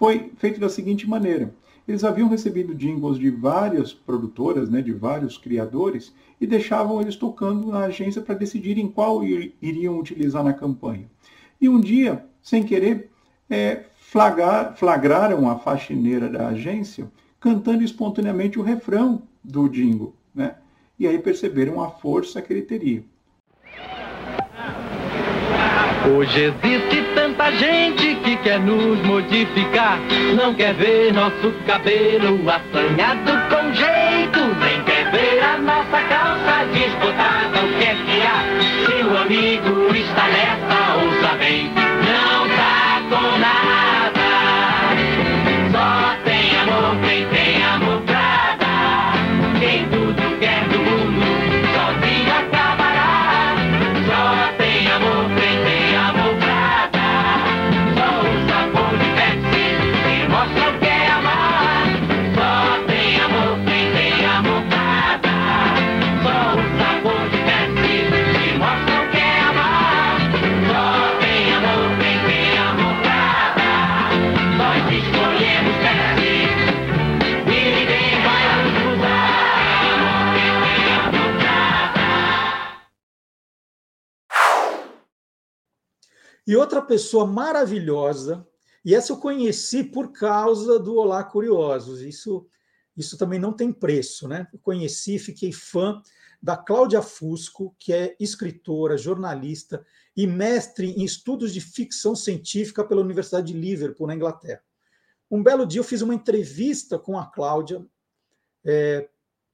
foi 0.00 0.32
feito 0.38 0.58
da 0.58 0.70
seguinte 0.70 1.06
maneira. 1.06 1.54
Eles 1.86 2.04
haviam 2.04 2.26
recebido 2.26 2.74
jingles 2.74 3.18
de 3.18 3.28
várias 3.28 3.92
produtoras, 3.92 4.70
né, 4.70 4.80
de 4.80 4.92
vários 4.92 5.36
criadores, 5.36 6.14
e 6.40 6.46
deixavam 6.46 7.02
eles 7.02 7.16
tocando 7.16 7.66
na 7.66 7.80
agência 7.80 8.22
para 8.22 8.34
decidirem 8.34 8.88
qual 8.88 9.22
iriam 9.22 9.98
utilizar 9.98 10.42
na 10.42 10.54
campanha. 10.54 11.04
E 11.60 11.68
um 11.68 11.78
dia, 11.78 12.24
sem 12.42 12.62
querer, 12.62 13.10
é, 13.50 13.84
flagra, 13.98 14.72
flagraram 14.74 15.50
a 15.50 15.58
faxineira 15.58 16.30
da 16.30 16.48
agência 16.48 17.06
cantando 17.38 17.84
espontaneamente 17.84 18.58
o 18.58 18.62
refrão 18.62 19.22
do 19.44 19.68
jingle, 19.68 20.14
né? 20.34 20.56
E 20.98 21.06
aí 21.06 21.18
perceberam 21.18 21.78
a 21.78 21.90
força 21.90 22.40
que 22.40 22.50
ele 22.50 22.62
teria. 22.62 23.04
Hoje 26.16 26.52
existe 26.62 27.02
tanta 27.14 27.52
gente 27.52 28.16
que 28.16 28.36
quer 28.38 28.58
nos 28.58 28.98
modificar, 29.02 29.98
não 30.34 30.52
quer 30.54 30.74
ver 30.74 31.12
nosso 31.12 31.52
cabelo 31.64 32.40
assanhado 32.50 33.32
com 33.48 33.72
jeito, 33.72 34.40
nem 34.60 34.82
quer 34.82 35.08
ver 35.12 35.40
a 35.40 35.58
nossa 35.58 36.00
calça 36.08 36.64
desbotada. 36.72 37.60
O 37.64 37.78
que 37.78 37.84
é 37.84 37.94
que 37.94 38.22
há? 38.26 38.42
Se 38.86 39.04
o 39.04 39.18
amigo 39.18 39.94
está 39.94 40.26
nessa, 40.28 40.96
ouça 40.96 41.36
bem, 41.38 41.89
E 86.46 86.56
outra 86.56 86.80
pessoa 86.82 87.26
maravilhosa, 87.26 88.46
e 88.84 88.94
essa 88.94 89.12
eu 89.12 89.18
conheci 89.18 89.84
por 89.84 90.12
causa 90.12 90.78
do 90.78 90.96
Olá 90.96 91.22
Curiosos, 91.22 92.00
isso, 92.00 92.46
isso 92.96 93.18
também 93.18 93.38
não 93.38 93.52
tem 93.52 93.72
preço, 93.72 94.26
né? 94.26 94.48
Eu 94.52 94.58
conheci, 94.58 95.18
fiquei 95.18 95.52
fã 95.52 96.00
da 96.42 96.56
Cláudia 96.56 97.02
Fusco, 97.02 97.76
que 97.78 97.92
é 97.92 98.16
escritora, 98.18 98.96
jornalista 98.96 99.84
e 100.16 100.26
mestre 100.26 100.90
em 100.92 101.04
estudos 101.04 101.52
de 101.52 101.60
ficção 101.60 102.16
científica 102.16 102.82
pela 102.82 103.02
Universidade 103.02 103.52
de 103.52 103.58
Liverpool, 103.58 104.06
na 104.06 104.14
Inglaterra. 104.14 104.62
Um 105.30 105.42
belo 105.42 105.66
dia 105.66 105.80
eu 105.80 105.84
fiz 105.84 106.00
uma 106.00 106.14
entrevista 106.14 106.98
com 106.98 107.18
a 107.18 107.26
Cláudia 107.26 107.86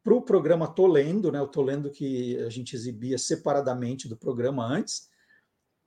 para 0.03 0.15
o 0.15 0.23
programa 0.23 0.69
Tô 0.69 0.87
Lendo, 0.87 1.33
né? 1.33 1.41
O 1.43 1.49
Tô 1.49 1.63
Lendo 1.63 1.91
que 1.91 2.39
a 2.39 2.49
gente 2.49 2.77
exibia 2.77 3.19
separadamente 3.19 4.09
do 4.09 4.17
programa 4.17 4.65
antes. 4.65 5.09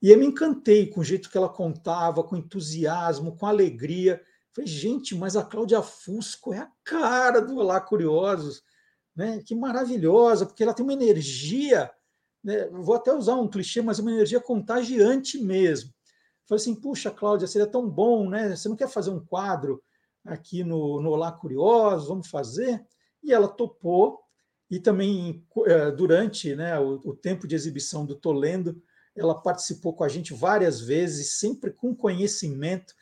E 0.02 0.10
eu 0.10 0.18
me 0.18 0.26
encantei 0.26 0.88
com 0.88 1.02
o 1.02 1.04
jeito 1.04 1.30
que 1.30 1.38
ela 1.38 1.50
contava, 1.50 2.24
com 2.24 2.38
entusiasmo, 2.38 3.36
com 3.36 3.46
alegria. 3.46 4.22
Falei, 4.54 4.70
gente, 4.70 5.14
mas 5.16 5.36
a 5.36 5.44
Cláudia 5.44 5.82
Fusco 5.82 6.54
é 6.54 6.60
a 6.60 6.72
cara 6.84 7.42
do 7.42 7.58
Olá 7.58 7.82
Curiosos, 7.82 8.64
né? 9.16 9.42
Que 9.46 9.54
maravilhosa, 9.54 10.46
porque 10.46 10.64
ela 10.64 10.74
tem 10.74 10.84
uma 10.84 10.94
energia, 10.94 11.92
né? 12.44 12.68
Vou 12.70 12.96
até 12.96 13.14
usar 13.14 13.36
um 13.36 13.50
clichê, 13.50 13.82
mas 13.82 14.00
uma 14.00 14.12
energia 14.12 14.40
contagiante 14.40 15.38
mesmo. 15.38 15.94
Falei 16.48 16.62
assim, 16.62 16.76
puxa, 16.76 17.12
Cláudia, 17.12 17.48
seria 17.48 17.68
tão 17.68 17.88
bom, 17.88 18.30
né? 18.30 18.56
Você 18.56 18.70
não 18.70 18.76
quer 18.76 18.88
fazer 18.88 19.12
um 19.12 19.24
quadro 19.24 19.84
aqui 20.26 20.64
no, 20.64 21.02
no 21.02 21.12
Olá 21.12 21.32
Curiosos? 21.32 22.08
Vamos 22.08 22.30
fazer? 22.30 22.84
E 23.22 23.34
ela 23.34 23.50
topou, 23.50 24.22
e 24.72 24.80
também 24.80 25.46
eh, 25.66 25.92
durante 25.92 26.56
né, 26.56 26.80
o, 26.80 27.02
o 27.04 27.14
tempo 27.16 27.46
de 27.46 27.56
exibição 27.56 28.06
do 28.06 28.16
Tô 28.16 28.32
Lendo, 28.32 28.82
ela 29.16 29.36
participou 29.36 29.94
com 29.94 30.04
a 30.04 30.10
gente 30.10 30.34
várias 30.34 30.80
vezes, 30.80 31.40
sempre 31.40 31.72
com 31.72 31.96
conhecimento. 31.96 32.94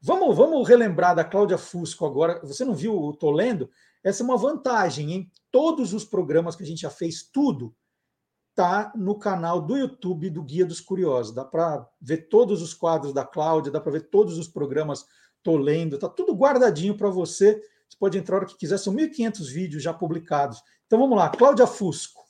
Vamos, 0.00 0.36
vamos 0.36 0.68
relembrar 0.68 1.14
da 1.14 1.24
Cláudia 1.24 1.58
Fusco 1.58 2.04
agora. 2.04 2.40
Você 2.44 2.64
não 2.64 2.74
viu 2.74 2.98
o 2.98 3.12
Tô 3.14 3.30
Lendo? 3.30 3.70
Essa 4.02 4.22
é 4.22 4.24
uma 4.24 4.36
vantagem, 4.36 5.12
hein? 5.12 5.30
Todos 5.50 5.94
os 5.94 6.04
programas 6.04 6.56
que 6.56 6.62
a 6.62 6.66
gente 6.66 6.82
já 6.82 6.90
fez, 6.90 7.22
tudo, 7.22 7.74
tá 8.54 8.92
no 8.96 9.18
canal 9.18 9.60
do 9.60 9.76
YouTube 9.76 10.28
do 10.30 10.42
Guia 10.42 10.66
dos 10.66 10.80
Curiosos. 10.80 11.34
Dá 11.34 11.44
para 11.44 11.88
ver 12.00 12.28
todos 12.28 12.60
os 12.62 12.74
quadros 12.74 13.12
da 13.12 13.24
Cláudia, 13.24 13.72
dá 13.72 13.80
para 13.80 13.92
ver 13.92 14.08
todos 14.10 14.38
os 14.38 14.48
programas 14.48 15.06
Tô 15.42 15.56
Lendo, 15.56 15.98
tá 15.98 16.08
tudo 16.08 16.34
guardadinho 16.34 16.96
para 16.96 17.08
você. 17.08 17.60
Você 17.88 17.96
pode 17.98 18.16
entrar 18.18 18.36
a 18.36 18.38
hora 18.40 18.46
que 18.46 18.56
quiser, 18.56 18.78
são 18.78 18.94
1.500 18.94 19.52
vídeos 19.52 19.82
já 19.82 19.92
publicados. 19.92 20.62
Então 20.86 20.98
vamos 20.98 21.16
lá, 21.16 21.28
Cláudia 21.28 21.66
Fusco. 21.66 22.21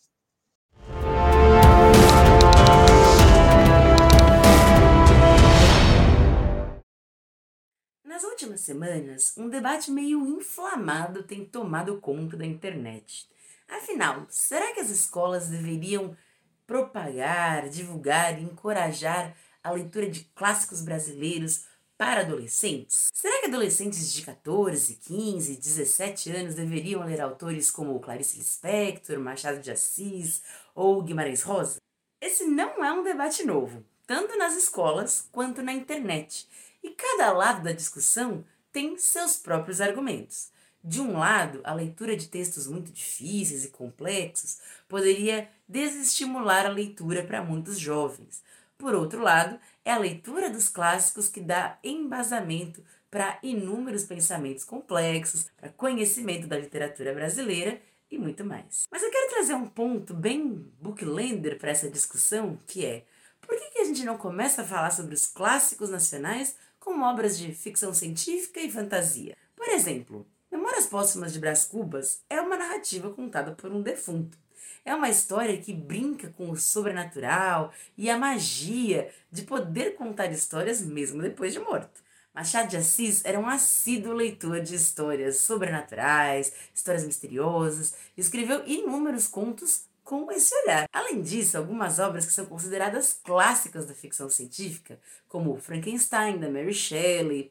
Nas 8.22 8.30
últimas 8.30 8.60
semanas, 8.60 9.34
um 9.36 9.48
debate 9.48 9.90
meio 9.90 10.24
inflamado 10.24 11.24
tem 11.24 11.44
tomado 11.44 12.00
conta 12.00 12.36
da 12.36 12.46
internet. 12.46 13.28
Afinal, 13.68 14.26
será 14.28 14.72
que 14.72 14.78
as 14.78 14.90
escolas 14.90 15.48
deveriam 15.48 16.16
propagar, 16.64 17.68
divulgar 17.68 18.38
e 18.38 18.44
encorajar 18.44 19.36
a 19.60 19.72
leitura 19.72 20.08
de 20.08 20.20
clássicos 20.36 20.82
brasileiros 20.82 21.64
para 21.98 22.20
adolescentes? 22.20 23.08
Será 23.12 23.40
que 23.40 23.48
adolescentes 23.48 24.12
de 24.12 24.22
14, 24.22 25.00
15, 25.04 25.56
17 25.56 26.30
anos 26.30 26.54
deveriam 26.54 27.04
ler 27.04 27.20
autores 27.20 27.72
como 27.72 27.98
Clarice 27.98 28.38
Lispector, 28.38 29.18
Machado 29.18 29.58
de 29.58 29.72
Assis 29.72 30.42
ou 30.76 31.02
Guimarães 31.02 31.42
Rosa? 31.42 31.80
Esse 32.20 32.44
não 32.44 32.84
é 32.84 32.92
um 32.92 33.02
debate 33.02 33.42
novo, 33.42 33.84
tanto 34.06 34.38
nas 34.38 34.54
escolas 34.54 35.28
quanto 35.32 35.60
na 35.60 35.72
internet. 35.72 36.46
E 36.82 36.90
cada 36.90 37.32
lado 37.32 37.62
da 37.62 37.72
discussão 37.72 38.44
tem 38.72 38.96
seus 38.96 39.36
próprios 39.36 39.80
argumentos. 39.80 40.50
De 40.84 41.00
um 41.00 41.18
lado, 41.18 41.60
a 41.62 41.72
leitura 41.72 42.16
de 42.16 42.26
textos 42.26 42.66
muito 42.66 42.90
difíceis 42.90 43.64
e 43.64 43.68
complexos 43.68 44.58
poderia 44.88 45.48
desestimular 45.68 46.66
a 46.66 46.70
leitura 46.70 47.22
para 47.22 47.42
muitos 47.42 47.78
jovens. 47.78 48.42
Por 48.76 48.94
outro 48.94 49.22
lado, 49.22 49.60
é 49.84 49.92
a 49.92 49.98
leitura 49.98 50.50
dos 50.50 50.68
clássicos 50.68 51.28
que 51.28 51.40
dá 51.40 51.78
embasamento 51.84 52.82
para 53.08 53.38
inúmeros 53.42 54.02
pensamentos 54.02 54.64
complexos, 54.64 55.48
para 55.56 55.68
conhecimento 55.68 56.48
da 56.48 56.58
literatura 56.58 57.14
brasileira 57.14 57.80
e 58.10 58.18
muito 58.18 58.44
mais. 58.44 58.88
Mas 58.90 59.02
eu 59.02 59.10
quero 59.10 59.30
trazer 59.30 59.54
um 59.54 59.66
ponto 59.66 60.12
bem 60.14 60.66
booklender 60.80 61.58
para 61.58 61.70
essa 61.70 61.88
discussão, 61.88 62.58
que 62.66 62.84
é 62.84 63.04
por 63.40 63.56
que, 63.56 63.70
que 63.70 63.78
a 63.78 63.84
gente 63.84 64.04
não 64.04 64.16
começa 64.16 64.62
a 64.62 64.66
falar 64.66 64.90
sobre 64.90 65.14
os 65.14 65.26
clássicos 65.26 65.90
nacionais 65.90 66.56
como 66.84 67.04
obras 67.04 67.38
de 67.38 67.52
ficção 67.54 67.94
científica 67.94 68.60
e 68.60 68.70
fantasia? 68.70 69.36
Por 69.54 69.68
exemplo, 69.68 70.26
Memórias 70.50 70.86
Póstumas 70.86 71.32
de 71.32 71.38
Brás 71.38 71.64
Cubas 71.64 72.22
é 72.28 72.40
uma 72.40 72.56
narrativa 72.56 73.08
contada 73.10 73.52
por 73.52 73.70
um 73.70 73.80
defunto. 73.80 74.36
É 74.84 74.92
uma 74.92 75.08
história 75.08 75.56
que 75.58 75.72
brinca 75.72 76.28
com 76.36 76.50
o 76.50 76.56
sobrenatural 76.56 77.72
e 77.96 78.10
a 78.10 78.18
magia 78.18 79.10
de 79.30 79.42
poder 79.42 79.94
contar 79.94 80.32
histórias 80.32 80.82
mesmo 80.82 81.22
depois 81.22 81.52
de 81.52 81.60
morto. 81.60 82.02
Machado 82.34 82.70
de 82.70 82.76
Assis 82.76 83.24
era 83.24 83.38
um 83.38 83.46
assíduo 83.46 84.12
leitor 84.12 84.60
de 84.60 84.74
histórias 84.74 85.38
sobrenaturais, 85.38 86.52
histórias 86.74 87.04
misteriosas, 87.04 87.94
escreveu 88.16 88.66
inúmeros 88.66 89.28
contos 89.28 89.84
com 90.20 90.30
esse 90.30 90.54
olhar. 90.54 90.86
Além 90.92 91.22
disso, 91.22 91.56
algumas 91.56 91.98
obras 91.98 92.26
que 92.26 92.32
são 92.32 92.44
consideradas 92.44 93.18
clássicas 93.24 93.86
da 93.86 93.94
ficção 93.94 94.28
científica, 94.28 95.00
como 95.26 95.56
Frankenstein, 95.56 96.38
da 96.38 96.50
Mary 96.50 96.74
Shelley, 96.74 97.50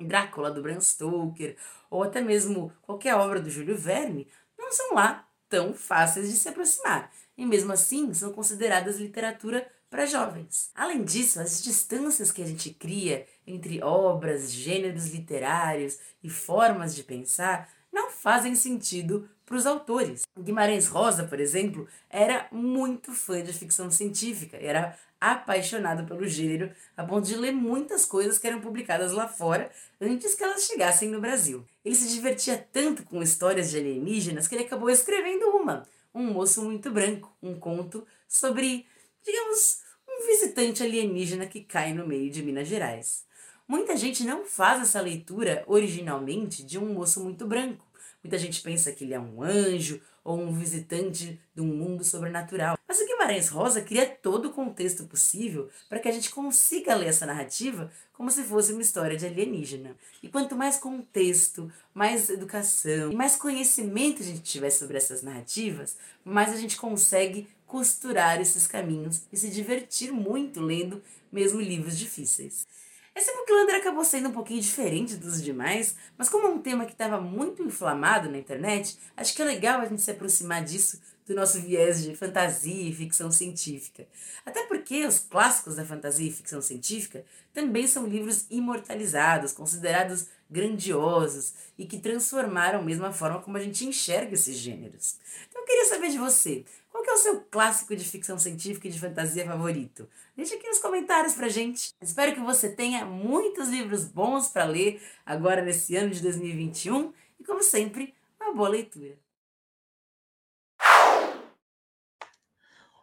Drácula, 0.00 0.50
do 0.50 0.62
Bram 0.62 0.80
Stoker, 0.80 1.58
ou 1.90 2.02
até 2.02 2.22
mesmo 2.22 2.72
qualquer 2.80 3.14
obra 3.14 3.38
do 3.38 3.50
Júlio 3.50 3.76
Verne, 3.76 4.26
não 4.58 4.72
são 4.72 4.94
lá 4.94 5.28
tão 5.46 5.74
fáceis 5.74 6.30
de 6.30 6.36
se 6.36 6.48
aproximar, 6.48 7.12
e 7.36 7.44
mesmo 7.44 7.70
assim 7.70 8.14
são 8.14 8.32
consideradas 8.32 8.96
literatura 8.96 9.70
para 9.90 10.06
jovens. 10.06 10.70
Além 10.74 11.04
disso, 11.04 11.38
as 11.38 11.62
distâncias 11.62 12.32
que 12.32 12.40
a 12.40 12.46
gente 12.46 12.70
cria 12.70 13.26
entre 13.46 13.82
obras, 13.82 14.50
gêneros 14.50 15.08
literários 15.08 15.98
e 16.22 16.30
formas 16.30 16.94
de 16.94 17.02
pensar 17.02 17.68
não 17.92 18.10
fazem 18.10 18.54
sentido 18.54 19.28
para 19.50 19.58
os 19.58 19.66
autores. 19.66 20.22
Guimarães 20.38 20.86
Rosa, 20.86 21.24
por 21.24 21.40
exemplo, 21.40 21.88
era 22.08 22.46
muito 22.52 23.12
fã 23.12 23.42
de 23.42 23.52
ficção 23.52 23.90
científica, 23.90 24.56
era 24.56 24.96
apaixonado 25.20 26.06
pelo 26.06 26.24
gênero, 26.24 26.70
a 26.96 27.02
ponto 27.02 27.26
de 27.26 27.34
ler 27.34 27.50
muitas 27.50 28.06
coisas 28.06 28.38
que 28.38 28.46
eram 28.46 28.60
publicadas 28.60 29.10
lá 29.10 29.26
fora 29.26 29.68
antes 30.00 30.36
que 30.36 30.44
elas 30.44 30.62
chegassem 30.62 31.08
no 31.08 31.20
Brasil. 31.20 31.66
Ele 31.84 31.96
se 31.96 32.14
divertia 32.14 32.64
tanto 32.72 33.02
com 33.02 33.20
histórias 33.20 33.70
de 33.70 33.78
alienígenas 33.78 34.46
que 34.46 34.54
ele 34.54 34.64
acabou 34.64 34.88
escrevendo 34.88 35.46
uma, 35.48 35.84
Um 36.14 36.26
Moço 36.26 36.62
Muito 36.62 36.88
Branco, 36.88 37.36
um 37.42 37.58
conto 37.58 38.06
sobre, 38.28 38.86
digamos, 39.24 39.80
um 40.08 40.28
visitante 40.28 40.84
alienígena 40.84 41.46
que 41.46 41.60
cai 41.60 41.92
no 41.92 42.06
meio 42.06 42.30
de 42.30 42.40
Minas 42.40 42.68
Gerais. 42.68 43.24
Muita 43.66 43.96
gente 43.96 44.22
não 44.22 44.44
faz 44.44 44.80
essa 44.80 45.00
leitura 45.00 45.64
originalmente 45.66 46.62
de 46.62 46.78
um 46.78 46.94
moço 46.94 47.20
muito 47.20 47.48
branco. 47.48 47.89
Muita 48.22 48.38
gente 48.38 48.60
pensa 48.60 48.92
que 48.92 49.04
ele 49.04 49.14
é 49.14 49.20
um 49.20 49.42
anjo 49.42 50.00
ou 50.22 50.38
um 50.38 50.52
visitante 50.52 51.40
de 51.54 51.60
um 51.60 51.66
mundo 51.66 52.04
sobrenatural. 52.04 52.78
Mas 52.86 53.00
o 53.00 53.06
Guimarães 53.06 53.48
Rosa 53.48 53.80
cria 53.80 54.06
todo 54.06 54.48
o 54.48 54.52
contexto 54.52 55.04
possível 55.04 55.70
para 55.88 55.98
que 55.98 56.08
a 56.08 56.12
gente 56.12 56.30
consiga 56.30 56.94
ler 56.94 57.08
essa 57.08 57.24
narrativa 57.24 57.90
como 58.12 58.30
se 58.30 58.42
fosse 58.42 58.72
uma 58.72 58.82
história 58.82 59.16
de 59.16 59.24
alienígena. 59.24 59.96
E 60.22 60.28
quanto 60.28 60.54
mais 60.54 60.76
contexto, 60.76 61.72
mais 61.94 62.28
educação 62.28 63.10
e 63.10 63.16
mais 63.16 63.36
conhecimento 63.36 64.22
a 64.22 64.26
gente 64.26 64.42
tiver 64.42 64.70
sobre 64.70 64.98
essas 64.98 65.22
narrativas, 65.22 65.96
mais 66.22 66.52
a 66.52 66.56
gente 66.56 66.76
consegue 66.76 67.48
costurar 67.66 68.40
esses 68.40 68.66
caminhos 68.66 69.22
e 69.32 69.36
se 69.36 69.48
divertir 69.48 70.12
muito 70.12 70.60
lendo 70.60 71.02
mesmo 71.32 71.60
livros 71.60 71.96
difíceis. 71.96 72.66
Esse 73.14 73.34
Booklander 73.34 73.76
acabou 73.76 74.04
sendo 74.04 74.28
um 74.28 74.32
pouquinho 74.32 74.60
diferente 74.60 75.16
dos 75.16 75.42
demais, 75.42 75.96
mas 76.16 76.28
como 76.28 76.46
é 76.46 76.50
um 76.50 76.60
tema 76.60 76.86
que 76.86 76.92
estava 76.92 77.20
muito 77.20 77.62
inflamado 77.62 78.30
na 78.30 78.38
internet, 78.38 78.96
acho 79.16 79.34
que 79.34 79.42
é 79.42 79.44
legal 79.44 79.80
a 79.80 79.86
gente 79.86 80.00
se 80.00 80.10
aproximar 80.10 80.64
disso 80.64 81.00
do 81.26 81.34
nosso 81.34 81.60
viés 81.60 82.02
de 82.02 82.16
fantasia 82.16 82.88
e 82.88 82.94
ficção 82.94 83.30
científica. 83.30 84.06
Até 84.44 84.64
porque 84.66 85.04
os 85.06 85.18
clássicos 85.18 85.76
da 85.76 85.84
fantasia 85.84 86.28
e 86.28 86.32
ficção 86.32 86.60
científica 86.60 87.24
também 87.52 87.86
são 87.86 88.06
livros 88.06 88.46
imortalizados, 88.50 89.52
considerados 89.52 90.26
grandiosos 90.50 91.54
e 91.78 91.86
que 91.86 91.98
transformaram 91.98 92.82
mesmo 92.82 93.06
a 93.06 93.12
forma 93.12 93.40
como 93.40 93.56
a 93.56 93.60
gente 93.60 93.86
enxerga 93.86 94.34
esses 94.34 94.56
gêneros. 94.56 95.16
Então 95.48 95.62
eu 95.62 95.66
queria 95.66 95.84
saber 95.86 96.10
de 96.10 96.18
você, 96.18 96.64
qual 96.90 97.04
é 97.04 97.12
o 97.12 97.18
seu 97.18 97.40
clássico 97.42 97.94
de 97.94 98.04
ficção 98.04 98.38
científica 98.38 98.88
e 98.88 98.90
de 98.90 98.98
fantasia 98.98 99.46
favorito? 99.46 100.08
Deixa 100.36 100.56
aqui 100.56 100.66
nos 100.66 100.78
comentários 100.78 101.34
pra 101.34 101.48
gente. 101.48 101.94
Espero 102.00 102.34
que 102.34 102.40
você 102.40 102.68
tenha 102.68 103.04
muitos 103.04 103.68
livros 103.68 104.04
bons 104.04 104.48
para 104.48 104.64
ler 104.64 105.00
agora 105.24 105.62
nesse 105.62 105.96
ano 105.96 106.10
de 106.10 106.20
2021 106.20 107.12
e 107.38 107.44
como 107.44 107.62
sempre, 107.62 108.14
uma 108.40 108.52
boa 108.52 108.68
leitura. 108.68 109.16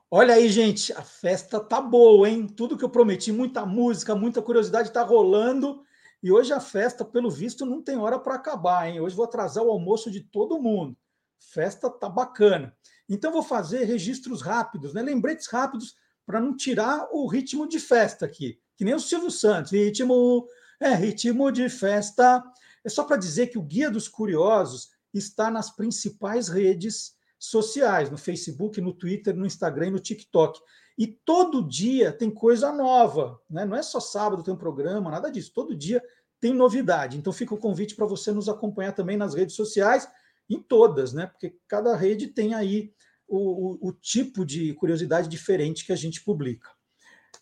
Olha 0.10 0.36
aí, 0.36 0.48
gente, 0.48 0.94
a 0.94 1.02
festa 1.02 1.60
tá 1.60 1.82
boa, 1.82 2.30
hein? 2.30 2.48
Tudo 2.48 2.78
que 2.78 2.86
eu 2.86 2.90
prometi, 2.90 3.32
muita 3.32 3.66
música, 3.66 4.16
muita 4.16 4.42
curiosidade 4.42 4.92
tá 4.92 5.04
rolando. 5.04 5.84
E 6.24 6.32
hoje 6.32 6.54
a 6.54 6.60
festa, 6.60 7.04
pelo 7.04 7.30
visto, 7.30 7.66
não 7.66 7.82
tem 7.82 7.98
hora 7.98 8.18
para 8.18 8.36
acabar, 8.36 8.90
hein? 8.90 9.02
Hoje 9.02 9.16
vou 9.16 9.26
atrasar 9.26 9.64
o 9.64 9.72
almoço 9.72 10.10
de 10.10 10.22
todo 10.22 10.62
mundo. 10.62 10.98
Festa 11.40 11.90
tá 11.90 12.10
bacana. 12.10 12.76
Então 13.10 13.32
vou 13.32 13.44
fazer 13.44 13.86
registros 13.86 14.42
rápidos, 14.42 14.94
né? 14.94 15.02
Lembretes 15.02 15.48
rápidos 15.48 15.96
para 16.26 16.42
não 16.42 16.56
tirar 16.56 17.08
o 17.12 17.28
ritmo 17.28 17.68
de 17.68 17.80
festa 17.80 18.26
aqui, 18.26 18.60
que 18.76 18.84
nem 18.84 18.94
o 18.94 19.00
Silvio 19.00 19.32
Santos. 19.32 19.72
Ritmo 19.72 20.46
é 20.80 20.94
ritmo 20.94 21.52
de 21.52 21.70
festa. 21.70 22.44
É 22.84 22.90
só 22.90 23.04
para 23.04 23.18
dizer 23.18 23.48
que 23.48 23.58
o 23.58 23.64
Guia 23.64 23.90
dos 23.90 24.08
Curiosos 24.08 24.90
está 25.14 25.50
nas 25.50 25.70
principais 25.70 26.50
redes 26.50 27.16
sociais, 27.40 28.10
no 28.10 28.18
Facebook, 28.18 28.82
no 28.82 28.94
Twitter, 28.94 29.36
no 29.36 29.46
Instagram 29.46 29.88
e 29.88 29.92
no 29.92 30.00
TikTok. 30.00 30.60
E 30.98 31.08
todo 31.08 31.68
dia 31.68 32.12
tem 32.12 32.30
coisa 32.32 32.72
nova, 32.72 33.40
né? 33.50 33.66
Não 33.66 33.78
é 33.78 33.84
só 33.84 34.00
sábado 34.00 34.44
tem 34.44 34.54
um 34.54 34.58
programa, 34.58 35.12
nada 35.12 35.32
disso. 35.32 35.52
Todo 35.54 35.76
dia 35.76 36.04
tem 36.40 36.54
novidade. 36.54 37.18
Então 37.18 37.32
fica 37.32 37.54
o 37.54 37.58
convite 37.58 37.96
para 37.96 38.06
você 38.06 38.32
nos 38.32 38.50
acompanhar 38.50 38.94
também 38.94 39.16
nas 39.16 39.34
redes 39.34 39.56
sociais, 39.56 40.08
em 40.50 40.62
todas, 40.62 41.14
né? 41.14 41.28
Porque 41.28 41.58
cada 41.68 41.96
rede 41.96 42.28
tem 42.28 42.54
aí 42.54 42.94
o, 43.28 43.88
o, 43.88 43.90
o 43.90 43.92
tipo 43.92 44.46
de 44.46 44.74
curiosidade 44.74 45.28
diferente 45.28 45.86
que 45.86 45.92
a 45.92 45.96
gente 45.98 46.24
publica. 46.24 46.70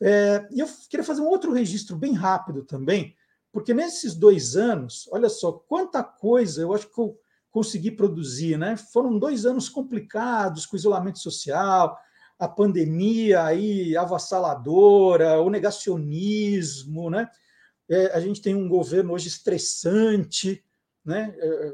É, 0.01 0.47
e 0.51 0.59
eu 0.59 0.67
queria 0.89 1.03
fazer 1.05 1.21
um 1.21 1.29
outro 1.29 1.53
registro 1.53 1.95
bem 1.95 2.13
rápido 2.13 2.63
também, 2.63 3.15
porque 3.51 3.73
nesses 3.73 4.15
dois 4.15 4.55
anos, 4.55 5.07
olha 5.11 5.29
só 5.29 5.51
quanta 5.51 6.03
coisa 6.03 6.61
eu 6.61 6.73
acho 6.73 6.91
que 6.91 6.99
eu 6.99 7.17
consegui 7.49 7.91
produzir, 7.91 8.57
né? 8.57 8.75
Foram 8.75 9.17
dois 9.17 9.45
anos 9.45 9.69
complicados 9.69 10.65
com 10.65 10.75
isolamento 10.75 11.19
social, 11.19 11.97
a 12.37 12.49
pandemia 12.49 13.43
aí 13.43 13.95
avassaladora, 13.95 15.39
o 15.39 15.49
negacionismo, 15.49 17.09
né? 17.09 17.29
É, 17.89 18.07
a 18.07 18.19
gente 18.19 18.41
tem 18.41 18.53
um 18.53 18.67
governo 18.67 19.13
hoje 19.13 19.29
estressante, 19.29 20.61
né? 21.05 21.33
É, 21.37 21.73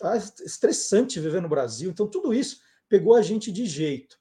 tá 0.00 0.16
estressante 0.16 1.20
viver 1.20 1.42
no 1.42 1.48
Brasil. 1.48 1.90
Então 1.90 2.06
tudo 2.06 2.32
isso 2.34 2.60
pegou 2.88 3.14
a 3.14 3.22
gente 3.22 3.52
de 3.52 3.66
jeito. 3.66 4.18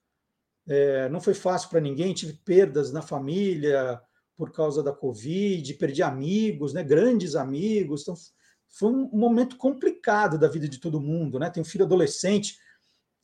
É, 0.67 1.09
não 1.09 1.19
foi 1.19 1.33
fácil 1.33 1.69
para 1.69 1.79
ninguém, 1.79 2.13
tive 2.13 2.33
perdas 2.33 2.91
na 2.91 3.01
família 3.01 3.99
por 4.37 4.51
causa 4.51 4.83
da 4.83 4.93
Covid, 4.93 5.73
perdi 5.73 6.03
amigos, 6.03 6.73
né? 6.73 6.83
Grandes 6.83 7.35
amigos. 7.35 8.03
Então 8.03 8.15
foi 8.69 8.91
um 8.91 9.09
momento 9.11 9.57
complicado 9.57 10.37
da 10.37 10.47
vida 10.47 10.67
de 10.67 10.77
todo 10.77 11.01
mundo, 11.01 11.39
né? 11.39 11.49
Tem 11.49 11.61
um 11.61 11.65
filho 11.65 11.85
adolescente 11.85 12.57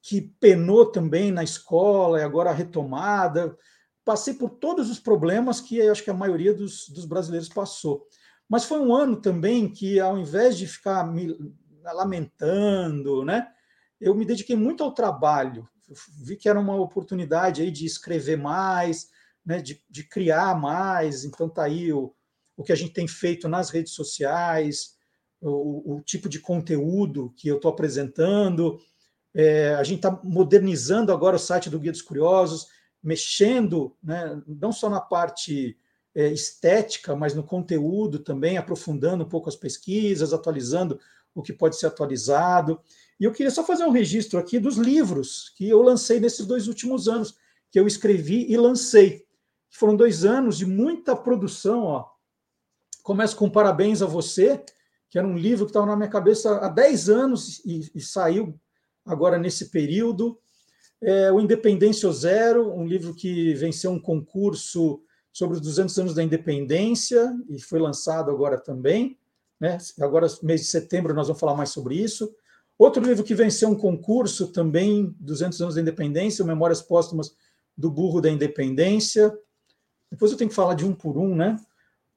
que 0.02 0.22
penou 0.22 0.88
também 0.88 1.32
na 1.32 1.44
escola 1.44 2.20
e 2.20 2.24
agora 2.24 2.52
retomada. 2.52 3.56
Passei 4.04 4.34
por 4.34 4.50
todos 4.52 4.90
os 4.90 5.00
problemas 5.00 5.62
que 5.62 5.82
acho 5.82 6.04
que 6.04 6.12
a 6.12 6.16
maioria 6.16 6.54
dos, 6.54 6.90
dos 6.90 7.06
brasileiros 7.06 7.50
passou. 7.50 8.08
Mas 8.48 8.66
foi 8.66 8.80
um 8.80 8.94
ano 8.94 9.16
também 9.16 9.68
que, 9.68 10.00
ao 10.00 10.18
invés 10.18 10.58
de 10.58 10.68
ficar 10.68 11.12
me 11.12 11.36
lamentando, 11.92 13.24
né, 13.24 13.48
eu 14.00 14.14
me 14.14 14.26
dediquei 14.26 14.56
muito 14.56 14.84
ao 14.84 14.94
trabalho. 14.94 15.68
Vi 16.24 16.36
que 16.36 16.50
era 16.50 16.60
uma 16.60 16.76
oportunidade 16.76 17.62
aí 17.62 17.72
de 17.72 17.86
escrever 17.86 18.38
mais, 18.38 19.10
né, 19.46 19.62
de, 19.62 19.84
de 19.90 20.04
criar 20.04 20.60
mais. 20.60 21.24
Então, 21.24 21.48
tá 21.48 21.64
aí 21.64 21.94
o, 21.94 22.14
o 22.58 22.64
que 22.64 22.72
a 22.72 22.76
gente 22.76 22.94
tem 22.94 23.08
feito 23.08 23.48
nas 23.48 23.70
redes 23.70 23.94
sociais, 23.94 24.96
o, 25.40 25.96
o 25.96 26.02
tipo 26.02 26.28
de 26.28 26.40
conteúdo 26.40 27.34
que 27.38 27.48
eu 27.48 27.58
estou 27.58 27.72
apresentando. 27.72 28.80
É, 29.34 29.76
a 29.76 29.84
gente 29.84 29.98
está 29.98 30.20
modernizando 30.24 31.12
agora 31.12 31.36
o 31.36 31.40
site 31.40 31.70
do 31.70 31.80
Guia 31.80 31.92
dos 31.92 32.02
Curiosos, 32.02 32.68
mexendo 33.04 33.96
né, 34.02 34.42
não 34.48 34.72
só 34.72 34.90
na 34.90 35.02
parte 35.02 35.78
é, 36.16 36.30
estética, 36.30 37.16
mas 37.16 37.36
no 37.36 37.44
conteúdo 37.44 38.20
também, 38.20 38.58
aprofundando 38.58 39.24
um 39.26 39.30
pouco 39.30 39.50
as 39.50 39.56
pesquisas, 39.56 40.34
atualizando 40.34 41.00
o 41.36 41.44
que 41.44 41.54
pode 41.54 41.78
ser 41.78 41.88
atualizado. 41.88 42.80
E 43.20 43.26
eu 43.26 43.32
queria 43.32 43.52
só 43.52 43.64
fazer 43.64 43.84
um 43.84 43.92
registro 43.92 44.40
aqui 44.40 44.58
dos 44.58 44.78
livros 44.78 45.54
que 45.56 45.70
eu 45.70 45.82
lancei 45.82 46.20
nesses 46.20 46.46
dois 46.46 46.68
últimos 46.68 47.08
anos, 47.08 47.36
que 47.70 47.80
eu 47.80 47.86
escrevi 47.86 48.50
e 48.50 48.58
lancei. 48.58 49.26
Foram 49.70 49.96
dois 49.96 50.24
anos 50.24 50.58
de 50.58 50.66
muita 50.66 51.16
produção. 51.16 51.84
Ó. 51.84 52.06
Começo 53.04 53.36
com 53.36 53.50
parabéns 53.50 54.02
a 54.02 54.06
você, 54.06 54.64
que 55.10 55.18
era 55.20 55.28
um 55.28 55.38
livro 55.38 55.66
que 55.66 55.72
estava 55.72 55.86
na 55.86 55.96
minha 55.96 56.10
cabeça 56.10 56.58
há 56.58 56.70
10 56.70 57.10
anos 57.10 57.62
e, 57.66 57.92
e 57.94 58.02
saiu 58.02 58.58
agora 59.06 59.38
nesse 59.38 59.70
período. 59.70 60.40
É, 61.02 61.32
o 61.32 61.40
Independência 61.40 62.12
Zero, 62.12 62.74
um 62.74 62.88
livro 62.88 63.14
que 63.14 63.54
venceu 63.54 63.92
um 63.92 64.00
concurso 64.00 65.02
sobre 65.32 65.56
os 65.56 65.62
200 65.62 66.00
anos 66.00 66.16
da 66.16 66.24
independência 66.24 67.34
e 67.50 67.62
foi 67.62 67.80
lançado 67.80 68.32
agora 68.32 68.58
também. 68.58 69.18
Né? 69.60 69.78
Agora, 70.00 70.28
mês 70.44 70.62
de 70.62 70.68
setembro, 70.68 71.14
nós 71.14 71.28
vamos 71.28 71.40
falar 71.40 71.56
mais 71.56 71.70
sobre 71.70 71.96
isso. 71.96 72.34
Outro 72.78 73.04
livro 73.04 73.24
que 73.24 73.34
venceu 73.34 73.70
um 73.70 73.76
concurso 73.76 74.52
também, 74.52 75.16
200 75.20 75.62
anos 75.62 75.76
da 75.76 75.82
independência, 75.82 76.44
Memórias 76.44 76.82
Póstumas 76.82 77.36
do 77.78 77.90
Burro 77.90 78.22
da 78.22 78.30
Independência. 78.30 79.34
Depois 80.12 80.32
eu 80.32 80.38
tenho 80.38 80.50
que 80.50 80.56
falar 80.56 80.74
de 80.74 80.86
um 80.86 80.94
por 80.94 81.18
um, 81.18 81.36
né? 81.36 81.58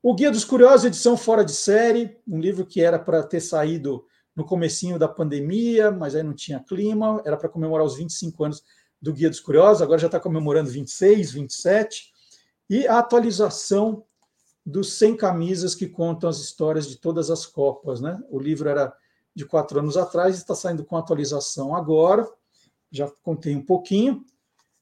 O 0.02 0.14
Guia 0.14 0.30
dos 0.30 0.44
Curiosos, 0.44 0.84
edição 0.84 1.16
fora 1.16 1.44
de 1.44 1.52
série, 1.52 2.16
um 2.26 2.40
livro 2.40 2.64
que 2.64 2.80
era 2.80 2.98
para 2.98 3.22
ter 3.22 3.40
saído 3.40 4.04
no 4.34 4.44
comecinho 4.44 4.98
da 4.98 5.08
pandemia, 5.08 5.90
mas 5.90 6.14
aí 6.14 6.22
não 6.22 6.32
tinha 6.32 6.60
clima, 6.60 7.20
era 7.24 7.36
para 7.36 7.48
comemorar 7.48 7.84
os 7.84 7.96
25 7.96 8.44
anos 8.44 8.62
do 9.02 9.12
Guia 9.12 9.28
dos 9.28 9.40
Curiosos, 9.40 9.82
agora 9.82 9.98
já 9.98 10.06
está 10.06 10.20
comemorando 10.20 10.70
26, 10.70 11.32
27, 11.32 12.12
e 12.70 12.86
a 12.86 12.98
atualização 12.98 14.04
dos 14.68 14.98
100 14.98 15.16
camisas 15.16 15.74
que 15.74 15.88
contam 15.88 16.28
as 16.28 16.38
histórias 16.38 16.86
de 16.86 16.96
todas 16.96 17.30
as 17.30 17.46
Copas. 17.46 18.02
Né? 18.02 18.20
O 18.28 18.38
livro 18.38 18.68
era 18.68 18.94
de 19.34 19.46
quatro 19.46 19.78
anos 19.78 19.96
atrás, 19.96 20.36
está 20.36 20.54
saindo 20.54 20.84
com 20.84 20.94
atualização 20.94 21.74
agora, 21.74 22.28
já 22.90 23.10
contei 23.22 23.56
um 23.56 23.64
pouquinho, 23.64 24.26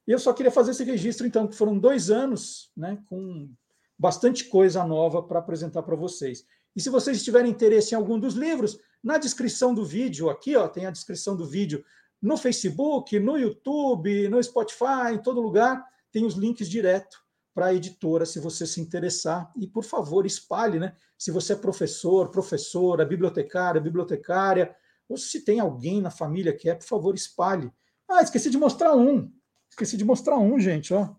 e 0.06 0.10
eu 0.10 0.18
só 0.18 0.32
queria 0.32 0.50
fazer 0.50 0.72
esse 0.72 0.82
registro, 0.82 1.24
então, 1.24 1.46
que 1.46 1.54
foram 1.54 1.78
dois 1.78 2.10
anos 2.10 2.70
né, 2.76 2.98
com 3.06 3.48
bastante 3.96 4.44
coisa 4.46 4.84
nova 4.84 5.22
para 5.22 5.38
apresentar 5.38 5.82
para 5.84 5.94
vocês. 5.94 6.44
E 6.74 6.80
se 6.80 6.90
vocês 6.90 7.22
tiverem 7.22 7.50
interesse 7.50 7.94
em 7.94 7.96
algum 7.96 8.18
dos 8.18 8.34
livros, 8.34 8.78
na 9.02 9.18
descrição 9.18 9.72
do 9.72 9.84
vídeo 9.84 10.28
aqui, 10.28 10.56
ó, 10.56 10.66
tem 10.66 10.86
a 10.86 10.90
descrição 10.90 11.36
do 11.36 11.46
vídeo 11.46 11.84
no 12.20 12.36
Facebook, 12.36 13.18
no 13.20 13.36
YouTube, 13.36 14.28
no 14.28 14.42
Spotify, 14.42 15.12
em 15.12 15.22
todo 15.22 15.40
lugar, 15.40 15.84
tem 16.10 16.24
os 16.24 16.34
links 16.34 16.68
direto 16.68 17.26
para 17.56 17.66
a 17.68 17.74
editora, 17.74 18.26
se 18.26 18.38
você 18.38 18.66
se 18.66 18.82
interessar. 18.82 19.50
E, 19.56 19.66
por 19.66 19.82
favor, 19.82 20.26
espalhe, 20.26 20.78
né? 20.78 20.94
Se 21.16 21.30
você 21.30 21.54
é 21.54 21.56
professor, 21.56 22.30
professora, 22.30 23.02
bibliotecária, 23.02 23.80
bibliotecária, 23.80 24.76
ou 25.08 25.16
se 25.16 25.42
tem 25.42 25.58
alguém 25.58 26.02
na 26.02 26.10
família 26.10 26.54
que 26.54 26.68
é, 26.68 26.74
por 26.74 26.84
favor, 26.84 27.14
espalhe. 27.14 27.72
Ah, 28.06 28.22
esqueci 28.22 28.50
de 28.50 28.58
mostrar 28.58 28.94
um. 28.94 29.32
Esqueci 29.70 29.96
de 29.96 30.04
mostrar 30.04 30.36
um, 30.36 30.60
gente, 30.60 30.92
ó. 30.92 31.14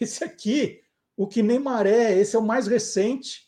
Esse 0.00 0.24
aqui 0.24 0.80
o 1.16 1.28
que 1.28 1.40
nem 1.40 1.60
maré, 1.60 2.18
esse 2.18 2.34
é 2.34 2.38
o 2.38 2.42
mais 2.42 2.66
recente, 2.66 3.46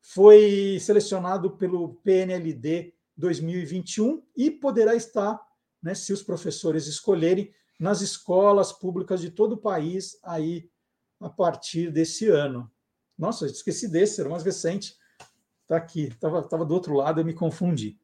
foi 0.00 0.78
selecionado 0.78 1.56
pelo 1.56 1.94
PNLD 2.04 2.92
2021 3.16 4.22
e 4.36 4.48
poderá 4.48 4.94
estar, 4.94 5.40
né, 5.82 5.92
se 5.92 6.12
os 6.12 6.22
professores 6.22 6.86
escolherem, 6.86 7.50
nas 7.80 8.00
escolas 8.00 8.72
públicas 8.72 9.20
de 9.20 9.30
todo 9.30 9.54
o 9.54 9.60
país 9.60 10.18
aí 10.22 10.68
a 11.24 11.30
partir 11.30 11.90
desse 11.90 12.28
ano. 12.28 12.70
Nossa, 13.18 13.46
esqueci 13.46 13.88
desse, 13.88 14.20
era 14.20 14.28
mais 14.28 14.42
recente. 14.42 14.96
Está 15.62 15.76
aqui, 15.76 16.08
estava 16.08 16.42
tava 16.42 16.64
do 16.64 16.74
outro 16.74 16.94
lado, 16.94 17.20
eu 17.20 17.24
me 17.24 17.32
confundi. 17.32 17.98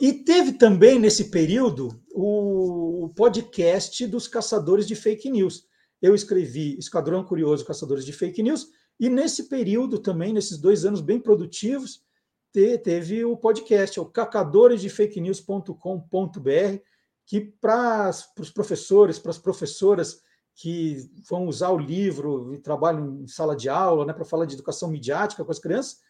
E 0.00 0.12
teve 0.12 0.52
também, 0.52 0.98
nesse 0.98 1.30
período, 1.30 2.02
o 2.12 3.10
podcast 3.14 4.06
dos 4.06 4.26
caçadores 4.26 4.86
de 4.86 4.96
fake 4.96 5.30
news. 5.30 5.66
Eu 6.00 6.14
escrevi 6.14 6.78
Esquadrão 6.78 7.24
Curioso 7.24 7.64
Caçadores 7.64 8.04
de 8.04 8.12
Fake 8.12 8.42
News, 8.42 8.68
e 8.98 9.08
nesse 9.08 9.44
período 9.44 9.98
também, 9.98 10.32
nesses 10.32 10.58
dois 10.58 10.84
anos 10.84 11.00
bem 11.00 11.20
produtivos, 11.20 12.04
teve 12.52 13.24
o 13.24 13.36
podcast, 13.36 14.00
o 14.00 14.06
cacadoresdefakenews.com.br, 14.06 16.82
que 17.26 17.40
para 17.40 18.10
os 18.38 18.50
professores, 18.50 19.18
para 19.18 19.30
as 19.30 19.38
professoras 19.38 20.22
que 20.56 21.10
vão 21.28 21.46
usar 21.46 21.68
o 21.68 21.78
livro 21.78 22.54
e 22.54 22.58
trabalham 22.58 23.20
em 23.20 23.28
sala 23.28 23.54
de 23.54 23.68
aula, 23.68 24.06
né, 24.06 24.12
para 24.14 24.24
falar 24.24 24.46
de 24.46 24.54
educação 24.54 24.88
midiática 24.88 25.44
com 25.44 25.52
as 25.52 25.58
crianças, 25.58 26.00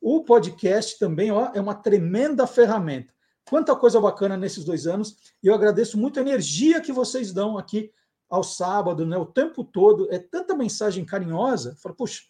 o 0.00 0.22
podcast 0.22 0.96
também 0.98 1.32
ó, 1.32 1.50
é 1.52 1.60
uma 1.60 1.74
tremenda 1.74 2.46
ferramenta. 2.46 3.12
Quanta 3.48 3.74
coisa 3.74 4.00
bacana 4.00 4.36
nesses 4.36 4.64
dois 4.64 4.86
anos, 4.86 5.16
e 5.42 5.48
eu 5.48 5.54
agradeço 5.54 5.98
muito 5.98 6.20
a 6.20 6.22
energia 6.22 6.80
que 6.80 6.92
vocês 6.92 7.32
dão 7.32 7.58
aqui 7.58 7.90
ao 8.30 8.44
sábado, 8.44 9.04
né, 9.04 9.16
o 9.16 9.26
tempo 9.26 9.64
todo, 9.64 10.08
é 10.12 10.20
tanta 10.20 10.54
mensagem 10.54 11.04
carinhosa, 11.04 11.70
eu 11.70 11.76
falo, 11.76 11.96
puxa, 11.96 12.22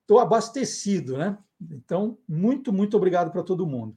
estou 0.00 0.18
abastecido, 0.18 1.18
né? 1.18 1.36
Então, 1.70 2.16
muito, 2.26 2.72
muito 2.72 2.96
obrigado 2.96 3.30
para 3.30 3.42
todo 3.42 3.66
mundo. 3.66 3.94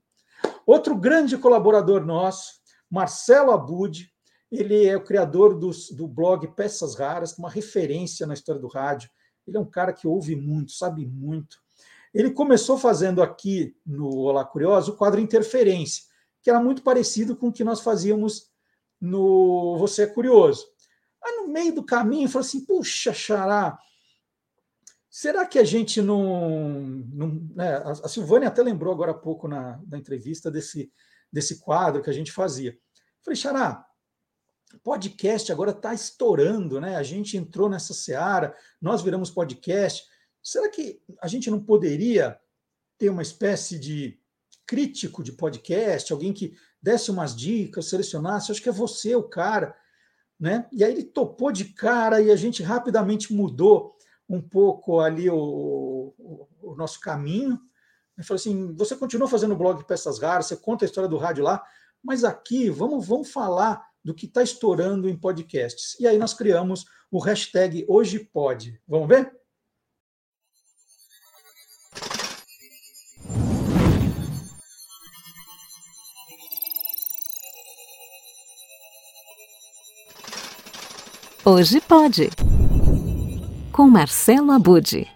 Outro 0.65 0.95
grande 0.95 1.37
colaborador 1.37 2.05
nosso, 2.05 2.55
Marcelo 2.89 3.51
Abud, 3.51 4.10
ele 4.51 4.85
é 4.85 4.97
o 4.97 5.03
criador 5.03 5.57
dos, 5.57 5.89
do 5.91 6.07
blog 6.07 6.45
Peças 6.55 6.95
Raras, 6.95 7.37
uma 7.37 7.49
referência 7.49 8.27
na 8.27 8.33
história 8.33 8.59
do 8.59 8.67
rádio. 8.67 9.09
Ele 9.47 9.55
é 9.55 9.59
um 9.59 9.69
cara 9.69 9.93
que 9.93 10.07
ouve 10.07 10.35
muito, 10.35 10.73
sabe 10.73 11.05
muito. 11.05 11.57
Ele 12.13 12.31
começou 12.31 12.77
fazendo 12.77 13.23
aqui 13.23 13.73
no 13.85 14.09
Olá 14.09 14.43
Curioso 14.43 14.91
o 14.91 14.97
quadro 14.97 15.21
Interferência, 15.21 16.03
que 16.41 16.49
era 16.49 16.59
muito 16.59 16.83
parecido 16.83 17.35
com 17.35 17.47
o 17.47 17.53
que 17.53 17.63
nós 17.63 17.79
fazíamos 17.79 18.51
no 18.99 19.77
Você 19.77 20.03
é 20.03 20.07
Curioso. 20.07 20.67
Aí 21.23 21.37
no 21.37 21.47
meio 21.47 21.73
do 21.73 21.85
caminho, 21.85 22.27
falou 22.27 22.45
assim: 22.45 22.65
puxa, 22.65 23.13
Xará, 23.13 23.79
será 25.09 25.45
que 25.45 25.59
a 25.59 25.63
gente 25.63 26.01
não. 26.01 26.69
não 27.13 27.49
né? 27.55 27.77
A 27.85 28.09
Silvânia 28.09 28.49
até 28.49 28.61
lembrou 28.61 28.93
agora 28.93 29.11
há 29.11 29.17
pouco 29.17 29.47
na, 29.47 29.79
na 29.87 29.97
entrevista 29.97 30.51
desse, 30.51 30.91
desse 31.31 31.61
quadro 31.61 32.01
que 32.01 32.09
a 32.09 32.13
gente 32.13 32.31
fazia. 32.31 32.77
falei, 33.23 33.37
Xará, 33.37 33.85
podcast 34.79 35.51
agora 35.51 35.71
está 35.71 35.93
estourando, 35.93 36.79
né? 36.79 36.95
A 36.95 37.03
gente 37.03 37.37
entrou 37.37 37.69
nessa 37.69 37.93
seara, 37.93 38.55
nós 38.81 39.01
viramos 39.01 39.29
podcast. 39.29 40.03
Será 40.41 40.69
que 40.69 41.01
a 41.21 41.27
gente 41.27 41.49
não 41.49 41.61
poderia 41.61 42.39
ter 42.97 43.09
uma 43.09 43.21
espécie 43.21 43.79
de 43.79 44.19
crítico 44.65 45.23
de 45.23 45.33
podcast, 45.33 46.13
alguém 46.13 46.31
que 46.31 46.55
desse 46.81 47.11
umas 47.11 47.35
dicas, 47.35 47.87
selecionasse? 47.89 48.51
Acho 48.51 48.61
que 48.61 48.69
é 48.69 48.71
você 48.71 49.15
o 49.15 49.23
cara, 49.23 49.75
né? 50.39 50.67
E 50.71 50.83
aí 50.83 50.91
ele 50.91 51.03
topou 51.03 51.51
de 51.51 51.65
cara 51.65 52.21
e 52.21 52.31
a 52.31 52.35
gente 52.35 52.63
rapidamente 52.63 53.33
mudou 53.33 53.95
um 54.27 54.41
pouco 54.41 54.99
ali 54.99 55.29
o, 55.29 56.13
o, 56.17 56.47
o 56.61 56.75
nosso 56.75 56.99
caminho. 56.99 57.59
Ele 58.17 58.25
falou 58.25 58.39
assim: 58.39 58.73
você 58.75 58.95
continua 58.95 59.27
fazendo 59.27 59.55
blog 59.55 59.83
Peças 59.85 60.19
Raras, 60.19 60.45
você 60.45 60.55
conta 60.55 60.85
a 60.85 60.87
história 60.87 61.09
do 61.09 61.17
rádio 61.17 61.43
lá, 61.43 61.63
mas 62.03 62.23
aqui 62.23 62.69
vamos, 62.69 63.05
vamos 63.05 63.31
falar 63.31 63.90
do 64.03 64.13
que 64.13 64.25
está 64.25 64.41
estourando 64.41 65.07
em 65.07 65.15
podcasts. 65.15 65.99
E 65.99 66.07
aí 66.07 66.17
nós 66.17 66.33
criamos 66.33 66.85
o 67.11 67.19
hashtag 67.19 67.85
Hoje 67.87 68.19
Pode. 68.19 68.79
Vamos 68.87 69.07
ver? 69.07 69.31
Hoje 81.43 81.81
Pode. 81.81 82.29
Com 83.71 83.87
Marcelo 83.87 84.51
Abude. 84.51 85.07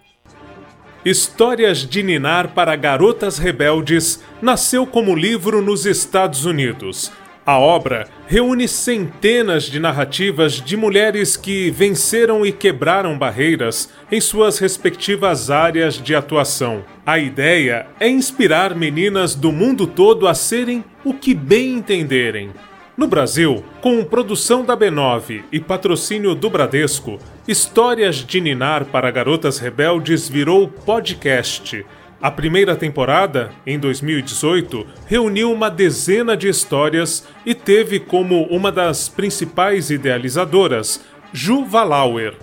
Histórias 1.04 1.78
de 1.78 2.02
Ninar 2.02 2.52
para 2.52 2.74
Garotas 2.74 3.38
Rebeldes 3.38 4.20
nasceu 4.42 4.84
como 4.84 5.14
livro 5.14 5.62
nos 5.62 5.86
Estados 5.86 6.44
Unidos 6.44 7.12
a 7.46 7.60
obra 7.60 8.08
reúne 8.26 8.66
centenas 8.66 9.62
de 9.64 9.78
narrativas 9.78 10.54
de 10.54 10.76
mulheres 10.76 11.36
que 11.36 11.70
venceram 11.70 12.44
e 12.44 12.50
quebraram 12.50 13.16
barreiras 13.16 13.88
em 14.10 14.20
suas 14.20 14.58
respectivas 14.58 15.48
áreas 15.48 15.94
de 15.94 16.12
atuação. 16.12 16.84
A 17.06 17.20
ideia 17.20 17.86
é 18.00 18.08
inspirar 18.08 18.74
meninas 18.74 19.36
do 19.36 19.52
mundo 19.52 19.86
todo 19.86 20.26
a 20.26 20.34
serem 20.34 20.84
o 21.04 21.14
que 21.14 21.32
bem 21.34 21.74
entenderem. 21.74 22.50
No 22.96 23.06
Brasil, 23.06 23.62
com 23.80 24.02
produção 24.02 24.64
da 24.64 24.76
B9 24.76 25.44
e 25.52 25.60
patrocínio 25.60 26.34
do 26.34 26.50
Bradesco, 26.50 27.18
Histórias 27.46 28.16
de 28.16 28.40
Ninar 28.40 28.86
para 28.86 29.10
Garotas 29.12 29.58
Rebeldes 29.58 30.28
virou 30.28 30.66
podcast 30.66 31.86
a 32.20 32.30
primeira 32.30 32.74
temporada, 32.74 33.50
em 33.66 33.78
2018, 33.78 34.86
reuniu 35.06 35.52
uma 35.52 35.70
dezena 35.70 36.36
de 36.36 36.48
histórias 36.48 37.26
e 37.44 37.54
teve 37.54 38.00
como 38.00 38.44
uma 38.44 38.72
das 38.72 39.08
principais 39.08 39.90
idealizadoras 39.90 41.04
Ju 41.32 41.64
Valauer. 41.64 42.34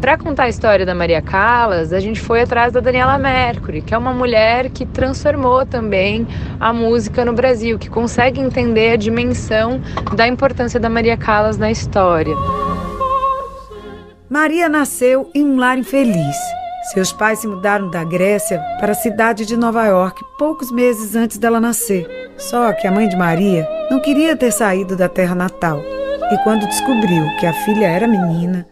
Para 0.00 0.18
contar 0.18 0.44
a 0.44 0.48
história 0.48 0.84
da 0.84 0.94
Maria 0.94 1.22
Callas, 1.22 1.92
a 1.92 2.00
gente 2.00 2.20
foi 2.20 2.42
atrás 2.42 2.72
da 2.72 2.80
Daniela 2.80 3.16
Mercury, 3.18 3.80
que 3.80 3.94
é 3.94 3.98
uma 3.98 4.12
mulher 4.12 4.68
que 4.70 4.84
transformou 4.84 5.64
também 5.64 6.26
a 6.58 6.72
música 6.72 7.24
no 7.24 7.32
Brasil, 7.32 7.78
que 7.78 7.88
consegue 7.88 8.40
entender 8.40 8.92
a 8.92 8.96
dimensão 8.96 9.80
da 10.16 10.26
importância 10.26 10.78
da 10.80 10.90
Maria 10.90 11.16
Callas 11.16 11.56
na 11.56 11.70
história. 11.70 12.34
Maria 14.28 14.68
nasceu 14.68 15.30
em 15.34 15.44
um 15.44 15.58
lar 15.58 15.78
infeliz 15.78 16.36
seus 16.92 17.12
pais 17.12 17.40
se 17.40 17.46
mudaram 17.46 17.90
da 17.90 18.02
Grécia 18.02 18.58
para 18.80 18.92
a 18.92 18.94
cidade 18.94 19.44
de 19.44 19.56
Nova 19.56 19.86
York 19.86 20.22
poucos 20.38 20.72
meses 20.72 21.14
antes 21.14 21.38
dela 21.38 21.60
nascer. 21.60 22.08
Só 22.38 22.72
que 22.72 22.86
a 22.86 22.90
mãe 22.90 23.08
de 23.08 23.16
Maria 23.16 23.68
não 23.90 24.00
queria 24.00 24.34
ter 24.34 24.50
saído 24.50 24.96
da 24.96 25.08
terra 25.08 25.34
natal 25.34 25.82
e, 26.32 26.38
quando 26.38 26.66
descobriu 26.66 27.24
que 27.38 27.46
a 27.46 27.52
filha 27.52 27.86
era 27.86 28.08
menina, 28.08 28.66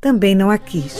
também 0.00 0.34
não 0.34 0.50
a 0.50 0.56
quis. 0.56 0.96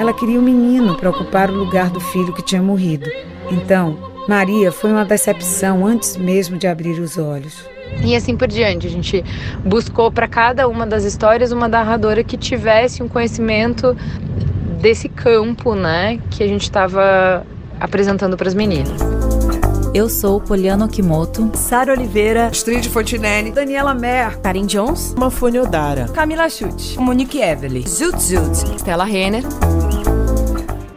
Ela 0.00 0.14
queria 0.14 0.40
um 0.40 0.42
menino 0.42 0.96
para 0.96 1.10
ocupar 1.10 1.50
o 1.50 1.54
lugar 1.54 1.90
do 1.90 2.00
filho 2.00 2.32
que 2.32 2.42
tinha 2.42 2.62
morrido. 2.62 3.08
Então, 3.50 3.98
Maria 4.26 4.72
foi 4.72 4.90
uma 4.90 5.04
decepção 5.04 5.86
antes 5.86 6.16
mesmo 6.16 6.56
de 6.56 6.66
abrir 6.66 6.98
os 6.98 7.18
olhos. 7.18 7.68
E 8.02 8.16
assim 8.16 8.36
por 8.36 8.48
diante, 8.48 8.86
a 8.86 8.90
gente 8.90 9.22
buscou 9.64 10.10
para 10.10 10.26
cada 10.26 10.66
uma 10.66 10.86
das 10.86 11.04
histórias 11.04 11.52
uma 11.52 11.68
narradora 11.68 12.24
que 12.24 12.36
tivesse 12.36 13.02
um 13.02 13.08
conhecimento 13.08 13.96
desse 14.84 15.08
campo, 15.08 15.74
né, 15.74 16.20
que 16.30 16.42
a 16.42 16.46
gente 16.46 16.64
estava 16.64 17.42
apresentando 17.80 18.36
para 18.36 18.48
as 18.48 18.54
meninas. 18.54 19.00
Eu 19.94 20.10
sou 20.10 20.38
Poliana 20.38 20.84
Okimoto, 20.84 21.50
Sara 21.54 21.92
Oliveira, 21.92 22.48
Astrid 22.48 22.86
Fontinelli, 22.90 23.50
Daniela 23.50 23.94
Mer, 23.94 24.38
Karin 24.42 24.66
Jones, 24.66 25.14
Mafone 25.16 25.58
Odara, 25.58 26.06
Camila 26.08 26.50
Chute, 26.50 26.98
Monique 26.98 27.40
Evely, 27.40 27.88
Zut 27.88 28.22
Zut, 28.22 28.78
Stella 28.78 29.04
Renner. 29.04 29.42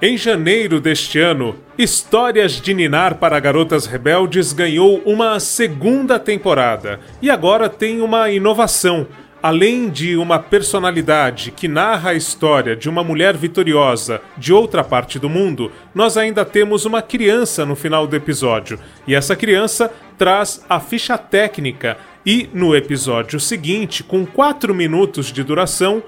Em 0.01 0.17
janeiro 0.17 0.81
deste 0.81 1.17
ano, 1.21 1.55
Histórias 1.77 2.59
de 2.59 2.73
Ninar 2.73 3.15
para 3.15 3.39
Garotas 3.39 3.85
Rebeldes 3.85 4.51
ganhou 4.51 5.01
uma 5.05 5.39
segunda 5.39 6.19
temporada 6.19 6.99
e 7.21 7.29
agora 7.29 7.69
tem 7.69 8.01
uma 8.01 8.29
inovação 8.29 9.07
Além 9.41 9.89
de 9.89 10.17
uma 10.17 10.39
personalidade 10.39 11.51
que 11.51 11.67
narra 11.67 12.09
a 12.09 12.15
história 12.15 12.75
de 12.75 12.89
uma 12.89 13.03
mulher 13.03 13.37
vitoriosa 13.37 14.19
de 14.35 14.51
outra 14.51 14.83
parte 14.83 15.19
do 15.19 15.29
mundo, 15.29 15.71
nós 15.93 16.17
ainda 16.17 16.43
temos 16.43 16.85
uma 16.85 17.03
criança 17.03 17.63
no 17.63 17.75
final 17.75 18.07
do 18.07 18.15
episódio, 18.15 18.79
e 19.07 19.13
essa 19.13 19.35
criança 19.35 19.93
traz 20.17 20.65
a 20.67 20.79
ficha 20.79 21.17
técnica. 21.17 21.97
E 22.25 22.49
no 22.51 22.75
episódio 22.75 23.39
seguinte, 23.39 24.03
com 24.03 24.25
4 24.25 24.73
minutos 24.73 25.31
de 25.31 25.43
duração, 25.43 26.01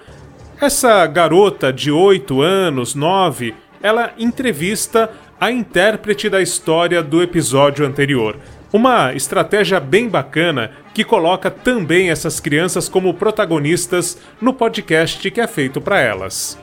essa 0.59 1.05
garota 1.05 1.71
de 1.71 1.91
8 1.91 2.41
anos, 2.41 2.95
9, 2.95 3.53
ela 3.81 4.11
entrevista 4.17 5.09
a 5.39 5.51
intérprete 5.51 6.27
da 6.29 6.41
história 6.41 7.01
do 7.01 7.21
episódio 7.21 7.85
anterior. 7.85 8.35
Uma 8.71 9.13
estratégia 9.13 9.79
bem 9.79 10.07
bacana 10.07 10.71
que 10.93 11.03
coloca 11.03 11.49
também 11.49 12.11
essas 12.11 12.39
crianças 12.39 12.87
como 12.87 13.15
protagonistas 13.15 14.17
no 14.39 14.53
podcast 14.53 15.31
que 15.31 15.41
é 15.41 15.47
feito 15.47 15.81
para 15.81 15.99
elas. 15.99 16.57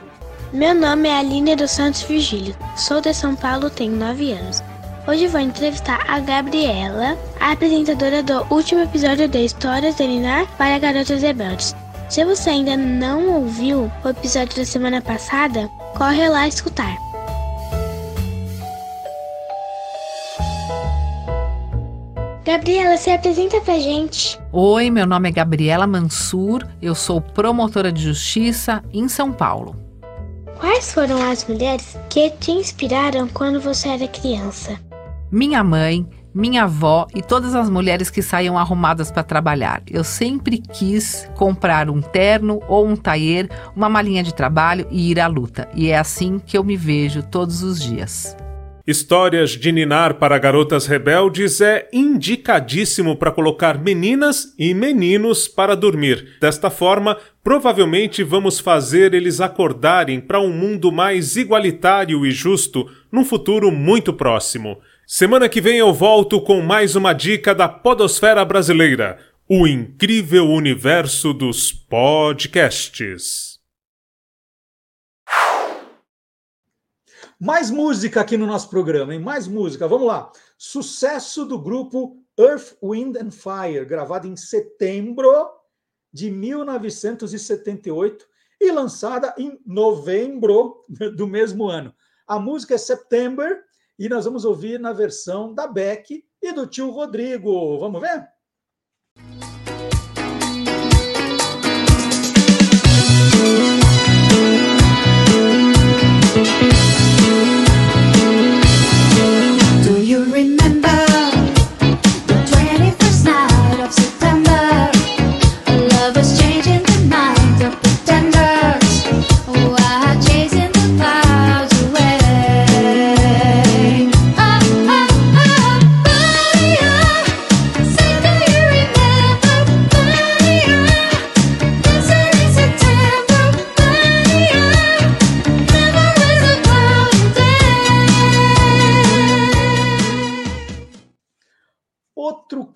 Meu 0.52 0.72
nome 0.72 1.08
é 1.08 1.18
Aline 1.18 1.56
dos 1.56 1.72
Santos 1.72 2.02
Virgílio, 2.02 2.54
sou 2.76 3.00
de 3.00 3.12
São 3.12 3.34
Paulo, 3.34 3.68
tenho 3.68 3.96
9 3.96 4.32
anos. 4.32 4.62
Hoje 5.08 5.26
vou 5.26 5.40
entrevistar 5.40 6.04
a 6.08 6.20
Gabriela, 6.20 7.18
a 7.40 7.52
apresentadora 7.52 8.22
do 8.22 8.46
último 8.54 8.82
episódio 8.82 9.26
de 9.26 9.44
Histórias 9.44 9.96
de 9.96 10.06
Ninar 10.06 10.46
para 10.56 10.78
Garotas 10.78 11.22
Rebeldes. 11.22 11.74
Se 12.08 12.24
você 12.24 12.50
ainda 12.50 12.76
não 12.76 13.28
ouviu 13.28 13.90
o 14.04 14.08
episódio 14.08 14.56
da 14.56 14.64
semana 14.64 15.02
passada, 15.02 15.68
corre 15.96 16.28
lá 16.28 16.46
escutar. 16.46 17.05
Gabriela, 22.46 22.96
se 22.96 23.10
apresenta 23.10 23.60
pra 23.60 23.76
gente. 23.76 24.38
Oi, 24.52 24.88
meu 24.88 25.04
nome 25.04 25.28
é 25.28 25.32
Gabriela 25.32 25.84
Mansur, 25.84 26.64
eu 26.80 26.94
sou 26.94 27.20
promotora 27.20 27.90
de 27.90 28.00
justiça 28.00 28.84
em 28.92 29.08
São 29.08 29.32
Paulo. 29.32 29.74
Quais 30.60 30.94
foram 30.94 31.20
as 31.28 31.44
mulheres 31.44 31.98
que 32.08 32.30
te 32.30 32.52
inspiraram 32.52 33.26
quando 33.26 33.60
você 33.60 33.88
era 33.88 34.06
criança? 34.06 34.78
Minha 35.28 35.64
mãe, 35.64 36.08
minha 36.32 36.62
avó 36.62 37.08
e 37.12 37.20
todas 37.20 37.52
as 37.52 37.68
mulheres 37.68 38.10
que 38.10 38.22
saíam 38.22 38.56
arrumadas 38.56 39.10
para 39.10 39.24
trabalhar. 39.24 39.82
Eu 39.90 40.04
sempre 40.04 40.58
quis 40.58 41.28
comprar 41.34 41.90
um 41.90 42.00
terno 42.00 42.62
ou 42.68 42.86
um 42.86 42.94
taier, 42.94 43.50
uma 43.74 43.88
malinha 43.88 44.22
de 44.22 44.32
trabalho 44.32 44.86
e 44.88 45.10
ir 45.10 45.18
à 45.18 45.26
luta. 45.26 45.68
E 45.74 45.90
é 45.90 45.98
assim 45.98 46.38
que 46.38 46.56
eu 46.56 46.62
me 46.62 46.76
vejo 46.76 47.24
todos 47.24 47.64
os 47.64 47.82
dias. 47.82 48.36
Histórias 48.86 49.50
de 49.50 49.72
Ninar 49.72 50.14
para 50.14 50.38
Garotas 50.38 50.86
Rebeldes 50.86 51.60
é 51.60 51.88
indicadíssimo 51.92 53.16
para 53.16 53.32
colocar 53.32 53.82
meninas 53.82 54.54
e 54.56 54.72
meninos 54.72 55.48
para 55.48 55.74
dormir. 55.74 56.36
Desta 56.40 56.70
forma, 56.70 57.16
provavelmente 57.42 58.22
vamos 58.22 58.60
fazer 58.60 59.12
eles 59.12 59.40
acordarem 59.40 60.20
para 60.20 60.40
um 60.40 60.52
mundo 60.52 60.92
mais 60.92 61.34
igualitário 61.34 62.24
e 62.24 62.30
justo 62.30 62.88
num 63.10 63.24
futuro 63.24 63.72
muito 63.72 64.12
próximo. 64.12 64.78
Semana 65.04 65.48
que 65.48 65.60
vem 65.60 65.78
eu 65.78 65.92
volto 65.92 66.40
com 66.40 66.60
mais 66.60 66.94
uma 66.94 67.12
dica 67.12 67.52
da 67.52 67.68
Podosfera 67.68 68.44
Brasileira 68.44 69.18
o 69.48 69.66
incrível 69.66 70.48
universo 70.48 71.32
dos 71.32 71.72
podcasts. 71.72 73.55
Mais 77.38 77.70
música 77.70 78.22
aqui 78.22 78.34
no 78.38 78.46
nosso 78.46 78.70
programa, 78.70 79.14
hein? 79.14 79.20
Mais 79.20 79.46
música. 79.46 79.86
Vamos 79.86 80.06
lá. 80.06 80.32
Sucesso 80.56 81.44
do 81.44 81.58
grupo 81.58 82.16
Earth, 82.38 82.78
Wind 82.82 83.14
and 83.16 83.30
Fire, 83.30 83.84
gravado 83.84 84.26
em 84.26 84.34
setembro 84.34 85.30
de 86.10 86.30
1978 86.30 88.26
e 88.58 88.72
lançada 88.72 89.34
em 89.36 89.60
novembro 89.66 90.82
do 91.14 91.26
mesmo 91.26 91.68
ano. 91.68 91.94
A 92.26 92.38
música 92.38 92.74
é 92.74 92.78
September 92.78 93.62
e 93.98 94.08
nós 94.08 94.24
vamos 94.24 94.46
ouvir 94.46 94.80
na 94.80 94.94
versão 94.94 95.52
da 95.52 95.66
Beck 95.66 96.24
e 96.40 96.52
do 96.52 96.66
tio 96.66 96.88
Rodrigo. 96.88 97.78
Vamos 97.78 98.00
ver? 98.00 98.26
You 110.06 110.22
remember 110.32 111.25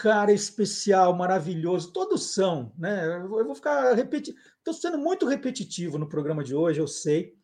cara 0.00 0.32
especial, 0.32 1.14
maravilhoso, 1.14 1.92
todos 1.92 2.32
são, 2.32 2.72
né? 2.78 3.18
Eu 3.18 3.28
vou 3.28 3.54
ficar 3.54 3.92
repetindo, 3.92 4.34
estou 4.56 4.72
sendo 4.72 4.96
muito 4.96 5.26
repetitivo 5.26 5.98
no 5.98 6.08
programa 6.08 6.42
de 6.42 6.54
hoje, 6.54 6.80
eu 6.80 6.88
sei, 6.88 7.34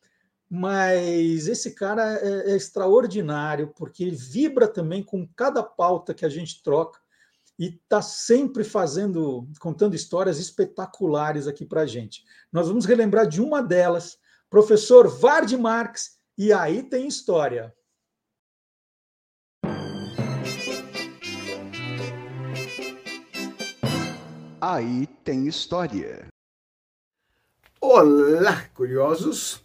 mas 0.49 1.49
esse 1.49 1.75
cara 1.75 2.15
é, 2.15 2.53
é 2.53 2.57
extraordinário 2.57 3.75
porque 3.77 4.03
ele 4.03 4.17
vibra 4.17 4.67
também 4.67 5.03
com 5.03 5.29
cada 5.37 5.63
pauta 5.63 6.15
que 6.15 6.25
a 6.25 6.31
gente 6.31 6.63
troca 6.63 6.99
e 7.59 7.67
está 7.67 8.01
sempre 8.01 8.65
fazendo, 8.65 9.47
contando 9.61 9.95
histórias 9.95 10.39
espetaculares 10.39 11.47
aqui 11.47 11.67
para 11.67 11.83
a 11.83 11.87
gente. 11.87 12.25
Nós 12.51 12.69
vamos 12.69 12.87
relembrar 12.87 13.29
de 13.29 13.43
uma 13.43 13.63
delas, 13.63 14.17
professor 14.49 15.09
Vard 15.09 15.53
Marx, 15.59 16.17
e 16.39 16.55
aí 16.55 16.83
tem 16.83 17.07
história. 17.07 17.76
Aí 24.69 25.07
tem 25.23 25.47
história. 25.47 26.27
Olá, 27.81 28.65
curiosos! 28.75 29.63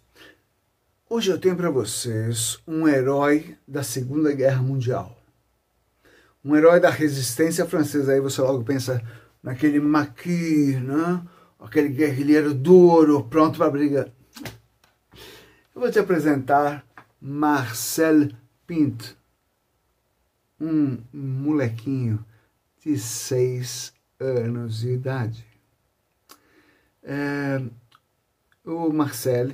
Hoje 1.10 1.32
eu 1.32 1.40
tenho 1.40 1.56
para 1.56 1.72
vocês 1.72 2.60
um 2.68 2.88
herói 2.88 3.58
da 3.68 3.82
Segunda 3.82 4.32
Guerra 4.32 4.62
Mundial. 4.62 5.18
Um 6.46 6.56
herói 6.56 6.80
da 6.80 6.92
resistência 6.92 7.66
francesa. 7.66 8.14
Aí 8.14 8.20
você 8.20 8.42
logo 8.42 8.64
pensa 8.64 9.02
naquele 9.42 9.80
Maquis, 9.80 10.80
né? 10.80 11.28
aquele 11.60 11.90
guerrilheiro 11.90 12.54
duro, 12.54 13.24
pronto 13.24 13.58
para 13.58 13.72
briga. 13.72 14.14
Eu 15.74 15.82
vou 15.82 15.92
te 15.92 15.98
apresentar 15.98 16.86
Marcel 17.20 18.30
Pinto, 18.68 19.18
um 20.60 21.00
molequinho 21.12 22.24
de 22.86 23.00
seis 23.00 24.00
anos 24.22 24.80
de 24.80 24.90
idade. 24.94 25.46
É, 27.04 27.62
o 28.66 28.92
Marcel 28.92 29.52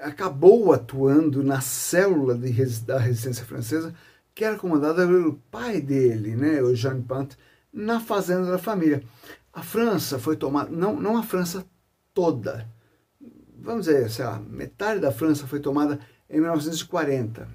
acabou 0.00 0.72
atuando 0.72 1.42
na 1.44 1.60
célula 1.60 2.34
de 2.36 2.50
res- 2.50 2.80
da 2.80 2.98
resistência 2.98 3.44
francesa, 3.44 3.94
que 4.34 4.44
era 4.44 4.58
comandada 4.58 5.06
pelo 5.06 5.34
pai 5.50 5.80
dele, 5.80 6.34
né, 6.34 6.60
o 6.62 6.74
Jean 6.74 7.00
Pant, 7.02 7.36
na 7.72 8.00
fazenda 8.00 8.50
da 8.50 8.58
família. 8.58 9.02
A 9.52 9.62
França 9.62 10.18
foi 10.18 10.36
tomada, 10.36 10.70
não, 10.70 10.96
não 10.98 11.16
a 11.16 11.22
França 11.22 11.64
toda, 12.12 12.66
vamos 13.58 13.86
dizer, 13.86 14.10
sei 14.10 14.24
lá, 14.24 14.40
metade 14.40 15.00
da 15.00 15.12
França 15.12 15.46
foi 15.46 15.60
tomada 15.60 15.98
em 16.28 16.40
1940. 16.40 17.48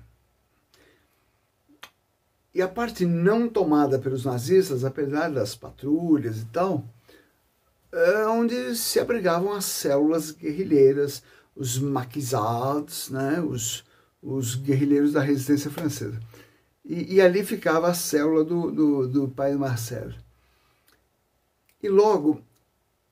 E 2.57 2.61
a 2.63 2.67
parte 2.67 3.05
não 3.05 3.47
tomada 3.47 3.99
pelos 3.99 4.25
nazistas, 4.25 4.83
apesar 4.83 5.29
das 5.29 5.53
patrulhas 5.55 6.41
e 6.41 6.45
tal, 6.45 6.83
é 7.91 8.25
onde 8.25 8.75
se 8.75 8.99
abrigavam 8.99 9.53
as 9.53 9.65
células 9.65 10.31
guerrilheiras, 10.31 11.21
os 11.55 11.77
maquisards, 11.77 13.11
né, 13.11 13.39
os, 13.39 13.85
os 14.19 14.55
guerrilheiros 14.55 15.13
da 15.13 15.21
resistência 15.21 15.69
francesa. 15.69 16.19
E, 16.83 17.17
e 17.17 17.21
ali 17.21 17.45
ficava 17.45 17.89
a 17.89 17.93
célula 17.93 18.43
do, 18.43 18.71
do, 18.71 19.07
do 19.07 19.27
pai 19.27 19.53
do 19.53 19.59
Marcelo. 19.59 20.15
E 21.79 21.87
logo, 21.87 22.41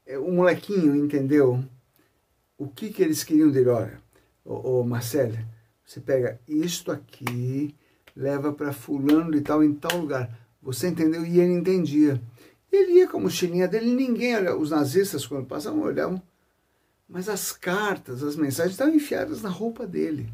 eh, 0.07 0.17
o 0.17 0.31
molequinho 0.31 0.95
entendeu 0.95 1.63
o 2.57 2.67
que, 2.67 2.89
que 2.89 3.03
eles 3.03 3.23
queriam 3.23 3.51
dele. 3.51 3.69
Olha, 3.69 4.01
ô, 4.43 4.80
ô 4.80 4.84
Marcelo, 4.84 5.38
você 5.85 6.01
pega 6.01 6.41
isto 6.47 6.91
aqui, 6.91 7.76
leva 8.16 8.54
para 8.54 8.72
fulano 8.74 9.32
de 9.32 9.42
tal 9.42 9.64
em 9.64 9.74
tal 9.74 10.00
lugar. 10.00 10.30
Você 10.62 10.88
entendeu? 10.88 11.26
E 11.26 11.40
ele 11.40 11.54
entendia. 11.54 12.22
Ele 12.72 12.94
ia 12.94 13.08
com 13.08 13.18
a 13.18 13.22
mochilinha 13.22 13.68
dele, 13.68 13.94
ninguém 13.94 14.36
olhava. 14.36 14.58
Os 14.58 14.72
nazistas, 14.72 15.26
quando 15.26 15.46
passavam, 15.46 15.82
olhavam. 15.82 16.22
Mas 17.08 17.30
as 17.30 17.52
cartas, 17.52 18.24
as 18.24 18.36
mensagens 18.36 18.74
estavam 18.74 18.96
enfiadas 18.96 19.42
na 19.42 19.50
roupa 19.50 19.86
dele. 19.86 20.30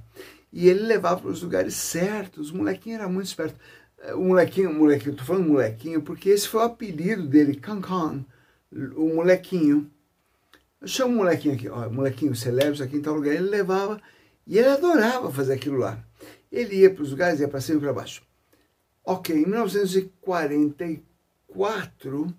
E 0.53 0.67
ele 0.69 0.81
levava 0.81 1.21
para 1.21 1.29
os 1.31 1.41
lugares 1.41 1.73
certos. 1.75 2.51
O 2.51 2.57
molequinho 2.57 2.95
era 2.95 3.09
muito 3.09 3.27
esperto. 3.27 3.55
Eh, 3.99 4.13
O 4.13 4.23
molequinho, 4.23 4.69
o 4.71 4.73
molequinho, 4.73 5.15
tô 5.15 5.23
falando 5.23 5.49
molequinho, 5.49 6.01
porque 6.01 6.29
esse 6.29 6.47
foi 6.47 6.61
o 6.61 6.65
apelido 6.65 7.27
dele, 7.27 7.55
Cancan, 7.55 8.25
o 8.95 9.15
molequinho. 9.15 9.89
Chama 10.85 11.13
o 11.13 11.17
molequinho 11.17 11.53
aqui, 11.55 11.69
ó, 11.69 11.89
molequinho, 11.89 12.33
leva 12.47 12.71
isso 12.73 12.83
aqui 12.83 12.97
em 12.97 13.01
tal 13.01 13.15
lugar. 13.15 13.33
Ele 13.33 13.49
levava 13.49 14.01
e 14.47 14.57
ele 14.57 14.67
adorava 14.67 15.31
fazer 15.31 15.53
aquilo 15.53 15.77
lá. 15.77 16.03
Ele 16.51 16.77
ia 16.77 16.91
para 16.93 17.03
os 17.03 17.11
lugares, 17.11 17.39
ia 17.39 17.47
para 17.47 17.61
cima 17.61 17.77
e 17.77 17.81
para 17.81 17.93
baixo. 17.93 18.23
Ok, 19.03 19.35
em 19.35 19.45
1944 19.45 22.33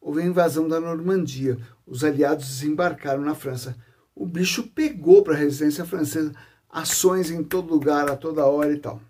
houve 0.00 0.20
a 0.20 0.26
invasão 0.26 0.68
da 0.68 0.78
Normandia. 0.78 1.58
Os 1.86 2.04
aliados 2.04 2.46
desembarcaram 2.46 3.22
na 3.22 3.34
França. 3.34 3.76
o 4.14 4.26
bicho 4.26 4.68
pegou 4.68 5.24
para 5.24 5.34
a 5.34 5.36
resistência 5.36 5.84
francesa, 5.84 6.32
ações 6.70 7.30
em 7.30 7.42
todo 7.42 7.72
lugar, 7.72 8.08
a 8.08 8.16
toda 8.16 8.46
hora 8.46 8.72
e 8.72 8.78
tal. 8.78 9.00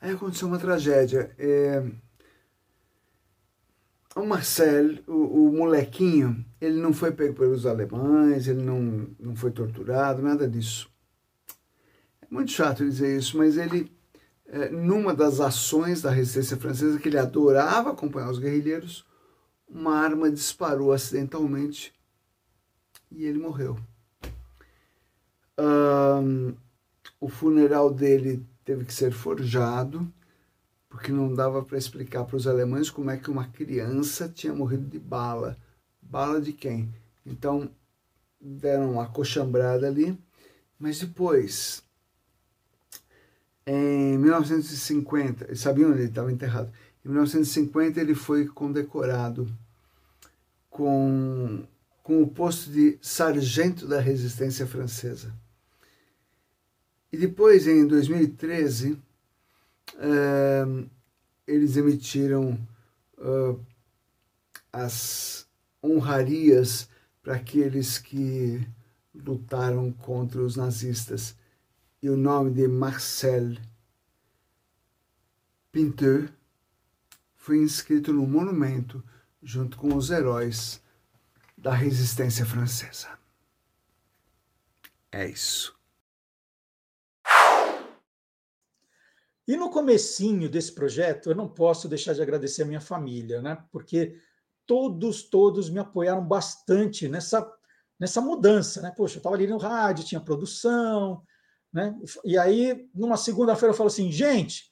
Aí 0.00 0.12
aconteceu 0.12 0.48
uma 0.48 0.58
tragédia. 0.58 1.30
É... 1.38 1.84
O 4.16 4.26
Marcel, 4.26 4.98
o, 5.06 5.46
o, 5.46 5.52
molequinho, 5.52 6.44
ele 6.60 6.80
não 6.80 6.92
foi 6.92 7.12
pego 7.12 7.34
pelos 7.34 7.64
alemães, 7.64 8.48
ele 8.48 8.62
não, 8.62 9.06
não 9.20 9.36
foi 9.36 9.52
torturado, 9.52 10.20
nada 10.20 10.48
disso. 10.48 10.89
Muito 12.30 12.52
chato 12.52 12.84
dizer 12.84 13.18
isso, 13.18 13.36
mas 13.36 13.56
ele, 13.56 13.90
é, 14.46 14.68
numa 14.68 15.12
das 15.12 15.40
ações 15.40 16.00
da 16.00 16.10
resistência 16.10 16.56
francesa, 16.56 16.98
que 16.98 17.08
ele 17.08 17.18
adorava 17.18 17.90
acompanhar 17.90 18.30
os 18.30 18.38
guerrilheiros, 18.38 19.04
uma 19.68 19.96
arma 19.96 20.30
disparou 20.30 20.92
acidentalmente 20.92 21.92
e 23.10 23.24
ele 23.24 23.38
morreu. 23.38 23.76
Um, 25.58 26.54
o 27.20 27.28
funeral 27.28 27.92
dele 27.92 28.46
teve 28.64 28.84
que 28.84 28.94
ser 28.94 29.12
forjado, 29.12 30.10
porque 30.88 31.10
não 31.12 31.34
dava 31.34 31.62
para 31.64 31.76
explicar 31.76 32.24
para 32.24 32.36
os 32.36 32.46
alemães 32.46 32.90
como 32.90 33.10
é 33.10 33.16
que 33.16 33.30
uma 33.30 33.48
criança 33.48 34.28
tinha 34.28 34.54
morrido 34.54 34.86
de 34.86 34.98
bala. 34.98 35.56
Bala 36.00 36.40
de 36.40 36.52
quem? 36.52 36.92
Então 37.26 37.68
deram 38.40 38.92
uma 38.92 39.06
coxambrada 39.06 39.86
ali, 39.86 40.18
mas 40.78 40.98
depois, 40.98 41.82
em 43.66 44.18
1950, 44.18 45.54
sabiam 45.54 45.90
onde 45.90 46.00
ele 46.00 46.08
estava 46.08 46.32
enterrado? 46.32 46.72
Em 47.04 47.08
1950 47.08 48.00
ele 48.00 48.14
foi 48.14 48.46
condecorado 48.46 49.46
com, 50.68 51.62
com 52.02 52.22
o 52.22 52.28
posto 52.28 52.70
de 52.70 52.98
sargento 53.00 53.86
da 53.86 54.00
resistência 54.00 54.66
francesa. 54.66 55.32
E 57.12 57.16
depois, 57.16 57.66
em 57.66 57.86
2013, 57.86 58.92
uh, 58.92 60.90
eles 61.46 61.76
emitiram 61.76 62.58
uh, 63.18 63.60
as 64.72 65.46
honrarias 65.82 66.88
para 67.22 67.34
aqueles 67.34 67.98
que 67.98 68.64
lutaram 69.14 69.92
contra 69.92 70.40
os 70.40 70.54
nazistas. 70.54 71.34
E 72.02 72.08
o 72.08 72.16
nome 72.16 72.50
de 72.52 72.66
Marcel 72.66 73.56
Pinteur 75.70 76.32
foi 77.36 77.58
inscrito 77.58 78.12
no 78.12 78.26
monumento 78.26 79.04
junto 79.42 79.76
com 79.76 79.94
os 79.94 80.10
heróis 80.10 80.82
da 81.56 81.72
resistência 81.72 82.46
francesa. 82.46 83.08
É 85.12 85.28
isso. 85.28 85.78
E 89.46 89.56
no 89.56 89.68
comecinho 89.68 90.48
desse 90.48 90.72
projeto, 90.72 91.28
eu 91.28 91.34
não 91.34 91.48
posso 91.48 91.88
deixar 91.88 92.14
de 92.14 92.22
agradecer 92.22 92.62
a 92.62 92.66
minha 92.66 92.80
família, 92.80 93.42
né? 93.42 93.62
Porque 93.72 94.16
todos, 94.64 95.24
todos 95.24 95.68
me 95.68 95.80
apoiaram 95.80 96.24
bastante 96.24 97.08
nessa, 97.08 97.46
nessa 97.98 98.20
mudança, 98.20 98.80
né? 98.80 98.92
Poxa, 98.96 99.16
eu 99.16 99.18
estava 99.18 99.34
ali 99.34 99.46
no 99.46 99.58
rádio, 99.58 100.04
tinha 100.04 100.20
produção, 100.20 101.22
né? 101.72 101.96
E 102.24 102.36
aí, 102.36 102.88
numa 102.94 103.16
segunda-feira, 103.16 103.72
eu 103.72 103.76
falo 103.76 103.88
assim, 103.88 104.10
gente, 104.10 104.70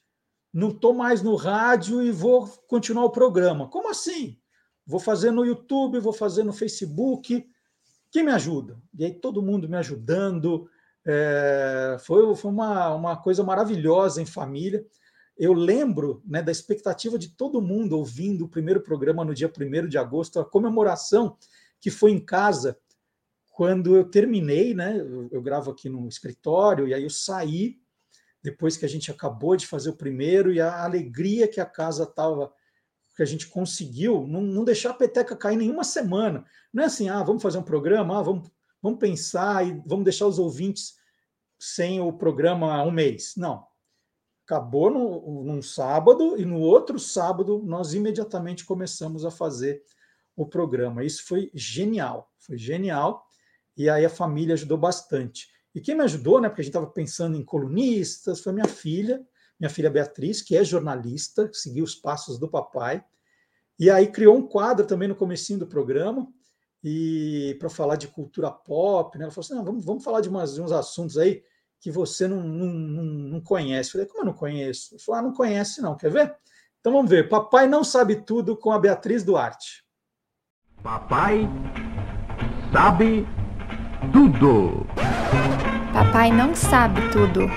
não 0.53 0.69
estou 0.69 0.93
mais 0.93 1.21
no 1.21 1.35
rádio 1.35 2.01
e 2.01 2.11
vou 2.11 2.47
continuar 2.67 3.05
o 3.05 3.11
programa. 3.11 3.69
Como 3.69 3.89
assim? 3.89 4.37
Vou 4.85 4.99
fazer 4.99 5.31
no 5.31 5.45
YouTube, 5.45 5.99
vou 5.99 6.13
fazer 6.13 6.43
no 6.43 6.53
Facebook. 6.53 7.47
Quem 8.11 8.23
me 8.23 8.31
ajuda? 8.31 8.77
E 8.97 9.05
aí 9.05 9.13
todo 9.13 9.41
mundo 9.41 9.69
me 9.69 9.77
ajudando, 9.77 10.67
é, 11.05 11.97
foi 11.99 12.35
foi 12.35 12.51
uma, 12.51 12.93
uma 12.95 13.17
coisa 13.17 13.43
maravilhosa 13.43 14.21
em 14.21 14.25
família. 14.25 14.85
Eu 15.37 15.53
lembro 15.53 16.21
né, 16.25 16.41
da 16.41 16.51
expectativa 16.51 17.17
de 17.17 17.29
todo 17.29 17.61
mundo 17.61 17.97
ouvindo 17.97 18.45
o 18.45 18.49
primeiro 18.49 18.81
programa 18.81 19.23
no 19.23 19.33
dia 19.33 19.49
1 19.49 19.87
de 19.87 19.97
agosto, 19.97 20.39
a 20.39 20.45
comemoração 20.45 21.37
que 21.79 21.89
foi 21.89 22.11
em 22.11 22.19
casa, 22.19 22.77
quando 23.59 23.93
eu 23.93 24.05
terminei, 24.05 24.73
né? 24.73 25.05
Eu, 25.29 25.41
gravo 25.41 25.69
aqui 25.69 25.89
no 25.89 26.07
escritório, 26.07 26.87
e 26.87 26.93
aí 26.93 27.03
eu 27.03 27.09
saí, 27.09 27.77
depois 28.41 28.77
que 28.77 28.85
a 28.85 28.87
gente 28.87 29.11
acabou 29.11 29.57
de 29.57 29.67
fazer 29.67 29.89
o 29.89 29.97
primeiro, 29.97 30.53
e 30.53 30.61
a 30.61 30.85
alegria 30.85 31.45
que 31.45 31.59
a 31.59 31.65
casa 31.65 32.03
estava 32.03 32.53
que 33.17 33.21
a 33.21 33.25
gente 33.25 33.47
conseguiu 33.47 34.25
não, 34.25 34.39
não, 34.39 34.63
deixar 34.63 34.91
a 34.91 34.93
peteca 34.93 35.35
cair 35.35 35.57
nenhuma 35.57 35.83
semana. 35.83 36.45
Não 36.71 36.83
é 36.83 36.85
assim, 36.85 37.09
ah, 37.09 37.21
vamos 37.21 37.43
fazer 37.43 37.57
um 37.57 37.63
programa, 37.63 38.17
ah, 38.17 38.21
vamos, 38.21 38.49
vamos 38.81 38.97
pensar 38.97 39.67
e 39.67 39.83
vamos 39.85 40.05
deixar 40.05 40.25
os 40.25 40.39
ouvintes 40.39 40.97
sem 41.59 41.99
o 41.99 42.13
programa 42.13 42.81
um 42.83 42.91
mês. 42.91 43.33
Não. 43.35 43.67
Acabou 44.45 44.89
no, 44.89 45.43
num 45.43 45.61
sábado 45.61 46.37
e 46.37 46.45
no 46.45 46.61
outro 46.61 46.97
sábado 46.97 47.61
nós 47.61 47.93
imediatamente 47.93 48.63
começamos 48.63 49.25
a 49.25 49.29
fazer 49.29 49.83
o 50.33 50.45
programa. 50.45 51.03
Isso 51.03 51.25
foi 51.27 51.51
genial, 51.53 52.31
foi 52.37 52.57
genial. 52.57 53.27
E 53.79 53.89
aí 53.89 54.03
a 54.03 54.09
família 54.09 54.55
ajudou 54.55 54.77
bastante. 54.77 55.47
E 55.73 55.79
quem 55.79 55.95
me 55.95 56.03
ajudou, 56.03 56.41
né, 56.41 56.49
porque 56.49 56.59
a 56.59 56.63
gente 56.63 56.71
estava 56.71 56.91
pensando 56.91 57.37
em 57.37 57.45
colunistas, 57.45 58.41
foi 58.41 58.51
minha 58.51 58.67
filha, 58.67 59.25
minha 59.57 59.69
filha 59.69 59.89
Beatriz, 59.89 60.41
que 60.41 60.57
é 60.57 60.65
jornalista, 60.65 61.49
seguiu 61.53 61.85
os 61.85 61.95
passos 61.95 62.37
do 62.37 62.49
papai. 62.49 63.01
E 63.79 63.89
aí 63.89 64.11
criou 64.11 64.35
um 64.35 64.45
quadro 64.45 64.85
também 64.85 65.07
no 65.07 65.15
comecinho 65.15 65.59
do 65.59 65.65
programa, 65.65 66.27
e 66.83 67.55
para 67.57 67.69
falar 67.69 67.95
de 67.95 68.09
cultura 68.09 68.51
pop, 68.51 69.17
né? 69.17 69.23
Ela 69.23 69.31
falou 69.31 69.45
assim: 69.45 69.63
vamos, 69.63 69.85
vamos 69.85 70.03
falar 70.03 70.19
de, 70.19 70.27
umas, 70.27 70.55
de 70.55 70.61
uns 70.61 70.73
assuntos 70.73 71.17
aí 71.17 71.41
que 71.79 71.89
você 71.89 72.27
não, 72.27 72.43
não, 72.43 73.03
não, 73.03 73.41
conhece. 73.41 73.89
Eu 73.89 73.91
falei, 73.93 74.07
como 74.07 74.21
eu 74.21 74.25
não 74.25 74.33
conheço? 74.33 74.95
Eu 74.95 74.99
falei, 74.99 75.21
ah, 75.21 75.23
não 75.23 75.33
conhece, 75.33 75.81
não. 75.81 75.95
Quer 75.95 76.11
ver? 76.11 76.35
Então 76.79 76.91
vamos 76.91 77.09
ver. 77.09 77.29
Papai 77.29 77.67
não 77.67 77.83
sabe 77.83 78.17
tudo 78.17 78.57
com 78.57 78.71
a 78.71 78.79
Beatriz 78.79 79.23
Duarte. 79.23 79.85
Papai 80.81 81.47
sabe 82.73 83.25
tudo. 84.11 84.85
Papai 85.93 86.31
não 86.31 86.55
sabe 86.55 87.01
tudo. 87.11 87.49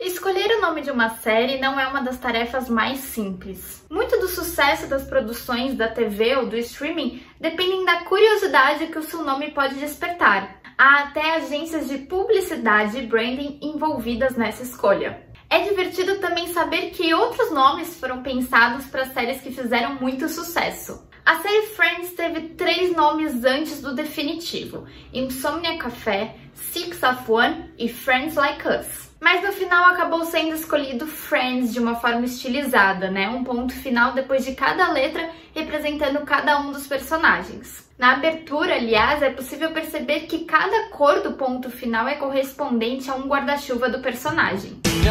Escolher 0.00 0.58
o 0.58 0.60
nome 0.60 0.82
de 0.82 0.90
uma 0.90 1.10
série 1.10 1.58
não 1.58 1.78
é 1.78 1.86
uma 1.88 2.00
das 2.00 2.18
tarefas 2.18 2.68
mais 2.68 2.98
simples. 2.98 3.84
Muito 3.90 4.18
do 4.20 4.28
sucesso 4.28 4.86
das 4.86 5.04
produções 5.04 5.74
da 5.74 5.88
TV 5.88 6.36
ou 6.36 6.46
do 6.46 6.56
streaming 6.56 7.22
dependem 7.40 7.84
da 7.84 8.04
curiosidade 8.04 8.86
que 8.86 8.98
o 8.98 9.02
seu 9.02 9.22
nome 9.24 9.50
pode 9.50 9.74
despertar. 9.74 10.60
Há 10.78 11.04
até 11.04 11.36
agências 11.36 11.88
de 11.88 11.98
publicidade 11.98 12.98
e 12.98 13.06
branding 13.06 13.58
envolvidas 13.62 14.36
nessa 14.36 14.62
escolha. 14.62 15.26
É 15.48 15.60
divertido 15.60 16.16
também 16.16 16.52
saber 16.52 16.90
que 16.90 17.14
outros 17.14 17.52
nomes 17.52 17.96
foram 17.98 18.22
pensados 18.22 18.86
para 18.86 19.06
séries 19.06 19.40
que 19.40 19.52
fizeram 19.52 19.94
muito 19.94 20.28
sucesso. 20.28 21.05
A 21.26 21.40
série 21.40 21.66
Friends 21.66 22.12
teve 22.12 22.40
três 22.50 22.94
nomes 22.94 23.44
antes 23.44 23.82
do 23.82 23.92
definitivo: 23.92 24.86
Insomnia 25.12 25.76
Café, 25.76 26.36
Six 26.54 27.02
of 27.02 27.28
One 27.28 27.64
e 27.76 27.88
Friends 27.88 28.36
Like 28.36 28.62
Us. 28.68 29.10
Mas 29.20 29.42
no 29.42 29.50
final 29.50 29.86
acabou 29.86 30.24
sendo 30.24 30.54
escolhido 30.54 31.04
Friends 31.04 31.72
de 31.72 31.80
uma 31.80 31.96
forma 31.96 32.24
estilizada, 32.24 33.10
né? 33.10 33.28
Um 33.28 33.42
ponto 33.42 33.74
final 33.74 34.12
depois 34.12 34.44
de 34.44 34.54
cada 34.54 34.92
letra 34.92 35.28
representando 35.52 36.20
cada 36.20 36.60
um 36.60 36.70
dos 36.70 36.86
personagens. 36.86 37.84
Na 37.98 38.12
abertura, 38.12 38.76
aliás, 38.76 39.20
é 39.20 39.30
possível 39.30 39.72
perceber 39.72 40.26
que 40.26 40.44
cada 40.44 40.90
cor 40.90 41.22
do 41.22 41.32
ponto 41.32 41.70
final 41.70 42.06
é 42.06 42.14
correspondente 42.14 43.10
a 43.10 43.16
um 43.16 43.26
guarda-chuva 43.26 43.88
do 43.88 43.98
personagem. 43.98 44.80
De 44.84 45.08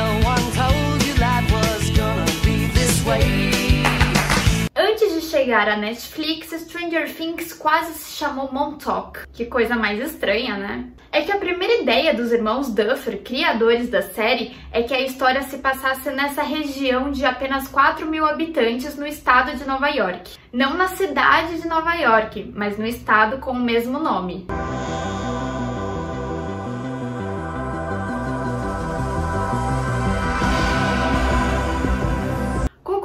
chegar 5.35 5.67
à 5.67 5.75
Netflix, 5.75 6.51
Stranger 6.61 7.13
Things 7.13 7.51
quase 7.51 7.93
se 7.95 8.17
chamou 8.17 8.53
Montauk. 8.53 9.19
Que 9.33 9.43
coisa 9.43 9.75
mais 9.75 9.99
estranha, 9.99 10.55
né? 10.55 10.85
É 11.11 11.23
que 11.23 11.31
a 11.31 11.37
primeira 11.37 11.81
ideia 11.81 12.13
dos 12.13 12.31
irmãos 12.31 12.73
Duffer, 12.73 13.21
criadores 13.21 13.89
da 13.89 14.01
série, 14.01 14.55
é 14.71 14.81
que 14.83 14.93
a 14.93 15.01
história 15.01 15.41
se 15.41 15.57
passasse 15.57 16.09
nessa 16.11 16.41
região 16.41 17.11
de 17.11 17.25
apenas 17.25 17.67
4 17.67 18.05
mil 18.09 18.25
habitantes 18.25 18.95
no 18.95 19.05
estado 19.05 19.57
de 19.57 19.67
Nova 19.67 19.89
York. 19.89 20.37
Não 20.53 20.75
na 20.75 20.87
cidade 20.87 21.59
de 21.59 21.67
Nova 21.67 21.93
York, 21.95 22.53
mas 22.55 22.77
no 22.77 22.85
estado 22.85 23.39
com 23.39 23.51
o 23.51 23.59
mesmo 23.59 23.99
nome. 23.99 24.47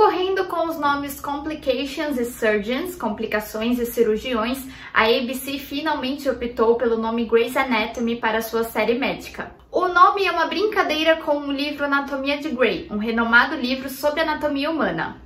Concorrendo 0.00 0.46
com 0.46 0.66
os 0.66 0.78
nomes 0.78 1.20
Complications 1.20 2.18
e 2.18 2.24
Surgeons, 2.24 2.96
complicações 2.96 3.78
e 3.78 3.84
cirurgiões, 3.84 4.66
a 4.94 5.04
ABC 5.04 5.58
finalmente 5.58 6.26
optou 6.26 6.76
pelo 6.76 6.96
nome 6.96 7.26
Grey's 7.26 7.54
Anatomy 7.54 8.16
para 8.16 8.40
sua 8.40 8.64
série 8.64 8.94
médica. 8.94 9.54
O 9.70 9.88
nome 9.88 10.24
é 10.24 10.32
uma 10.32 10.46
brincadeira 10.46 11.16
com 11.16 11.36
o 11.40 11.52
livro 11.52 11.84
Anatomia 11.84 12.38
de 12.38 12.48
Grey, 12.48 12.88
um 12.90 12.96
renomado 12.96 13.56
livro 13.56 13.90
sobre 13.90 14.22
anatomia 14.22 14.70
humana. 14.70 15.20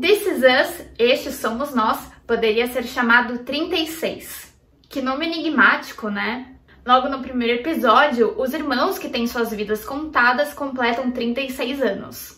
This 0.00 0.24
Is 0.24 0.38
Us, 0.44 0.86
Estes 0.96 1.34
Somos 1.34 1.74
Nós, 1.74 1.98
poderia 2.28 2.68
ser 2.68 2.84
chamado 2.84 3.38
36. 3.38 4.49
Que 4.90 5.00
nome 5.00 5.24
enigmático, 5.24 6.10
né? 6.10 6.56
Logo 6.84 7.08
no 7.08 7.22
primeiro 7.22 7.60
episódio, 7.60 8.36
os 8.36 8.52
irmãos 8.52 8.98
que 8.98 9.08
têm 9.08 9.24
suas 9.24 9.50
vidas 9.50 9.84
contadas 9.84 10.52
completam 10.52 11.12
36 11.12 11.80
anos. 11.80 12.34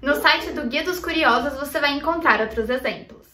No 0.00 0.14
site 0.14 0.52
do 0.52 0.66
Guia 0.66 0.82
dos 0.82 0.98
Curiosos 0.98 1.58
você 1.58 1.78
vai 1.78 1.92
encontrar 1.92 2.40
outros 2.40 2.70
exemplos. 2.70 3.28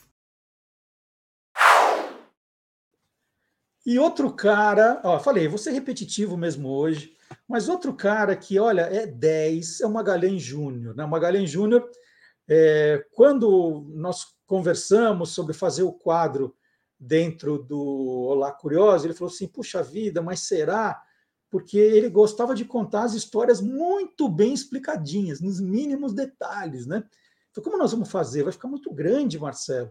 E 3.87 4.01
outro 4.01 4.33
cara, 4.33 5.01
ó, 5.05 5.21
falei, 5.21 5.47
vou 5.47 5.59
ser 5.59 5.71
repetitivo 5.71 6.37
mesmo 6.37 6.71
hoje, 6.71 7.13
mas 7.49 7.69
outro 7.69 7.95
cara 7.95 8.35
que, 8.35 8.59
olha, 8.59 8.81
é 8.81 9.07
10, 9.07 9.83
é 9.83 9.87
o 9.87 9.93
Magalhães 9.93 10.43
Júnior. 10.43 10.97
Né? 10.97 11.05
O 11.05 11.09
Magalhães 11.09 11.49
Júnior, 11.49 11.89
é, 12.49 13.05
quando 13.13 13.87
nós 13.95 14.37
conversamos 14.47 15.31
sobre 15.31 15.53
fazer 15.53 15.83
o 15.83 15.93
quadro 15.93 16.55
dentro 16.99 17.59
do 17.59 17.79
Olá 18.29 18.53
Curioso, 18.53 19.07
ele 19.07 19.15
falou 19.15 19.33
assim: 19.33 19.49
puxa 19.49 19.83
vida, 19.83 20.23
mas 20.23 20.41
será? 20.41 21.03
Porque 21.51 21.79
ele 21.79 22.09
gostava 22.09 22.55
de 22.55 22.65
contar 22.65 23.05
as 23.05 23.15
histórias 23.15 23.61
muito 23.61 24.29
bem 24.29 24.53
explicadinhas, 24.53 25.41
nos 25.41 25.61
mínimos 25.61 26.13
detalhes, 26.13 26.87
né? 26.87 27.05
Então, 27.51 27.63
como 27.63 27.79
nós 27.79 27.93
vamos 27.93 28.11
fazer? 28.11 28.43
Vai 28.43 28.53
ficar 28.53 28.69
muito 28.69 28.93
grande, 28.93 29.39
Marcelo. 29.39 29.91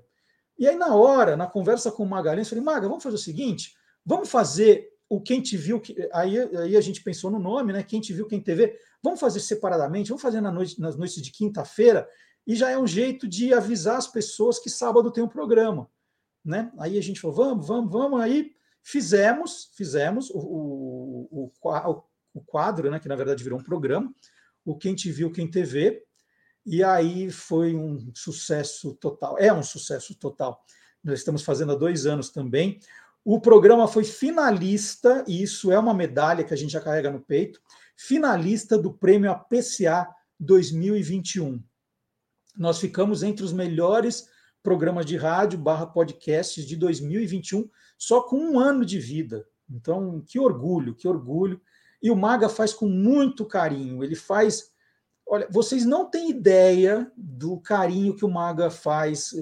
E 0.57 0.68
aí, 0.68 0.76
na 0.76 0.95
hora, 0.95 1.36
na 1.36 1.48
conversa 1.48 1.91
com 1.91 2.03
o 2.03 2.10
Magalhães, 2.10 2.48
eu 2.48 2.49
falei: 2.57 2.64
Maga, 2.64 2.88
vamos 2.88 3.03
fazer 3.03 3.15
o 3.15 3.19
seguinte: 3.19 3.76
vamos 4.06 4.30
fazer 4.30 4.90
o 5.10 5.22
Quem 5.22 5.41
Te 5.41 5.56
Viu, 5.56 5.82
aí, 6.14 6.40
aí 6.40 6.77
a 6.77 6.82
gente 6.82 7.03
pensou 7.03 7.30
no 7.30 7.40
nome, 7.40 7.73
né? 7.73 7.84
Quem 7.84 8.02
Te 8.02 8.14
Viu, 8.14 8.27
Quem 8.27 8.41
TV. 8.41 8.77
Vamos 9.03 9.19
fazer 9.19 9.40
separadamente, 9.40 10.10
vamos 10.10 10.22
fazer 10.22 10.41
na 10.41 10.52
noite, 10.52 10.80
nas 10.80 10.95
noites 10.95 11.22
de 11.22 11.32
quinta-feira, 11.32 12.07
e 12.45 12.55
já 12.55 12.69
é 12.69 12.77
um 12.77 12.88
jeito 12.88 13.27
de 13.27 13.53
avisar 13.53 13.97
as 13.97 14.07
pessoas 14.07 14.59
que 14.59 14.69
sábado 14.69 15.11
tem 15.11 15.23
um 15.23 15.27
programa. 15.27 15.89
Né? 16.43 16.72
Aí 16.77 16.97
a 16.97 17.01
gente 17.01 17.19
falou, 17.19 17.35
vamos, 17.35 17.67
vamos, 17.67 17.91
vamos, 17.91 18.22
aí 18.22 18.51
fizemos, 18.84 19.72
fizemos 19.76 20.30
o, 20.30 20.38
o, 20.38 21.51
o, 21.61 22.03
o 22.35 22.41
quadro, 22.41 22.91
né, 22.91 22.99
que 22.99 23.07
na 23.07 23.15
verdade 23.15 23.43
virou 23.43 23.59
um 23.59 23.63
programa, 23.63 24.13
o 24.63 24.77
Quem 24.77 24.93
Te 24.93 25.11
Viu, 25.11 25.31
Quem 25.31 25.49
TV, 25.49 26.03
e 26.65 26.84
aí 26.84 27.31
foi 27.31 27.76
um 27.76 28.11
sucesso 28.13 28.93
total, 28.95 29.38
é 29.39 29.51
um 29.51 29.63
sucesso 29.63 30.13
total. 30.15 30.63
Nós 31.03 31.19
estamos 31.19 31.43
fazendo 31.43 31.72
há 31.72 31.76
dois 31.76 32.05
anos 32.05 32.30
também. 32.30 32.80
O 33.23 33.39
programa 33.39 33.88
foi 33.88 34.03
finalista, 34.03 35.23
e 35.27 35.41
isso 35.41 35.72
é 35.72 35.80
uma 35.80 35.93
medalha 35.93 36.43
que 36.43 36.53
a 36.53 36.57
gente 36.57 36.72
já 36.72 36.81
carrega 36.81 37.11
no 37.11 37.22
peito, 37.22 37.59
finalista 37.95 38.77
do 38.77 38.93
prêmio 38.93 39.31
APCA 39.31 40.07
2021 40.39 41.63
nós 42.57 42.80
ficamos 42.80 43.23
entre 43.23 43.44
os 43.44 43.53
melhores 43.53 44.30
programas 44.64 45.06
de 45.06 45.15
rádio 45.15 45.60
barra 45.60 45.86
podcasts 45.86 46.65
de 46.65 46.76
2021, 46.76 47.69
só 47.98 48.22
com 48.22 48.38
um 48.38 48.60
ano 48.60 48.84
de 48.84 48.99
vida. 48.99 49.48
Então, 49.69 50.22
que 50.26 50.40
orgulho, 50.40 50.95
que 50.95 51.07
orgulho. 51.07 51.61
E 52.02 52.10
o 52.10 52.15
Maga 52.15 52.49
faz 52.49 52.73
com 52.73 52.88
muito 52.88 53.45
carinho. 53.45 54.03
Ele 54.03 54.15
faz. 54.15 54.72
Olha, 55.27 55.48
vocês 55.52 55.86
não 55.86 56.10
têm 56.10 56.30
ideia 56.30 57.11
do 57.15 57.60
carinho 57.60 58.15
que 58.15 58.26
o 58.26 58.30
Maga 58.30 58.69
faz 58.69 59.34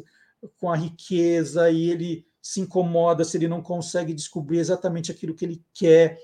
com 0.57 0.72
a 0.72 0.76
riqueza 0.76 1.69
e 1.69 1.90
ele 1.90 2.26
se 2.41 2.60
incomoda 2.60 3.23
se 3.23 3.38
ele 3.38 3.48
não 3.48 3.61
consegue 3.61 4.14
descobrir 4.14 4.60
exatamente 4.60 5.11
aquilo 5.11 5.34
que 5.34 5.45
ele 5.45 5.64
quer. 5.73 6.18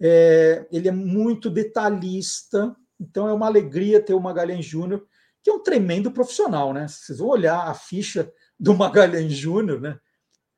É, 0.00 0.66
ele 0.72 0.88
é 0.88 0.92
muito 0.92 1.50
detalhista, 1.50 2.74
então 2.98 3.28
é 3.28 3.32
uma 3.32 3.46
alegria 3.46 4.02
ter 4.02 4.14
o 4.14 4.20
Magalhães 4.20 4.64
Júnior 4.64 5.06
que 5.42 5.50
é 5.50 5.52
um 5.52 5.62
tremendo 5.62 6.10
profissional, 6.10 6.72
né? 6.72 6.86
Vocês 6.88 7.18
vão 7.18 7.28
olhar 7.28 7.68
a 7.68 7.74
ficha 7.74 8.32
do 8.58 8.74
Magalhães 8.74 9.32
Júnior, 9.32 9.80
né? 9.80 9.98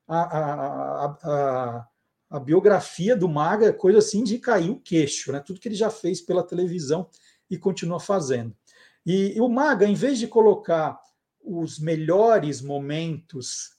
A, 0.07 0.21
a, 0.21 1.05
a, 1.05 1.87
a, 2.31 2.39
biografia 2.39 3.15
do 3.15 3.29
Maga 3.29 3.67
é 3.67 3.73
coisa 3.73 3.99
assim 3.99 4.23
de 4.23 4.37
cair 4.37 4.69
o 4.69 4.79
queixo, 4.79 5.31
né? 5.31 5.39
Tudo 5.39 5.59
que 5.59 5.67
ele 5.67 5.75
já 5.75 5.89
fez 5.89 6.21
pela 6.21 6.45
televisão 6.45 7.09
e 7.49 7.57
continua 7.57 7.99
fazendo. 7.99 8.55
E, 9.05 9.37
e 9.37 9.41
o 9.41 9.47
Maga, 9.47 9.85
em 9.85 9.93
vez 9.93 10.19
de 10.19 10.27
colocar 10.27 10.99
os 11.41 11.79
melhores 11.79 12.61
momentos 12.61 13.71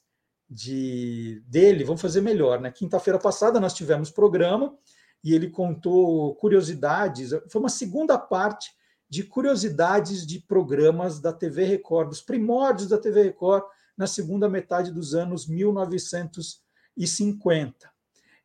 de 0.48 1.42
dele, 1.46 1.84
vamos 1.84 2.00
fazer 2.00 2.20
melhor, 2.20 2.60
né? 2.60 2.70
Quinta-feira 2.70 3.18
passada 3.18 3.60
nós 3.60 3.74
tivemos 3.74 4.10
programa 4.10 4.74
e 5.22 5.34
ele 5.34 5.50
contou 5.50 6.34
curiosidades, 6.36 7.30
foi 7.50 7.60
uma 7.60 7.70
segunda 7.70 8.18
parte 8.18 8.70
de 9.14 9.22
curiosidades 9.22 10.26
de 10.26 10.40
programas 10.40 11.20
da 11.20 11.32
TV 11.32 11.64
Record, 11.64 12.08
dos 12.08 12.20
primórdios 12.20 12.88
da 12.88 12.98
TV 12.98 13.22
Record, 13.22 13.62
na 13.96 14.08
segunda 14.08 14.48
metade 14.48 14.90
dos 14.90 15.14
anos 15.14 15.46
1950. 15.46 17.88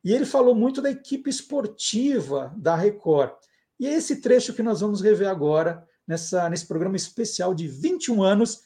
E 0.04 0.12
ele 0.12 0.24
falou 0.24 0.54
muito 0.54 0.80
da 0.80 0.88
equipe 0.88 1.28
esportiva 1.28 2.54
da 2.56 2.76
Record. 2.76 3.32
E 3.80 3.88
é 3.88 3.94
esse 3.94 4.20
trecho 4.20 4.54
que 4.54 4.62
nós 4.62 4.80
vamos 4.80 5.00
rever 5.00 5.28
agora, 5.28 5.84
nessa, 6.06 6.48
nesse 6.48 6.68
programa 6.68 6.94
especial 6.94 7.52
de 7.52 7.66
21 7.66 8.22
anos 8.22 8.62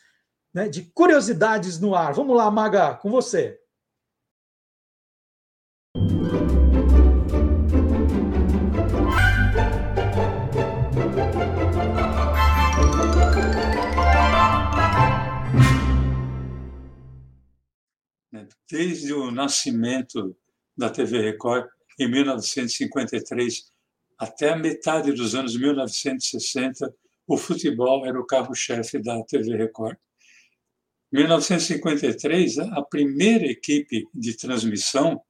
né, 0.53 0.69
de 0.69 0.83
curiosidades 0.83 1.81
no 1.81 1.95
ar. 1.95 2.13
Vamos 2.13 2.37
lá, 2.37 2.51
Maga, 2.51 2.97
com 2.97 3.11
você. 3.11 3.59
Desde 18.71 19.13
o 19.13 19.31
nascimento 19.31 20.37
da 20.77 20.91
TV 20.91 21.21
Record, 21.21 21.69
em 21.99 22.11
1953, 22.11 23.73
até 24.19 24.51
a 24.51 24.57
metade 24.57 25.13
dos 25.13 25.35
anos 25.35 25.57
1960, 25.57 26.93
o 27.27 27.37
futebol 27.37 28.07
era 28.07 28.19
o 28.19 28.27
carro-chefe 28.27 28.99
da 29.01 29.23
TV 29.25 29.57
Record. 29.57 29.97
Em 31.13 31.19
1953, 31.19 32.59
a 32.59 32.83
primeira 32.83 33.47
equipe 33.47 34.05
de 34.13 34.37
transmissão, 34.37 35.23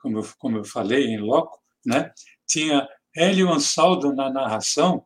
como 0.00 0.18
eu, 0.18 0.28
como 0.38 0.58
eu 0.58 0.64
falei 0.64 1.06
em 1.06 1.18
loco, 1.18 1.60
né, 1.84 2.12
tinha 2.46 2.88
Hélio 3.14 3.52
Ansaldo 3.52 4.14
na 4.14 4.30
narração 4.30 5.04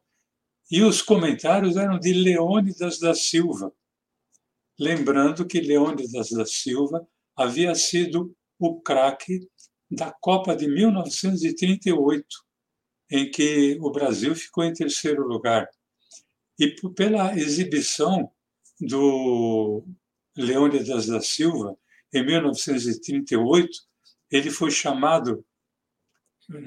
e 0.70 0.82
os 0.82 1.02
comentários 1.02 1.76
eram 1.76 1.98
de 1.98 2.12
Leônidas 2.12 2.98
da 2.98 3.14
Silva, 3.14 3.72
lembrando 4.78 5.46
que 5.46 5.60
Leônidas 5.60 6.30
da 6.30 6.44
Silva 6.44 7.06
havia 7.36 7.74
sido 7.74 8.34
o 8.58 8.80
craque 8.80 9.48
da 9.90 10.10
Copa 10.20 10.56
de 10.56 10.66
1938, 10.66 12.26
em 13.10 13.30
que 13.30 13.78
o 13.80 13.90
Brasil 13.90 14.34
ficou 14.34 14.64
em 14.64 14.72
terceiro 14.72 15.26
lugar. 15.26 15.68
E 16.58 16.74
pela 16.94 17.36
exibição 17.36 18.30
do 18.80 19.84
Leônidas 20.36 21.06
da 21.06 21.20
Silva, 21.20 21.76
em 22.12 22.24
1938, 22.24 23.70
ele 24.30 24.50
foi 24.50 24.70
chamado, 24.70 25.44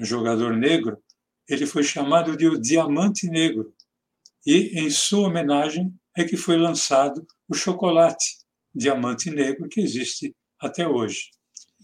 jogador 0.00 0.56
negro, 0.56 1.02
ele 1.48 1.66
foi 1.66 1.82
chamado 1.82 2.36
de 2.36 2.46
o 2.46 2.60
Diamante 2.60 3.26
Negro. 3.28 3.74
E, 4.46 4.80
em 4.80 4.88
sua 4.88 5.28
homenagem, 5.28 5.92
é 6.16 6.24
que 6.24 6.36
foi 6.36 6.56
lançado 6.56 7.26
o 7.50 7.54
chocolate 7.54 8.38
diamante 8.72 9.30
negro 9.30 9.68
que 9.68 9.80
existe 9.80 10.34
até 10.60 10.86
hoje. 10.86 11.30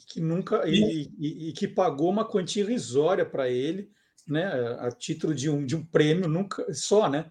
Que 0.09 0.21
nunca 0.21 0.63
e, 0.69 1.11
e, 1.19 1.49
e 1.49 1.53
que 1.53 1.67
pagou 1.67 2.09
uma 2.09 2.25
quantia 2.25 2.63
irrisória 2.63 3.27
para 3.27 3.51
ele, 3.51 3.91
né, 4.27 4.47
a 4.79 4.91
título 4.91 5.35
de 5.35 5.51
um, 5.51 5.67
de 5.67 5.75
um 5.75 5.85
prêmio 5.85 6.29
nunca 6.29 6.73
só, 6.73 7.09
né? 7.09 7.31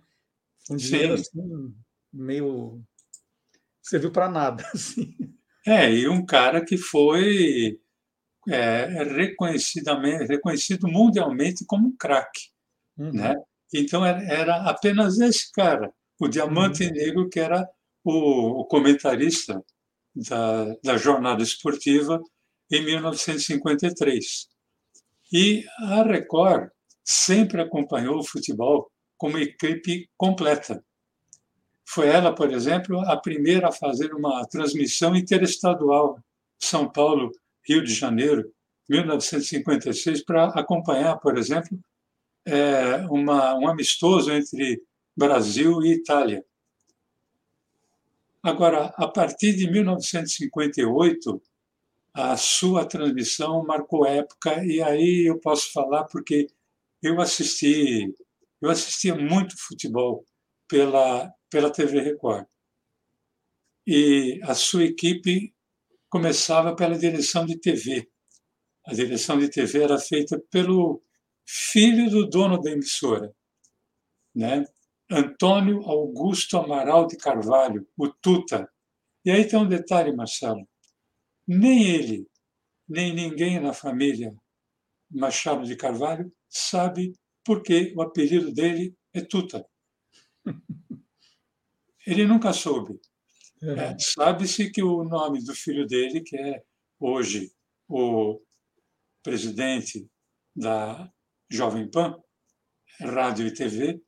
Um 0.70 0.76
dinheiro 0.76 1.14
assim, 1.14 1.74
meio 2.12 2.84
serviu 3.82 4.12
para 4.12 4.30
nada, 4.30 4.68
assim. 4.74 5.16
É, 5.66 5.92
e 5.92 6.08
um 6.08 6.26
cara 6.26 6.64
que 6.64 6.78
foi 6.78 7.80
é, 8.50 9.04
reconhecidamente 9.04 10.26
reconhecido 10.26 10.88
mundialmente 10.88 11.66
como 11.66 11.88
um 11.88 11.96
craque, 11.96 12.50
uhum. 12.98 13.14
né? 13.14 13.36
Então 13.74 14.06
era, 14.06 14.22
era 14.24 14.56
apenas 14.70 15.20
esse 15.20 15.52
cara 15.52 15.94
o 16.20 16.28
Diamante 16.28 16.84
uhum. 16.84 16.92
Negro, 16.92 17.30
que 17.30 17.40
era 17.40 17.68
o, 18.06 18.62
o 18.62 18.66
comentarista 18.66 19.62
da, 20.16 20.76
da, 20.84 20.98
jornada 20.98 21.42
esportiva 21.42 22.22
em 22.72 22.86
1953. 22.86 24.48
E 25.34 25.66
a 25.80 26.04
Record 26.04 26.70
sempre 27.04 27.62
acompanhou 27.62 28.20
o 28.20 28.24
futebol 28.24 28.90
como 29.18 29.40
equipe 29.40 30.08
completa. 30.16 30.84
Foi 31.88 32.08
ela, 32.08 32.34
por 32.34 32.52
exemplo, 32.54 33.00
a 33.02 33.18
primeira 33.18 33.70
a 33.70 33.72
fazer 33.72 34.14
uma 34.14 34.46
transmissão 34.46 35.16
interestadual 35.16 36.20
São 36.60 36.90
Paulo, 36.90 37.32
Rio 37.68 37.84
de 37.84 37.94
Janeiro, 37.94 38.52
1956, 38.88 40.24
para 40.24 40.46
acompanhar, 40.50 41.18
por 41.18 41.38
exemplo, 41.38 41.78
é, 42.46 42.98
uma, 43.10 43.56
um 43.56 43.68
amistoso 43.68 44.32
entre 44.32 44.82
Brasil 45.18 45.82
e 45.82 45.94
Itália. 45.94 46.44
Agora, 48.46 48.94
a 48.96 49.08
partir 49.08 49.56
de 49.56 49.72
1958, 49.72 51.42
a 52.14 52.38
sua 52.38 52.86
transmissão 52.86 53.66
marcou 53.66 54.06
época 54.06 54.64
e 54.64 54.84
aí 54.84 55.28
eu 55.28 55.40
posso 55.40 55.74
falar 55.74 56.04
porque 56.04 56.46
eu 57.02 57.20
assisti, 57.20 58.14
eu 58.62 58.70
assistia 58.70 59.16
muito 59.16 59.56
futebol 59.58 60.24
pela 60.68 61.34
pela 61.50 61.72
TV 61.72 62.00
Record. 62.02 62.46
E 63.88 64.40
a 64.44 64.54
sua 64.54 64.84
equipe 64.84 65.52
começava 66.08 66.76
pela 66.76 67.00
direção 67.00 67.48
de 67.48 67.58
TV. 67.58 68.08
A 68.86 68.94
direção 68.94 69.40
de 69.40 69.50
TV 69.50 69.82
era 69.82 69.98
feita 69.98 70.40
pelo 70.52 71.02
filho 71.48 72.12
do 72.12 72.30
dono 72.30 72.62
da 72.62 72.70
emissora, 72.70 73.34
né? 74.36 74.66
Antônio 75.10 75.82
Augusto 75.84 76.58
Amaral 76.58 77.08
de 77.08 77.18
Carvalho, 77.18 77.88
o 77.98 78.08
Tuta. 78.08 78.70
E 79.24 79.32
aí 79.32 79.48
tem 79.48 79.60
um 79.60 79.68
detalhe, 79.68 80.16
Marcelo. 80.16 80.68
Nem 81.48 81.88
ele, 81.88 82.28
nem 82.88 83.14
ninguém 83.14 83.60
na 83.60 83.74
família 83.74 84.36
Machado 85.10 85.66
de 85.66 85.76
Carvalho 85.76 86.32
sabe 86.50 87.14
por 87.44 87.62
que 87.62 87.94
o 87.96 88.02
apelido 88.02 88.52
dele 88.52 88.96
é 89.14 89.22
Tuta. 89.22 89.66
Ele 92.06 92.24
nunca 92.26 92.54
soube. 92.54 93.00
É, 93.64 93.96
Sabe-se 94.00 94.70
que 94.70 94.84
o 94.84 95.04
nome 95.04 95.44
do 95.44 95.56
filho 95.56 95.88
dele, 95.88 96.22
que 96.22 96.38
é 96.38 96.62
hoje 97.00 97.52
o 97.88 98.40
presidente 99.24 100.08
da 100.56 101.12
Jovem 101.50 101.90
Pan, 101.90 102.16
Rádio 103.00 103.48
e 103.48 103.54
TV, 103.54 104.00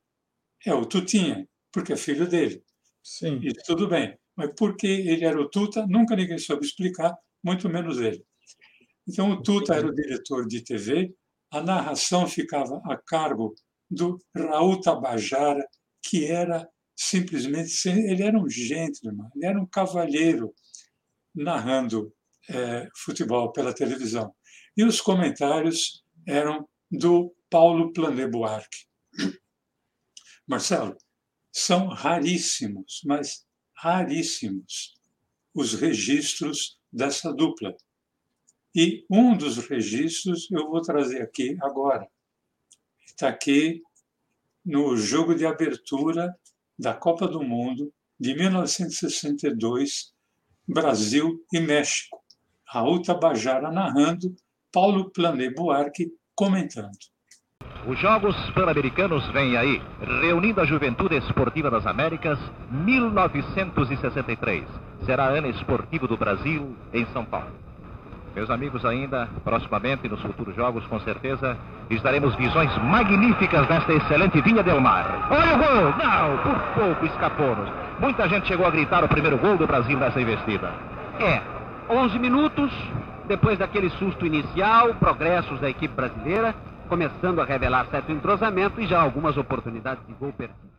é 0.66 0.74
o 0.74 0.86
Tutinha, 0.86 1.48
porque 1.72 1.94
é 1.94 1.98
filho 1.98 2.28
dele. 2.28 2.64
Sim. 3.04 3.40
E 3.42 3.54
tudo 3.54 3.88
bem. 3.88 4.18
Mas 4.36 4.52
por 4.56 4.76
que 4.76 4.88
ele 4.88 5.26
era 5.26 5.40
o 5.40 5.50
Tuta, 5.50 5.86
nunca 5.88 6.16
ninguém 6.16 6.38
soube 6.38 6.66
explicar, 6.66 7.16
muito 7.44 7.68
menos 7.68 8.00
ele. 8.00 8.24
Então, 9.08 9.32
o 9.32 9.42
Tuta 9.42 9.74
era 9.74 9.88
o 9.88 9.94
diretor 9.94 10.46
de 10.48 10.62
TV, 10.62 11.14
a 11.50 11.62
narração 11.62 12.28
ficava 12.28 12.82
a 12.86 12.98
cargo 12.98 13.56
do 13.90 14.20
Raul 14.36 14.82
Tabajara, 14.82 15.66
que 16.04 16.26
era 16.26 16.68
simplesmente. 16.96 17.88
Ele 17.88 18.24
era 18.24 18.38
um 18.38 18.50
gentleman, 18.50 19.30
ele 19.36 19.46
era 19.46 19.60
um 19.60 19.66
cavalheiro 19.66 20.54
narrando 21.34 22.14
é, 22.50 22.88
futebol 22.96 23.52
pela 23.52 23.74
televisão. 23.74 24.34
E 24.76 24.84
os 24.84 25.00
comentários 25.00 26.04
eram 26.28 26.68
do 26.92 27.34
Paulo 27.50 27.94
Plané 27.94 28.28
Buarque. 28.28 28.86
Marcelo, 30.48 30.98
são 31.52 31.88
raríssimos, 31.88 33.02
mas 33.06 33.46
raríssimos, 33.76 34.96
os 35.54 35.74
registros 35.74 36.80
dessa 36.92 37.34
dupla. 37.34 37.76
E 38.74 39.06
um 39.10 39.36
dos 39.36 39.58
registros 39.58 40.50
eu 40.52 40.70
vou 40.70 40.82
trazer 40.82 41.22
aqui 41.22 41.58
agora. 41.62 42.08
Está 43.06 43.28
aqui 43.28 43.82
no 44.64 44.96
jogo 44.96 45.36
de 45.36 45.46
abertura 45.46 46.34
da 46.78 46.94
Copa 46.94 47.28
do 47.28 47.44
Mundo 47.44 47.92
de 48.20 48.34
1962, 48.34 50.14
Brasil 50.68 51.44
e 51.52 51.60
México. 51.60 52.24
Raul 52.64 53.02
Tabajara 53.02 53.72
narrando, 53.72 54.36
Paulo 54.72 55.10
Plané 55.10 55.50
Buarque 55.50 56.14
comentando. 56.36 56.98
Os 57.88 57.98
Jogos 58.00 58.36
Pan-Americanos 58.50 59.26
vêm 59.28 59.56
aí, 59.56 59.82
reunindo 60.22 60.60
a 60.60 60.66
Juventude 60.66 61.16
Esportiva 61.16 61.72
das 61.72 61.88
Américas, 61.88 62.38
1963. 62.70 64.66
Será 65.06 65.28
ano 65.28 65.48
esportivo 65.48 66.06
do 66.06 66.18
Brasil 66.18 66.76
em 66.94 67.06
São 67.14 67.24
Paulo. 67.24 67.48
Meus 68.36 68.50
amigos, 68.50 68.84
ainda, 68.84 69.30
proximamente, 69.42 70.10
nos 70.10 70.22
futuros 70.22 70.54
jogos, 70.54 70.86
com 70.88 71.00
certeza, 71.00 71.58
estaremos 71.90 72.36
visões 72.36 72.70
magníficas 72.84 73.66
desta 73.70 73.94
excelente 73.94 74.42
Vinha 74.42 74.62
Del 74.62 74.82
Mar. 74.82 75.30
Olha 75.32 75.56
o 75.56 75.58
gol! 75.58 75.94
Não, 75.98 76.38
por 76.40 76.60
pouco 76.76 77.06
escapou-nos. 77.06 77.70
Muita 78.02 78.28
gente 78.28 78.48
chegou 78.48 78.68
a 78.68 78.70
gritar 78.70 79.02
o 79.06 79.08
primeiro 79.08 79.38
gol 79.38 79.56
do 79.56 79.66
Brasil 79.66 79.98
nessa 79.98 80.20
investida. 80.20 80.74
É, 81.22 81.40
11 81.90 82.20
minutos, 82.20 82.70
depois 83.30 83.58
daquele 83.58 83.90
susto 83.92 84.26
inicial, 84.26 84.94
progressos 84.96 85.58
da 85.62 85.70
equipe 85.70 85.96
brasileira, 85.96 86.54
começando 86.88 87.40
a 87.40 87.46
revelar 87.46 87.90
certo 87.92 88.12
entrosamento 88.12 88.82
e 88.82 88.88
já 88.88 89.02
algumas 89.02 89.38
oportunidades 89.38 90.06
de 90.08 90.14
gol 90.14 90.34
perdido. 90.34 90.78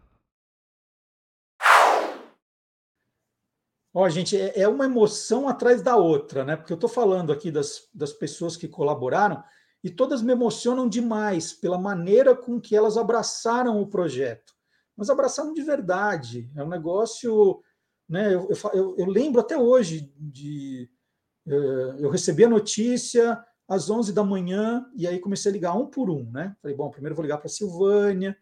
Ó, 3.94 4.08
gente, 4.08 4.36
é, 4.36 4.60
é 4.60 4.68
uma 4.68 4.84
emoção 4.84 5.48
atrás 5.48 5.82
da 5.82 5.96
outra, 5.96 6.44
né? 6.44 6.56
Porque 6.56 6.72
eu 6.72 6.76
estou 6.76 6.88
falando 6.88 7.32
aqui 7.32 7.50
das, 7.50 7.88
das 7.92 8.12
pessoas 8.12 8.56
que 8.56 8.68
colaboraram 8.68 9.42
e 9.82 9.90
todas 9.90 10.22
me 10.22 10.32
emocionam 10.32 10.88
demais 10.88 11.52
pela 11.52 11.78
maneira 11.78 12.34
com 12.34 12.60
que 12.60 12.76
elas 12.76 12.96
abraçaram 12.96 13.80
o 13.80 13.86
projeto. 13.86 14.52
Mas 14.96 15.08
abraçaram 15.08 15.54
de 15.54 15.62
verdade. 15.62 16.50
É 16.56 16.62
um 16.62 16.68
negócio. 16.68 17.62
Né, 18.08 18.34
eu, 18.34 18.48
eu, 18.72 18.94
eu 18.98 19.06
lembro 19.06 19.40
até 19.40 19.56
hoje 19.56 20.12
de. 20.16 20.90
Eh, 21.46 21.96
eu 22.00 22.10
recebi 22.10 22.44
a 22.44 22.48
notícia 22.48 23.42
às 23.68 23.90
11 23.90 24.14
da 24.14 24.24
manhã 24.24 24.86
e 24.96 25.06
aí 25.06 25.18
comecei 25.20 25.50
a 25.50 25.52
ligar 25.52 25.74
um 25.74 25.86
por 25.86 26.08
um. 26.08 26.28
Né? 26.30 26.56
Falei, 26.62 26.74
bom, 26.74 26.90
primeiro 26.90 27.14
vou 27.14 27.22
ligar 27.22 27.36
para 27.36 27.50
Silvânia, 27.50 28.36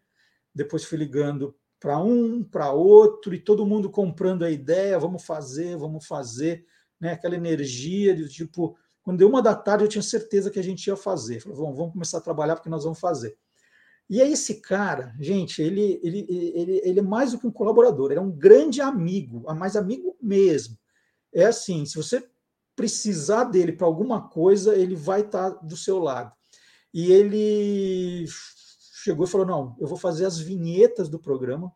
depois 0.55 0.85
fui 0.85 0.97
ligando 0.97 1.53
para 1.79 1.99
um, 1.99 2.43
para 2.43 2.71
outro, 2.71 3.35
e 3.35 3.39
todo 3.39 3.65
mundo 3.65 3.89
comprando 3.89 4.43
a 4.43 4.49
ideia, 4.49 4.97
vamos 4.97 5.23
fazer, 5.23 5.77
vamos 5.77 6.07
fazer, 6.07 6.65
né? 6.99 7.11
aquela 7.11 7.35
energia 7.35 8.15
de 8.15 8.27
tipo, 8.29 8.75
quando 9.03 9.19
deu 9.19 9.29
uma 9.29 9.41
da 9.41 9.53
tarde 9.53 9.83
eu 9.83 9.89
tinha 9.89 10.01
certeza 10.01 10.49
que 10.49 10.57
a 10.57 10.63
gente 10.63 10.87
ia 10.87 10.95
fazer. 10.95 11.41
Falei, 11.41 11.57
vamos, 11.57 11.77
vamos 11.77 11.93
começar 11.93 12.17
a 12.17 12.21
trabalhar 12.21 12.55
porque 12.55 12.69
nós 12.69 12.83
vamos 12.83 12.99
fazer. 12.99 13.37
E 14.09 14.21
aí 14.21 14.31
esse 14.31 14.61
cara, 14.61 15.13
gente, 15.19 15.61
ele, 15.61 15.99
ele, 16.01 16.25
ele, 16.29 16.81
ele 16.83 16.99
é 16.99 17.03
mais 17.03 17.33
do 17.33 17.39
que 17.39 17.45
um 17.45 17.51
colaborador, 17.51 18.09
ele 18.09 18.19
é 18.19 18.23
um 18.23 18.31
grande 18.31 18.81
amigo, 18.81 19.43
mais 19.53 19.75
amigo 19.75 20.17
mesmo. 20.21 20.77
É 21.33 21.45
assim, 21.45 21.85
se 21.85 21.97
você 21.97 22.25
precisar 22.77 23.45
dele 23.45 23.73
para 23.73 23.87
alguma 23.87 24.29
coisa, 24.29 24.75
ele 24.75 24.95
vai 24.95 25.21
estar 25.21 25.51
tá 25.51 25.59
do 25.61 25.75
seu 25.75 25.97
lado. 25.97 26.31
E 26.93 27.11
ele 27.11 28.25
chegou 29.03 29.25
e 29.25 29.29
falou: 29.29 29.47
não, 29.47 29.75
eu 29.79 29.87
vou 29.87 29.97
fazer 29.97 30.25
as 30.25 30.39
vinhetas 30.39 31.09
do 31.09 31.19
programa. 31.19 31.73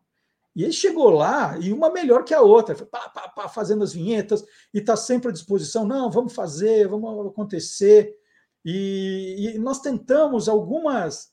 E 0.54 0.62
ele 0.62 0.72
chegou 0.72 1.08
lá, 1.10 1.58
e 1.58 1.72
uma 1.72 1.90
melhor 1.90 2.24
que 2.24 2.34
a 2.34 2.42
outra, 2.42 2.74
pá, 2.74 3.08
pá, 3.08 3.28
pá, 3.28 3.48
fazendo 3.48 3.82
as 3.82 3.94
vinhetas, 3.94 4.44
e 4.72 4.78
está 4.78 4.94
sempre 4.96 5.30
à 5.30 5.32
disposição. 5.32 5.86
Não, 5.86 6.10
vamos 6.10 6.34
fazer, 6.34 6.86
vamos 6.86 7.26
acontecer. 7.26 8.14
E, 8.64 9.52
e 9.54 9.58
nós 9.58 9.80
tentamos 9.80 10.48
algumas, 10.48 11.32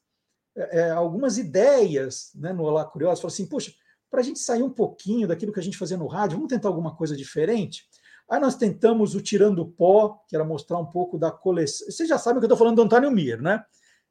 é, 0.56 0.80
é 0.80 0.92
algumas 0.92 1.38
ideias 1.38 2.32
né, 2.34 2.54
no 2.54 2.64
Olá 2.64 2.86
Curioso. 2.86 3.22
Falou 3.22 3.34
assim: 3.34 3.46
puxa, 3.46 3.74
para 4.10 4.22
a 4.22 4.24
gente 4.24 4.40
sair 4.40 4.64
um 4.64 4.72
pouquinho 4.72 5.28
daquilo 5.28 5.54
que 5.54 5.60
a 5.60 5.64
gente 5.64 5.78
fazia 5.78 5.98
no 5.98 6.08
rádio, 6.08 6.38
vamos 6.38 6.50
tentar 6.50 6.70
alguma 6.70 6.96
coisa 6.96 7.16
diferente? 7.16 7.89
Aí 8.30 8.40
nós 8.40 8.56
tentamos 8.56 9.16
o 9.16 9.22
Tirando 9.22 9.66
Pó, 9.66 10.24
que 10.28 10.36
era 10.36 10.46
mostrar 10.46 10.78
um 10.78 10.86
pouco 10.86 11.18
da 11.18 11.32
coleção. 11.32 11.88
Vocês 11.90 12.08
já 12.08 12.18
sabem 12.18 12.40
que 12.40 12.46
eu 12.46 12.48
estou 12.48 12.58
falando 12.58 12.76
do 12.76 12.84
Antônio 12.84 13.10
Mir, 13.10 13.42
né? 13.42 13.64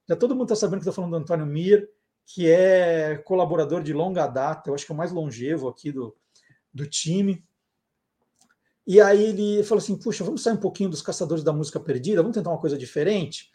Já 0.08 0.16
todo 0.16 0.34
mundo 0.34 0.52
está 0.52 0.56
sabendo 0.56 0.80
que 0.80 0.88
estou 0.88 0.92
falando 0.92 1.12
do 1.12 1.18
Antônio 1.18 1.46
Mir, 1.46 1.88
que 2.26 2.50
é 2.50 3.16
colaborador 3.18 3.82
de 3.82 3.92
longa 3.92 4.26
data, 4.26 4.68
eu 4.68 4.74
acho 4.74 4.84
que 4.84 4.92
é 4.92 4.94
o 4.94 4.98
mais 4.98 5.12
longevo 5.12 5.68
aqui 5.68 5.92
do, 5.92 6.16
do 6.74 6.86
time. 6.86 7.44
E 8.86 9.00
aí 9.00 9.22
ele 9.22 9.62
falou 9.62 9.80
assim: 9.82 9.96
puxa, 9.96 10.24
vamos 10.24 10.42
sair 10.42 10.54
um 10.54 10.58
pouquinho 10.60 10.90
dos 10.90 11.02
caçadores 11.02 11.44
da 11.44 11.52
música 11.52 11.78
perdida, 11.78 12.22
vamos 12.22 12.36
tentar 12.36 12.50
uma 12.50 12.60
coisa 12.60 12.76
diferente. 12.76 13.50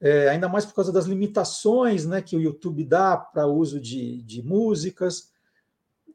É, 0.00 0.28
ainda 0.28 0.48
mais 0.48 0.66
por 0.66 0.74
causa 0.74 0.92
das 0.92 1.06
limitações 1.06 2.04
né, 2.04 2.20
que 2.20 2.36
o 2.36 2.40
YouTube 2.40 2.84
dá 2.84 3.16
para 3.16 3.46
uso 3.46 3.80
de, 3.80 4.20
de 4.22 4.42
músicas. 4.42 5.31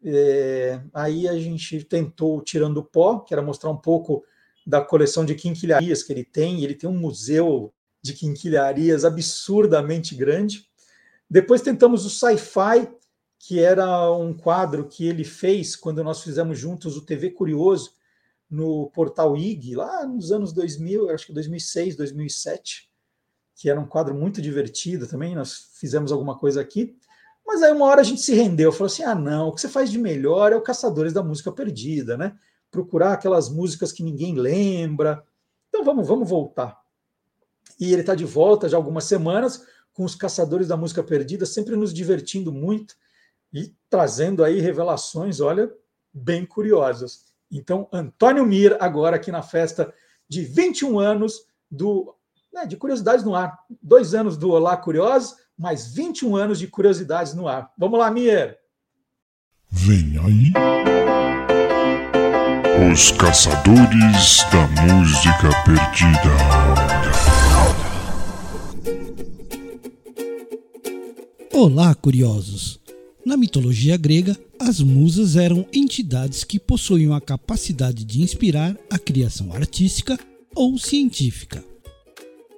É, 0.03 0.81
aí 0.93 1.27
a 1.27 1.37
gente 1.37 1.83
tentou 1.83 2.41
Tirando 2.41 2.77
o 2.77 2.83
Pó, 2.83 3.19
que 3.19 3.33
era 3.33 3.41
mostrar 3.41 3.69
um 3.69 3.77
pouco 3.77 4.23
da 4.65 4.81
coleção 4.81 5.23
de 5.25 5.35
quinquilharias 5.35 6.03
que 6.03 6.11
ele 6.11 6.23
tem. 6.23 6.63
Ele 6.63 6.75
tem 6.75 6.89
um 6.89 6.97
museu 6.97 7.73
de 8.01 8.13
quinquilharias 8.13 9.05
absurdamente 9.05 10.15
grande. 10.15 10.67
Depois 11.29 11.61
tentamos 11.61 12.05
o 12.05 12.09
Sci-Fi, 12.09 12.89
que 13.39 13.59
era 13.59 14.11
um 14.11 14.33
quadro 14.33 14.87
que 14.87 15.05
ele 15.05 15.23
fez 15.23 15.75
quando 15.75 16.03
nós 16.03 16.23
fizemos 16.23 16.57
juntos 16.57 16.97
o 16.97 17.05
TV 17.05 17.31
Curioso 17.31 17.95
no 18.49 18.89
portal 18.91 19.35
IG, 19.35 19.75
lá 19.75 20.05
nos 20.05 20.31
anos 20.31 20.53
2000, 20.53 21.09
acho 21.09 21.27
que 21.27 21.33
2006, 21.33 21.97
2007, 21.97 22.89
que 23.55 23.69
era 23.69 23.79
um 23.79 23.85
quadro 23.85 24.15
muito 24.15 24.41
divertido 24.41 25.05
também. 25.05 25.35
Nós 25.35 25.69
fizemos 25.73 26.11
alguma 26.11 26.37
coisa 26.37 26.61
aqui. 26.61 26.97
Mas 27.47 27.63
aí 27.63 27.71
uma 27.71 27.85
hora 27.85 28.01
a 28.01 28.03
gente 28.03 28.21
se 28.21 28.35
rendeu, 28.35 28.71
falou 28.71 28.87
assim: 28.87 29.03
ah, 29.03 29.15
não, 29.15 29.47
o 29.47 29.55
que 29.55 29.61
você 29.61 29.69
faz 29.69 29.89
de 29.89 29.97
melhor 29.97 30.51
é 30.51 30.55
o 30.55 30.61
Caçadores 30.61 31.13
da 31.13 31.23
Música 31.23 31.51
Perdida, 31.51 32.17
né? 32.17 32.37
Procurar 32.69 33.13
aquelas 33.13 33.49
músicas 33.49 33.91
que 33.91 34.03
ninguém 34.03 34.35
lembra. 34.35 35.23
Então 35.69 35.83
vamos, 35.83 36.07
vamos 36.07 36.29
voltar 36.29 36.77
e 37.79 37.91
ele 37.91 38.01
está 38.01 38.15
de 38.15 38.25
volta 38.25 38.67
já 38.67 38.77
algumas 38.77 39.03
semanas 39.03 39.65
com 39.93 40.03
os 40.03 40.15
caçadores 40.15 40.67
da 40.67 40.77
música 40.77 41.03
perdida, 41.03 41.45
sempre 41.45 41.75
nos 41.75 41.93
divertindo 41.93 42.51
muito 42.51 42.95
e 43.53 43.73
trazendo 43.89 44.43
aí 44.43 44.59
revelações, 44.59 45.39
olha, 45.39 45.71
bem 46.13 46.45
curiosas. 46.45 47.25
Então, 47.51 47.87
Antônio 47.91 48.45
Mir, 48.45 48.77
agora 48.79 49.15
aqui 49.15 49.31
na 49.31 49.41
festa 49.41 49.93
de 50.27 50.43
21 50.43 50.99
anos 50.99 51.45
do 51.69 52.13
né, 52.53 52.65
de 52.65 52.77
Curiosidades 52.77 53.23
no 53.23 53.35
Ar. 53.35 53.57
Dois 53.81 54.13
anos 54.13 54.37
do 54.37 54.51
Olá 54.51 54.75
Curiosos, 54.77 55.35
mais 55.57 55.91
21 55.93 56.35
anos 56.35 56.59
de 56.59 56.67
Curiosidades 56.67 57.33
no 57.33 57.47
Ar. 57.47 57.71
Vamos 57.77 57.97
lá, 57.97 58.11
Mir! 58.11 58.55
Vem 59.71 60.17
aí. 60.19 60.53
Os 62.91 63.11
Caçadores 63.11 64.43
da 64.51 64.67
Música 64.83 65.49
Perdida. 65.65 66.37
Olá, 71.51 71.95
curiosos! 71.95 72.79
Na 73.25 73.35
mitologia 73.35 73.97
grega, 73.97 74.37
as 74.59 74.79
musas 74.79 75.35
eram 75.35 75.65
entidades 75.73 76.43
que 76.43 76.59
possuíam 76.59 77.13
a 77.15 77.19
capacidade 77.19 78.05
de 78.05 78.21
inspirar 78.21 78.77
a 78.91 78.99
criação 78.99 79.51
artística 79.51 80.19
ou 80.55 80.77
científica. 80.77 81.63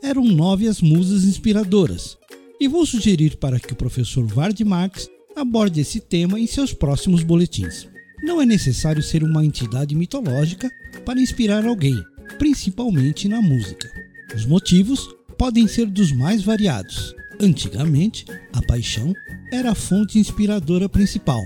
Eram 0.03 0.26
nove 0.26 0.67
as 0.67 0.81
musas 0.81 1.23
inspiradoras, 1.23 2.17
e 2.60 2.68
vou 2.68 2.86
sugerir 2.86 3.38
para 3.38 3.60
que 3.60 3.73
o 3.73 3.76
professor 3.76 4.26
Vard 4.26 4.60
Marx 4.64 5.10
aborde 5.36 5.80
esse 5.80 5.99
tema 5.99 6.40
em 6.40 6.48
seus 6.48 6.73
próximos 6.73 7.23
boletins. 7.23 7.88
Não 8.22 8.41
é 8.41 8.45
necessário 8.45 9.02
ser 9.02 9.23
uma 9.23 9.45
entidade 9.45 9.95
mitológica 9.95 10.69
para 11.06 11.22
inspirar 11.22 11.65
alguém, 11.65 11.95
principalmente 12.38 13.27
na 13.27 13.41
música. 13.41 13.90
Os 14.36 14.45
motivos 14.45 15.07
podem 15.38 15.68
ser 15.68 15.86
dos 15.86 16.11
mais 16.11 16.44
variados, 16.44 17.15
Antigamente, 17.41 18.26
a 18.52 18.61
paixão 18.61 19.14
era 19.49 19.72
a 19.72 19.76
fonte 19.76 20.19
inspiradora 20.19 20.90
principal, 20.90 21.41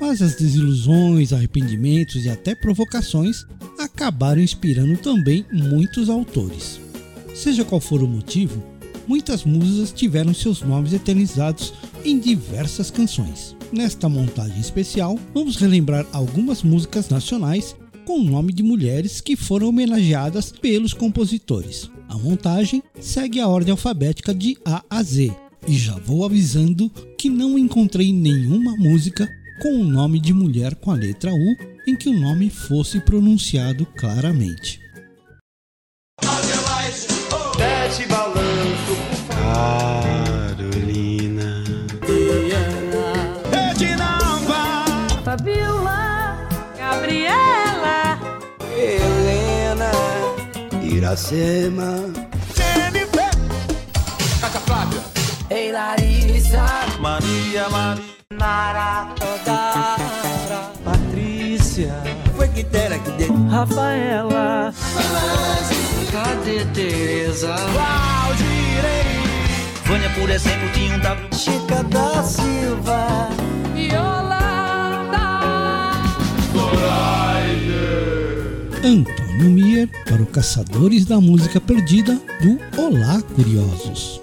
mas 0.00 0.20
as 0.20 0.34
desilusões, 0.34 1.32
arrependimentos 1.32 2.24
e 2.24 2.28
até 2.28 2.56
provocações 2.56 3.44
acabaram 3.78 4.42
inspirando 4.42 4.96
também 4.96 5.46
muitos 5.52 6.10
autores. 6.10 6.80
Seja 7.34 7.64
qual 7.64 7.80
for 7.80 8.02
o 8.02 8.08
motivo, 8.08 8.60
muitas 9.08 9.44
musas 9.44 9.90
tiveram 9.90 10.34
seus 10.34 10.62
nomes 10.62 10.92
eternizados 10.92 11.72
em 12.04 12.18
diversas 12.18 12.90
canções. 12.90 13.56
Nesta 13.72 14.08
montagem 14.08 14.60
especial, 14.60 15.18
vamos 15.34 15.56
relembrar 15.56 16.06
algumas 16.12 16.62
músicas 16.62 17.08
nacionais 17.08 17.74
com 18.04 18.20
o 18.20 18.24
nome 18.24 18.52
de 18.52 18.62
mulheres 18.62 19.20
que 19.20 19.34
foram 19.34 19.68
homenageadas 19.68 20.52
pelos 20.52 20.94
compositores. 20.94 21.90
A 22.08 22.16
montagem 22.16 22.82
segue 23.00 23.40
a 23.40 23.48
ordem 23.48 23.72
alfabética 23.72 24.34
de 24.34 24.56
A 24.64 24.82
a 24.88 25.02
Z. 25.02 25.30
E 25.66 25.76
já 25.76 25.94
vou 25.98 26.24
avisando 26.24 26.88
que 27.18 27.28
não 27.28 27.58
encontrei 27.58 28.12
nenhuma 28.12 28.76
música 28.76 29.28
com 29.60 29.80
o 29.80 29.84
nome 29.84 30.20
de 30.20 30.32
mulher 30.32 30.74
com 30.76 30.90
a 30.90 30.94
letra 30.94 31.34
U 31.34 31.56
em 31.86 31.96
que 31.96 32.08
o 32.08 32.18
nome 32.18 32.48
fosse 32.48 33.00
pronunciado 33.00 33.84
claramente. 33.98 34.80
Carolina. 39.58 41.48
Edinalva, 43.70 44.84
Fabiola, 45.24 46.38
Gabriela, 46.76 48.18
Helena. 48.76 49.90
Iracema. 50.82 51.90
Jennifer, 52.56 53.30
Cátia 54.40 54.60
Flávia, 54.60 55.00
Ei 55.50 55.72
Larissa, 55.72 56.64
Maria, 57.00 57.68
Maria, 57.68 58.04
Mara, 58.38 59.08
Odara, 59.20 60.60
Patrícia. 60.84 61.94
Foi 62.36 62.48
que 62.48 62.62
dera 62.62 62.98
que 62.98 63.10
deu. 63.12 63.34
Rafaela, 63.48 64.72
Cadê 66.12 66.64
Teresa? 66.74 67.54
Valdirei, 67.76 69.17
Vânia, 69.88 70.10
por 70.20 70.28
exemplo, 70.28 70.70
tinha 70.74 70.94
um 70.94 71.00
W. 71.00 71.34
Chica 71.34 71.82
da 71.84 72.22
Silva. 72.22 73.06
Yolanda, 73.74 75.16
Antônio 78.84 79.50
Mier 79.50 79.88
para 80.04 80.22
o 80.22 80.26
Caçadores 80.26 81.06
da 81.06 81.18
Música 81.18 81.58
Perdida 81.58 82.16
do 82.42 82.58
Olá 82.78 83.22
Curiosos. 83.34 84.20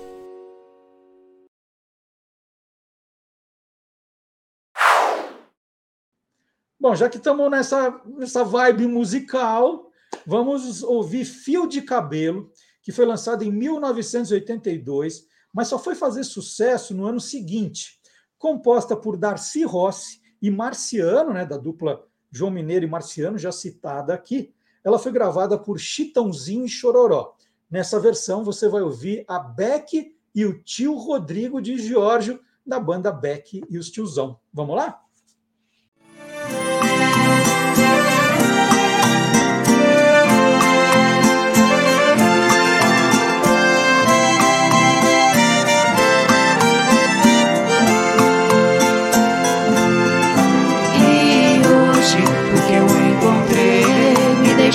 Bom, 6.80 6.96
já 6.96 7.10
que 7.10 7.18
estamos 7.18 7.50
nessa, 7.50 8.04
nessa 8.06 8.44
vibe 8.44 8.86
musical, 8.86 9.90
vamos 10.28 10.84
ouvir 10.84 11.26
Fio 11.26 11.66
de 11.68 11.82
Cabelo, 11.82 12.52
que 12.84 12.92
foi 12.92 13.04
lançado 13.08 13.44
em 13.44 13.52
1982, 13.52 15.34
mas 15.56 15.70
só 15.70 15.80
foi 15.80 15.96
fazer 15.96 16.26
sucesso 16.26 16.94
no 16.94 17.06
ano 17.06 17.22
seguinte. 17.22 17.98
Composta 18.38 18.94
por 18.94 19.16
Darcy 19.16 19.64
Rossi 19.64 20.22
e 20.42 20.52
Marciano, 20.52 21.32
né, 21.32 21.46
da 21.46 21.56
dupla 21.56 22.06
João 22.30 22.52
Mineiro 22.52 22.84
e 22.84 22.90
Marciano, 22.90 23.38
já 23.38 23.54
citada 23.54 24.14
aqui, 24.14 24.54
ela 24.84 25.00
foi 25.00 25.14
gravada 25.14 25.58
por 25.58 25.80
Chitãozinho 25.80 26.66
e 26.66 26.70
Chororó. 26.70 27.38
Nessa 27.72 27.98
versão 28.02 28.44
você 28.44 28.68
vai 28.68 28.82
ouvir 28.82 29.24
a 29.30 29.40
Beck 29.40 30.14
e 30.36 30.46
o 30.46 30.62
tio 30.62 30.94
Rodrigo 30.96 31.62
de 31.62 31.78
Giorgio, 31.78 32.42
da 32.66 32.78
banda 32.78 33.10
Beck 33.10 33.64
e 33.70 33.78
os 33.78 33.90
Tiozão. 33.90 34.38
Vamos 34.54 34.76
lá? 34.76 35.05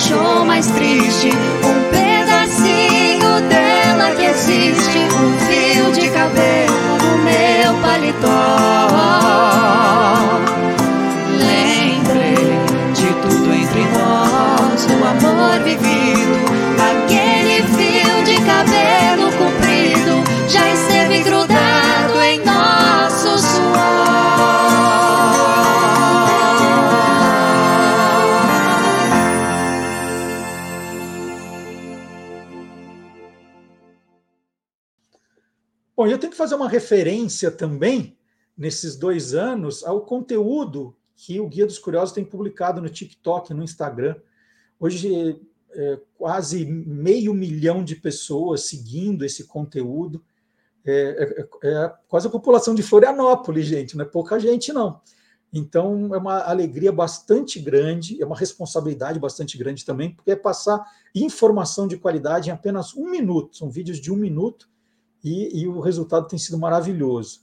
Deixou 0.01 0.43
mais 0.45 0.65
triste. 0.71 1.29
Bom, 36.01 36.07
eu 36.07 36.17
tenho 36.17 36.31
que 36.31 36.37
fazer 36.37 36.55
uma 36.55 36.67
referência 36.67 37.51
também, 37.51 38.17
nesses 38.57 38.95
dois 38.95 39.35
anos, 39.35 39.83
ao 39.83 40.01
conteúdo 40.01 40.95
que 41.15 41.39
o 41.39 41.47
Guia 41.47 41.67
dos 41.67 41.77
Curiosos 41.77 42.11
tem 42.11 42.25
publicado 42.25 42.81
no 42.81 42.89
TikTok, 42.89 43.53
no 43.53 43.61
Instagram. 43.61 44.15
Hoje, 44.79 45.39
é, 45.69 45.99
quase 46.17 46.65
meio 46.65 47.35
milhão 47.35 47.83
de 47.83 47.95
pessoas 47.95 48.63
seguindo 48.63 49.23
esse 49.23 49.43
conteúdo. 49.43 50.25
É, 50.83 51.45
é- 51.63 51.69
é 51.69 51.93
quase 52.07 52.25
a 52.25 52.31
população 52.31 52.73
de 52.73 52.81
Florianópolis, 52.81 53.67
gente, 53.67 53.95
não 53.95 54.03
é 54.03 54.07
pouca 54.07 54.39
gente, 54.39 54.73
não. 54.73 54.99
Então, 55.53 56.15
é 56.15 56.17
uma 56.17 56.39
alegria 56.39 56.91
bastante 56.91 57.59
grande, 57.59 58.19
é 58.19 58.25
uma 58.25 58.35
responsabilidade 58.35 59.19
bastante 59.19 59.55
grande 59.55 59.85
também, 59.85 60.15
porque 60.15 60.31
é 60.31 60.35
passar 60.35 60.83
informação 61.13 61.87
de 61.87 61.95
qualidade 61.95 62.49
em 62.49 62.53
apenas 62.53 62.95
um 62.95 63.07
minuto. 63.07 63.55
São 63.55 63.69
vídeos 63.69 63.99
de 63.99 64.11
um 64.11 64.15
minuto 64.15 64.67
e, 65.23 65.61
e 65.61 65.67
o 65.67 65.79
resultado 65.79 66.27
tem 66.27 66.39
sido 66.39 66.57
maravilhoso. 66.57 67.41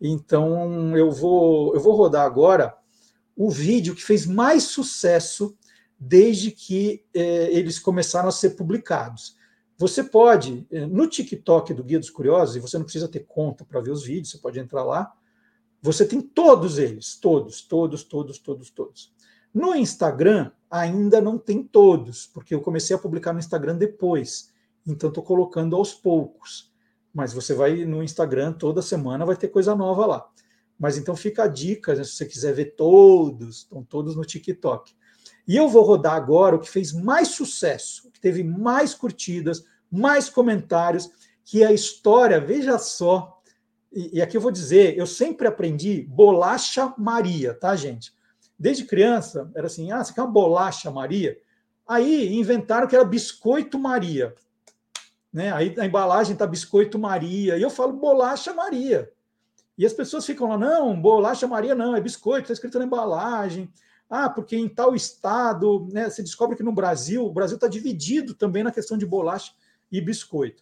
Então, 0.00 0.96
eu 0.96 1.10
vou, 1.10 1.74
eu 1.74 1.80
vou 1.80 1.94
rodar 1.94 2.24
agora 2.24 2.76
o 3.36 3.50
vídeo 3.50 3.94
que 3.94 4.02
fez 4.02 4.26
mais 4.26 4.64
sucesso 4.64 5.56
desde 5.98 6.50
que 6.50 7.04
eh, 7.12 7.50
eles 7.52 7.78
começaram 7.78 8.28
a 8.28 8.32
ser 8.32 8.50
publicados. 8.50 9.36
Você 9.76 10.02
pode, 10.04 10.66
eh, 10.70 10.86
no 10.86 11.08
TikTok 11.08 11.74
do 11.74 11.84
Guia 11.84 11.98
dos 11.98 12.10
Curiosos, 12.10 12.56
e 12.56 12.60
você 12.60 12.76
não 12.78 12.84
precisa 12.84 13.08
ter 13.08 13.26
conta 13.26 13.64
para 13.64 13.80
ver 13.80 13.90
os 13.90 14.04
vídeos, 14.04 14.30
você 14.30 14.38
pode 14.38 14.58
entrar 14.58 14.84
lá, 14.84 15.12
você 15.80 16.04
tem 16.04 16.20
todos 16.20 16.78
eles, 16.78 17.16
todos, 17.16 17.62
todos, 17.62 18.02
todos, 18.02 18.38
todos, 18.38 18.70
todos. 18.70 19.12
No 19.52 19.74
Instagram, 19.74 20.50
ainda 20.70 21.20
não 21.20 21.38
tem 21.38 21.62
todos, 21.62 22.26
porque 22.26 22.54
eu 22.54 22.60
comecei 22.60 22.94
a 22.94 22.98
publicar 22.98 23.32
no 23.32 23.38
Instagram 23.38 23.76
depois, 23.76 24.52
então 24.86 25.08
estou 25.08 25.22
colocando 25.22 25.76
aos 25.76 25.94
poucos. 25.94 26.67
Mas 27.18 27.32
você 27.32 27.52
vai 27.52 27.84
no 27.84 28.00
Instagram 28.00 28.52
toda 28.52 28.80
semana, 28.80 29.26
vai 29.26 29.34
ter 29.34 29.48
coisa 29.48 29.74
nova 29.74 30.06
lá. 30.06 30.28
Mas 30.78 30.96
então 30.96 31.16
fica 31.16 31.42
a 31.42 31.48
dica, 31.48 31.92
né, 31.92 32.04
se 32.04 32.12
você 32.12 32.24
quiser 32.24 32.54
ver 32.54 32.76
todos, 32.76 33.62
estão 33.62 33.82
todos 33.82 34.14
no 34.14 34.24
TikTok. 34.24 34.94
E 35.44 35.56
eu 35.56 35.68
vou 35.68 35.82
rodar 35.82 36.14
agora 36.14 36.54
o 36.54 36.60
que 36.60 36.70
fez 36.70 36.92
mais 36.92 37.26
sucesso, 37.26 38.08
que 38.12 38.20
teve 38.20 38.44
mais 38.44 38.94
curtidas, 38.94 39.64
mais 39.90 40.30
comentários, 40.30 41.10
que 41.44 41.64
é 41.64 41.66
a 41.66 41.72
história, 41.72 42.40
veja 42.40 42.78
só, 42.78 43.42
e, 43.92 44.18
e 44.18 44.22
aqui 44.22 44.36
eu 44.36 44.40
vou 44.40 44.52
dizer, 44.52 44.96
eu 44.96 45.04
sempre 45.04 45.48
aprendi 45.48 46.02
bolacha 46.08 46.94
Maria, 46.96 47.52
tá, 47.52 47.74
gente? 47.74 48.12
Desde 48.56 48.84
criança, 48.84 49.50
era 49.56 49.66
assim, 49.66 49.90
ah, 49.90 50.04
você 50.04 50.14
quer 50.14 50.22
uma 50.22 50.30
bolacha 50.30 50.88
Maria? 50.88 51.36
Aí 51.84 52.32
inventaram 52.32 52.86
que 52.86 52.94
era 52.94 53.04
biscoito 53.04 53.76
Maria. 53.76 54.36
Né? 55.38 55.52
Aí 55.52 55.72
a 55.78 55.86
embalagem 55.86 56.32
está 56.32 56.44
biscoito 56.44 56.98
Maria, 56.98 57.56
e 57.56 57.62
eu 57.62 57.70
falo 57.70 57.92
bolacha 57.92 58.52
Maria. 58.52 59.08
E 59.78 59.86
as 59.86 59.92
pessoas 59.92 60.26
ficam 60.26 60.48
lá, 60.48 60.58
não, 60.58 61.00
bolacha 61.00 61.46
Maria 61.46 61.76
não, 61.76 61.94
é 61.94 62.00
biscoito, 62.00 62.40
está 62.40 62.54
escrito 62.54 62.76
na 62.76 62.84
embalagem. 62.84 63.72
Ah, 64.10 64.28
porque 64.28 64.56
em 64.56 64.68
tal 64.68 64.96
estado, 64.96 65.86
né, 65.92 66.10
você 66.10 66.24
descobre 66.24 66.56
que 66.56 66.62
no 66.64 66.72
Brasil, 66.72 67.24
o 67.24 67.32
Brasil 67.32 67.54
está 67.54 67.68
dividido 67.68 68.34
também 68.34 68.64
na 68.64 68.72
questão 68.72 68.98
de 68.98 69.06
bolacha 69.06 69.52
e 69.92 70.00
biscoito. 70.00 70.60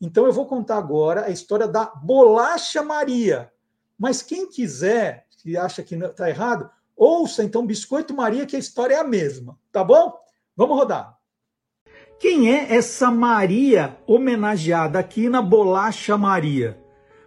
Então 0.00 0.26
eu 0.26 0.32
vou 0.32 0.46
contar 0.46 0.78
agora 0.78 1.26
a 1.26 1.30
história 1.30 1.68
da 1.68 1.84
bolacha 1.84 2.82
Maria. 2.82 3.52
Mas 3.96 4.22
quem 4.22 4.50
quiser, 4.50 5.24
que 5.38 5.56
acha 5.56 5.84
que 5.84 5.94
está 5.94 6.28
errado, 6.28 6.68
ouça 6.96 7.44
então 7.44 7.64
Biscoito 7.64 8.12
Maria, 8.12 8.44
que 8.44 8.56
a 8.56 8.58
história 8.58 8.96
é 8.96 8.98
a 8.98 9.04
mesma, 9.04 9.56
tá 9.70 9.84
bom? 9.84 10.18
Vamos 10.56 10.76
rodar. 10.76 11.15
Quem 12.18 12.50
é 12.50 12.74
essa 12.74 13.10
Maria 13.10 13.98
homenageada 14.06 14.98
aqui 14.98 15.28
na 15.28 15.42
bolacha 15.42 16.16
Maria? 16.16 16.78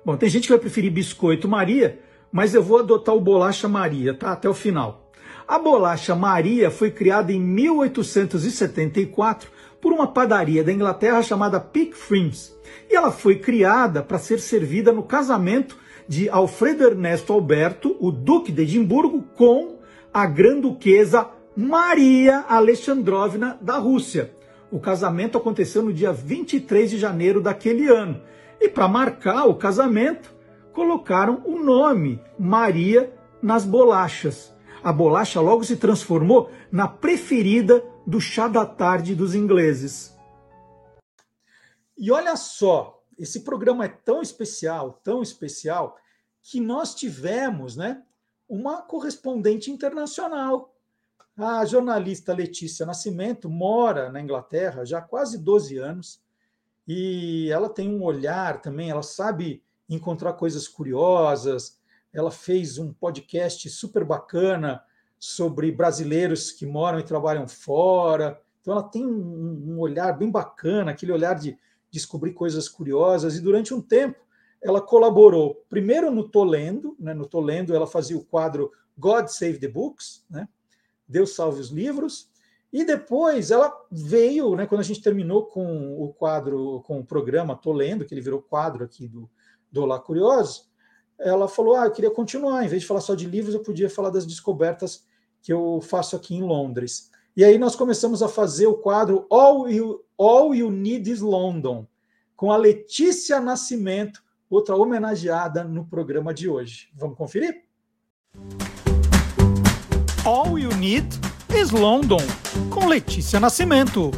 Bom, 0.03 0.17
tem 0.17 0.27
gente 0.27 0.47
que 0.47 0.49
vai 0.49 0.57
preferir 0.57 0.91
biscoito 0.91 1.47
Maria, 1.47 1.99
mas 2.31 2.55
eu 2.55 2.63
vou 2.63 2.79
adotar 2.79 3.13
o 3.13 3.21
bolacha 3.21 3.67
Maria, 3.67 4.15
tá? 4.15 4.31
Até 4.31 4.49
o 4.49 4.53
final. 4.53 5.11
A 5.47 5.59
bolacha 5.59 6.15
Maria 6.15 6.71
foi 6.71 6.89
criada 6.89 7.31
em 7.31 7.39
1874 7.39 9.51
por 9.79 9.93
uma 9.93 10.07
padaria 10.07 10.63
da 10.63 10.73
Inglaterra 10.73 11.21
chamada 11.21 11.59
Pick 11.59 11.93
Frims. 11.93 12.57
E 12.89 12.95
ela 12.95 13.11
foi 13.11 13.35
criada 13.35 14.01
para 14.01 14.17
ser 14.17 14.39
servida 14.39 14.91
no 14.91 15.03
casamento 15.03 15.77
de 16.07 16.27
Alfredo 16.29 16.83
Ernesto 16.83 17.31
Alberto, 17.31 17.95
o 17.99 18.11
Duque 18.11 18.51
de 18.51 18.63
Edimburgo, 18.63 19.21
com 19.35 19.77
a 20.11 20.25
Grã-Duquesa 20.25 21.27
Maria 21.55 22.43
Alexandrovna 22.49 23.55
da 23.61 23.77
Rússia. 23.77 24.38
O 24.71 24.79
casamento 24.79 25.37
aconteceu 25.37 25.81
no 25.81 25.93
dia 25.93 26.13
23 26.13 26.91
de 26.91 26.97
janeiro 26.97 27.41
daquele 27.41 27.87
ano. 27.87 28.21
E 28.59 28.69
para 28.69 28.87
marcar 28.87 29.45
o 29.45 29.55
casamento, 29.55 30.35
colocaram 30.73 31.41
o 31.45 31.57
nome 31.57 32.21
Maria 32.37 33.13
nas 33.41 33.65
bolachas. 33.65 34.53
A 34.83 34.93
bolacha 34.93 35.41
logo 35.41 35.63
se 35.63 35.77
transformou 35.77 36.51
na 36.71 36.87
preferida 36.87 37.83
do 38.05 38.21
chá 38.21 38.47
da 38.47 38.65
tarde 38.65 39.15
dos 39.15 39.35
ingleses. 39.35 40.15
E 41.97 42.11
olha 42.11 42.35
só, 42.37 43.03
esse 43.17 43.41
programa 43.41 43.85
é 43.85 43.89
tão 43.89 44.21
especial, 44.21 45.01
tão 45.03 45.21
especial, 45.21 45.97
que 46.41 46.61
nós 46.61 46.95
tivemos 46.95 47.75
né, 47.75 48.01
uma 48.47 48.81
correspondente 48.81 49.69
internacional. 49.69 50.73
A 51.41 51.63
jornalista 51.63 52.33
Letícia 52.33 52.85
Nascimento 52.85 53.49
mora 53.49 54.11
na 54.11 54.19
Inglaterra 54.19 54.83
já 54.83 54.97
há 54.97 55.01
quase 55.01 55.37
12 55.37 55.77
anos 55.77 56.21
e 56.85 57.49
ela 57.49 57.69
tem 57.69 57.89
um 57.89 58.03
olhar 58.03 58.61
também, 58.61 58.89
ela 58.89 59.01
sabe 59.01 59.63
encontrar 59.89 60.33
coisas 60.33 60.67
curiosas. 60.67 61.79
Ela 62.11 62.29
fez 62.29 62.77
um 62.77 62.91
podcast 62.91 63.69
super 63.69 64.03
bacana 64.03 64.83
sobre 65.17 65.71
brasileiros 65.71 66.51
que 66.51 66.65
moram 66.65 66.99
e 66.99 67.03
trabalham 67.03 67.47
fora. 67.47 68.37
Então 68.59 68.73
ela 68.73 68.83
tem 68.83 69.05
um, 69.05 69.75
um 69.75 69.79
olhar 69.79 70.11
bem 70.17 70.29
bacana, 70.29 70.91
aquele 70.91 71.13
olhar 71.13 71.35
de 71.35 71.57
descobrir 71.89 72.33
coisas 72.33 72.67
curiosas. 72.67 73.37
E 73.37 73.41
durante 73.41 73.73
um 73.73 73.79
tempo 73.81 74.19
ela 74.61 74.81
colaborou 74.81 75.63
primeiro 75.69 76.11
no 76.11 76.27
Tolendo, 76.27 76.97
né? 76.99 77.13
no 77.13 77.25
Tolendo 77.25 77.73
ela 77.73 77.87
fazia 77.87 78.17
o 78.17 78.25
quadro 78.25 78.73
God 78.97 79.27
Save 79.27 79.57
the 79.57 79.69
Books, 79.69 80.25
né? 80.29 80.45
Deus 81.09 81.33
salve 81.35 81.59
os 81.59 81.69
livros. 81.69 82.29
E 82.71 82.85
depois 82.85 83.49
ela 83.49 83.75
veio, 83.91 84.55
né, 84.55 84.67
quando 84.67 84.81
a 84.81 84.83
gente 84.83 85.01
terminou 85.01 85.47
com 85.47 85.99
o 85.99 86.13
quadro, 86.13 86.83
com 86.85 86.99
o 86.99 87.05
programa 87.05 87.55
Tô 87.55 87.73
Lendo, 87.73 88.05
que 88.05 88.13
ele 88.13 88.21
virou 88.21 88.41
quadro 88.41 88.85
aqui 88.85 89.07
do, 89.07 89.27
do 89.71 89.81
Olá 89.81 89.99
Curioso, 89.99 90.69
ela 91.17 91.47
falou: 91.47 91.75
Ah, 91.75 91.85
eu 91.85 91.91
queria 91.91 92.11
continuar, 92.11 92.63
em 92.63 92.67
vez 92.67 92.83
de 92.83 92.87
falar 92.87 93.01
só 93.01 93.15
de 93.15 93.25
livros, 93.25 93.55
eu 93.55 93.61
podia 93.61 93.89
falar 93.89 94.11
das 94.11 94.25
descobertas 94.25 95.03
que 95.41 95.51
eu 95.51 95.81
faço 95.81 96.15
aqui 96.15 96.35
em 96.35 96.43
Londres. 96.43 97.09
E 97.35 97.43
aí 97.43 97.57
nós 97.57 97.75
começamos 97.75 98.21
a 98.21 98.27
fazer 98.27 98.67
o 98.67 98.77
quadro 98.77 99.25
All 99.31 99.67
You, 99.69 100.03
All 100.17 100.53
you 100.53 100.69
Need 100.69 101.09
is 101.09 101.21
London, 101.21 101.87
com 102.35 102.51
a 102.51 102.57
Letícia 102.57 103.39
Nascimento, 103.39 104.21
outra 104.49 104.75
homenageada 104.75 105.63
no 105.63 105.85
programa 105.85 106.33
de 106.33 106.47
hoje. 106.47 106.89
Vamos 106.93 107.17
conferir? 107.17 107.63
All 110.31 110.59
You 110.59 110.69
Need 110.75 111.07
is 111.59 111.71
London, 111.71 112.21
com 112.69 112.85
Letícia 112.85 113.39
Nascimento. 113.39 114.11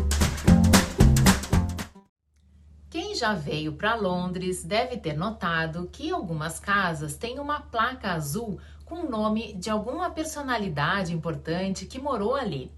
Quem 2.89 3.15
já 3.15 3.33
veio 3.33 3.71
para 3.71 3.95
Londres 3.95 4.61
deve 4.61 4.97
ter 4.97 5.13
notado 5.15 5.87
que 5.89 6.11
algumas 6.11 6.59
casas 6.59 7.15
têm 7.15 7.39
uma 7.39 7.61
placa 7.61 8.11
azul 8.11 8.59
com 8.83 8.95
o 8.95 9.09
nome 9.09 9.53
de 9.53 9.69
alguma 9.69 10.09
personalidade 10.09 11.13
importante 11.13 11.85
que 11.85 11.97
morou 11.97 12.35
ali. 12.35 12.69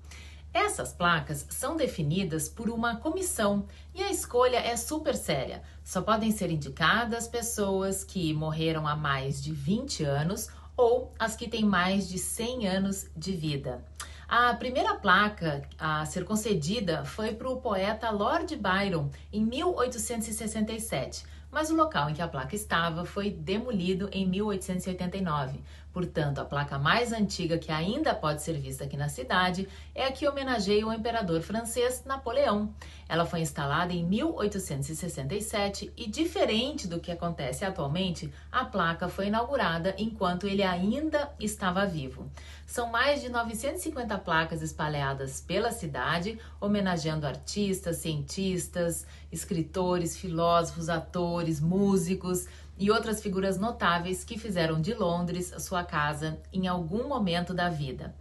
Essas 0.53 0.93
placas 0.93 1.47
são 1.49 1.75
definidas 1.75 2.47
por 2.47 2.69
uma 2.69 2.97
comissão 2.97 3.65
e 3.95 4.03
a 4.03 4.11
escolha 4.11 4.57
é 4.57 4.77
super 4.77 5.15
séria. 5.15 5.63
Só 5.83 6.03
podem 6.03 6.29
ser 6.29 6.51
indicadas 6.51 7.27
pessoas 7.27 8.03
que 8.03 8.31
morreram 8.31 8.87
há 8.87 8.95
mais 8.95 9.41
de 9.41 9.51
20 9.51 10.03
anos 10.03 10.49
ou 10.75 11.11
as 11.17 11.35
que 11.35 11.47
têm 11.47 11.63
mais 11.63 12.07
de 12.07 12.17
100 12.17 12.67
anos 12.67 13.09
de 13.15 13.33
vida. 13.33 13.83
A 14.27 14.53
primeira 14.55 14.95
placa 14.95 15.61
a 15.77 16.05
ser 16.05 16.25
concedida 16.25 17.05
foi 17.05 17.33
para 17.35 17.49
o 17.49 17.61
poeta 17.61 18.09
Lord 18.09 18.55
Byron 18.55 19.09
em 19.31 19.45
1867, 19.45 21.23
mas 21.51 21.69
o 21.69 21.75
local 21.75 22.09
em 22.09 22.15
que 22.15 22.21
a 22.21 22.27
placa 22.27 22.55
estava 22.55 23.05
foi 23.05 23.29
demolido 23.29 24.09
em 24.11 24.25
1889. 24.25 25.59
Portanto, 25.93 26.39
a 26.39 26.45
placa 26.45 26.79
mais 26.79 27.13
antiga 27.13 27.59
que 27.59 27.71
ainda 27.71 28.15
pode 28.15 28.41
ser 28.41 28.53
vista 28.53 28.83
aqui 28.83 28.97
na 28.97 29.09
cidade 29.09 29.69
é 29.93 30.07
a 30.07 30.11
que 30.11 30.27
homenageia 30.27 30.87
o 30.87 30.91
imperador 30.91 31.39
francês 31.41 32.03
Napoleão. 32.03 32.73
Ela 33.07 33.27
foi 33.27 33.41
instalada 33.41 33.93
em 33.93 34.03
1867 34.03 35.93
e, 35.95 36.09
diferente 36.09 36.87
do 36.87 36.99
que 36.99 37.11
acontece 37.11 37.63
atualmente, 37.63 38.33
a 38.51 38.65
placa 38.65 39.07
foi 39.07 39.27
inaugurada 39.27 39.93
enquanto 39.95 40.47
ele 40.47 40.63
ainda 40.63 41.31
estava 41.39 41.85
vivo. 41.85 42.27
São 42.65 42.89
mais 42.89 43.21
de 43.21 43.29
950 43.29 44.17
placas 44.17 44.63
espalhadas 44.63 45.41
pela 45.41 45.71
cidade, 45.71 46.39
homenageando 46.59 47.27
artistas, 47.27 47.97
cientistas, 47.97 49.05
escritores, 49.31 50.17
filósofos, 50.17 50.89
atores, 50.89 51.59
músicos 51.59 52.47
e 52.77 52.91
outras 52.91 53.21
figuras 53.21 53.57
notáveis 53.57 54.23
que 54.23 54.37
fizeram 54.37 54.81
de 54.81 54.93
Londres 54.93 55.53
sua 55.59 55.83
casa 55.83 56.39
em 56.51 56.67
algum 56.67 57.07
momento 57.07 57.53
da 57.53 57.69
vida. 57.69 58.15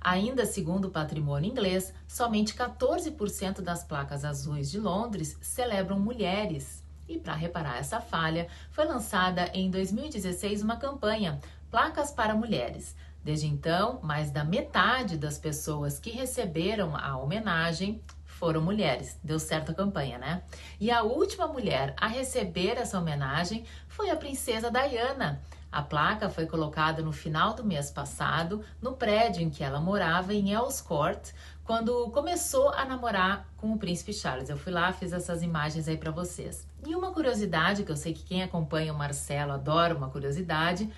Ainda 0.00 0.46
segundo 0.46 0.86
o 0.86 0.90
patrimônio 0.90 1.50
inglês, 1.50 1.92
somente 2.06 2.54
14% 2.54 3.60
das 3.60 3.84
placas 3.84 4.24
azuis 4.24 4.70
de 4.70 4.78
Londres 4.78 5.36
celebram 5.42 5.98
mulheres. 5.98 6.84
E 7.08 7.18
para 7.18 7.34
reparar 7.34 7.78
essa 7.78 8.00
falha, 8.00 8.48
foi 8.70 8.84
lançada 8.84 9.50
em 9.54 9.70
2016 9.70 10.62
uma 10.62 10.76
campanha 10.76 11.40
Placas 11.70 12.10
para 12.10 12.34
Mulheres. 12.34 12.94
Desde 13.22 13.46
então, 13.46 14.00
mais 14.02 14.30
da 14.30 14.44
metade 14.44 15.18
das 15.18 15.38
pessoas 15.38 15.98
que 15.98 16.10
receberam 16.10 16.96
a 16.96 17.18
homenagem 17.18 18.00
foram 18.24 18.62
mulheres. 18.62 19.18
Deu 19.22 19.38
certo 19.38 19.72
a 19.72 19.74
campanha, 19.74 20.16
né? 20.16 20.42
E 20.78 20.90
a 20.90 21.02
última 21.02 21.48
mulher 21.48 21.92
a 21.96 22.06
receber 22.06 22.78
essa 22.78 22.98
homenagem 22.98 23.64
foi 23.98 24.10
a 24.10 24.16
princesa 24.16 24.70
Diana. 24.70 25.42
A 25.72 25.82
placa 25.82 26.30
foi 26.30 26.46
colocada 26.46 27.02
no 27.02 27.10
final 27.10 27.52
do 27.52 27.64
mês 27.64 27.90
passado 27.90 28.64
no 28.80 28.92
prédio 28.92 29.42
em 29.42 29.50
que 29.50 29.64
ela 29.64 29.80
morava 29.80 30.32
em 30.32 30.52
Earls 30.52 30.80
Court, 30.80 31.32
quando 31.64 32.08
começou 32.10 32.70
a 32.70 32.84
namorar 32.84 33.48
com 33.56 33.72
o 33.72 33.76
príncipe 33.76 34.12
Charles. 34.12 34.48
Eu 34.48 34.56
fui 34.56 34.72
lá, 34.72 34.92
fiz 34.92 35.12
essas 35.12 35.42
imagens 35.42 35.88
aí 35.88 35.96
para 35.96 36.12
vocês. 36.12 36.64
E 36.86 36.94
uma 36.94 37.10
curiosidade 37.10 37.82
que 37.82 37.90
eu 37.90 37.96
sei 37.96 38.14
que 38.14 38.22
quem 38.22 38.40
acompanha 38.40 38.92
o 38.94 38.96
Marcelo 38.96 39.50
adora 39.50 39.96
uma 39.96 40.08
curiosidade, 40.08 40.88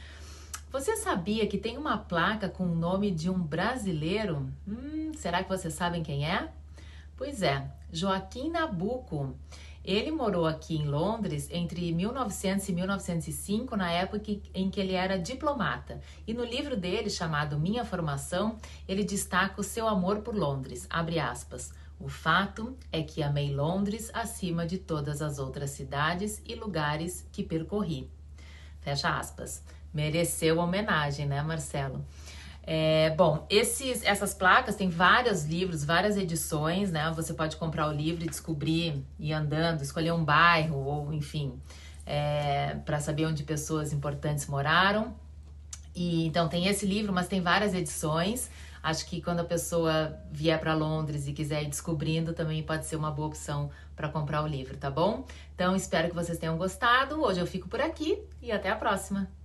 você 0.71 0.95
sabia 0.95 1.47
que 1.47 1.57
tem 1.57 1.79
uma 1.79 1.97
placa 1.97 2.51
com 2.51 2.65
o 2.65 2.75
nome 2.75 3.11
de 3.11 3.31
um 3.31 3.39
brasileiro? 3.39 4.47
Hum, 4.69 5.13
será 5.17 5.43
que 5.43 5.49
vocês 5.49 5.73
sabem 5.73 6.03
quem 6.03 6.31
é? 6.31 6.51
Pois 7.17 7.43
é, 7.43 7.67
Joaquim 7.91 8.51
Nabuco. 8.51 9.35
Ele 9.85 10.11
morou 10.11 10.47
aqui 10.47 10.77
em 10.77 10.86
Londres 10.86 11.48
entre 11.51 11.90
1900 11.93 12.69
e 12.69 12.73
1905, 12.73 13.77
na 13.77 13.90
época 13.90 14.31
em 14.55 14.70
que 14.70 14.81
ele 14.81 14.93
era 14.93 15.19
diplomata. 15.19 16.01
E 16.27 16.35
no 16.35 16.44
livro 16.44 16.77
dele, 16.77 17.09
chamado 17.09 17.59
Minha 17.59 17.85
Formação, 17.85 18.57
ele 18.86 19.05
destaca 19.05 19.61
o 19.61 19.65
seu 19.65 19.89
amor 19.89 20.20
por 20.20 20.35
Londres. 20.35 20.86
Abre 20.90 21.19
aspas. 21.19 21.73
O 21.98 22.09
fato 22.09 22.77
é 22.90 23.02
que 23.02 23.23
amei 23.23 23.55
Londres 23.55 24.11
acima 24.15 24.66
de 24.66 24.78
todas 24.78 25.20
as 25.20 25.39
outras 25.39 25.70
cidades 25.70 26.43
e 26.47 26.55
lugares 26.55 27.27
que 27.31 27.43
percorri. 27.43 28.11
Fecha 28.81 29.19
aspas. 29.19 29.62
Mereceu 29.93 30.59
homenagem, 30.59 31.27
né, 31.27 31.43
Marcelo? 31.43 32.05
É, 32.62 33.11
bom, 33.11 33.47
esses, 33.49 34.03
essas 34.05 34.35
placas 34.35 34.77
têm 34.77 34.89
vários 34.89 35.45
livros, 35.45 35.85
várias 35.85 36.16
edições, 36.16 36.93
né? 36.93 37.11
Você 37.16 37.35
pode 37.35 37.57
comprar 37.57 37.89
o 37.89 37.93
livro 37.93 38.24
e 38.24 38.28
descobrir, 38.28 39.05
ir 39.19 39.32
andando, 39.32 39.82
escolher 39.82 40.12
um 40.12 40.24
bairro, 40.24 40.77
ou 40.77 41.12
enfim, 41.12 41.61
é, 42.07 42.77
para 42.85 43.01
saber 43.01 43.27
onde 43.27 43.43
pessoas 43.43 43.93
importantes 43.93 44.47
moraram. 44.47 45.15
E 45.95 46.27
então 46.27 46.49
tem 46.49 46.66
esse 46.66 46.87
livro, 46.87 47.12
mas 47.12 47.28
tem 47.28 47.41
várias 47.41 47.74
edições. 47.74 48.51
Acho 48.82 49.07
que 49.07 49.20
quando 49.20 49.41
a 49.41 49.45
pessoa 49.45 50.19
vier 50.31 50.59
para 50.59 50.74
Londres 50.74 51.28
e 51.28 51.32
quiser 51.32 51.62
ir 51.62 51.69
descobrindo, 51.69 52.32
também 52.32 52.62
pode 52.62 52.87
ser 52.87 52.97
uma 52.97 53.11
boa 53.11 53.28
opção 53.28 53.70
para 53.95 54.09
comprar 54.09 54.43
o 54.43 54.47
livro, 54.47 54.77
tá 54.77 54.91
bom? 54.91 55.27
Então 55.55 55.77
espero 55.77 56.09
que 56.09 56.15
vocês 56.15 56.39
tenham 56.39 56.57
gostado. 56.57 57.23
Hoje 57.23 57.41
eu 57.41 57.47
fico 57.47 57.69
por 57.69 57.81
aqui 57.81 58.19
e 58.41 58.51
até 58.51 58.70
a 58.70 58.77
próxima. 58.77 59.40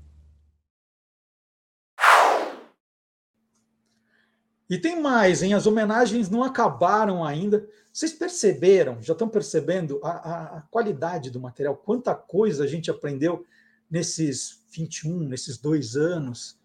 E 4.69 4.77
tem 4.77 4.99
mais, 4.99 5.43
hein? 5.43 5.53
As 5.53 5.67
homenagens 5.67 6.29
não 6.29 6.43
acabaram 6.43 7.23
ainda. 7.23 7.67
Vocês 7.93 8.11
perceberam, 8.11 9.01
já 9.01 9.13
estão 9.13 9.29
percebendo 9.29 9.99
a, 10.03 10.57
a, 10.57 10.61
qualidade 10.63 11.29
do 11.29 11.39
material, 11.39 11.77
quanta 11.77 12.15
coisa 12.15 12.63
a 12.63 12.67
gente 12.67 12.89
aprendeu 12.89 13.45
nesses 13.89 14.63
21, 14.71 15.19
nesses 15.19 15.57
dois 15.57 15.95
anos. 15.95 16.59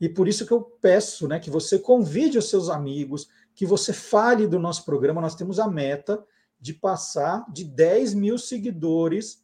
E 0.00 0.08
por 0.08 0.28
isso 0.28 0.46
que 0.46 0.52
eu 0.52 0.60
peço 0.60 1.26
né, 1.26 1.40
que 1.40 1.50
você 1.50 1.78
convide 1.78 2.36
os 2.36 2.50
seus 2.50 2.68
amigos, 2.68 3.28
que 3.54 3.64
você 3.64 3.92
fale 3.92 4.46
do 4.46 4.58
nosso 4.58 4.84
programa. 4.84 5.22
Nós 5.22 5.34
temos 5.34 5.58
a 5.58 5.66
meta 5.66 6.22
de 6.60 6.74
passar 6.74 7.44
de 7.50 7.64
10 7.64 8.14
mil 8.14 8.38
seguidores 8.38 9.42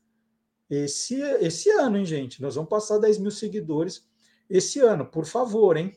esse, 0.68 1.20
esse 1.40 1.70
ano, 1.70 1.96
hein, 1.96 2.04
gente? 2.04 2.40
Nós 2.40 2.54
vamos 2.54 2.70
passar 2.70 2.98
10 2.98 3.18
mil 3.18 3.30
seguidores 3.30 4.06
esse 4.48 4.80
ano, 4.80 5.06
por 5.06 5.24
favor, 5.24 5.76
hein? 5.76 5.96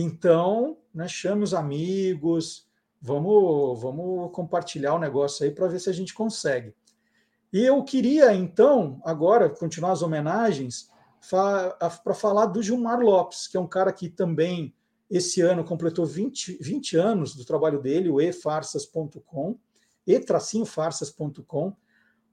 Então, 0.00 0.76
né, 0.94 1.08
chame 1.08 1.42
os 1.42 1.52
amigos, 1.52 2.68
vamos, 3.02 3.82
vamos 3.82 4.30
compartilhar 4.30 4.94
o 4.94 4.98
negócio 4.98 5.44
aí 5.44 5.50
para 5.50 5.66
ver 5.66 5.80
se 5.80 5.90
a 5.90 5.92
gente 5.92 6.14
consegue. 6.14 6.72
E 7.52 7.64
eu 7.64 7.82
queria, 7.82 8.32
então, 8.32 9.02
agora, 9.04 9.50
continuar 9.50 9.90
as 9.90 10.00
homenagens 10.00 10.88
para 11.28 12.14
falar 12.14 12.46
do 12.46 12.62
Gilmar 12.62 13.00
Lopes, 13.00 13.48
que 13.48 13.56
é 13.56 13.60
um 13.60 13.66
cara 13.66 13.92
que 13.92 14.08
também 14.08 14.72
esse 15.10 15.40
ano 15.40 15.64
completou 15.64 16.06
20, 16.06 16.58
20 16.60 16.96
anos 16.96 17.34
do 17.34 17.44
trabalho 17.44 17.82
dele, 17.82 18.08
o 18.08 18.20
efarsas.com, 18.20 19.58
e-farsas.com. 20.06 21.74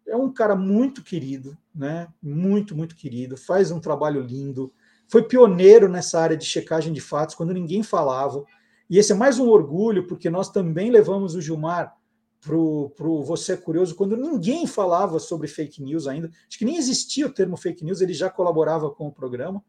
É 0.07 0.15
um 0.15 0.31
cara 0.31 0.55
muito 0.55 1.03
querido, 1.03 1.57
né? 1.73 2.13
Muito, 2.21 2.75
muito 2.75 2.95
querido, 2.95 3.35
faz 3.35 3.71
um 3.71 3.79
trabalho 3.79 4.21
lindo, 4.21 4.71
foi 5.07 5.23
pioneiro 5.23 5.87
nessa 5.87 6.19
área 6.19 6.37
de 6.37 6.45
checagem 6.45 6.91
de 6.91 7.01
fatos, 7.01 7.35
quando 7.35 7.53
ninguém 7.53 7.83
falava. 7.83 8.43
E 8.89 8.97
esse 8.97 9.11
é 9.11 9.15
mais 9.15 9.39
um 9.39 9.49
orgulho, 9.49 10.07
porque 10.07 10.29
nós 10.29 10.49
também 10.49 10.89
levamos 10.89 11.35
o 11.35 11.41
Gilmar 11.41 11.95
para 12.41 12.55
o 12.55 13.23
Você 13.23 13.53
é 13.53 13.57
Curioso, 13.57 13.95
quando 13.95 14.15
ninguém 14.15 14.67
falava 14.67 15.17
sobre 15.19 15.47
fake 15.47 15.81
news 15.81 16.07
ainda. 16.07 16.29
Acho 16.47 16.59
que 16.59 16.65
nem 16.65 16.77
existia 16.77 17.25
o 17.25 17.33
termo 17.33 17.57
fake 17.57 17.83
news, 17.83 18.01
ele 18.01 18.13
já 18.13 18.29
colaborava 18.29 18.89
com 18.91 19.07
o 19.07 19.11
programa. 19.11 19.63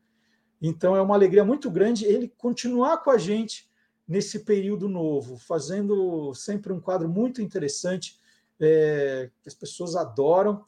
Então 0.60 0.94
é 0.94 1.00
uma 1.00 1.14
alegria 1.14 1.44
muito 1.44 1.70
grande 1.70 2.04
ele 2.04 2.32
continuar 2.36 2.98
com 2.98 3.10
a 3.10 3.18
gente 3.18 3.68
nesse 4.06 4.40
período 4.40 4.88
novo, 4.88 5.38
fazendo 5.38 6.32
sempre 6.34 6.72
um 6.72 6.80
quadro 6.80 7.08
muito 7.08 7.42
interessante, 7.42 8.18
é, 8.60 9.30
que 9.42 9.48
as 9.48 9.54
pessoas 9.54 9.96
adoram, 9.96 10.64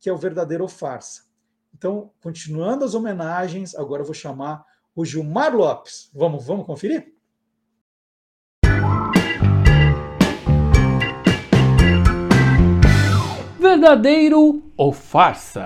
que 0.00 0.08
é 0.08 0.12
o 0.12 0.18
verdadeiro 0.18 0.66
farsa. 0.66 1.22
Então, 1.74 2.10
continuando 2.22 2.84
as 2.84 2.94
homenagens, 2.94 3.74
agora 3.74 4.02
eu 4.02 4.06
vou 4.06 4.14
chamar 4.14 4.64
o 4.94 5.04
Gilmar 5.04 5.54
Lopes. 5.54 6.10
Vamos, 6.14 6.46
vamos 6.46 6.66
conferir? 6.66 7.12
Verdadeiro 13.58 14.62
ou 14.76 14.92
farsa? 14.92 15.64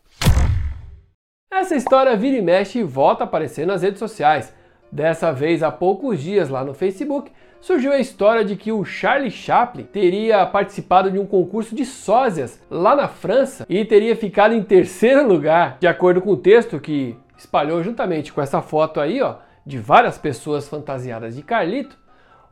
Essa 1.50 1.74
história 1.74 2.16
vira 2.16 2.36
e 2.36 2.42
mexe 2.42 2.78
e 2.78 2.84
volta 2.84 3.24
a 3.24 3.26
aparecer 3.26 3.66
nas 3.66 3.82
redes 3.82 3.98
sociais. 3.98 4.54
Dessa 4.90 5.32
vez, 5.32 5.62
há 5.62 5.70
poucos 5.70 6.20
dias 6.20 6.48
lá 6.48 6.64
no 6.64 6.74
Facebook, 6.74 7.30
surgiu 7.60 7.92
a 7.92 7.98
história 7.98 8.44
de 8.44 8.56
que 8.56 8.70
o 8.70 8.84
Charlie 8.84 9.30
Chaplin 9.30 9.84
teria 9.84 10.46
participado 10.46 11.10
de 11.10 11.18
um 11.18 11.26
concurso 11.26 11.74
de 11.74 11.84
sósias 11.84 12.62
lá 12.70 12.94
na 12.94 13.08
França 13.08 13.66
e 13.68 13.84
teria 13.84 14.14
ficado 14.14 14.54
em 14.54 14.62
terceiro 14.62 15.26
lugar, 15.26 15.76
de 15.80 15.86
acordo 15.86 16.20
com 16.20 16.30
o 16.30 16.36
texto 16.36 16.78
que 16.78 17.16
espalhou 17.36 17.82
juntamente 17.82 18.32
com 18.32 18.40
essa 18.40 18.62
foto 18.62 19.00
aí, 19.00 19.20
ó, 19.20 19.36
de 19.64 19.78
várias 19.78 20.16
pessoas 20.16 20.68
fantasiadas 20.68 21.34
de 21.34 21.42
Carlito. 21.42 21.98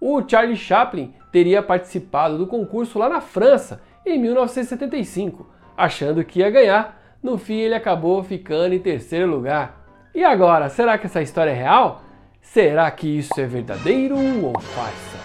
O 0.00 0.20
Charlie 0.26 0.56
Chaplin 0.56 1.14
teria 1.30 1.62
participado 1.62 2.36
do 2.36 2.46
concurso 2.46 2.98
lá 2.98 3.08
na 3.08 3.20
França 3.20 3.80
em 4.04 4.18
1975, 4.18 5.48
achando 5.76 6.24
que 6.24 6.40
ia 6.40 6.50
ganhar. 6.50 7.00
No 7.22 7.38
fim, 7.38 7.54
ele 7.54 7.74
acabou 7.74 8.22
ficando 8.22 8.74
em 8.74 8.78
terceiro 8.78 9.30
lugar. 9.30 9.82
E 10.14 10.22
agora, 10.22 10.68
será 10.68 10.98
que 10.98 11.06
essa 11.06 11.22
história 11.22 11.50
é 11.50 11.54
real? 11.54 12.02
Será 12.44 12.88
que 12.90 13.08
isso 13.08 13.32
é 13.40 13.46
verdadeiro 13.46 14.16
ou 14.16 14.60
farsa? 14.60 15.18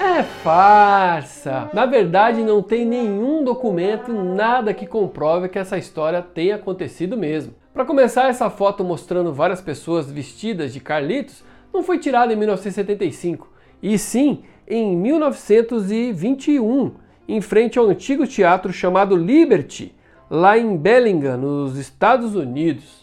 É 0.00 0.22
farsa! 0.22 1.68
Na 1.74 1.84
verdade, 1.84 2.42
não 2.42 2.62
tem 2.62 2.86
nenhum 2.86 3.44
documento, 3.44 4.12
nada 4.12 4.72
que 4.72 4.86
comprove 4.86 5.50
que 5.50 5.58
essa 5.58 5.76
história 5.76 6.22
tenha 6.22 6.54
acontecido 6.54 7.18
mesmo. 7.18 7.54
Para 7.74 7.84
começar, 7.84 8.28
essa 8.28 8.48
foto 8.48 8.82
mostrando 8.82 9.32
várias 9.32 9.60
pessoas 9.60 10.10
vestidas 10.10 10.72
de 10.72 10.80
Carlitos 10.80 11.44
não 11.72 11.82
foi 11.82 11.98
tirada 11.98 12.32
em 12.32 12.36
1975, 12.36 13.52
e 13.82 13.98
sim 13.98 14.42
em 14.66 14.96
1921, 14.96 16.92
em 17.28 17.40
frente 17.42 17.78
ao 17.78 17.88
antigo 17.88 18.26
teatro 18.26 18.72
chamado 18.72 19.14
Liberty, 19.16 19.94
lá 20.30 20.56
em 20.56 20.76
Bellingham, 20.78 21.36
nos 21.36 21.76
Estados 21.76 22.34
Unidos. 22.34 23.01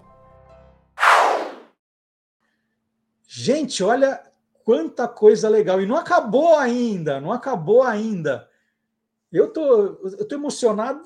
Gente, 3.28 3.84
olha 3.84 4.22
quanta 4.64 5.08
coisa 5.08 5.50
legal. 5.50 5.82
E 5.82 5.88
não 5.88 5.96
acabou 5.96 6.60
ainda, 6.60 7.20
não 7.20 7.32
acabou 7.32 7.82
ainda. 7.82 8.48
Eu 9.32 9.54
tô, 9.54 10.10
eu 10.18 10.28
tô 10.28 10.36
emocionado 10.36 11.04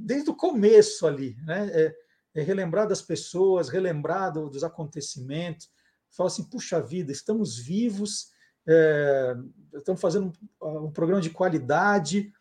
desde 0.00 0.28
o 0.28 0.36
começo 0.36 1.06
ali, 1.06 1.34
né? 1.46 1.70
É, 1.72 1.94
é 2.34 2.42
relembrar 2.42 2.86
das 2.86 3.00
pessoas, 3.00 3.68
relembrar 3.68 4.32
do, 4.32 4.50
dos 4.50 4.62
acontecimentos. 4.62 5.70
Falar 6.10 6.28
assim, 6.28 6.44
puxa 6.44 6.80
vida, 6.80 7.10
estamos 7.10 7.58
vivos, 7.58 8.30
é, 8.66 9.34
estamos 9.74 10.00
fazendo 10.00 10.32
um, 10.60 10.86
um, 10.86 10.90
programa 10.92 11.22
de 11.22 11.30
qualidade, 11.30 12.32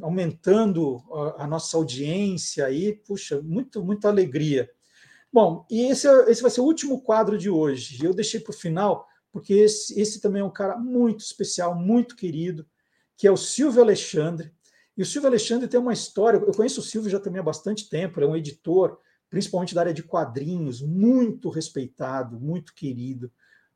aumentando 0.00 1.02
a, 1.12 1.44
a, 1.44 1.46
nossa 1.46 1.76
audiência 1.76 2.64
aí, 2.64 2.94
puxa, 2.94 3.40
muito, 3.42 3.84
muita 3.84 4.08
alegria. 4.08 4.70
Bom, 5.32 5.66
e 5.70 5.82
esse, 5.82 6.08
esse 6.28 6.42
vai 6.42 6.50
ser 6.50 6.62
o 6.62 6.64
último 6.64 7.02
quadro 7.02 7.36
de 7.36 7.50
hoje. 7.50 8.04
Eu 8.04 8.14
deixei 8.14 8.40
para 8.40 8.50
o 8.50 8.56
final, 8.56 9.06
porque 9.30 9.52
esse, 9.52 10.00
esse 10.00 10.20
também 10.20 10.40
é 10.40 10.44
um 10.44 10.50
cara 10.50 10.76
muito 10.76 11.20
especial, 11.20 11.74
muito 11.74 12.16
querido 12.16 12.66
que 13.20 13.26
é 13.26 13.30
o 13.30 13.36
Silvio 13.36 13.82
Alexandre. 13.82 14.50
E 14.96 15.02
o 15.02 15.06
Silvio 15.06 15.28
Alexandre 15.28 15.68
tem 15.68 15.78
uma 15.78 15.92
história. 15.92 16.38
Eu 16.38 16.54
conheço 16.54 16.80
o 16.80 16.82
Silvio 16.82 17.10
já 17.10 17.20
também 17.20 17.38
há 17.38 17.42
bastante 17.42 17.86
tempo, 17.86 18.18
ele 18.18 18.26
é 18.26 18.28
um 18.30 18.36
editor, 18.36 18.98
principalmente 19.28 19.74
da 19.74 19.82
área 19.82 19.92
de 19.92 20.02
quadrinhos, 20.02 20.80
muito 20.80 21.50
respeitado, 21.50 22.40
muito 22.40 22.74
querido. 22.74 23.30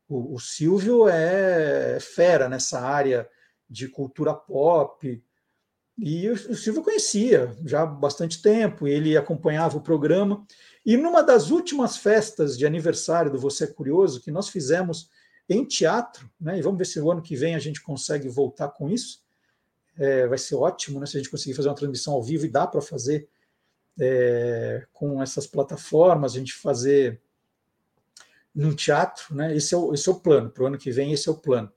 O, 0.09 0.33
o 0.33 0.39
Silvio 0.39 1.07
é 1.07 1.99
fera 1.99 2.49
nessa 2.49 2.79
área 2.79 3.29
de 3.69 3.87
cultura 3.87 4.33
pop. 4.33 5.23
E 5.95 6.27
o, 6.27 6.33
o 6.33 6.55
Silvio 6.55 6.81
conhecia 6.81 7.55
já 7.63 7.83
há 7.83 7.85
bastante 7.85 8.41
tempo, 8.41 8.87
ele 8.87 9.15
acompanhava 9.15 9.77
o 9.77 9.81
programa. 9.81 10.43
E 10.83 10.97
numa 10.97 11.21
das 11.21 11.51
últimas 11.51 11.97
festas 11.97 12.57
de 12.57 12.65
aniversário 12.65 13.31
do 13.31 13.37
Você 13.37 13.65
é 13.65 13.67
Curioso, 13.67 14.21
que 14.21 14.31
nós 14.31 14.49
fizemos 14.49 15.07
em 15.47 15.63
teatro, 15.63 16.27
né? 16.41 16.57
E 16.57 16.63
vamos 16.63 16.79
ver 16.79 16.85
se 16.85 16.99
o 16.99 17.11
ano 17.11 17.21
que 17.21 17.35
vem 17.35 17.53
a 17.53 17.59
gente 17.59 17.79
consegue 17.83 18.27
voltar 18.27 18.69
com 18.69 18.89
isso. 18.89 19.23
É, 19.97 20.27
vai 20.27 20.37
ser 20.37 20.55
ótimo, 20.55 20.99
né? 20.99 21.05
Se 21.05 21.17
a 21.17 21.19
gente 21.19 21.29
conseguir 21.29 21.53
fazer 21.53 21.69
uma 21.69 21.75
transmissão 21.75 22.13
ao 22.13 22.23
vivo 22.23 22.45
e 22.45 22.49
dá 22.49 22.67
para 22.67 22.81
fazer 22.81 23.27
é, 23.99 24.85
com 24.91 25.21
essas 25.21 25.47
plataformas, 25.47 26.33
a 26.33 26.39
gente 26.39 26.53
fazer 26.53 27.21
num 28.53 28.73
teatro, 28.73 29.35
né? 29.35 29.55
Esse 29.55 29.73
é 29.73 29.77
o, 29.77 29.93
esse 29.93 30.07
é 30.07 30.11
o 30.11 30.19
plano, 30.19 30.49
para 30.49 30.63
o 30.63 30.67
ano 30.67 30.77
que 30.77 30.91
vem, 30.91 31.13
esse 31.13 31.27
é 31.27 31.31
o 31.31 31.37
plano. 31.37 31.71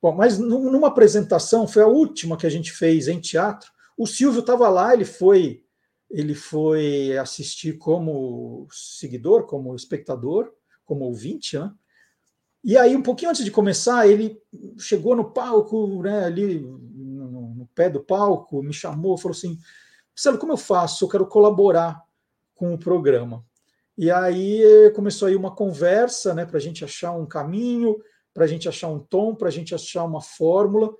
Bom, 0.00 0.14
mas 0.14 0.38
numa 0.38 0.88
apresentação, 0.88 1.66
foi 1.66 1.82
a 1.82 1.88
última 1.88 2.36
que 2.36 2.46
a 2.46 2.50
gente 2.50 2.72
fez 2.72 3.08
em 3.08 3.20
teatro, 3.20 3.72
o 3.96 4.06
Silvio 4.06 4.40
estava 4.40 4.68
lá, 4.68 4.92
ele 4.92 5.04
foi 5.04 5.62
ele 6.08 6.34
foi 6.34 7.16
assistir 7.18 7.78
como 7.78 8.68
seguidor, 8.70 9.44
como 9.44 9.74
espectador, 9.74 10.52
como 10.84 11.04
ouvinte, 11.04 11.58
né? 11.58 11.72
E 12.62 12.76
aí, 12.76 12.96
um 12.96 13.02
pouquinho 13.02 13.30
antes 13.30 13.44
de 13.44 13.50
começar, 13.50 14.08
ele 14.08 14.40
chegou 14.78 15.14
no 15.14 15.30
palco, 15.30 16.02
né, 16.02 16.24
ali 16.24 16.64
pé 17.76 17.88
do 17.88 18.02
palco, 18.02 18.62
me 18.62 18.72
chamou, 18.72 19.16
falou 19.16 19.36
assim: 19.36 19.56
Marcelo, 20.16 20.38
como 20.38 20.52
eu 20.52 20.56
faço? 20.56 21.04
Eu 21.04 21.08
quero 21.08 21.26
colaborar 21.26 22.02
com 22.54 22.74
o 22.74 22.78
programa. 22.78 23.44
E 23.96 24.10
aí 24.10 24.90
começou 24.94 25.28
aí 25.28 25.36
uma 25.36 25.54
conversa, 25.54 26.34
né, 26.34 26.44
para 26.44 26.56
a 26.56 26.60
gente 26.60 26.84
achar 26.84 27.12
um 27.12 27.24
caminho, 27.24 27.96
para 28.34 28.44
a 28.44 28.48
gente 28.48 28.68
achar 28.68 28.88
um 28.88 28.98
tom, 28.98 29.34
para 29.34 29.48
a 29.48 29.52
gente 29.52 29.74
achar 29.74 30.04
uma 30.04 30.20
fórmula. 30.20 30.92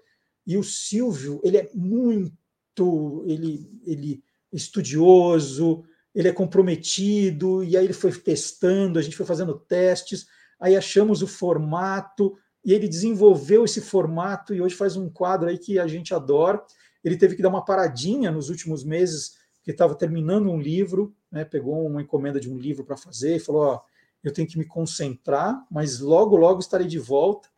E 0.47 0.57
o 0.57 0.63
Silvio, 0.63 1.41
ele 1.43 1.57
é 1.57 1.69
muito, 1.75 3.25
ele, 3.27 3.69
ele 3.85 4.23
estudioso, 4.53 5.83
ele 6.15 6.29
é 6.29 6.33
comprometido. 6.33 7.65
E 7.65 7.77
aí 7.77 7.85
ele 7.85 7.93
foi 7.93 8.13
testando, 8.13 8.99
a 8.99 9.03
gente 9.03 9.17
foi 9.17 9.27
fazendo 9.27 9.59
testes 9.59 10.27
aí 10.61 10.77
achamos 10.77 11.23
o 11.23 11.27
formato, 11.27 12.37
e 12.67 12.73
ele 12.73 12.89
desenvolveu 12.89 13.65
esse 13.65 13.81
formato 13.81 14.53
e 14.53 14.61
hoje 14.61 14.75
faz 14.75 14.97
um 14.97 15.09
quadro 15.09 15.49
aí 15.49 15.57
que 15.57 15.79
a 15.79 15.87
gente 15.87 16.13
adora. 16.13 16.61
Ele 17.05 17.17
teve 17.17 17.37
que 17.37 17.43
dar 17.43 17.49
uma 17.49 17.65
paradinha 17.65 18.29
nos 18.29 18.49
últimos 18.51 18.83
meses, 18.83 19.37
porque 19.55 19.71
estava 19.71 19.95
terminando 19.95 20.51
um 20.51 20.59
livro, 20.59 21.15
né, 21.31 21.45
pegou 21.45 21.87
uma 21.87 22.03
encomenda 22.03 22.41
de 22.41 22.51
um 22.51 22.59
livro 22.59 22.85
para 22.85 22.97
fazer 22.97 23.37
e 23.37 23.39
falou: 23.39 23.63
Ó, 23.63 23.81
eu 24.25 24.33
tenho 24.33 24.49
que 24.49 24.59
me 24.59 24.67
concentrar, 24.67 25.65
mas 25.71 26.01
logo, 26.01 26.35
logo 26.37 26.59
estarei 26.59 26.89
de 26.89 26.99
volta. 26.99 27.49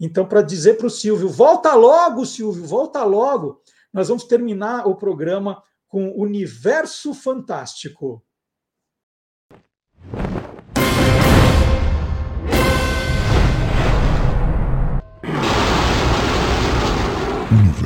Então, 0.00 0.26
para 0.26 0.42
dizer 0.42 0.76
para 0.76 0.88
o 0.88 0.90
Silvio: 0.90 1.28
volta 1.28 1.72
logo, 1.76 2.26
Silvio, 2.26 2.64
volta 2.64 3.04
logo, 3.04 3.62
nós 3.92 4.08
vamos 4.08 4.24
terminar 4.24 4.88
o 4.88 4.96
programa 4.96 5.62
com 5.86 6.10
Universo 6.20 7.14
Fantástico. 7.14 8.24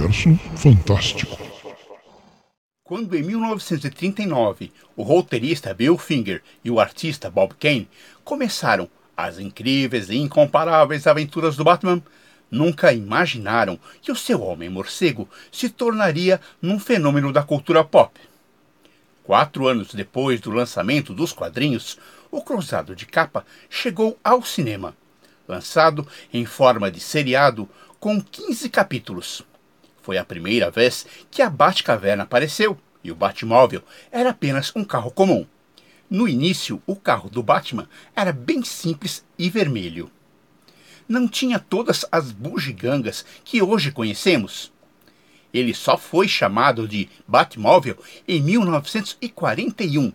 Universo 0.03 0.35
Fantástico. 0.57 1.39
Quando 2.83 3.17
em 3.17 3.23
1939 3.23 4.73
o 4.97 5.03
roteirista 5.05 5.73
Bill 5.73 5.97
Finger 5.97 6.43
e 6.65 6.71
o 6.71 6.81
artista 6.81 7.31
Bob 7.31 7.55
Kane 7.55 7.89
começaram 8.25 8.89
as 9.17 9.39
incríveis 9.39 10.11
e 10.11 10.17
incomparáveis 10.17 11.07
aventuras 11.07 11.55
do 11.55 11.63
Batman, 11.63 12.03
nunca 12.51 12.93
imaginaram 12.93 13.79
que 14.01 14.11
o 14.11 14.17
seu 14.17 14.43
Homem-Morcego 14.43 15.29
se 15.53 15.69
tornaria 15.69 16.41
num 16.61 16.81
fenômeno 16.81 17.33
da 17.33 17.45
cultura 17.45 17.85
pop. 17.85 18.19
Quatro 19.23 19.69
anos 19.69 19.95
depois 19.95 20.41
do 20.41 20.51
lançamento 20.51 21.15
dos 21.15 21.33
quadrinhos, 21.33 21.97
o 22.29 22.43
Cruzado 22.43 22.97
de 22.97 23.07
Capa 23.07 23.47
chegou 23.71 24.19
ao 24.25 24.43
cinema, 24.43 24.97
lançado 25.47 26.07
em 26.33 26.45
forma 26.45 26.91
de 26.91 26.99
seriado 26.99 27.69
com 28.01 28.21
15 28.21 28.69
capítulos. 28.69 29.45
Foi 30.03 30.19
a 30.19 30.25
primeira 30.25 30.71
vez 30.71 31.07
que 31.31 31.41
a 31.41 31.49
Batcaverna 31.49 32.25
apareceu 32.25 32.77
e 33.05 33.11
o 33.11 33.15
Batmóvel 33.15 33.83
era 34.11 34.31
apenas 34.31 34.73
um 34.75 34.85
carro 34.85 35.11
comum. 35.11 35.47
No 36.11 36.29
início, 36.29 36.83
o 36.87 36.95
carro 36.95 37.31
do 37.31 37.43
Batman 37.43 37.89
era 38.15 38.33
bem 38.33 38.63
simples 38.65 39.25
e 39.39 39.49
vermelho. 39.49 40.11
Não 41.09 41.27
tinha 41.27 41.59
todas 41.59 42.05
as 42.11 42.33
bugigangas 42.33 43.25
que 43.45 43.63
hoje 43.63 43.93
conhecemos. 43.93 44.73
Ele 45.55 45.73
só 45.73 45.97
foi 45.97 46.27
chamado 46.27 46.89
de 46.89 47.09
Batmóvel 47.27 47.97
em 48.27 48.43
1941, 48.43 50.13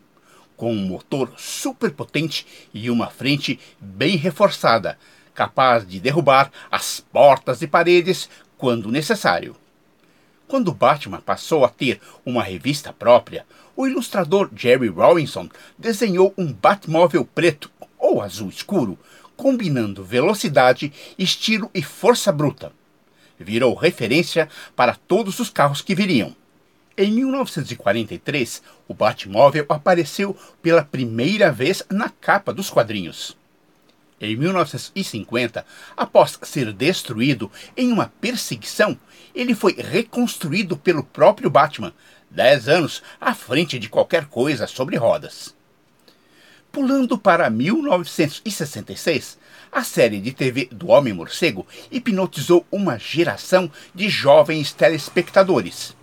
com 0.55 0.73
um 0.73 0.85
motor 0.85 1.31
superpotente 1.37 2.45
e 2.73 2.89
uma 2.89 3.07
frente 3.07 3.59
bem 3.79 4.17
reforçada, 4.17 4.97
capaz 5.33 5.87
de 5.87 5.99
derrubar 5.99 6.51
as 6.69 6.99
portas 6.99 7.61
e 7.61 7.67
paredes 7.67 8.29
quando 8.57 8.91
necessário. 8.91 9.55
Quando 10.47 10.73
Batman 10.73 11.19
passou 11.19 11.65
a 11.65 11.69
ter 11.69 11.99
uma 12.25 12.41
revista 12.41 12.93
própria, 12.93 13.45
o 13.75 13.85
ilustrador 13.85 14.49
Jerry 14.55 14.87
Robinson 14.87 15.49
desenhou 15.77 16.33
um 16.37 16.53
Batmóvel 16.53 17.25
preto 17.25 17.69
ou 17.99 18.21
azul 18.21 18.47
escuro, 18.47 18.97
combinando 19.35 20.03
velocidade, 20.03 20.91
estilo 21.19 21.69
e 21.73 21.83
força 21.83 22.31
bruta. 22.31 22.71
Virou 23.37 23.75
referência 23.75 24.49
para 24.75 24.95
todos 24.95 25.37
os 25.39 25.49
carros 25.49 25.81
que 25.81 25.93
viriam. 25.93 26.33
Em 26.97 27.11
1943, 27.11 28.63
o 28.87 28.93
Batmóvel 28.93 29.65
apareceu 29.69 30.35
pela 30.61 30.83
primeira 30.83 31.51
vez 31.51 31.83
na 31.91 32.09
capa 32.09 32.51
dos 32.51 32.71
quadrinhos. 32.71 33.36
Em 34.19 34.35
1950, 34.35 35.65
após 35.95 36.39
ser 36.41 36.73
destruído 36.73 37.51
em 37.75 37.91
uma 37.91 38.11
perseguição, 38.19 38.97
ele 39.33 39.53
foi 39.53 39.73
reconstruído 39.73 40.75
pelo 40.75 41.03
próprio 41.03 41.49
Batman, 41.49 41.93
dez 42.29 42.67
anos 42.67 43.03
à 43.21 43.33
frente 43.33 43.77
de 43.77 43.89
qualquer 43.89 44.25
coisa 44.25 44.65
sobre 44.65 44.95
rodas. 44.97 45.55
Pulando 46.71 47.17
para 47.17 47.49
1966, 47.49 49.37
a 49.71 49.83
série 49.83 50.21
de 50.21 50.31
TV 50.31 50.67
do 50.71 50.89
Homem-Morcego 50.89 51.65
hipnotizou 51.91 52.65
uma 52.71 52.99
geração 52.99 53.71
de 53.95 54.09
jovens 54.09 54.73
telespectadores. 54.73 55.96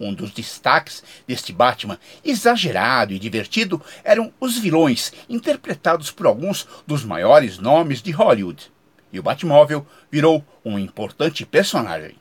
Um 0.00 0.14
dos 0.14 0.30
destaques 0.30 1.04
deste 1.28 1.52
Batman 1.52 1.98
exagerado 2.24 3.12
e 3.12 3.18
divertido 3.18 3.82
eram 4.02 4.32
os 4.40 4.56
vilões, 4.56 5.12
interpretados 5.28 6.10
por 6.10 6.26
alguns 6.26 6.66
dos 6.86 7.04
maiores 7.04 7.58
nomes 7.58 8.00
de 8.00 8.10
Hollywood. 8.10 8.72
E 9.12 9.20
o 9.20 9.22
Batmóvel 9.22 9.86
virou 10.10 10.42
um 10.64 10.78
importante 10.78 11.44
personagem. 11.44 12.16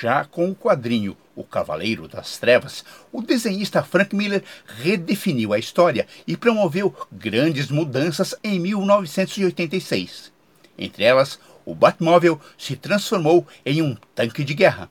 Já 0.00 0.24
com 0.24 0.50
o 0.50 0.54
quadrinho 0.54 1.16
O 1.36 1.44
Cavaleiro 1.44 2.08
das 2.08 2.38
Trevas, 2.38 2.84
o 3.12 3.22
desenhista 3.22 3.82
Frank 3.82 4.16
Miller 4.16 4.42
redefiniu 4.66 5.52
a 5.52 5.58
história 5.58 6.06
e 6.26 6.36
promoveu 6.36 6.94
grandes 7.10 7.68
mudanças 7.68 8.34
em 8.42 8.58
1986. 8.58 10.32
Entre 10.76 11.04
elas, 11.04 11.38
o 11.64 11.74
Batmóvel 11.74 12.40
se 12.58 12.74
transformou 12.74 13.46
em 13.64 13.80
um 13.80 13.96
tanque 14.14 14.42
de 14.44 14.54
guerra. 14.54 14.90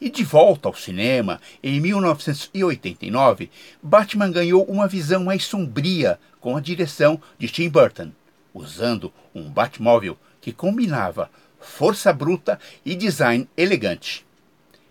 E 0.00 0.08
de 0.08 0.24
volta 0.24 0.66
ao 0.66 0.74
cinema, 0.74 1.38
em 1.62 1.78
1989, 1.78 3.50
Batman 3.82 4.30
ganhou 4.30 4.64
uma 4.64 4.88
visão 4.88 5.24
mais 5.24 5.44
sombria 5.44 6.18
com 6.40 6.56
a 6.56 6.60
direção 6.60 7.20
de 7.38 7.48
Tim 7.48 7.68
Burton, 7.68 8.10
usando 8.54 9.12
um 9.34 9.50
Batmóvel 9.50 10.16
que 10.40 10.52
combinava 10.52 11.30
força 11.60 12.12
bruta 12.14 12.58
e 12.82 12.94
design 12.94 13.46
elegante. 13.54 14.24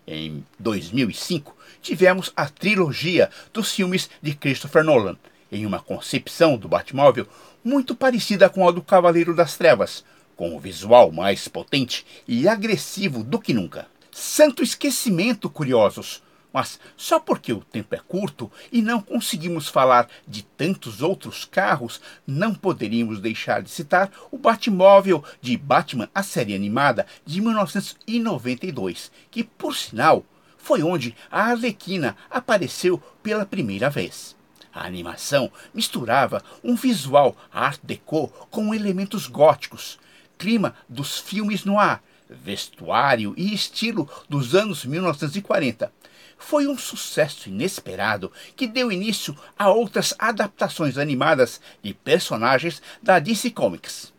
Em 0.08 0.46
2005, 0.60 1.56
tivemos 1.82 2.32
a 2.36 2.48
trilogia 2.48 3.32
dos 3.52 3.74
filmes 3.74 4.12
de 4.22 4.36
Christopher 4.36 4.84
Nolan, 4.84 5.18
em 5.52 5.66
uma 5.66 5.80
concepção 5.80 6.56
do 6.56 6.68
Batmóvel 6.68 7.28
muito 7.64 7.96
parecida 7.96 8.48
com 8.48 8.68
a 8.68 8.72
do 8.72 8.84
Cavaleiro 8.84 9.36
das 9.36 9.58
Trevas, 9.58 10.06
com 10.36 10.56
um 10.56 10.60
visual 10.60 11.12
mais 11.12 11.48
potente 11.48 12.06
e 12.28 12.48
agressivo 12.48 13.24
do 13.24 13.40
que 13.40 13.56
nunca. 13.56 13.88
Santo 14.12 14.64
esquecimento, 14.64 15.50
curiosos! 15.50 16.24
Mas 16.52 16.80
só 16.98 17.20
porque 17.20 17.54
o 17.54 17.62
tempo 17.62 17.94
é 17.94 18.00
curto 18.00 18.52
e 18.72 18.82
não 18.82 19.02
conseguimos 19.02 19.68
falar 19.68 20.10
de 20.28 20.42
tantos 20.42 21.02
outros 21.02 21.46
carros, 21.46 22.02
não 22.26 22.56
poderíamos 22.56 23.22
deixar 23.22 23.62
de 23.62 23.70
citar 23.70 24.12
o 24.32 24.38
Batmóvel 24.38 25.24
de 25.40 25.56
Batman, 25.56 26.10
a 26.14 26.24
série 26.24 26.56
animada 26.56 27.06
de 27.24 27.40
1992, 27.40 29.12
que, 29.30 29.44
por 29.44 29.76
sinal, 29.76 30.26
foi 30.58 30.82
onde 30.82 31.16
a 31.30 31.52
Arlequina 31.52 32.18
apareceu 32.30 32.98
pela 33.22 33.46
primeira 33.46 33.90
vez. 33.90 34.36
A 34.74 34.86
animação 34.86 35.52
misturava 35.74 36.44
um 36.64 36.76
visual 36.76 37.36
art 37.52 37.80
déco 37.84 38.28
com 38.50 38.74
elementos 38.74 39.28
góticos, 39.28 40.00
clima 40.38 40.76
dos 40.88 41.20
filmes 41.20 41.66
no 41.66 41.80
ar, 41.80 42.04
vestuário 42.30 43.34
e 43.36 43.54
estilo 43.54 44.10
dos 44.30 44.54
anos 44.54 44.86
1940. 44.86 45.92
Foi 46.38 46.68
um 46.68 46.78
sucesso 46.78 47.50
inesperado 47.50 48.32
que 48.56 48.68
deu 48.68 48.92
início 48.92 49.36
a 49.58 49.70
outras 49.70 50.14
adaptações 50.18 50.98
animadas 50.98 51.60
de 51.82 51.94
personagens 51.94 52.82
da 53.02 53.20
DC 53.20 53.52
Comics. 53.52 54.14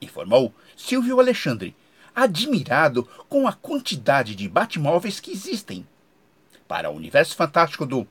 Informou 0.00 0.54
Silvio 0.76 1.18
Alexandre, 1.18 1.74
admirado 2.14 3.08
com 3.28 3.48
a 3.48 3.52
quantidade 3.52 4.34
de 4.34 4.48
Batmóveis 4.48 5.18
que 5.18 5.32
existem. 5.32 5.86
Para 6.68 6.90
o 6.90 6.94
universo 6.94 7.34
fantástico 7.34 7.84
do 7.84 8.06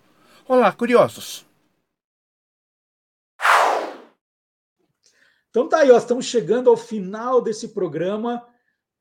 Olá, 0.48 0.72
curiosos! 0.72 1.46
Então 5.50 5.68
tá 5.68 5.80
aí, 5.80 5.90
ó, 5.92 5.98
estamos 5.98 6.26
chegando 6.26 6.70
ao 6.70 6.78
final 6.78 7.42
desse 7.42 7.70
programa. 7.70 8.46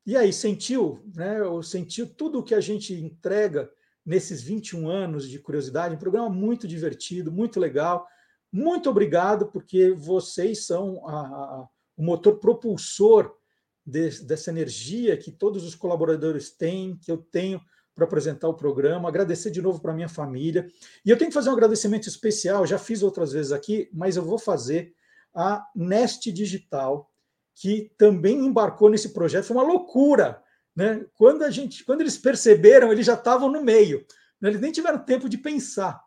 E 0.07 0.17
aí, 0.17 0.33
sentiu, 0.33 1.03
né? 1.15 1.39
Sentiu 1.63 2.09
tudo 2.09 2.39
o 2.39 2.43
que 2.43 2.55
a 2.55 2.61
gente 2.61 2.95
entrega 2.95 3.71
nesses 4.05 4.43
21 4.43 4.89
anos 4.89 5.29
de 5.29 5.39
curiosidade? 5.39 5.95
Um 5.95 5.99
programa 5.99 6.31
muito 6.31 6.67
divertido, 6.67 7.31
muito 7.31 7.61
legal. 7.61 8.07
Muito 8.51 8.89
obrigado, 8.89 9.49
porque 9.49 9.91
vocês 9.91 10.65
são 10.65 11.07
a, 11.07 11.21
a, 11.21 11.69
o 11.97 12.03
motor 12.03 12.39
propulsor 12.39 13.35
de, 13.85 14.23
dessa 14.25 14.51
energia 14.51 15.17
que 15.17 15.31
todos 15.31 15.65
os 15.65 15.75
colaboradores 15.75 16.51
têm, 16.51 16.97
que 16.97 17.11
eu 17.11 17.19
tenho 17.19 17.61
para 17.95 18.05
apresentar 18.05 18.49
o 18.49 18.55
programa. 18.55 19.09
Agradecer 19.09 19.51
de 19.51 19.61
novo 19.61 19.81
para 19.81 19.93
minha 19.93 20.09
família. 20.09 20.69
E 21.05 21.11
eu 21.11 21.19
tenho 21.19 21.31
que 21.31 21.35
fazer 21.35 21.51
um 21.51 21.55
agradecimento 21.55 22.09
especial, 22.09 22.65
já 22.65 22.79
fiz 22.79 23.03
outras 23.03 23.33
vezes 23.33 23.51
aqui, 23.51 23.91
mas 23.93 24.17
eu 24.17 24.23
vou 24.23 24.39
fazer 24.39 24.95
a 25.35 25.67
Nest 25.75 26.31
Digital, 26.33 27.11
que 27.61 27.93
também 27.99 28.39
embarcou 28.47 28.89
nesse 28.89 29.13
projeto. 29.13 29.47
Foi 29.47 29.57
uma 29.57 29.67
loucura. 29.67 30.41
Né? 30.77 31.05
Quando, 31.17 31.43
a 31.43 31.51
gente, 31.51 31.85
quando 31.85 32.03
eles 32.03 32.17
perceberam, 32.17 32.93
eles 32.93 33.05
já 33.05 33.15
estavam 33.15 33.51
no 33.51 33.63
meio. 33.63 34.07
Né? 34.41 34.51
Eles 34.51 34.61
nem 34.61 34.71
tiveram 34.71 35.05
tempo 35.05 35.29
de 35.29 35.37
pensar 35.37 36.01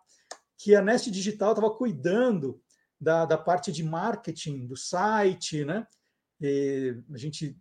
que 0.57 0.73
a 0.73 0.81
Nest 0.81 1.11
Digital 1.11 1.51
estava 1.51 1.69
cuidando 1.69 2.61
da, 2.99 3.25
da 3.25 3.37
parte 3.37 3.69
de 3.69 3.83
marketing 3.83 4.65
do 4.65 4.77
site, 4.77 5.65
né? 5.65 5.85
E 6.39 6.95
a 7.13 7.17
gente 7.17 7.57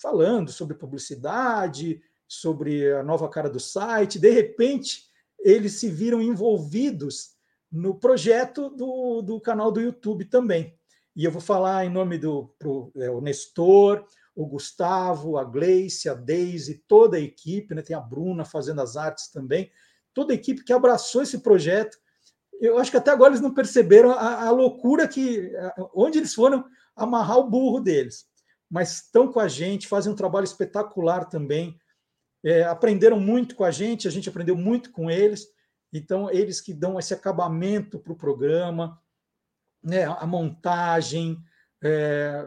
falando 0.00 0.50
sobre 0.50 0.76
publicidade, 0.76 2.00
sobre 2.26 2.92
a 2.92 3.02
nova 3.02 3.28
cara 3.28 3.50
do 3.50 3.60
site. 3.60 4.18
De 4.18 4.30
repente, 4.30 5.02
eles 5.40 5.74
se 5.74 5.90
viram 5.90 6.22
envolvidos 6.22 7.34
no 7.70 7.94
projeto 7.98 8.70
do, 8.70 9.20
do 9.20 9.40
canal 9.40 9.70
do 9.70 9.80
YouTube 9.80 10.24
também. 10.24 10.78
E 11.16 11.24
eu 11.24 11.30
vou 11.30 11.40
falar 11.40 11.84
em 11.84 11.90
nome 11.90 12.18
do 12.18 12.54
pro, 12.58 12.92
é, 12.96 13.08
o 13.10 13.20
Nestor, 13.20 14.04
o 14.34 14.46
Gustavo, 14.46 15.38
a 15.38 15.44
Gleice, 15.44 16.08
a 16.08 16.14
Deise, 16.14 16.82
toda 16.88 17.16
a 17.16 17.20
equipe, 17.20 17.74
né? 17.74 17.82
tem 17.82 17.94
a 17.94 18.00
Bruna 18.00 18.44
fazendo 18.44 18.80
as 18.80 18.96
artes 18.96 19.28
também, 19.28 19.70
toda 20.12 20.32
a 20.32 20.34
equipe 20.34 20.64
que 20.64 20.72
abraçou 20.72 21.22
esse 21.22 21.38
projeto. 21.38 21.96
Eu 22.60 22.78
acho 22.78 22.90
que 22.90 22.96
até 22.96 23.10
agora 23.10 23.30
eles 23.30 23.40
não 23.40 23.54
perceberam 23.54 24.10
a, 24.10 24.46
a 24.46 24.50
loucura 24.50 25.06
que. 25.06 25.52
onde 25.94 26.18
eles 26.18 26.34
foram 26.34 26.64
amarrar 26.96 27.38
o 27.38 27.48
burro 27.48 27.80
deles. 27.80 28.26
Mas 28.70 29.02
estão 29.02 29.30
com 29.30 29.38
a 29.38 29.48
gente, 29.48 29.86
fazem 29.86 30.12
um 30.12 30.16
trabalho 30.16 30.44
espetacular 30.44 31.26
também. 31.26 31.78
É, 32.44 32.64
aprenderam 32.64 33.18
muito 33.18 33.54
com 33.54 33.64
a 33.64 33.70
gente, 33.70 34.08
a 34.08 34.10
gente 34.10 34.28
aprendeu 34.28 34.56
muito 34.56 34.90
com 34.92 35.10
eles. 35.10 35.46
Então, 35.92 36.30
eles 36.30 36.60
que 36.60 36.74
dão 36.74 36.98
esse 36.98 37.14
acabamento 37.14 37.98
para 37.98 38.12
o 38.12 38.16
programa, 38.16 39.00
né, 39.84 40.04
a 40.04 40.26
montagem, 40.26 41.38
é, 41.82 42.46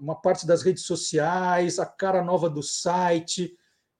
uma 0.00 0.14
parte 0.14 0.46
das 0.46 0.62
redes 0.62 0.84
sociais, 0.84 1.78
a 1.78 1.86
cara 1.86 2.22
nova 2.22 2.48
do 2.48 2.62
site. 2.62 3.56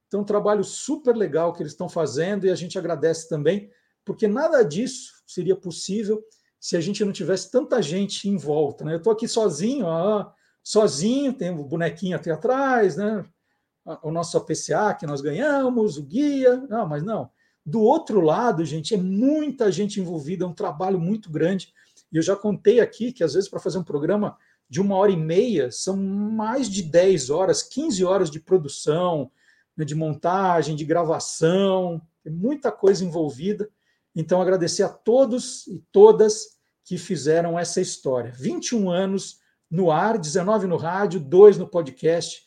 Então, 0.07 0.21
um 0.21 0.25
trabalho 0.25 0.63
super 0.63 1.15
legal 1.15 1.53
que 1.53 1.61
eles 1.61 1.73
estão 1.73 1.89
fazendo 1.89 2.45
e 2.45 2.49
a 2.49 2.55
gente 2.55 2.79
agradece 2.79 3.27
também, 3.27 3.69
porque 4.05 4.27
nada 4.27 4.63
disso 4.63 5.21
seria 5.27 5.55
possível 5.55 6.23
se 6.59 6.75
a 6.75 6.81
gente 6.81 7.03
não 7.05 7.11
tivesse 7.11 7.51
tanta 7.51 7.81
gente 7.81 8.27
em 8.27 8.37
volta. 8.37 8.83
Né? 8.83 8.93
Eu 8.93 8.97
estou 8.97 9.13
aqui 9.13 9.27
sozinho, 9.27 9.85
ó, 9.85 10.31
sozinho, 10.63 11.33
tem 11.33 11.51
o 11.51 11.61
um 11.61 11.63
bonequinho 11.63 12.15
aqui 12.15 12.29
atrás, 12.29 12.95
né? 12.95 13.23
o 14.03 14.11
nosso 14.11 14.37
APCA 14.37 14.93
que 14.93 15.05
nós 15.05 15.21
ganhamos, 15.21 15.97
o 15.97 16.03
guia. 16.03 16.57
Não, 16.69 16.87
mas 16.87 17.03
não. 17.03 17.29
Do 17.65 17.81
outro 17.81 18.21
lado, 18.21 18.65
gente, 18.65 18.93
é 18.93 18.97
muita 18.97 19.71
gente 19.71 19.99
envolvida, 19.99 20.43
é 20.43 20.47
um 20.47 20.53
trabalho 20.53 20.99
muito 20.99 21.29
grande. 21.29 21.73
E 22.11 22.17
eu 22.17 22.21
já 22.21 22.35
contei 22.35 22.79
aqui 22.79 23.11
que, 23.11 23.23
às 23.23 23.33
vezes, 23.33 23.49
para 23.49 23.59
fazer 23.59 23.77
um 23.77 23.83
programa 23.83 24.37
de 24.69 24.79
uma 24.79 24.95
hora 24.95 25.11
e 25.11 25.17
meia, 25.17 25.71
são 25.71 25.97
mais 25.97 26.69
de 26.69 26.83
10 26.83 27.29
horas, 27.29 27.63
15 27.63 28.05
horas 28.05 28.29
de 28.29 28.39
produção, 28.39 29.31
né, 29.75 29.83
de 29.83 29.95
montagem, 29.95 30.75
de 30.75 30.85
gravação, 30.85 32.01
tem 32.23 32.31
muita 32.31 32.71
coisa 32.71 33.03
envolvida. 33.03 33.69
Então, 34.15 34.41
agradecer 34.41 34.83
a 34.83 34.89
todos 34.89 35.65
e 35.67 35.83
todas 35.91 36.57
que 36.83 36.97
fizeram 36.97 37.57
essa 37.57 37.79
história. 37.79 38.31
21 38.35 38.89
anos 38.89 39.39
no 39.69 39.91
ar, 39.91 40.17
19 40.17 40.67
no 40.67 40.77
rádio, 40.77 41.19
2 41.19 41.57
no 41.57 41.67
podcast 41.67 42.43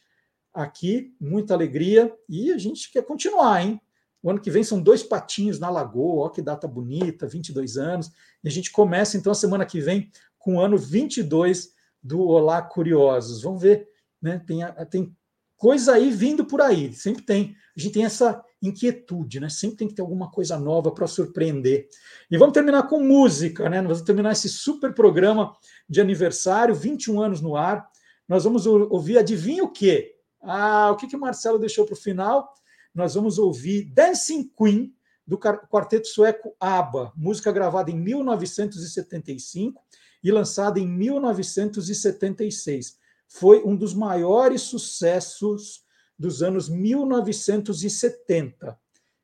aqui, 0.52 1.14
muita 1.20 1.54
alegria 1.54 2.12
e 2.28 2.52
a 2.52 2.58
gente 2.58 2.90
quer 2.90 3.02
continuar, 3.02 3.62
hein? 3.62 3.80
O 4.22 4.30
ano 4.30 4.40
que 4.40 4.50
vem 4.50 4.62
são 4.62 4.80
dois 4.80 5.02
patinhos 5.02 5.58
na 5.58 5.68
Lagoa, 5.68 6.26
ó 6.26 6.28
que 6.28 6.40
data 6.40 6.68
bonita, 6.68 7.26
22 7.26 7.76
anos. 7.76 8.10
E 8.42 8.48
a 8.48 8.50
gente 8.50 8.70
começa 8.70 9.16
então 9.16 9.32
a 9.32 9.34
semana 9.34 9.66
que 9.66 9.80
vem 9.80 10.10
com 10.38 10.56
o 10.56 10.60
ano 10.60 10.78
22 10.78 11.70
do 12.02 12.20
Olá 12.20 12.62
Curiosos. 12.62 13.42
Vamos 13.42 13.60
ver, 13.60 13.88
né? 14.20 14.40
Tem, 14.46 14.60
tem 14.90 15.16
coisa 15.56 15.94
aí 15.94 16.10
vindo 16.10 16.44
por 16.44 16.60
aí, 16.60 16.92
sempre 16.92 17.22
tem. 17.22 17.56
A 17.76 17.80
gente 17.80 17.94
tem 17.94 18.04
essa 18.04 18.42
inquietude, 18.62 19.40
né? 19.40 19.48
Sempre 19.48 19.76
tem 19.76 19.88
que 19.88 19.94
ter 19.94 20.02
alguma 20.02 20.30
coisa 20.30 20.58
nova 20.58 20.92
para 20.92 21.06
surpreender. 21.06 21.88
E 22.30 22.38
vamos 22.38 22.52
terminar 22.52 22.84
com 22.84 23.00
música, 23.00 23.68
né? 23.68 23.80
Nós 23.80 23.92
vamos 23.92 24.02
terminar 24.02 24.32
esse 24.32 24.48
super 24.48 24.94
programa 24.94 25.52
de 25.88 26.00
aniversário, 26.00 26.74
21 26.74 27.20
anos 27.20 27.40
no 27.40 27.56
ar. 27.56 27.88
Nós 28.28 28.44
vamos 28.44 28.66
ouvir, 28.66 29.18
adivinha 29.18 29.64
o 29.64 29.72
quê? 29.72 30.14
Ah, 30.40 30.90
o 30.92 30.96
que, 30.96 31.08
que 31.08 31.16
o 31.16 31.20
Marcelo 31.20 31.58
deixou 31.58 31.84
para 31.84 31.94
o 31.94 31.96
final? 31.96 32.52
Nós 32.94 33.14
vamos 33.14 33.38
ouvir 33.38 33.90
Dancing 33.92 34.50
Queen, 34.56 34.94
do 35.26 35.36
quarteto 35.38 36.06
sueco 36.08 36.54
ABBA, 36.60 37.12
música 37.16 37.50
gravada 37.52 37.90
em 37.90 37.98
1975 37.98 39.82
e 40.22 40.30
lançada 40.30 40.78
em 40.78 40.86
1976. 40.86 42.98
Foi 43.28 43.62
um 43.64 43.74
dos 43.74 43.94
maiores 43.94 44.60
sucessos 44.62 45.84
dos 46.18 46.42
anos 46.42 46.68
1970. 46.68 48.78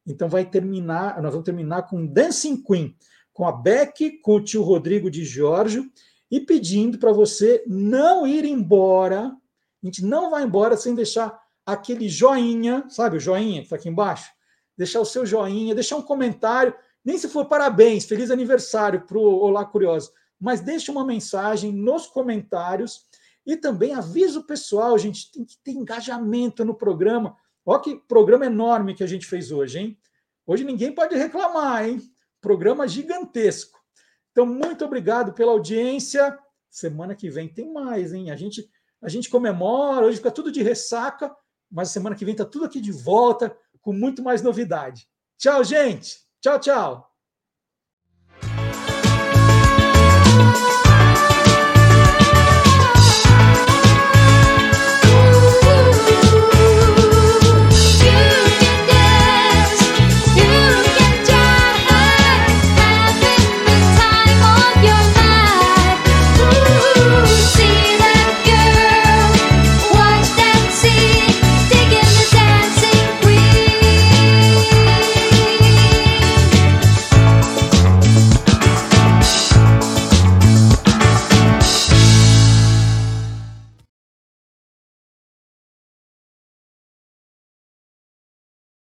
Então 0.06 0.26
vai 0.28 0.48
terminar, 0.48 1.20
nós 1.20 1.32
vamos 1.32 1.44
terminar 1.44 1.82
com 1.82 2.06
Dancing 2.06 2.62
Queen, 2.62 2.96
com 3.32 3.44
a 3.46 3.52
Beck, 3.52 4.20
com 4.22 4.36
o 4.36 4.42
tio 4.42 4.62
Rodrigo 4.62 5.10
de 5.10 5.24
Giorgio 5.24 5.90
e 6.30 6.40
pedindo 6.40 6.98
para 6.98 7.12
você 7.12 7.64
não 7.66 8.26
ir 8.26 8.44
embora. 8.44 9.34
A 9.82 9.86
gente 9.86 10.04
não 10.04 10.30
vai 10.30 10.44
embora 10.44 10.76
sem 10.76 10.94
deixar 10.94 11.40
aquele 11.68 12.08
joinha, 12.08 12.86
sabe 12.88 13.18
o 13.18 13.20
joinha 13.20 13.60
que 13.60 13.66
está 13.66 13.76
aqui 13.76 13.90
embaixo? 13.90 14.32
Deixar 14.74 15.00
o 15.00 15.04
seu 15.04 15.26
joinha, 15.26 15.74
deixar 15.74 15.96
um 15.96 16.02
comentário, 16.02 16.74
nem 17.04 17.18
se 17.18 17.28
for 17.28 17.44
parabéns, 17.44 18.06
feliz 18.06 18.30
aniversário 18.30 19.02
para 19.02 19.18
o 19.18 19.40
Olá 19.40 19.66
Curioso, 19.66 20.10
mas 20.40 20.62
deixe 20.62 20.90
uma 20.90 21.04
mensagem 21.04 21.70
nos 21.70 22.06
comentários 22.06 23.06
e 23.44 23.54
também 23.54 23.92
avisa 23.92 24.38
o 24.38 24.46
pessoal, 24.46 24.96
gente 24.96 25.30
tem 25.30 25.44
que 25.44 25.58
ter 25.62 25.72
engajamento 25.72 26.64
no 26.64 26.74
programa. 26.74 27.36
Olha 27.66 27.80
que 27.80 27.96
programa 27.96 28.46
enorme 28.46 28.94
que 28.94 29.04
a 29.04 29.06
gente 29.06 29.26
fez 29.26 29.52
hoje, 29.52 29.78
hein? 29.78 29.98
Hoje 30.46 30.64
ninguém 30.64 30.94
pode 30.94 31.14
reclamar, 31.16 31.86
hein? 31.86 32.00
Programa 32.40 32.88
gigantesco. 32.88 33.78
Então, 34.32 34.46
muito 34.46 34.86
obrigado 34.86 35.34
pela 35.34 35.52
audiência. 35.52 36.38
Semana 36.70 37.14
que 37.14 37.28
vem 37.28 37.46
tem 37.46 37.70
mais, 37.70 38.14
hein? 38.14 38.30
A 38.30 38.36
gente, 38.36 38.66
a 39.02 39.08
gente 39.10 39.28
comemora, 39.28 40.06
hoje 40.06 40.16
fica 40.16 40.30
tudo 40.30 40.50
de 40.50 40.62
ressaca, 40.62 41.34
mas 41.70 41.90
semana 41.90 42.16
que 42.16 42.24
vem 42.24 42.32
está 42.32 42.44
tudo 42.44 42.64
aqui 42.64 42.80
de 42.80 42.92
volta 42.92 43.56
com 43.80 43.92
muito 43.92 44.22
mais 44.22 44.42
novidade. 44.42 45.08
Tchau, 45.38 45.62
gente. 45.64 46.18
Tchau, 46.40 46.58
tchau. 46.58 47.07